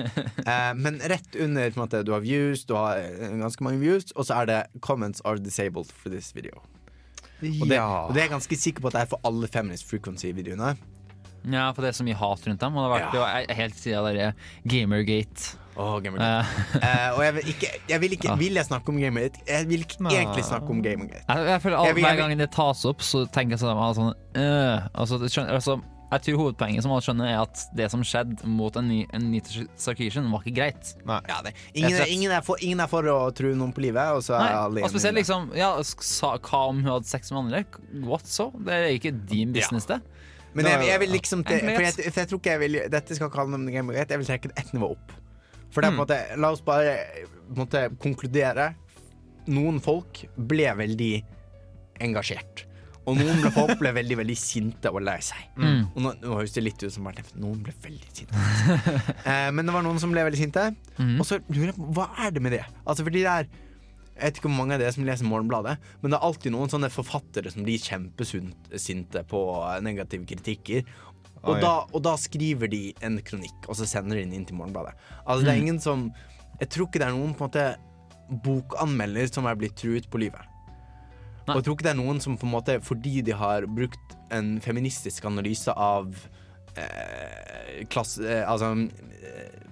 Eh, 0.46 0.72
men 0.78 0.96
rett 1.12 1.36
under 1.36 1.68
på 1.74 1.76
en 1.76 1.82
måte, 1.82 2.00
du 2.08 2.14
har 2.16 2.24
views, 2.24 2.64
du 2.64 2.72
har 2.78 3.02
eh, 3.02 3.36
ganske 3.42 3.68
mange 3.68 3.82
views, 3.84 4.08
og 4.16 4.30
så 4.30 4.40
er 4.40 4.48
det 4.48 4.60
'comments 4.80 5.20
are 5.28 5.36
disabled 5.36 5.92
for 5.92 6.08
this 6.08 6.32
video'. 6.32 6.64
Og 7.42 7.68
det, 7.68 7.78
og 7.80 8.14
det 8.14 8.22
er 8.22 8.26
jeg 8.26 8.30
ganske 8.32 8.56
sikker 8.56 8.80
på 8.80 8.88
at 8.88 8.94
det 8.96 9.00
er 9.02 9.10
for 9.10 9.20
alle 9.28 9.48
feminist 9.52 9.84
frequency-videoene. 9.90 10.76
Ja, 11.46 11.68
for 11.70 11.82
det 11.84 11.90
er 11.92 11.96
så 11.98 12.02
mye 12.06 12.16
hat 12.18 12.46
rundt 12.48 12.60
dem. 12.60 12.76
Og 12.76 12.82
det 12.82 12.88
har 12.88 12.94
vært 12.96 13.12
det 13.12 13.20
var 13.20 13.54
helt 13.60 13.76
siden 13.78 14.06
der 14.16 14.32
Gamergate. 14.66 15.56
Åh, 15.76 15.98
Gamergate. 16.02 16.46
Eh, 16.80 16.86
Eh, 16.86 17.10
og 17.16 17.20
jeg 17.24 17.34
vil 17.36 17.50
ikke, 17.52 17.68
jeg 17.92 18.00
vil, 18.00 18.12
ikke 18.16 18.36
vil 18.40 18.54
jeg 18.58 18.64
snakke 18.66 18.88
om 18.88 18.98
Gamergate? 19.00 19.40
Jeg 19.46 19.68
vil 19.68 19.80
ikke 19.84 19.98
egentlig 20.10 20.44
snakke 20.48 20.70
om 20.72 20.82
Gamergate. 20.82 21.24
jeg, 21.28 21.46
jeg 21.52 21.62
føler 21.62 21.76
Jeg 21.76 21.88
at 21.90 21.94
vil- 21.96 22.02
Hver 22.04 22.08
jeg 22.10 22.16
vil- 22.16 22.24
gang 22.30 22.38
det 22.38 22.50
tas 22.56 22.84
opp, 22.84 23.00
så 23.02 23.26
tenker 23.30 23.50
jeg 23.56 23.60
sånn, 23.60 23.76
altså, 23.76 24.00
sånn 24.02 24.42
øh, 24.42 24.88
altså, 24.94 25.18
skjønner, 25.28 25.52
altså, 25.60 25.80
Jeg 26.06 26.22
tror 26.22 26.36
hovedpoenget 26.38 26.84
som 26.84 26.92
alle 26.94 27.02
skjønner 27.02 27.28
er 27.32 27.40
at 27.40 27.62
det 27.74 27.88
som 27.90 28.02
skjedde 28.06 28.46
mot 28.46 28.76
en 28.78 28.86
ny 28.86 29.00
Anita 29.16 29.64
Sarkisian, 29.74 30.28
var 30.30 30.44
ikke 30.44 30.54
greit. 30.60 30.92
Ja, 31.02 31.40
det, 31.42 31.52
ingen, 31.74 31.96
er, 31.98 32.06
ingen, 32.06 32.34
er 32.36 32.44
for, 32.46 32.62
ingen 32.62 32.82
er 32.84 32.90
for 32.90 33.08
å 33.10 33.16
tro 33.34 33.50
noen 33.58 33.72
på 33.74 33.82
livet, 33.82 34.12
og 34.14 34.22
så 34.22 34.36
er 34.38 34.44
Nei, 34.44 34.60
alle 34.60 34.84
og 34.86 34.92
spesielt 34.92 35.18
liksom 35.18 35.48
ja, 35.58 35.72
sa, 35.82 36.36
Hva 36.38 36.60
om 36.70 36.78
hun 36.84 36.92
hadde 36.92 37.10
sex 37.10 37.32
med 37.34 37.40
andre? 37.42 37.64
What 38.06 38.30
so? 38.30 38.52
Det 38.54 38.76
er 38.76 38.86
ikke 38.94 39.12
din 39.32 39.50
business, 39.56 39.88
det. 39.90 39.98
Men 40.56 40.70
jeg, 40.70 40.86
jeg 40.88 41.00
vil 41.02 41.10
liksom 41.12 41.42
til, 41.44 41.66
for 41.66 41.84
jeg, 41.84 41.96
for 42.06 42.20
jeg 42.22 42.28
tror 42.30 42.38
ikke 42.40 42.52
jeg 42.54 42.60
vil 42.62 42.78
Dette 42.94 43.16
skal 43.18 43.28
ikke 43.28 43.42
handle 43.42 43.58
om 43.60 43.66
Game 43.74 43.92
Greit, 43.92 44.14
jeg 44.14 44.22
vil 44.22 44.28
trekke 44.30 44.52
det 44.52 44.62
ett 44.62 44.70
nivå 44.72 44.92
opp. 44.94 45.16
For 45.74 45.82
det 45.82 45.90
er 45.90 45.90
på 45.90 45.90
en 45.90 45.98
Mm. 45.98 46.04
måte 46.06 46.40
La 46.40 46.52
oss 46.54 46.62
bare 46.64 46.94
på 47.50 47.58
måte, 47.64 47.82
konkludere. 48.00 48.70
Noen 49.50 49.82
folk 49.82 50.22
ble 50.38 50.70
veldig 50.78 51.10
engasjert. 52.06 52.64
Og 53.06 53.14
noen 53.14 53.38
ble, 53.38 53.50
folk 53.54 53.76
ble 53.78 53.92
veldig 53.94 54.16
veldig 54.18 54.36
sinte 54.38 54.90
og 54.90 55.04
lei 55.06 55.18
seg. 55.22 55.42
Mm. 55.60 55.84
Og 55.92 56.00
nå, 56.02 56.12
nå 56.24 56.38
høres 56.40 56.56
det 56.56 56.64
litt 56.64 56.82
ut 56.82 56.90
som 56.90 57.06
at 57.10 57.20
noen 57.38 57.60
ble 57.62 57.74
veldig 57.84 58.10
sinte. 58.10 58.46
eh, 59.30 59.50
men 59.54 59.62
det 59.62 59.76
var 59.76 59.86
noen 59.86 60.00
som 60.02 60.10
ble 60.14 60.24
veldig 60.26 60.40
sinte. 60.40 60.66
Mm. 60.98 61.14
Og 61.22 61.28
så 61.28 61.38
lurer 61.46 61.70
jeg 61.70 61.76
på, 61.78 61.86
hva 61.94 62.08
er 62.26 62.34
det 62.34 62.42
med 62.42 62.56
det? 62.56 62.64
Altså 62.82 63.06
fordi 63.06 63.22
det 63.22 63.30
er 63.30 63.48
Jeg 64.16 64.22
vet 64.24 64.38
ikke 64.40 64.48
hvor 64.48 64.56
mange 64.56 64.74
av 64.74 64.80
dere 64.80 64.94
som 64.96 65.04
leser 65.04 65.28
Morgenbladet, 65.28 65.74
men 66.00 66.12
det 66.12 66.16
er 66.16 66.24
alltid 66.24 66.54
noen 66.54 66.70
sånne 66.72 66.88
forfattere 66.88 67.50
som 67.52 67.66
blir 67.66 67.82
kjempesinte 67.84 69.22
på 69.28 69.40
negative 69.84 70.24
kritikker. 70.30 70.86
Og, 71.44 71.60
da, 71.60 71.74
og 71.92 72.00
da 72.02 72.14
skriver 72.18 72.70
de 72.72 72.80
en 73.04 73.20
kronikk, 73.22 73.68
og 73.68 73.76
så 73.78 73.86
sender 73.86 74.16
de 74.16 74.24
den 74.24 74.32
inn 74.38 74.48
til 74.48 74.56
Morgenbladet. 74.56 74.96
Altså 75.26 75.44
det 75.44 75.52
er 75.52 75.60
ingen 75.60 75.82
som 75.84 76.08
Jeg 76.56 76.70
tror 76.72 76.88
ikke 76.88 77.02
det 77.02 77.10
er 77.10 77.14
noen 77.14 77.36
på 77.36 77.44
en 77.44 77.50
måte 77.50 77.66
bokanmelder 78.46 79.28
som 79.30 79.46
er 79.46 79.58
blitt 79.60 79.76
truet 79.78 80.08
på 80.10 80.24
livet. 80.24 80.55
Nei. 81.46 81.54
Og 81.54 81.60
jeg 81.60 81.68
tror 81.68 81.76
ikke 81.76 81.86
det 81.86 81.94
er 81.94 82.00
noen 82.00 82.20
som 82.22 82.34
på 82.38 82.48
en 82.48 82.54
måte 82.56 82.78
fordi 82.82 83.20
de 83.26 83.34
har 83.38 83.68
brukt 83.70 84.14
en 84.34 84.56
feministisk 84.64 85.28
analyse 85.28 85.70
av 85.70 86.10
eh, 86.74 87.84
klasse... 87.92 88.24
Eh, 88.26 88.42
altså 88.50 88.72
eh, 88.74 89.66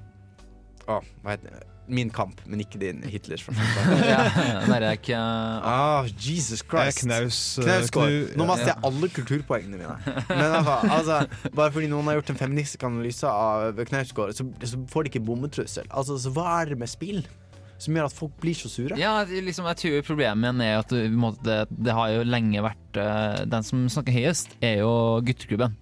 Å, 0.87 1.01
hva 1.25 1.35
heter 1.35 1.57
det? 1.57 1.65
Min 1.85 2.09
kamp, 2.09 2.39
men 2.49 2.63
ikke 2.63 2.79
din 2.81 3.03
Hitlers. 3.05 3.43
Ja, 4.09 4.23
det 4.65 4.77
er 4.79 4.95
ikke 4.97 5.19
ah, 5.19 6.07
Jesus 6.17 6.63
Christ. 6.65 7.03
Knaus 7.03 7.41
eh, 7.59 7.67
Knausgård. 7.67 8.15
Knu- 8.15 8.39
Nå 8.41 8.47
mister 8.49 8.71
ja. 8.71 8.73
jeg 8.73 8.89
alle 8.89 9.11
kulturpoengene 9.13 9.83
mine. 9.83 9.99
Men 10.31 10.55
altså, 10.63 11.19
bare 11.51 11.75
fordi 11.75 11.91
noen 11.93 12.09
har 12.09 12.21
gjort 12.21 12.33
en 12.33 12.41
feministisk 12.41 12.87
analyse 12.89 13.29
av 13.29 13.83
Knausgård, 13.91 14.33
så, 14.39 14.47
så 14.65 14.81
får 14.95 15.05
de 15.05 15.13
ikke 15.13 15.27
bommetrussel. 15.27 15.91
Altså, 15.91 16.17
så 16.23 16.33
hva 16.33 16.47
er 16.63 16.73
det 16.73 16.81
med 16.81 16.89
spill 16.95 17.21
som 17.83 17.97
gjør 17.97 18.09
at 18.09 18.17
folk 18.17 18.37
blir 18.43 18.57
så 18.57 18.71
sure? 18.71 18.99
Ja, 19.01 19.17
liksom, 19.25 19.67
jeg 19.73 19.81
tror 19.81 20.07
problemet 20.07 20.63
er 20.65 20.79
at 20.81 20.93
du, 20.93 21.01
måte, 21.13 21.43
det, 21.47 21.59
det 21.89 21.97
har 21.97 22.13
jo 22.15 22.27
lenge 22.29 22.63
vært 22.65 23.01
eh, 23.01 23.41
Den 23.51 23.67
som 23.67 23.87
snakker 23.93 24.15
høyest, 24.15 24.57
er 24.65 24.79
jo 24.83 24.93
gutteklubben. 25.27 25.75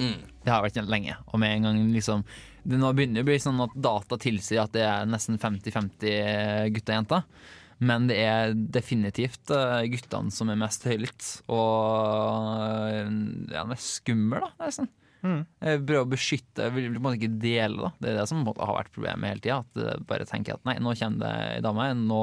Mm. 0.00 0.16
Det 0.44 0.52
har 0.52 0.64
vært 0.64 0.80
lenge. 0.90 1.16
Og 1.30 1.40
med 1.40 1.54
en 1.54 1.68
gang 1.68 1.76
liksom 1.94 2.24
Det 2.64 2.78
nå 2.80 2.88
begynner 2.96 3.20
det 3.20 3.26
å 3.26 3.28
bli 3.28 3.36
sånn 3.42 3.60
at 3.62 3.76
data 3.76 4.18
tilsier 4.20 4.64
at 4.64 4.72
det 4.74 4.82
er 4.88 5.06
nesten 5.06 5.38
50-50 5.38 6.72
gutter 6.74 6.94
og 6.94 6.98
jenter. 6.98 7.28
Men 7.84 8.06
det 8.08 8.18
er 8.22 8.54
definitivt 8.54 9.50
eh, 9.52 9.84
guttene 9.92 10.32
som 10.32 10.50
er 10.50 10.60
mest 10.60 10.86
høylytt. 10.88 11.30
Og 11.52 12.52
eh, 12.88 13.10
ja, 13.52 13.64
de 13.64 13.76
er 13.76 13.82
skummel, 13.82 14.46
da, 14.46 14.52
nesten. 14.64 14.90
Jeg 15.24 15.84
Prøve 15.88 16.04
å 16.04 16.10
beskytte, 16.12 16.70
vil 16.74 16.90
på 16.92 17.00
en 17.00 17.04
måte 17.06 17.18
ikke 17.20 17.40
dele. 17.40 17.76
da 17.80 17.92
Det 18.00 18.10
er 18.12 18.18
det 18.20 18.28
som 18.28 18.44
har 18.44 18.54
vært 18.76 18.92
problemet 18.92 19.30
hele 19.30 19.40
tida. 19.40 19.60
At 19.64 20.06
bare 20.06 20.26
tenker 20.28 20.54
at 20.58 20.64
nei, 20.68 20.76
nå 20.78 20.92
kommer 21.00 21.24
det 21.24 21.34
ei 21.56 21.60
dame, 21.64 21.90
nå 22.04 22.22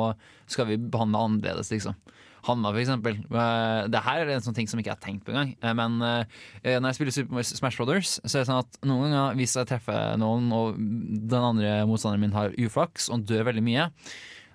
skal 0.52 0.69
vi 0.69 0.78
behandle 0.78 1.18
annerledes, 1.26 1.72
liksom. 1.73 1.95
Hanna, 2.41 2.72
for 2.73 2.82
eksempel. 2.82 3.19
Eh, 3.30 3.88
Det 3.94 4.02
her 4.02 4.22
er 4.23 4.30
en 4.34 4.41
sånn 4.41 4.56
ting 4.57 4.68
som 4.68 4.80
ikke 4.82 4.90
jeg 4.90 4.98
har 4.98 5.03
tenkt 5.06 5.26
på 5.26 5.34
engang. 5.34 5.52
Eh, 5.61 5.73
Men 5.78 6.02
eh, 6.02 6.80
når 6.80 6.90
jeg 6.90 6.95
spiller 6.98 7.14
Super 7.14 7.44
Smash 7.45 7.78
Brothers, 7.78 8.19
så 8.26 8.40
er 8.40 8.41
det 8.41 8.49
sånn 8.49 8.64
at 8.64 8.80
noen 8.84 9.11
ganger 9.11 9.36
hvis 9.38 9.53
jeg 9.60 9.69
treffer 9.69 10.18
noen, 10.18 10.48
og 10.52 10.78
den 10.78 11.38
andre 11.52 11.86
motstanderen 11.86 12.19
min 12.26 12.34
har 12.34 12.56
uflaks 12.57 13.10
og 13.14 13.26
dør 13.30 13.45
veldig 13.52 13.61
mye, 13.65 13.90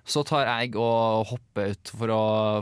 så 0.07 0.23
tar 0.27 0.47
jeg 0.47 0.75
og 0.79 1.27
hopper 1.33 1.73
ut 1.75 1.91
for 1.91 2.11
å 2.15 2.21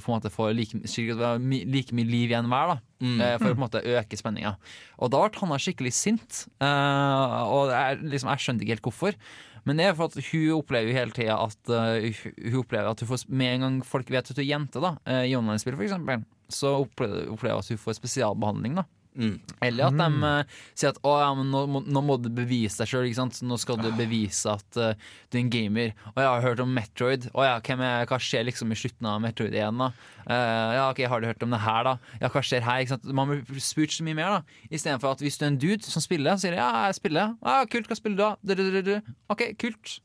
måte 0.09 0.31
få 0.33 0.49
like, 0.57 0.79
like 0.81 1.93
mye 1.93 2.07
liv 2.09 2.31
igjen 2.33 2.49
hver. 2.49 2.73
da 2.73 2.77
mm. 3.05 3.19
For 3.37 3.51
å 3.51 3.53
på 3.53 3.59
en 3.59 3.63
måte 3.67 3.83
øke 3.85 4.17
spenninga. 4.17 4.55
Og 4.97 5.11
da 5.13 5.21
ble 5.27 5.41
Hanna 5.43 5.59
skikkelig 5.61 5.93
sint. 5.93 6.45
eh, 6.57 7.41
og 7.45 7.69
jeg, 7.69 8.01
liksom, 8.15 8.31
jeg 8.33 8.45
skjønte 8.45 8.65
ikke 8.65 8.77
helt 8.77 8.89
hvorfor. 8.89 9.19
Men 9.65 9.77
det 9.81 9.85
er 9.87 9.95
for 9.97 10.09
at 10.11 10.27
hun 10.31 10.49
opplever 10.59 10.91
jo 10.91 10.97
hele 10.99 11.15
tida 11.15 11.37
at 11.41 11.71
uh, 11.73 11.97
hun- 11.97 12.59
opplever 12.61 12.91
at 12.91 13.01
hun 13.01 13.09
får, 13.09 13.23
Med 13.29 13.55
en 13.55 13.63
gang 13.65 13.79
folk 13.85 14.11
vet 14.13 14.29
at 14.29 14.37
hun 14.37 14.43
er 14.45 14.51
jente, 14.51 14.81
da 14.81 14.91
eh, 15.09 15.23
i 15.31 15.37
online-spill 15.37 15.77
f.eks., 15.79 16.25
så 16.53 16.75
opplever 16.83 17.25
hun 17.31 17.57
at 17.57 17.71
hun 17.73 17.81
får 17.81 17.97
spesialbehandling. 17.97 18.77
da 18.77 18.85
Mm. 19.15 19.37
eller 19.63 19.85
at 19.87 19.95
de 19.95 20.27
eh, 20.27 20.55
sier 20.75 20.89
at 20.91 20.97
å, 21.07 21.13
ja, 21.21 21.29
men 21.37 21.47
nå, 21.47 21.61
må, 21.71 21.81
nå 21.87 22.01
må 22.03 22.17
du 22.19 22.27
bevise 22.35 22.81
deg 22.81 22.91
sjøl. 22.91 23.07
Nå 23.47 23.57
skal 23.61 23.79
du 23.79 23.87
bevise 23.95 24.51
at 24.51 24.79
uh, 24.79 24.91
du 25.31 25.37
er 25.37 25.41
en 25.43 25.51
gamer. 25.53 25.93
Og 26.13 26.19
jeg 26.19 26.29
har 26.31 26.45
hørt 26.45 26.63
om 26.63 26.73
Metroid. 26.75 27.29
Å 27.31 27.47
ja, 27.47 27.55
hvem 27.63 27.83
er, 27.85 28.09
hva 28.09 28.19
skjer 28.21 28.47
liksom 28.49 28.75
i 28.75 28.79
slutten 28.79 29.09
av 29.09 29.21
Metroid 29.23 29.55
1? 29.55 29.81
da? 29.81 29.89
Uh, 30.25 30.71
ja, 30.75 30.85
ok, 30.89 31.03
Har 31.11 31.23
du 31.23 31.29
hørt 31.29 31.45
om 31.45 31.55
det 31.55 31.61
her, 31.63 31.87
da? 31.87 31.95
Ja, 32.19 32.31
hva 32.33 32.43
skjer 32.45 32.65
her? 32.65 32.83
Ikke 32.83 32.95
sant? 32.95 33.07
Man 33.15 33.31
blir 33.31 33.63
spurt 33.63 33.95
så 33.95 34.05
mye 34.07 34.17
mer. 34.17 34.39
da 34.39 34.71
Istedenfor 34.75 35.15
at 35.15 35.23
hvis 35.23 35.39
du 35.39 35.45
er 35.45 35.53
en 35.53 35.61
dude 35.61 35.85
som 35.87 36.03
spiller, 36.03 36.35
så 36.35 36.47
sier 36.47 36.57
de 36.57 36.63
ja, 36.63 36.71
jeg 36.89 36.99
spiller. 36.99 37.35
Ja, 37.45 37.61
kult, 37.71 37.87
hva 37.91 37.99
spiller 37.99 38.17
du 38.19 38.25
da? 38.25 38.33
Du, 38.43 38.57
du, 38.59 38.65
du, 38.75 38.81
du. 38.93 39.13
Ok, 39.31 39.47
kult. 39.61 39.99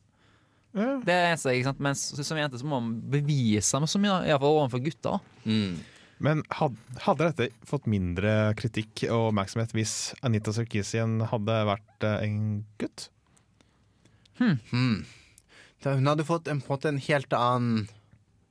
Det 0.71 0.85
er 0.87 1.01
det 1.03 1.15
eneste, 1.33 1.55
ikke 1.57 1.73
sant? 1.73 1.81
Mens 1.83 2.03
som 2.15 2.39
jente 2.39 2.61
så 2.61 2.69
må 2.69 2.79
man 2.79 2.93
bevise 3.11 3.67
seg 3.67 3.89
så 3.91 4.01
mye, 4.03 4.21
iallfall 4.29 4.61
overfor 4.61 4.85
gutta. 4.85 5.17
da. 5.17 5.51
Mm. 5.51 5.81
Men 6.21 6.43
had, 6.53 6.75
hadde 7.07 7.31
dette 7.31 7.47
fått 7.69 7.87
mindre 7.89 8.53
kritikk 8.61 9.07
og 9.09 9.31
oppmerksomhet 9.31 9.73
hvis 9.77 9.95
Anita 10.27 10.53
Sarkisian 10.53 11.19
hadde 11.31 11.57
vært 11.71 12.05
eh, 12.05 12.27
en 12.27 12.43
gutt? 12.81 13.07
Hmm. 14.41 14.59
Hmm. 14.71 14.99
hun 15.85 16.07
hadde 16.13 16.25
fått 16.29 16.49
en, 16.49 16.61
på 16.61 16.69
en 16.73 16.77
måte 16.77 16.93
en 16.93 17.01
helt 17.09 17.33
annen 17.37 17.89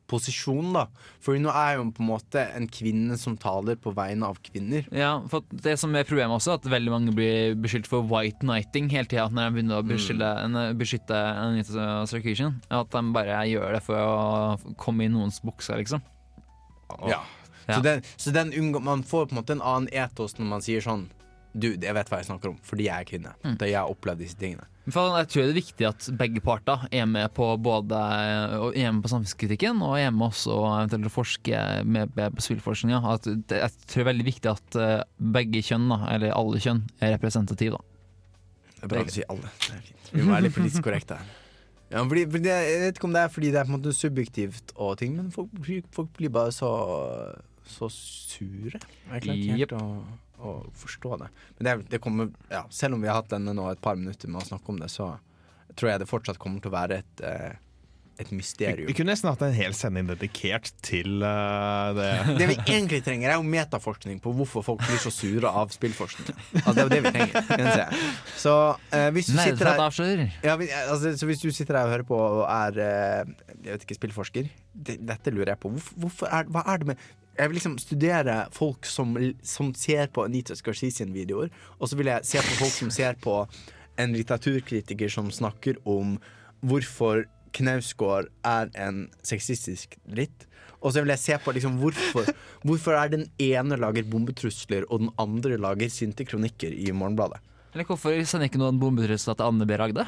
posisjon, 0.09 0.71
da. 0.73 0.87
For 1.21 1.37
nå 1.37 1.51
er 1.53 1.77
hun 1.77 1.91
på 1.93 2.01
en 2.01 2.09
måte 2.09 2.41
en 2.57 2.65
kvinne 2.73 3.13
som 3.21 3.35
taler 3.37 3.77
på 3.77 3.91
vegne 3.93 4.25
av 4.25 4.39
kvinner. 4.41 4.87
Ja, 4.89 5.11
for 5.29 5.45
det 5.53 5.75
som 5.77 5.93
er 5.93 6.07
problemet 6.09 6.39
også, 6.39 6.55
at 6.57 6.65
veldig 6.65 6.93
mange 6.93 7.13
blir 7.13 7.53
beskyldt 7.61 7.85
for 7.89 8.05
white 8.09 8.41
knighting 8.41 8.89
hele 8.89 9.05
tida 9.09 9.27
når 9.29 9.51
de 9.51 9.57
begynner 9.59 9.83
å 9.83 9.85
beskytte, 9.85 10.31
en- 10.47 10.77
beskytte 10.79 11.19
Anita 11.43 11.91
Sarkisian. 12.09 12.57
At 12.73 12.89
de 12.97 13.03
bare 13.13 13.43
gjør 13.51 13.77
det 13.77 13.83
for 13.85 14.01
å 14.01 14.75
komme 14.81 15.05
i 15.05 15.11
noens 15.13 15.37
bukser, 15.45 15.77
liksom. 15.83 16.01
Ja. 17.05 17.21
Ja. 17.69 17.77
Så, 17.77 17.85
den, 17.85 18.03
så 18.17 18.33
den 18.35 18.51
unngår, 18.57 18.83
man 18.85 19.05
får 19.05 19.29
på 19.29 19.35
en 19.35 19.41
måte 19.43 19.55
en 19.57 19.63
annen 19.63 19.89
etos 19.93 20.37
når 20.39 20.53
man 20.55 20.65
sier 20.65 20.83
sånn 20.85 21.07
Dude, 21.49 21.81
jeg 21.81 21.95
vet 21.97 22.09
hva 22.11 22.19
jeg 22.19 22.27
snakker 22.27 22.51
om, 22.51 22.59
fordi 22.61 22.85
jeg 22.85 22.93
er 22.93 23.07
kvinne. 23.09 23.31
Da 23.57 23.65
jeg 23.65 23.79
har 23.79 23.89
opplevd 23.89 24.19
disse 24.21 24.37
tingene. 24.37 24.67
For 24.93 25.15
jeg 25.17 25.29
tror 25.33 25.47
det 25.47 25.49
er 25.49 25.57
viktig 25.57 25.87
at 25.87 26.07
begge 26.17 26.41
parter 26.45 26.83
er 26.93 27.07
med 27.09 27.33
på 27.33 27.47
både 27.61 27.97
er 27.97 28.93
med 28.93 29.01
på 29.01 29.09
samfunnskritikken 29.11 29.81
og 29.85 29.95
er 29.97 30.13
med 30.13 30.27
også 30.27 30.55
eventuelt 30.67 31.09
å 31.09 31.13
forske 31.13 31.63
med, 31.89 32.13
på 32.13 32.45
spillforskninga. 32.45 33.01
At 33.15 33.25
Jeg 33.29 33.41
tror 33.49 33.97
det 33.97 34.05
er 34.05 34.09
veldig 34.11 34.27
viktig 34.29 34.51
at 34.53 34.77
eh, 34.77 34.95
begge 35.37 35.65
kjønn, 35.65 35.89
da, 35.89 35.99
eller 36.13 36.37
alle 36.37 36.61
kjønn, 36.61 36.85
er 37.01 37.15
representative. 37.17 37.81
Det 38.77 38.85
er 38.87 38.93
bra 38.93 39.03
du 39.05 39.13
sier 39.13 39.29
alle. 39.33 39.51
Det 39.65 39.75
er 39.75 39.85
fint. 39.89 40.09
Vi 40.13 40.23
må 40.23 40.33
være 40.35 40.47
litt 40.47 40.57
politisk 40.57 40.85
korrekte. 40.85 41.19
Ja, 41.89 42.03
fordi, 42.05 42.21
fordi 42.29 42.51
jeg 42.51 42.81
vet 42.83 42.99
ikke 42.99 43.07
om 43.07 43.15
det 43.15 43.21
er 43.25 43.31
fordi 43.33 43.47
det 43.49 43.57
er 43.57 43.65
på 43.65 43.71
en 43.71 43.79
måte 43.79 43.91
subjektivt 43.97 44.73
og 44.75 44.91
ting, 44.99 45.15
men 45.17 45.31
folk, 45.33 45.55
folk 45.89 46.11
blir 46.19 46.29
bare 46.29 46.51
så, 46.53 46.67
så 47.71 47.89
sure. 47.93 48.79
Jeg 48.79 49.23
klarer 49.25 49.39
ikke 49.39 49.57
helt 49.61 49.77
å, 49.77 49.85
å 50.39 50.57
forstå 50.81 51.21
det. 51.23 51.31
Men 51.57 51.69
det, 51.69 51.77
det 51.95 52.01
kommer, 52.03 52.29
ja, 52.51 52.65
selv 52.73 52.97
om 52.97 53.03
vi 53.05 53.11
har 53.11 53.21
hatt 53.21 53.31
denne 53.33 53.55
nå 53.57 53.69
et 53.71 53.81
par 53.83 53.99
minutter 53.99 54.31
med 54.31 54.43
å 54.43 54.49
snakke 54.51 54.73
om 54.73 54.81
det, 54.81 54.91
så 54.93 55.13
tror 55.79 55.93
jeg 55.93 56.03
det 56.03 56.09
fortsatt 56.09 56.39
kommer 56.41 56.63
til 56.63 56.71
å 56.71 56.75
være 56.75 57.01
et, 57.03 57.21
eh, 57.25 57.57
et 58.19 58.31
mysterium. 58.35 58.87
vi 58.89 58.95
kunne 58.97 59.13
nesten 59.13 59.29
hatt 59.31 59.43
en 59.45 59.53
hel 59.55 59.75
sending 59.77 60.09
dedikert 60.09 60.71
til 60.83 61.21
uh, 61.23 61.93
det. 61.95 62.09
Det 62.41 62.47
vi 62.51 62.57
egentlig 62.65 62.99
trenger, 63.05 63.31
er 63.31 63.39
jo 63.39 63.45
metaforskning 63.47 64.19
på 64.23 64.33
hvorfor 64.35 64.65
folk 64.65 64.83
blir 64.83 64.99
så 64.99 65.11
sure 65.13 65.47
av 65.47 65.71
spillforskning. 65.71 66.33
Altså, 66.65 66.73
det 66.73 66.81
er 66.81 66.89
jo 66.89 66.95
det 66.95 67.01
vi 67.05 67.13
trenger. 67.15 68.01
Så 68.35 68.55
uh, 68.75 69.07
hvis 69.15 69.31
du 69.31 69.37
sitter 69.37 69.71
der 69.71 69.79
her 69.79 70.25
ja, 70.43 70.57
vi- 70.59 70.71
altså, 70.81 71.13
så 71.15 71.29
hvis 71.29 71.45
du 71.45 71.51
sitter 71.55 71.79
her 71.79 71.87
og 71.87 71.95
hører 71.95 72.07
på 72.09 72.19
og 72.19 72.43
er 72.43 72.81
uh, 72.83 73.53
Jeg 73.63 73.71
vet 73.77 73.87
ikke, 73.87 73.99
spillforsker 74.01 74.51
det, 74.73 74.99
Dette 75.03 75.31
lurer 75.31 75.53
jeg 75.53 75.63
på. 75.63 75.71
Hvorfor, 75.77 76.03
hvorfor 76.03 76.31
er, 76.31 76.51
hva 76.51 76.65
er 76.67 76.83
det 76.83 76.91
med 76.91 77.07
Jeg 77.39 77.47
vil 77.47 77.55
liksom 77.55 77.77
studere 77.79 78.33
folk 78.51 78.87
som, 78.89 79.13
som 79.47 79.71
ser 79.77 80.09
på 80.11 80.25
Anita 80.27 80.57
Scarcisian-videoer, 80.59 81.47
og 81.79 81.87
så 81.87 81.95
vil 81.95 82.11
jeg 82.11 82.27
se 82.27 82.41
på 82.43 82.57
folk 82.59 82.73
som 82.75 82.91
ser 82.91 83.15
på 83.23 83.35
en 83.99 84.15
litteraturkritiker 84.15 85.11
som 85.11 85.31
snakker 85.31 85.79
om 85.87 86.17
hvorfor 86.59 87.23
Knausgård 87.55 88.27
er 88.45 88.69
en 88.77 89.05
sexistisk 89.25 89.95
dritt. 90.03 90.45
Og 90.79 90.93
så 90.93 91.01
vil 91.01 91.11
jeg 91.15 91.23
se 91.23 91.37
på 91.43 91.53
liksom 91.55 91.79
hvorfor, 91.81 92.29
hvorfor 92.67 92.95
er 92.99 93.11
den 93.11 93.25
ene 93.41 93.79
lager 93.79 94.07
bombetrusler, 94.07 94.85
og 94.91 95.05
den 95.05 95.13
andre 95.19 95.57
lager 95.59 95.91
sinte 95.91 96.27
kronikker 96.27 96.75
i 96.75 96.91
Morgenbladet. 96.91 97.41
Eller 97.73 97.87
hvorfor 97.87 98.15
sender 98.25 98.49
ikke 98.49 98.61
noen 98.61 98.79
bombetrusler 98.81 99.37
til 99.37 99.47
Anne 99.47 99.67
B. 99.67 99.79
Ragde? 99.79 100.05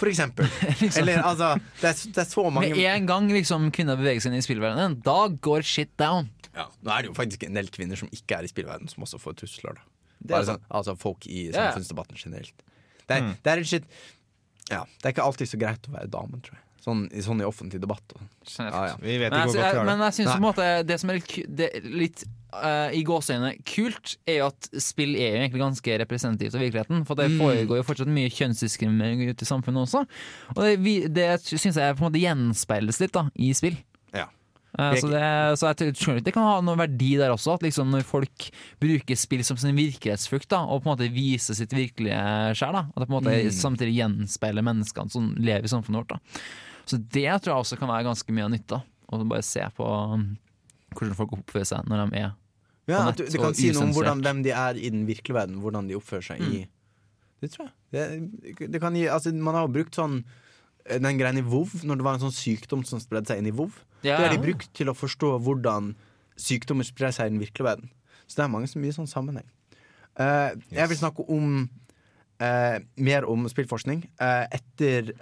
For 0.00 0.10
eksempel. 0.10 0.48
Eller 0.98 1.20
altså 1.22 1.52
Det 1.80 1.88
er, 1.90 1.98
det 2.16 2.22
er 2.24 2.28
så 2.30 2.44
mange 2.50 2.72
Med 2.74 2.80
en 2.90 3.06
gang 3.06 3.28
liksom 3.30 3.68
kvinner 3.74 3.96
beveger 4.00 4.24
seg 4.24 4.32
inn 4.32 4.40
i 4.40 4.46
spillverdenen, 4.46 4.96
da 5.06 5.28
går 5.28 5.62
shit 5.66 5.92
down. 6.00 6.28
Ja, 6.54 6.68
Nå 6.82 6.90
er 6.94 7.02
det 7.06 7.12
jo 7.12 7.16
faktisk 7.18 7.46
en 7.46 7.54
del 7.58 7.70
kvinner 7.74 7.98
som 7.98 8.10
ikke 8.14 8.38
er 8.40 8.46
i 8.46 8.50
spillverdenen, 8.50 8.90
som 8.90 9.06
også 9.06 9.18
får 9.22 9.38
trusler. 9.42 9.78
da 9.78 9.86
Det 10.24 10.36
er 10.38 10.44
sånn, 10.50 10.62
altså 10.70 10.94
folk 10.98 11.26
i 11.30 11.48
samfunnsdebatten 11.54 12.18
generelt. 12.20 12.54
Det 13.04 13.16
er, 13.18 13.32
det 13.44 13.52
er 13.52 13.62
og 13.62 13.88
Ja, 14.70 14.82
det 15.00 15.08
er 15.10 15.12
ikke 15.16 15.24
alltid 15.26 15.50
så 15.50 15.58
greit 15.60 15.88
å 15.90 15.92
være 15.94 16.08
dame, 16.08 16.38
tror 16.40 16.56
jeg. 16.56 16.62
Sånn, 16.84 17.02
i- 17.16 17.22
sånn 17.24 17.40
i 17.40 17.44
offentlig 17.48 17.80
debatt. 17.80 18.14
Og. 18.16 18.22
Ja, 18.58 18.68
ja. 18.90 18.96
Vi 19.00 19.16
vet 19.18 19.32
Men 19.32 19.40
jeg, 19.40 19.46
godt 19.48 19.56
vi 19.56 19.60
jeg, 19.64 19.84
men 19.88 20.02
jeg 20.04 20.14
en 20.36 20.42
måte 20.44 20.66
det 20.84 20.98
som 21.00 21.10
er 21.12 21.18
litt, 21.20 21.34
det 21.48 21.68
litt 21.84 22.24
eh, 22.62 22.90
i 22.98 23.02
gåsehudene 23.04 23.56
kult, 23.66 24.16
er 24.26 24.38
jo 24.40 24.46
at 24.52 24.68
spill 24.82 25.14
er 25.16 25.32
jo 25.34 25.40
egentlig 25.42 25.62
ganske 25.64 25.98
representativt 26.04 26.54
av 26.54 26.60
virkeligheten. 26.62 27.04
For 27.06 27.14
det 27.18 27.30
Mm. 27.30 27.38
foregår 27.40 27.76
jo 27.80 27.86
fortsatt 27.88 28.08
mye 28.12 28.30
kjønnsdiskriminering 28.30 29.28
ute 29.30 29.42
i 29.42 29.50
samfunnet 29.50 29.82
også. 29.88 30.06
Og 30.56 30.62
det, 30.62 30.78
vi- 30.80 31.08
det 31.08 31.40
syns 31.42 31.74
jeg 31.76 31.96
på 31.96 32.04
en 32.06 32.12
måte 32.12 32.22
gjenspeiles 32.22 33.00
litt 33.00 33.12
da, 33.12 33.28
i 33.36 33.52
spill. 33.52 33.76
Ja. 34.14 34.26
Eh, 34.78 34.94
så 34.98 35.08
det, 35.08 35.22
så 35.58 35.70
jeg 35.74 35.94
tror 35.94 36.20
det 36.22 36.32
kan 36.34 36.42
ha 36.42 36.60
noen 36.60 36.78
verdi 36.78 37.16
der 37.16 37.30
også, 37.30 37.54
at 37.54 37.62
liksom 37.62 37.90
når 37.90 38.02
folk 38.04 38.50
bruker 38.80 39.16
spill 39.16 39.42
som 39.44 39.56
sin 39.56 39.76
virkelighetsfrukt, 39.76 40.48
da, 40.48 40.64
og 40.66 40.82
på 40.82 40.90
en 40.90 40.96
måte 40.96 41.12
viser 41.14 41.54
sitt 41.54 41.70
virkelige 41.70 42.54
sjel, 42.56 42.72
da, 42.72 42.86
at 42.90 42.94
det 43.02 43.08
på 43.08 43.14
en 43.16 43.22
måte 43.22 43.44
Mm. 43.44 43.50
samtidig 43.50 43.96
gjenspeiler 43.98 44.62
menneskene 44.66 45.10
som 45.10 45.34
lever 45.38 45.64
i 45.64 45.68
samfunnet 45.68 46.02
vårt. 46.02 46.08
Da. 46.08 46.18
Så 46.86 46.98
det 46.98 47.30
tror 47.42 47.54
jeg 47.54 47.62
også 47.64 47.78
kan 47.78 47.88
være 47.88 48.04
ganske 48.04 48.28
mye 48.34 48.44
av 48.44 48.50
nytta. 48.50 48.82
Å 49.12 49.28
bare 49.28 49.42
se 49.42 49.60
på 49.76 49.84
um, 50.12 50.36
hvordan 50.96 51.14
folk 51.14 51.30
oppfører 51.36 51.66
seg 51.66 51.86
når 51.86 52.10
de 52.10 52.16
er 52.18 52.32
Ja, 52.88 53.00
nett, 53.06 53.14
at 53.14 53.20
du, 53.22 53.28
det 53.32 53.40
kan 53.40 53.54
si 53.56 53.70
noe 53.72 53.86
om 53.86 53.92
hvordan, 53.96 54.20
hvem 54.24 54.40
de 54.44 54.52
er 54.52 54.76
i 54.76 54.90
den 54.92 55.06
virkelige 55.08 55.36
verden, 55.38 55.60
hvordan 55.64 55.86
de 55.88 55.96
oppfører 55.96 56.26
seg 56.34 56.42
i 56.44 56.64
Det 57.40 57.50
tror 57.54 57.68
jeg. 57.68 57.74
Det, 57.94 58.66
det 58.72 58.80
kan 58.82 58.96
gi, 58.96 59.06
altså, 59.08 59.32
man 59.36 59.56
har 59.56 59.66
jo 59.66 59.72
brukt 59.76 59.96
sånn 59.96 60.18
eh, 60.84 60.98
den 61.00 61.20
greia 61.20 61.36
i 61.40 61.44
WoW, 61.44 61.72
når 61.84 62.00
det 62.00 62.06
var 62.06 62.18
en 62.18 62.24
sånn 62.26 62.34
sykdom 62.36 62.84
som 62.88 63.00
spredde 63.00 63.30
seg 63.32 63.40
inn 63.40 63.48
i 63.48 63.54
WoW. 63.56 63.72
Ja, 64.04 64.18
Det 64.18 64.26
har 64.26 64.34
de 64.34 64.42
brukt 64.42 64.68
til 64.76 64.92
å 64.92 64.96
forstå 64.96 65.34
hvordan 65.46 65.94
sykdommer 66.40 66.84
sprer 66.84 67.14
seg 67.14 67.30
i 67.30 67.34
den 67.36 67.40
virkelige 67.40 67.70
verden. 67.70 67.92
Så 68.26 68.38
det 68.38 68.44
er 68.46 68.52
mange 68.52 68.68
som 68.68 68.84
gir 68.84 68.96
sånn 68.96 69.08
sammenheng. 69.08 69.46
Eh, 70.20 70.52
Jeg 70.72 70.90
vil 70.92 71.00
snakke 71.00 71.24
om 71.32 71.64
uh, 72.42 72.76
mer 72.96 73.24
om 73.30 73.48
spillforskning 73.48 74.04
uh, 74.20 74.44
etter 74.52 75.12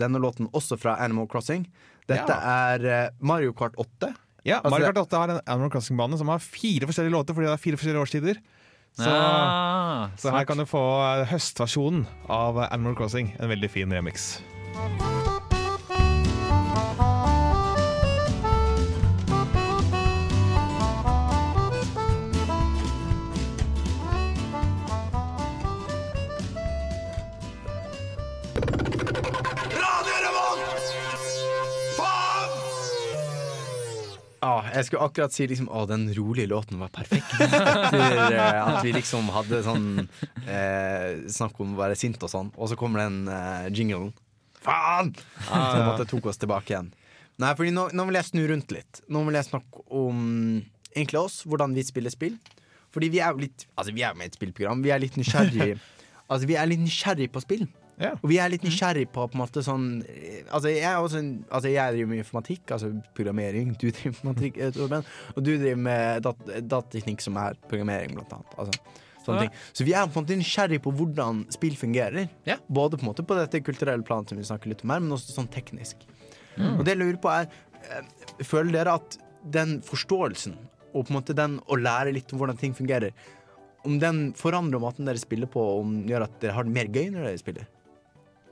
denne 0.00 0.20
låten, 0.22 0.48
også 0.56 0.78
fra 0.80 0.96
Animal 1.04 1.28
Crossing. 1.28 1.66
Dette 2.10 2.34
er 2.34 2.84
eh, 2.86 3.08
Mario 3.22 3.52
Kart 3.56 3.76
8. 3.78 4.10
Ja, 4.44 4.60
Altså, 4.60 4.72
Mario 4.72 4.90
Kart 4.92 5.02
8 5.06 5.20
har 5.20 5.34
en 5.34 5.40
Animal 5.46 5.70
Crossing-bane 5.74 6.18
som 6.20 6.28
har 6.32 6.42
fire 6.44 6.88
forskjellige 6.88 7.12
låter 7.12 7.36
fordi 7.36 7.48
det 7.50 7.54
er 7.56 7.64
fire 7.64 7.80
forskjellige 7.80 8.04
årstider. 8.06 8.40
Så, 8.98 9.06
ja, 9.06 10.08
så 10.18 10.32
her 10.34 10.44
kan 10.48 10.58
du 10.58 10.66
få 10.66 10.80
eh, 11.04 11.26
høstversjonen 11.30 12.06
av 12.28 12.58
Animal 12.70 12.96
Crossing. 12.98 13.34
En 13.38 13.52
veldig 13.52 13.70
fin 13.70 13.92
remix. 13.94 14.32
Ah, 34.40 34.70
jeg 34.72 34.86
skulle 34.88 35.04
akkurat 35.04 35.34
si 35.34 35.44
liksom, 35.50 35.68
å, 35.68 35.82
den 35.88 36.06
rolige 36.16 36.48
låten 36.48 36.80
var 36.80 36.88
perfekt. 36.94 37.34
Etter 37.44 38.32
eh, 38.32 38.60
at 38.62 38.78
vi 38.86 38.94
liksom 38.96 39.28
hadde 39.34 39.60
sånn 39.66 39.88
eh, 40.46 41.26
snakk 41.28 41.60
om 41.60 41.74
å 41.74 41.80
være 41.82 41.98
sint 42.00 42.16
og 42.24 42.32
sånn, 42.32 42.48
og 42.56 42.70
så 42.72 42.78
kommer 42.80 43.04
den 43.04 43.28
eh, 43.28 43.68
jinglen. 43.76 44.14
Faen! 44.64 45.12
Så 45.44 45.82
måtte 45.84 46.06
jeg 46.06 46.12
tok 46.14 46.30
oss 46.32 46.40
tilbake 46.40 46.72
igjen. 46.72 46.88
Nei, 47.40 47.52
fordi 47.56 47.72
nå, 47.72 47.86
nå 47.96 48.06
vil 48.08 48.18
jeg 48.20 48.28
snu 48.30 48.42
rundt 48.48 48.72
litt. 48.72 49.02
Nå 49.12 49.22
vil 49.28 49.36
jeg 49.36 49.48
snakke 49.48 49.84
om 49.96 50.24
egentlig 50.94 51.20
oss, 51.20 51.42
hvordan 51.48 51.76
vi 51.76 51.84
spiller 51.88 52.12
spill. 52.12 52.40
Fordi 52.90 53.10
vi 53.12 53.20
er 53.22 53.30
jo 53.30 53.44
litt 53.44 53.68
Altså, 53.78 53.92
vi 53.94 54.02
er 54.02 54.16
med 54.18 54.26
i 54.26 54.32
et 54.32 54.36
spillprogram. 54.36 54.80
Vi 54.82 54.90
er 54.90 54.98
litt 55.02 55.14
nysgjerrig 55.20 55.76
Altså, 56.30 56.46
vi 56.48 56.56
er 56.58 56.68
litt 56.70 56.82
nysgjerrig 56.82 57.28
på 57.34 57.42
spill. 57.44 57.68
Ja. 58.00 58.14
Og 58.16 58.30
vi 58.30 58.38
er 58.40 58.48
litt 58.48 58.64
nysgjerrig 58.64 59.10
på 59.12 59.26
på 59.28 59.36
en 59.36 59.42
måte 59.42 59.60
sånn 59.64 60.00
eh, 60.08 60.40
Altså 60.48 60.72
jeg, 60.72 60.88
også 60.88 61.20
altså 61.52 61.68
jeg 61.68 61.96
driver 61.96 62.10
med 62.10 62.22
informatikk, 62.22 62.72
altså 62.76 62.94
programmering. 63.16 63.74
Du 63.76 63.86
driver 63.90 64.08
med 64.08 64.14
informatikk, 64.14 64.56
eh, 64.56 65.12
Og 65.34 65.44
du 65.44 65.52
driver 65.52 65.82
med 65.84 66.24
dat 66.24 66.42
datateknikk, 66.48 67.20
som 67.24 67.36
er 67.40 67.58
programmering, 67.68 68.16
blant 68.16 68.32
annet. 68.38 68.56
Altså. 68.56 68.80
Så 69.72 69.84
vi 69.84 69.92
er 69.92 70.08
på 70.08 70.16
en 70.18 70.24
måte 70.24 70.38
nysgjerrig 70.38 70.80
på 70.82 70.92
hvordan 70.96 71.44
spill 71.52 71.76
fungerer. 71.78 72.30
Ja. 72.48 72.56
Både 72.68 72.98
på 72.98 73.12
på 73.12 73.36
dette 73.36 73.60
kulturelle 73.60 74.02
planet 74.02 74.32
som 74.32 74.38
vi 74.38 74.48
snakker 74.48 74.72
litt 74.72 74.84
om 74.84 74.90
her, 74.94 75.00
men 75.00 75.12
også 75.12 75.36
sånn 75.36 75.50
teknisk. 75.52 75.96
Og 76.56 76.84
det 76.84 76.96
jeg 76.96 77.00
lurer 77.00 77.20
på 77.20 77.30
er 77.32 77.46
eh, 77.46 78.06
Føler 78.44 78.72
dere 78.72 78.96
at 78.96 79.18
den 79.52 79.80
forståelsen, 79.84 80.56
og 80.94 81.04
på 81.04 81.12
en 81.12 81.18
måte 81.18 81.36
den 81.36 81.58
å 81.68 81.76
lære 81.76 82.12
litt 82.16 82.32
om 82.32 82.40
hvordan 82.40 82.58
ting 82.60 82.72
fungerer, 82.76 83.12
om 83.84 83.98
den 84.00 84.32
forandrer 84.36 84.80
måten 84.80 85.08
dere 85.08 85.20
spiller 85.20 85.48
på, 85.48 85.60
og 85.60 86.08
gjør 86.08 86.24
at 86.26 86.40
dere 86.42 86.56
har 86.56 86.66
det 86.66 86.74
mer 86.74 86.88
gøy 86.88 87.12
når 87.12 87.28
dere 87.28 87.40
spiller? 87.40 87.68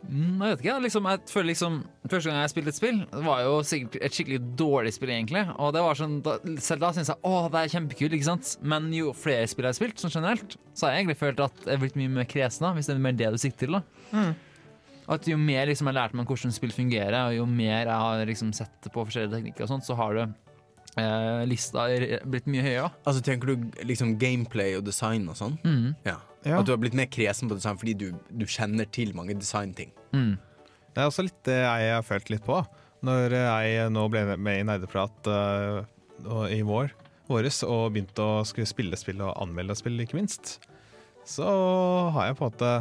Mm, 0.06 0.38
jeg 0.40 0.52
vet 0.52 0.60
ikke, 0.62 0.74
liksom, 0.84 1.06
jeg 1.10 1.20
føler 1.26 1.48
liksom 1.50 1.78
Første 2.08 2.30
gang 2.30 2.36
jeg 2.38 2.50
spilte 2.52 2.70
et 2.70 2.76
spill, 2.78 3.00
det 3.10 3.22
var 3.26 3.40
jo 3.42 3.56
sikkert 3.66 3.96
et 4.06 4.14
skikkelig 4.14 4.38
dårlig 4.56 4.92
spill, 4.94 5.10
egentlig. 5.12 5.42
Og 5.58 5.72
det 5.74 5.82
var 5.84 5.98
sånn, 5.98 6.14
da, 6.24 6.36
Selv 6.64 6.84
da 6.84 6.92
syntes 6.94 7.10
jeg 7.12 7.20
å, 7.28 7.40
det 7.52 7.60
er 7.60 7.72
kjempekult, 7.74 8.14
ikke 8.16 8.28
sant? 8.30 8.52
Men 8.62 8.86
jo 8.94 9.12
flere 9.12 9.48
spill 9.50 9.66
jeg 9.66 9.74
har 9.74 9.78
spilt, 9.80 10.00
sånn 10.00 10.14
generelt, 10.14 10.56
så 10.72 10.86
har 10.86 10.94
jeg 10.94 11.02
egentlig 11.02 11.18
følt 11.20 11.42
at 11.44 11.66
jeg 11.66 11.74
er 11.74 11.82
blitt 11.82 11.98
mye 12.00 12.14
mer 12.14 12.28
kresen, 12.30 12.64
da, 12.68 12.72
hvis 12.78 12.88
det 12.88 12.94
er 12.94 13.04
mer 13.04 13.18
det 13.18 13.32
du 13.34 13.40
sikter 13.42 13.66
til. 13.66 13.76
da 13.76 14.24
At 15.18 15.28
jo 15.28 15.36
mer 15.40 15.68
liksom, 15.68 15.90
jeg 15.90 15.98
lærte 15.98 16.16
meg 16.16 16.30
hvordan 16.30 16.54
spill 16.56 16.72
fungerer, 16.72 17.18
og 17.26 17.36
jo 17.36 17.48
mer 17.50 17.82
jeg 17.82 18.02
har 18.06 18.24
liksom, 18.32 18.54
sett 18.56 18.88
på 18.94 19.04
forskjellige 19.04 19.34
teknikker, 19.34 19.66
og 19.66 19.74
sånt, 19.74 19.88
så 19.88 19.98
har 19.98 20.16
det 20.16 20.28
eh, 20.98 21.44
lista 21.48 21.86
er 21.92 22.24
blitt 22.28 22.48
mye 22.50 22.64
høyere. 22.64 22.88
da. 22.88 23.04
Altså 23.10 23.22
Tenker 23.24 23.52
du 23.52 23.84
liksom 23.86 24.16
gameplay 24.20 24.76
og 24.78 24.84
design 24.88 25.28
og 25.30 25.38
sånn? 25.38 25.56
Mm. 25.64 25.94
Ja. 26.06 26.18
Ja. 26.46 26.60
At 26.60 26.68
du 26.68 26.72
har 26.72 26.80
blitt 26.80 26.96
mer 26.96 27.08
kresen 27.10 27.50
på 27.50 27.56
design 27.58 27.78
fordi 27.80 27.96
du, 27.98 28.06
du 28.30 28.44
kjenner 28.48 28.86
til 28.94 29.10
mange 29.16 29.34
designting? 29.38 29.90
Mm. 30.14 30.36
Det 30.94 31.02
er 31.02 31.10
også 31.10 31.26
litt 31.26 31.40
det 31.46 31.58
jeg 31.58 31.94
har 31.94 32.06
følt 32.06 32.30
litt 32.32 32.46
på. 32.46 32.60
Når 33.06 33.34
jeg 33.36 33.90
nå 33.94 34.06
ble 34.10 34.24
med 34.34 34.60
i 34.60 34.66
Nerdeprat 34.66 35.30
eh, 35.30 35.82
i 36.56 36.62
vår, 36.66 36.90
våres 37.28 37.60
og 37.66 37.92
begynte 37.94 38.24
å 38.24 38.44
skulle 38.48 38.66
spille 38.66 38.98
spill 38.98 39.20
og 39.22 39.36
anmelde 39.38 39.76
spill, 39.78 39.98
ikke 40.02 40.18
minst, 40.18 40.56
så 41.28 41.48
har 42.14 42.30
jeg 42.30 42.38
på 42.38 42.46
en 42.46 42.54
måte 42.54 42.72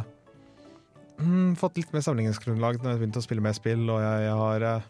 mm, 1.20 1.50
fått 1.60 1.78
litt 1.78 1.92
mer 1.94 2.02
sammenligningsgrunnlag 2.06 2.80
når 2.80 2.94
jeg 2.94 3.02
begynte 3.02 3.22
å 3.22 3.26
spille 3.26 3.44
mer 3.44 3.54
spill, 3.58 3.84
og 3.92 4.00
jeg, 4.02 4.24
jeg 4.24 4.38
har 4.42 4.66
eh, 4.72 4.88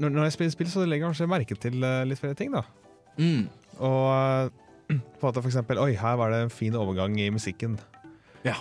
når, 0.00 0.12
når 0.16 0.28
jeg 0.28 0.36
spiller 0.38 0.54
spill, 0.54 0.70
så 0.72 0.84
legger 0.86 1.04
jeg 1.04 1.10
kanskje 1.10 1.30
merke 1.30 1.56
til 1.60 1.84
eh, 1.86 2.02
litt 2.08 2.20
flere 2.20 2.36
ting, 2.38 2.54
da. 2.56 2.64
Mm. 3.20 3.46
Og 3.84 4.04
eh, 4.16 4.50
på 5.20 5.26
måte 5.28 5.42
for 5.42 5.50
eksempel 5.50 5.78
Oi, 5.82 5.92
her 5.98 6.16
var 6.18 6.32
det 6.34 6.44
en 6.46 6.52
fin 6.52 6.76
overgang 6.78 7.18
i 7.20 7.28
musikken. 7.34 7.78
Ja. 8.46 8.56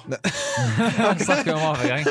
Snakker 1.23 1.55
om 1.55 1.63
overgang. 1.71 2.03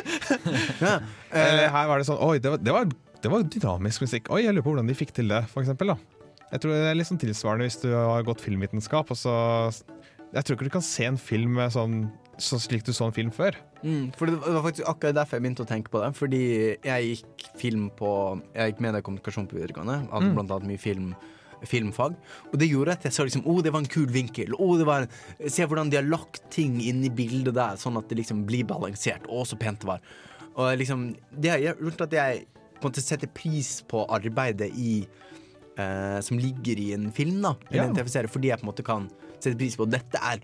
ja. 0.80 0.94
Eller 1.30 1.66
Eh, 1.66 1.72
her 1.74 1.90
var 1.90 2.00
det 2.00 2.08
sånn 2.08 2.20
Oi, 2.24 2.38
det 2.40 2.54
var, 2.54 2.62
det, 2.64 2.72
var, 2.72 2.88
det 3.22 3.32
var 3.32 3.44
dynamisk 3.52 4.06
musikk. 4.06 4.30
Oi, 4.32 4.42
jeg 4.46 4.56
lurer 4.56 4.64
på 4.64 4.72
hvordan 4.72 4.88
de 4.88 4.96
fikk 4.96 5.12
til 5.16 5.28
det, 5.32 5.42
for 5.52 5.60
eksempel. 5.64 5.92
Da. 5.92 5.98
Jeg 6.54 6.62
tror 6.64 6.72
det 6.72 6.86
er 6.88 6.96
litt 6.96 7.10
sånn 7.10 7.20
tilsvarende 7.20 7.68
hvis 7.68 7.80
du 7.82 7.90
har 7.92 8.24
gått 8.24 8.40
filmvitenskap. 8.44 9.12
Og 9.12 9.20
så 9.20 9.34
Jeg 10.32 10.44
tror 10.44 10.56
ikke 10.56 10.68
du 10.70 10.76
kan 10.78 10.84
se 10.84 11.04
en 11.08 11.20
film 11.20 11.54
med 11.60 11.72
sånn, 11.76 12.06
sånn 12.42 12.60
slik 12.62 12.84
du 12.86 12.92
så 12.94 13.08
en 13.08 13.14
film 13.16 13.30
før. 13.34 13.56
mm, 13.82 14.12
for 14.18 14.26
det 14.30 14.38
var 14.40 14.62
faktisk 14.62 14.86
akkurat 14.88 15.16
derfor 15.20 15.38
jeg 15.38 15.44
begynte 15.46 15.64
å 15.64 15.68
tenke 15.68 15.90
på 15.92 16.02
det. 16.02 16.12
Fordi 16.18 16.42
jeg 16.84 17.08
gikk 17.10 17.48
film 17.58 17.90
på 17.98 18.12
Jeg 18.54 18.72
gikk 18.72 18.80
mediekommunikasjon 18.86 19.48
på 19.50 19.58
videregående. 19.58 20.08
Hadde 20.12 20.34
blant 20.34 20.50
annet 20.54 20.70
mye 20.72 20.82
film 20.82 21.12
filmfag. 21.66 22.14
Og 22.52 22.58
det 22.60 22.68
gjorde 22.70 22.94
at 22.94 23.06
jeg 23.08 23.12
så 23.16 23.24
liksom 23.26 23.42
Å, 23.48 23.56
det 23.62 23.72
var 23.74 23.82
en 23.82 23.90
kul 23.90 24.06
vinkel. 24.14 24.54
Å, 24.54 24.68
det 24.78 24.86
var 24.86 25.06
en 25.06 25.50
Se 25.50 25.66
hvordan 25.66 25.90
de 25.90 25.98
har 25.98 26.06
lagt 26.06 26.44
ting 26.54 26.78
inn 26.84 27.02
i 27.06 27.10
bildet 27.10 27.56
der, 27.56 27.78
sånn 27.80 27.98
at 27.98 28.08
det 28.10 28.20
liksom 28.20 28.44
blir 28.46 28.66
balansert. 28.68 29.26
Å, 29.26 29.42
så 29.48 29.58
pent 29.58 29.82
det 29.82 29.90
var. 29.90 30.04
Og 30.58 30.76
liksom 30.78 31.10
Det 31.30 31.50
har 31.50 31.64
gjort 31.82 32.06
at 32.06 32.12
jeg 32.18 32.46
på 32.78 32.86
en 32.86 32.92
måte 32.92 33.02
setter 33.02 33.30
pris 33.34 33.80
på 33.90 34.04
arbeidet 34.14 34.70
i 34.78 35.00
eh, 35.78 36.20
som 36.22 36.38
ligger 36.38 36.78
i 36.78 36.92
en 36.94 37.08
film, 37.14 37.40
da. 37.42 37.56
I 37.72 37.80
Ja. 37.80 37.88
fordi 37.90 38.48
jeg 38.52 38.60
på 38.60 38.66
en 38.66 38.70
måte 38.70 38.84
kan 38.86 39.08
sette 39.40 39.58
pris 39.58 39.74
på 39.76 39.88
Dette 39.90 40.18
er 40.22 40.38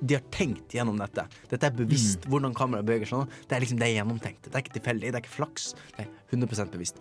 De 0.00 0.18
har 0.18 0.24
tenkt 0.34 0.74
gjennom 0.76 0.98
dette. 1.00 1.24
Dette 1.50 1.68
er 1.70 1.76
bevisst. 1.76 2.26
Hvordan 2.28 2.54
kameraet 2.56 2.86
beveger 2.88 3.08
seg. 3.10 3.24
nå. 3.24 3.46
Det 3.48 3.56
er 3.56 3.64
liksom 3.64 3.80
det 3.80 3.88
er 3.88 3.94
gjennomtenkt. 4.00 4.48
Det 4.48 4.54
er 4.54 4.64
ikke 4.64 4.76
tilfeldig. 4.78 5.12
Det 5.12 5.20
er 5.20 5.24
ikke 5.24 5.36
flaks. 5.36 5.72
Det 5.96 6.04
er 6.04 6.12
100 6.34 6.70
bevisst. 6.74 7.00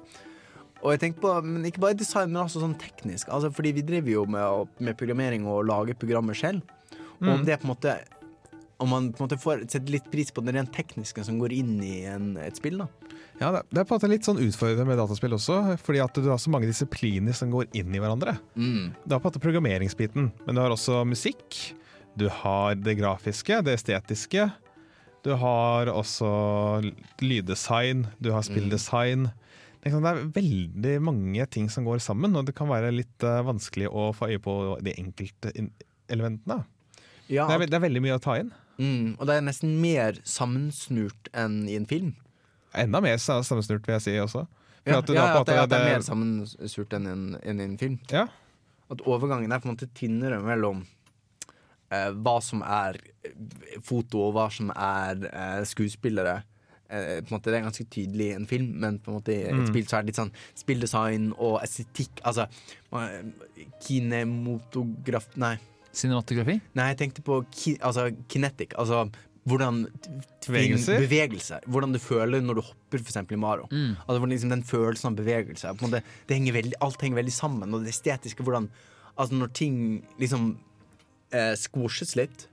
Og 0.85 0.93
jeg 0.93 1.01
tenker 1.01 1.23
på, 1.23 1.31
men 1.43 1.65
Ikke 1.65 1.81
bare 1.81 1.97
design, 1.97 2.31
men 2.31 2.43
også 2.43 2.61
sånn 2.61 2.77
teknisk. 2.79 3.31
Altså, 3.33 3.49
fordi 3.53 3.73
vi 3.79 3.85
driver 3.85 4.11
jo 4.11 4.25
med, 4.29 4.69
med 4.79 4.97
programmering 4.99 5.47
og 5.49 5.65
lager 5.65 5.97
programmer 5.97 6.37
selv. 6.37 6.61
Og 7.21 7.31
om 7.31 7.45
det 7.47 7.57
på 7.61 7.65
en 7.67 7.71
måte 7.71 7.93
Om 8.83 8.89
man 8.91 9.05
på 9.15 9.23
en 9.23 9.29
måte 9.29 9.39
får 9.39 9.61
sette 9.71 9.91
litt 9.91 10.09
pris 10.11 10.33
på 10.35 10.43
den 10.43 10.57
rent 10.57 10.73
tekniske 10.75 11.23
som 11.23 11.37
går 11.39 11.53
inn 11.55 11.77
i 11.79 12.03
en, 12.11 12.33
et 12.43 12.57
spill, 12.59 12.81
da. 12.83 12.89
Ja, 13.39 13.51
det 13.55 13.79
er 13.79 13.87
på 13.87 13.95
en 13.95 13.99
måte 13.99 14.09
litt 14.11 14.27
sånn 14.27 14.39
utfordrende 14.43 14.83
med 14.87 14.99
dataspill 14.99 15.35
også, 15.35 15.77
fordi 15.83 16.01
at 16.03 16.19
du 16.19 16.27
har 16.27 16.39
så 16.39 16.51
mange 16.51 16.67
disipliner 16.67 17.35
som 17.35 17.51
går 17.51 17.69
inn 17.75 17.95
i 17.95 18.01
hverandre. 18.03 18.35
Du 18.55 19.15
har 19.15 19.19
på 19.23 19.27
en 19.27 19.31
måte 19.31 19.41
programmeringsbiten, 19.43 20.27
men 20.45 20.55
du 20.55 20.61
har 20.61 20.75
også 20.75 21.01
musikk. 21.07 21.55
Du 22.15 22.29
har 22.31 22.75
det 22.79 22.95
grafiske, 22.95 23.59
det 23.65 23.73
estetiske. 23.75 24.47
Du 25.25 25.33
har 25.41 25.89
også 25.91 26.29
lyddesign, 27.19 28.05
du 28.23 28.29
har 28.31 28.45
spilldesign. 28.45 29.27
Det 29.81 29.89
er, 29.89 29.95
sånn, 29.95 30.05
det 30.05 30.11
er 30.13 30.29
veldig 30.33 30.93
mange 31.03 31.45
ting 31.51 31.67
som 31.69 31.85
går 31.85 31.99
sammen, 32.01 32.37
og 32.37 32.47
det 32.47 32.55
kan 32.57 32.69
være 32.71 32.93
litt 32.93 33.25
eh, 33.25 33.41
vanskelig 33.45 33.89
å 33.91 34.07
få 34.17 34.31
øye 34.31 34.41
på 34.41 34.55
de 34.85 34.95
enkelte 34.97 35.51
elementene. 36.09 36.63
Ja, 37.27 37.49
Det 37.49 37.57
er, 37.57 37.65
det 37.73 37.77
er 37.77 37.83
veldig 37.83 38.03
mye 38.05 38.15
å 38.17 38.21
ta 38.21 38.37
inn. 38.41 38.53
Mm, 38.79 39.15
og 39.19 39.27
det 39.27 39.35
er 39.35 39.45
nesten 39.45 39.75
mer 39.81 40.17
sammensnurt 40.25 41.29
enn 41.37 41.63
i 41.69 41.77
en 41.77 41.89
film. 41.89 42.15
Enda 42.75 43.01
mer 43.03 43.19
sammensnurt, 43.21 43.85
vil 43.85 43.97
jeg 43.97 44.05
si 44.07 44.17
også. 44.21 44.47
Ja, 44.85 44.99
at 45.01 45.09
ja, 45.09 45.25
en 45.25 45.39
at, 45.41 45.47
det, 45.49 45.59
at 45.59 45.71
det 45.71 45.79
er 45.81 45.93
mer 45.95 46.05
sammensurt 46.05 46.95
enn 46.95 47.05
i 47.07 47.13
en, 47.13 47.29
enn 47.43 47.63
en 47.65 47.77
film. 47.81 47.99
Ja. 48.13 48.27
At 48.93 49.01
overgangen 49.09 49.51
er 49.51 49.61
på 49.61 49.69
en 49.69 49.75
måte 49.75 49.89
tynnere 49.97 50.37
mellom 50.45 50.85
eh, 51.91 52.11
hva 52.13 52.35
som 52.43 52.63
er 52.65 52.99
eh, 53.25 53.77
foto, 53.85 54.27
og 54.27 54.35
hva 54.37 54.49
som 54.53 54.71
er 54.71 55.25
eh, 55.31 55.61
skuespillere. 55.67 56.39
Eh, 56.89 57.21
på 57.25 57.31
en 57.31 57.37
måte 57.37 57.51
Det 57.51 57.59
er 57.59 57.65
ganske 57.65 57.87
tydelig 57.89 58.31
i 58.31 58.35
en 58.37 58.49
film, 58.49 58.73
men 58.81 58.99
på 58.99 59.11
en 59.11 59.19
måte 59.19 59.33
i 59.33 59.45
et 59.49 59.69
spill 59.71 59.87
så 59.89 59.97
er 59.99 60.05
det 60.05 60.13
litt 60.13 60.21
sånn 60.21 60.33
spilldesign 60.57 61.31
og 61.35 61.61
estetikk. 61.63 62.21
Altså 62.23 62.47
eh, 63.01 63.21
kinemotograf... 63.85 65.31
Nei. 65.41 65.55
Cinematografi? 65.95 66.59
Nei, 66.75 66.89
jeg 66.91 66.99
tenkte 66.99 67.23
på 67.25 67.39
ki, 67.55 67.77
altså, 67.87 68.09
kinetic. 68.31 68.75
Altså 68.77 69.05
hvordan 69.45 69.83
Bevegelser? 70.47 70.99
bevegelser. 71.03 71.65
Hvordan 71.69 71.93
du 71.93 71.99
føler 72.01 72.41
når 72.41 72.57
du 72.57 72.61
hopper, 72.65 72.97
eksempel 72.97 73.37
i 73.37 73.39
Mm. 73.71 73.95
Altså, 74.07 74.25
liksom, 74.25 74.49
den 74.49 74.63
følelsen 74.63 75.11
av 75.11 75.17
bevegelse. 75.19 75.73
Måte, 75.81 76.01
det 76.27 76.37
henger 76.37 76.53
veldig, 76.53 76.73
alt 76.81 77.01
henger 77.01 77.21
veldig 77.21 77.33
sammen. 77.33 77.73
Og 77.73 77.85
det 77.85 77.93
estetiske, 77.93 78.43
hvordan 78.43 78.69
Altså, 79.17 79.35
når 79.35 79.47
ting 79.55 79.75
liksom 80.19 80.57
eh, 81.31 81.53
squashes 81.59 82.15
litt 82.19 82.49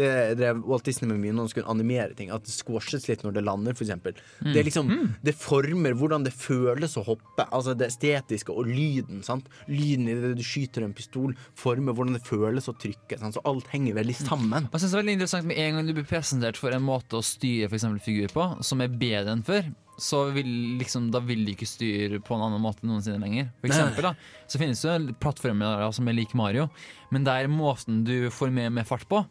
det 0.00 0.38
drev 0.38 0.62
Walt 0.68 0.86
Disney 0.86 1.08
med 1.10 1.20
mye 1.20 1.34
når 1.34 1.46
han 1.46 1.52
skulle 1.52 1.72
animere 1.72 2.14
ting. 2.16 2.30
At 2.34 2.46
det 2.46 2.54
squashes 2.54 3.06
litt 3.08 3.24
når 3.24 3.36
det 3.36 3.44
lander, 3.46 3.76
for 3.76 3.86
eksempel. 3.86 4.16
Det 4.40 4.64
liksom 4.66 4.90
Det 5.26 5.34
former 5.36 5.96
hvordan 5.98 6.24
det 6.26 6.32
føles 6.36 6.96
å 7.00 7.04
hoppe. 7.06 7.46
Altså 7.50 7.74
det 7.78 7.90
estetiske 7.90 8.54
og 8.54 8.68
lyden. 8.70 9.22
sant? 9.26 9.50
Lyden 9.68 10.08
i 10.08 10.16
det 10.18 10.34
du 10.38 10.44
skyter 10.46 10.86
en 10.86 10.96
pistol, 10.96 11.34
former 11.58 11.96
hvordan 11.96 12.18
det 12.18 12.24
føles 12.26 12.70
å 12.70 12.76
trykke. 12.76 13.18
Sant? 13.20 13.36
Så 13.36 13.44
alt 13.48 13.70
henger 13.74 13.98
veldig 13.98 14.16
sammen. 14.16 14.70
Jeg 14.70 14.84
synes 14.84 14.90
det 14.90 14.96
er 14.96 15.02
veldig 15.02 15.18
interessant 15.18 15.48
Med 15.50 15.60
en 15.60 15.76
gang 15.76 15.86
du 15.88 15.94
blir 15.96 16.08
presentert 16.08 16.58
for 16.60 16.74
en 16.74 16.84
måte 16.84 17.18
å 17.18 17.24
styre 17.24 17.68
for 17.68 17.78
eksempel 17.78 18.02
figur 18.04 18.32
på, 18.34 18.48
som 18.66 18.82
er 18.84 18.92
bedre 18.92 19.34
enn 19.34 19.46
før, 19.46 19.66
så 20.00 20.24
vil 20.34 20.48
liksom, 20.80 21.10
da 21.14 21.20
vil 21.24 21.44
de 21.46 21.54
ikke 21.54 21.68
styre 21.68 22.20
på 22.24 22.36
en 22.36 22.46
annen 22.46 22.62
måte 22.64 22.86
noensinne 22.88 23.20
lenger. 23.22 23.50
For 23.60 23.70
eksempel 23.70 24.10
da, 24.10 24.14
så 24.50 24.60
finnes 24.60 24.82
det 24.82 24.94
jo 24.96 25.18
plattformer 25.22 25.86
som 25.96 26.08
er 26.10 26.18
lik 26.18 26.34
Mario, 26.38 26.68
men 27.12 27.26
der 27.28 27.50
måten 27.52 28.02
du 28.08 28.30
får 28.34 28.52
mer 28.54 28.72
med 28.74 28.88
fart 28.88 29.06
på, 29.10 29.24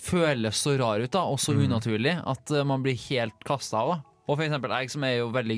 føles 0.00 0.58
så 0.58 0.78
rar 0.80 1.04
ut 1.04 1.12
da, 1.14 1.22
og 1.28 1.38
så 1.40 1.54
unaturlig 1.54 2.16
at 2.24 2.50
eh, 2.50 2.66
man 2.66 2.82
blir 2.84 2.98
helt 3.08 3.46
kasta 3.46 3.84
av. 3.84 3.94
da. 3.94 4.00
Og 4.24 4.38
for 4.38 4.44
eksempel 4.46 4.72
jeg 4.72 4.88
som 4.88 5.04
er 5.04 5.18
jo 5.18 5.26
veldig 5.34 5.56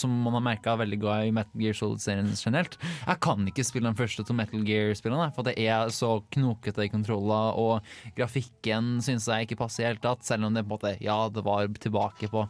Som 0.00 0.14
man 0.24 0.34
har 0.34 0.42
merket 0.42 0.72
er 0.72 0.80
veldig 0.80 0.98
glad 0.98 1.28
i 1.28 1.34
Metal 1.34 1.62
Gear 1.62 1.76
Solid-serien 1.78 2.32
generelt. 2.34 2.74
Jeg 3.06 3.20
kan 3.22 3.46
ikke 3.46 3.66
spille 3.66 3.86
den 3.86 3.98
første 3.98 4.24
to 4.26 4.34
Metal 4.34 4.64
Gear-spillene, 4.66 5.30
for 5.36 5.46
det 5.46 5.54
er 5.62 5.92
så 5.94 6.16
knokete 6.34 6.88
i 6.88 6.90
kontroller, 6.90 7.54
og 7.54 8.16
grafikken 8.18 8.96
syns 9.04 9.28
jeg 9.30 9.46
ikke 9.46 9.60
passer 9.62 9.84
i 9.84 9.86
det 9.86 9.92
hele 9.92 10.04
tatt, 10.08 10.26
selv 10.26 10.48
om 10.48 10.58
det 10.58 10.66
på 10.66 10.74
en 10.74 10.76
måte 10.76 10.94
Ja, 11.04 11.20
det 11.30 11.46
var 11.46 11.70
tilbake 11.78 12.30
på 12.32 12.48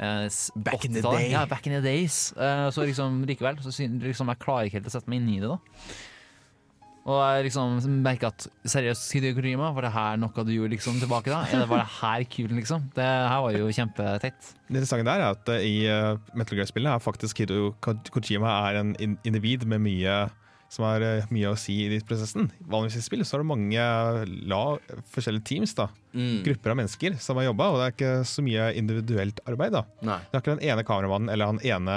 Back 0.00 0.86
in 0.86 0.94
the 0.96 1.02
day. 1.04 1.30
Ja, 1.30 1.44
back 1.46 1.66
in 1.68 1.74
the 1.76 1.82
days. 1.84 2.32
Eh, 2.32 2.68
så 2.72 2.86
liksom 2.88 3.24
likevel, 3.28 3.58
så 3.60 3.74
liksom, 3.84 4.32
jeg 4.32 4.40
klarer 4.40 4.68
ikke 4.68 4.80
helt 4.80 4.88
å 4.88 4.94
sette 4.94 5.12
meg 5.12 5.20
inn 5.20 5.34
i 5.34 5.42
det, 5.42 5.50
da. 5.50 5.58
Og 7.10 7.16
jeg 7.16 7.46
liksom 7.48 7.78
merker 8.04 8.28
at 8.28 8.44
seriøst, 8.68 9.06
Hideo 9.16 9.34
Kojima, 9.38 9.70
var 9.74 9.86
det 9.86 9.92
her 9.94 10.18
noe 10.20 10.44
du 10.44 10.52
gjorde 10.52 10.74
liksom 10.74 10.98
tilbake 11.00 11.32
da? 11.32 11.40
Er 11.48 11.62
det, 11.62 11.68
var 11.70 11.82
det 11.82 11.94
her 11.96 12.26
kult, 12.28 12.52
liksom? 12.58 12.84
Det 12.96 13.06
her 13.06 13.40
var 13.46 13.56
jo 13.56 13.70
kjempeteit. 13.72 14.50
Det 14.68 14.76
interessante 14.76 15.08
der 15.08 15.24
er 15.24 15.38
at 15.38 15.52
eh, 15.54 15.64
i 15.64 15.76
uh, 15.88 16.20
Metal 16.36 16.60
Gear-spillet 16.60 16.92
er 16.92 17.02
faktisk 17.02 17.40
Hideo 17.40 17.72
Kojima 17.80 18.52
er 18.68 18.82
en 18.82 18.94
individ 19.24 19.64
med 19.68 19.82
mye 19.88 20.20
som 20.70 20.84
har 20.86 21.02
eh, 21.02 21.24
mye 21.34 21.50
å 21.50 21.56
si 21.58 21.74
i 21.90 22.00
prosessen. 22.06 22.46
Vanligvis 22.70 23.00
i 23.00 23.06
spill 23.08 23.24
så 23.26 23.36
er 23.36 23.42
det 23.42 23.48
mange 23.50 23.86
la, 24.50 24.60
forskjellige 25.10 25.48
teams, 25.50 25.72
da. 25.74 25.88
Mm. 26.14 26.40
grupper 26.46 26.72
av 26.72 26.76
mennesker 26.80 27.14
som 27.22 27.38
har 27.38 27.44
jobba, 27.48 27.66
og 27.70 27.76
det 27.80 27.84
er 27.88 27.92
ikke 27.96 28.12
så 28.26 28.42
mye 28.46 28.68
individuelt 28.78 29.40
arbeid. 29.50 29.74
da. 29.76 29.82
Nei. 30.06 30.18
Det 30.30 30.38
er 30.38 30.42
ikke 30.44 30.54
den 30.58 30.68
ene 30.72 30.84
kameramannen 30.86 31.30
eller 31.34 31.50
han 31.52 31.60
ene 31.62 31.96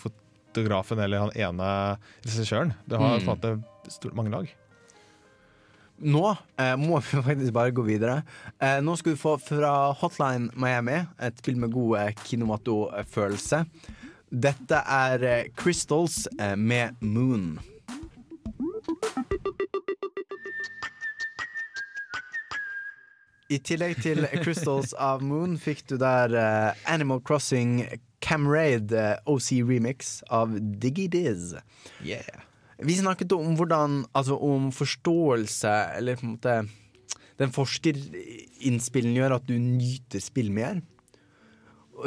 fotografen 0.00 1.00
eller 1.04 1.24
han 1.26 1.32
ene 1.36 1.70
regissøren. 2.24 2.74
Det 2.88 3.00
har 3.00 3.18
Mm. 3.18 3.24
på 3.24 3.30
en 3.32 3.32
måte 3.38 3.90
stort, 3.92 4.14
mange 4.16 4.30
lag. 4.32 4.52
Nå 6.04 6.36
eh, 6.58 6.74
må 6.76 6.98
vi 7.00 7.20
faktisk 7.28 7.52
bare 7.54 7.70
gå 7.72 7.84
videre. 7.86 8.22
Eh, 8.60 8.80
nå 8.82 8.96
skal 8.98 9.14
du 9.14 9.20
få 9.20 9.36
fra 9.40 9.92
Hotline 10.00 10.50
Miami, 10.58 11.06
et 11.22 11.38
spill 11.38 11.56
med 11.56 11.70
god 11.72 11.98
eh, 12.00 12.12
kinemato-følelse. 12.24 13.64
Dette 14.34 14.80
er 14.90 15.22
eh, 15.28 15.44
Crystals 15.56 16.24
eh, 16.38 16.56
med 16.58 16.96
Moon. 17.00 17.54
I 23.54 23.60
tillegg 23.62 24.00
til 24.02 24.24
Crystals 24.42 24.94
of 24.98 25.22
Moon 25.22 25.58
fikk 25.60 25.84
du 25.90 25.96
der 26.00 26.32
uh, 26.34 26.86
Animal 26.90 27.20
Crossing 27.22 27.84
Camraid 28.24 28.94
uh, 28.96 29.14
OC 29.30 29.60
Remix 29.68 30.16
av 30.32 30.56
Diggy 30.58 31.06
Diz. 31.12 31.52
Vi 32.84 32.96
snakket 32.98 33.32
om 33.36 33.54
hvordan 33.58 34.00
Altså 34.16 34.38
om 34.42 34.72
forståelse, 34.74 35.74
eller 36.00 36.18
på 36.18 36.26
en 36.26 36.32
måte 36.34 36.56
Den 37.38 37.54
forskerinnspillen 37.54 39.14
gjør 39.14 39.36
at 39.38 39.46
du 39.46 39.54
nyter 39.58 40.22
spill 40.22 40.50
mer. 40.54 40.82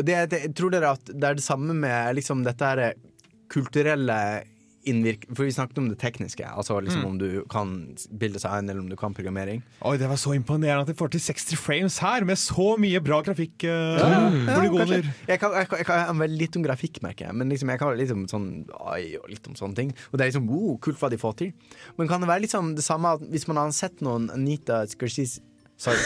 Det, 0.04 0.16
det, 0.32 0.42
tror 0.56 0.72
dere 0.74 0.94
at 0.98 1.10
det 1.14 1.24
er 1.24 1.40
det 1.40 1.44
samme 1.46 1.76
med 1.76 2.16
liksom 2.18 2.44
dette 2.44 2.68
her 2.68 2.82
kulturelle 3.52 4.18
innvirk... 4.90 5.26
For 5.34 5.46
vi 5.48 5.54
snakket 5.56 5.80
om 5.82 5.90
det 5.92 5.98
tekniske, 6.02 6.46
altså 6.48 6.80
liksom 6.84 7.06
om 7.08 7.18
du 7.22 7.44
kan 7.52 7.74
bildesign 8.20 8.70
eller 8.70 8.82
om 8.84 8.90
du 8.90 8.96
kan 9.00 9.16
programmering. 9.18 9.62
Oi, 9.88 9.96
Det 9.98 10.10
var 10.10 10.20
så 10.22 10.34
imponerende 10.38 10.86
at 10.86 10.92
de 10.92 10.98
får 10.98 11.14
til 11.16 11.24
60 11.24 11.60
frames 11.62 12.00
her, 12.04 12.26
med 12.28 12.40
så 12.42 12.70
mye 12.82 13.02
bra 13.04 13.22
grafikk. 13.26 13.66
Uh, 13.66 13.98
Ja. 14.98 15.02
Jeg 15.28 15.42
kan, 15.42 15.54
jeg, 15.58 15.68
kan, 15.70 15.82
jeg 15.82 15.88
kan 15.90 16.22
veldig 16.24 16.40
litt 16.40 16.58
om 16.60 16.66
grafikk, 16.66 17.02
merker 17.06 17.28
jeg. 17.28 17.38
Men 17.38 17.52
liksom, 17.54 17.72
jeg 17.74 17.82
kan 17.82 17.98
litt 17.98 18.14
om 18.16 18.24
sånn 18.32 18.48
AI 18.92 19.18
og 19.20 19.28
litt 19.32 19.48
om 19.50 19.58
sånne 19.60 19.78
ting. 19.78 19.94
Og 20.12 20.18
det 20.18 20.26
er 20.26 20.32
liksom 20.32 20.48
wow, 20.52 20.78
kult 20.84 21.02
hva 21.02 21.12
de 21.14 21.20
får 21.22 21.38
til. 21.44 21.54
Men 22.00 22.10
kan 22.10 22.24
det 22.24 22.32
være 22.32 22.46
liksom 22.48 22.74
det 22.78 22.86
samme 22.86 23.18
at 23.18 23.28
hvis 23.32 23.48
man 23.50 23.62
har 23.62 23.76
sett 23.76 24.02
noen 24.06 24.32
Anita 24.34 24.84
Scorsese 24.90 25.44
Sorry. 25.78 25.98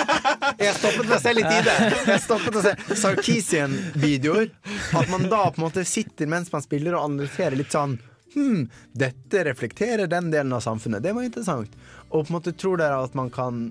Jeg 0.60 0.74
stoppet 0.76 1.06
meg 1.08 1.20
selv 1.24 1.40
litt 1.40 1.48
i 1.48 1.60
det. 1.64 1.76
Jeg 2.04 2.20
stoppet 2.20 2.58
å 2.58 2.62
se 2.64 2.74
Sarkisian-videoer. 3.00 4.50
At 4.92 5.08
man 5.08 5.24
da 5.30 5.46
på 5.48 5.60
en 5.60 5.64
måte 5.64 5.86
sitter 5.88 6.28
mens 6.28 6.52
man 6.52 6.64
spiller 6.64 6.98
og 6.98 7.06
analyserer 7.08 7.56
litt 7.56 7.72
sånn 7.72 7.96
Hm, 8.36 8.66
dette 8.92 9.44
reflekterer 9.48 10.10
den 10.12 10.30
delen 10.30 10.52
av 10.52 10.60
samfunnet. 10.64 11.02
Det 11.02 11.14
var 11.16 11.24
interessant. 11.24 11.72
Og 12.10 12.26
på 12.26 12.30
en 12.30 12.36
måte 12.36 12.52
tror 12.52 12.80
dere 12.80 13.00
at 13.04 13.16
man 13.16 13.32
kan 13.32 13.70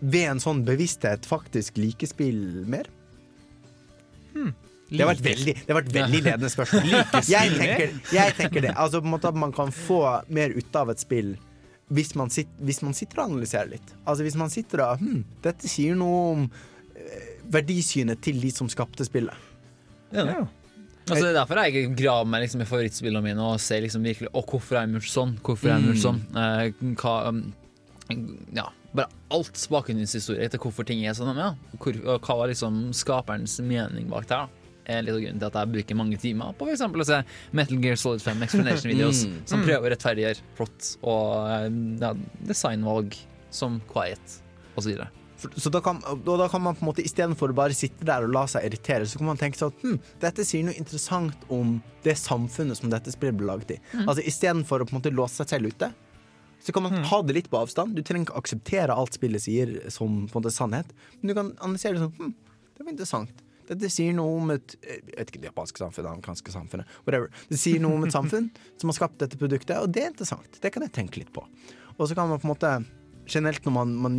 ved 0.00 0.30
en 0.30 0.40
sånn 0.42 0.62
bevissthet 0.66 1.26
faktisk 1.28 1.78
like 1.80 2.08
spill 2.08 2.64
mer? 2.68 2.88
Det 4.86 5.02
har 5.02 5.10
vært 5.10 5.24
veldig, 5.24 5.54
det 5.58 5.72
har 5.72 5.80
vært 5.80 5.92
veldig 5.94 6.20
ledende 6.22 6.50
spørsmål. 6.52 6.92
Jeg 7.34 7.54
tenker, 7.56 7.94
jeg 8.14 8.34
tenker 8.38 8.64
det. 8.68 8.72
Altså 8.78 9.00
på 9.00 9.08
en 9.08 9.14
måte 9.16 9.30
At 9.32 9.38
man 9.40 9.54
kan 9.54 9.72
få 9.74 10.00
mer 10.30 10.54
ut 10.54 10.78
av 10.78 10.92
et 10.92 11.02
spill 11.02 11.34
hvis 11.86 12.16
man, 12.18 12.30
sitter, 12.34 12.64
hvis 12.66 12.80
man 12.82 12.96
sitter 12.98 13.20
og 13.20 13.28
analyserer 13.30 13.68
litt. 13.70 13.90
Altså 14.02 14.24
Hvis 14.26 14.34
man 14.38 14.50
sitter 14.50 14.80
og 14.82 15.02
hm, 15.02 15.20
Dette 15.44 15.68
sier 15.70 15.94
noe 15.94 16.22
om 16.32 16.40
eh, 16.98 17.28
verdisynet 17.54 18.18
til 18.26 18.40
de 18.42 18.50
som 18.50 18.66
skapte 18.70 19.06
spillet. 19.06 19.44
Ja. 20.10 20.40
Altså, 21.06 21.22
det 21.22 21.30
er 21.30 21.38
derfor 21.38 21.60
jeg 21.62 21.92
graver 21.94 22.26
meg 22.32 22.42
liksom 22.42 22.64
i 22.64 22.66
favorittspillene 22.66 23.22
mine 23.22 23.44
og 23.46 23.60
ser 23.62 23.84
liksom 23.84 24.02
virkelig 24.02 24.32
Å, 24.32 24.42
hvorfor 24.42 24.80
jeg 24.80 24.90
gjort 24.96 25.12
sånn? 25.12 25.36
Hvorfor 25.46 25.70
jeg 25.70 25.86
gjort 25.86 26.02
sånn? 26.02 26.18
Eh, 26.42 26.64
hva, 26.98 27.14
um, 27.30 27.42
ja, 28.56 28.66
bare 28.96 29.08
alt 29.34 29.66
bakgrunnshistorie 29.70 30.50
til 30.50 30.62
hvorfor 30.62 30.86
ting 30.88 31.04
er 31.06 31.14
sånn. 31.18 31.30
Ja. 31.38 31.52
Hvor, 31.78 31.98
hva 32.02 32.38
var 32.42 32.50
liksom 32.50 32.88
skaperens 32.96 33.58
mening 33.62 34.10
bak 34.10 34.26
det 34.26 34.34
da? 34.34 34.66
er 34.86 35.02
litt 35.02 35.16
av 35.16 35.22
grunnen 35.22 35.40
til 35.42 35.48
at 35.48 35.56
jeg 35.58 35.72
bruker 35.74 35.98
mange 35.98 36.18
timer 36.22 36.52
på 36.58 36.68
eksempel 36.70 37.02
å 37.02 37.06
se 37.08 37.16
Metal 37.58 37.80
Gear 37.82 37.98
Solid 37.98 38.22
5 38.22 38.44
explanation 38.46 38.90
videos 38.92 39.24
som 39.48 39.64
prøver 39.66 39.88
å 39.88 39.92
rettferdiggjøre 39.96 40.44
plott 40.58 40.90
og 41.02 41.50
eh, 41.50 41.66
ja, 42.02 42.12
designvalg 42.46 43.16
som 43.50 43.80
quiet 43.90 44.38
osv. 44.78 45.02
Så 45.36 45.70
da 45.72 45.82
kan, 45.84 45.98
og 46.06 46.24
da 46.24 46.46
kan 46.48 46.62
man 46.64 46.76
på 46.76 46.84
en 46.84 46.88
måte 46.88 47.04
istedenfor 47.04 47.52
å 47.52 47.56
bare 47.56 47.76
sitte 47.76 48.06
der 48.08 48.24
og 48.24 48.32
la 48.32 48.46
seg 48.48 48.64
irritere, 48.68 49.04
så 49.08 49.20
kan 49.20 49.28
man 49.28 49.40
tenke 49.40 49.60
sånn 49.60 49.74
hm, 49.82 49.98
dette 50.22 50.46
sier 50.48 50.64
noe 50.64 50.76
interessant 50.78 51.46
om 51.52 51.76
det 52.06 52.16
samfunnet 52.20 52.78
som 52.78 52.92
dette 52.92 53.12
spillet 53.12 53.36
ble 53.36 53.50
laget 53.50 53.76
i. 53.76 53.78
Altså 54.06 54.24
Istedenfor 54.24 54.82
å 54.82 54.88
på 54.88 54.94
en 54.94 55.00
måte 55.00 55.12
låse 55.14 55.42
seg 55.42 55.52
selv 55.52 55.74
ute, 55.74 55.90
så 56.64 56.72
kan 56.72 56.86
man 56.86 57.04
ha 57.10 57.18
det 57.22 57.36
litt 57.36 57.50
på 57.52 57.60
avstand. 57.60 57.94
Du 57.94 58.02
trenger 58.02 58.30
ikke 58.30 58.40
akseptere 58.40 58.94
alt 58.96 59.18
spillet 59.18 59.44
sier 59.44 59.76
som 59.92 60.24
på 60.24 60.38
en 60.38 60.40
måte 60.40 60.54
sannhet, 60.56 60.94
men 61.20 61.30
du 61.30 61.36
kan 61.36 61.52
analysere 61.60 61.98
det 61.98 62.06
sånn 62.06 62.16
hm, 62.16 62.32
det 62.76 62.84
var 62.84 62.92
interessant. 62.92 63.42
Dette 63.66 63.88
sier 63.90 64.14
noe 64.14 64.38
om 64.38 64.52
et 64.54 64.76
eh, 64.82 65.00
jeg 65.00 65.16
vet 65.18 65.30
ikke, 65.32 65.42
det 65.42 65.50
japanske 65.50 65.82
samfunnet, 65.82 66.10
amerikanske 66.12 66.54
samfunnet, 66.54 66.98
whatever. 67.06 67.32
Det 67.50 67.58
sier 67.60 67.82
noe 67.82 67.98
om 67.98 68.06
et 68.06 68.14
samfunn 68.14 68.50
som 68.80 68.92
har 68.92 68.98
skapt 68.98 69.18
dette 69.22 69.40
produktet, 69.40 69.76
og 69.80 69.92
det 69.92 70.04
er 70.04 70.12
interessant. 70.12 70.60
Det 70.62 70.72
kan 70.74 70.86
jeg 70.86 70.94
tenke 70.96 71.22
litt 71.22 71.32
på. 71.34 71.44
Og 71.96 72.04
så 72.06 72.16
kan 72.16 72.30
man 72.30 72.40
på 72.42 72.48
en 72.48 72.54
måte 72.54 72.72
generelt 73.26 73.64
når 73.66 73.74
man, 73.74 73.94
man 74.04 74.18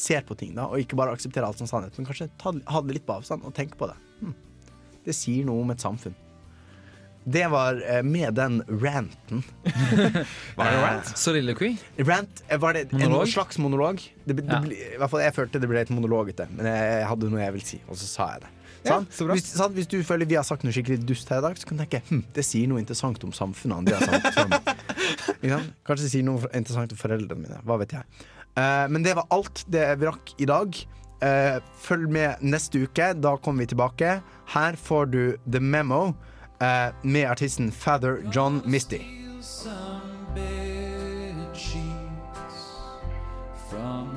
ser 0.00 0.22
på 0.28 0.36
ting, 0.38 0.54
da, 0.56 0.66
og 0.68 0.78
ikke 0.82 0.96
bare 0.98 1.12
aksepterer 1.16 1.46
alt 1.48 1.58
som 1.58 1.66
sannhet, 1.70 1.96
men 1.98 2.06
kanskje 2.08 2.28
ta, 2.40 2.52
ha 2.72 2.80
det 2.82 2.96
litt 2.98 3.06
på 3.08 3.16
avstand 3.18 3.44
og 3.46 3.54
tenke 3.56 3.78
på 3.80 3.88
det. 3.90 3.96
Hm. 4.20 4.34
Det 5.06 5.14
sier 5.14 5.44
noe 5.46 5.62
om 5.62 5.70
et 5.74 5.80
samfunn. 5.82 6.14
det 7.26 7.42
var 7.50 7.80
eh, 7.82 8.02
med 8.06 8.34
den 8.38 8.60
ranten. 8.82 9.40
Var 10.58 10.68
det 10.70 10.82
rant? 10.82 11.08
Soliloquy? 11.18 11.72
Rant, 12.06 12.42
eh, 12.48 12.58
var 12.62 12.72
det 12.76 12.84
en 12.92 13.00
Monolog? 13.00 13.26
slags 13.32 13.58
monolog? 13.58 14.02
Det, 14.24 14.36
det, 14.36 14.44
Ja. 14.46 14.60
ble- 14.62 14.78
I 14.94 14.98
hvert 15.00 15.10
fall 15.10 15.24
jeg 15.24 15.34
følte 15.34 15.58
det 15.60 15.68
ble 15.72 15.80
et 15.82 15.90
monologete, 15.90 16.46
men 16.54 16.66
jeg, 16.70 16.84
jeg 17.00 17.08
hadde 17.10 17.30
noe 17.32 17.40
jeg 17.42 17.52
ville 17.56 17.66
si, 17.66 17.80
og 17.88 17.98
så 17.98 18.06
sa 18.06 18.28
jeg 18.36 18.44
det. 18.46 18.52
Ja, 18.86 19.00
så. 19.10 19.26
Hvis, 19.26 19.48
sant? 19.58 19.74
Hvis 19.74 19.88
du 19.90 19.96
føler 20.06 20.28
vi 20.30 20.36
har 20.38 20.44
sagt 20.46 20.62
noe 20.62 20.70
skikkelig 20.70 21.00
dust 21.08 21.26
her 21.34 21.40
i 21.42 21.46
dag, 21.48 21.58
så 21.58 21.66
kan 21.66 21.80
du 21.80 21.82
tenke 21.82 22.04
hm, 22.06 22.22
det 22.36 22.44
sier 22.46 22.68
noe 22.70 22.78
interessant 22.78 23.24
om 23.26 23.32
samfunnet 23.34 23.80
andre 23.82 23.98
har 23.98 24.06
sagt? 24.06 24.70
Kanskje 25.42 26.04
det 26.06 26.10
sier 26.12 26.26
noe 26.26 26.46
interessant 26.54 26.94
om 26.94 27.00
foreldrene 27.00 27.42
mine. 27.42 27.58
Hva 27.66 27.80
vet 27.82 27.96
jeg. 27.98 28.06
Eh, 28.56 28.86
men 28.88 29.04
det 29.04 29.16
var 29.16 29.28
alt 29.30 29.64
det 29.68 29.86
vi 30.00 30.08
rakk 30.08 30.36
i 30.38 30.48
dag. 30.48 30.86
Uh, 31.16 31.62
følg 31.80 32.10
med 32.12 32.42
neste 32.44 32.82
uke. 32.84 33.14
Da 33.16 33.38
kommer 33.40 33.64
vi 33.64 33.70
tilbake. 33.72 34.18
Her 34.52 34.76
får 34.76 35.06
du 35.08 35.22
The 35.48 35.60
Memo 35.64 36.12
uh, 36.60 36.92
med 37.02 37.24
artisten 37.24 37.72
Father 37.72 38.20
John 38.32 38.60
Misty. 38.64 39.00
from 43.70 44.15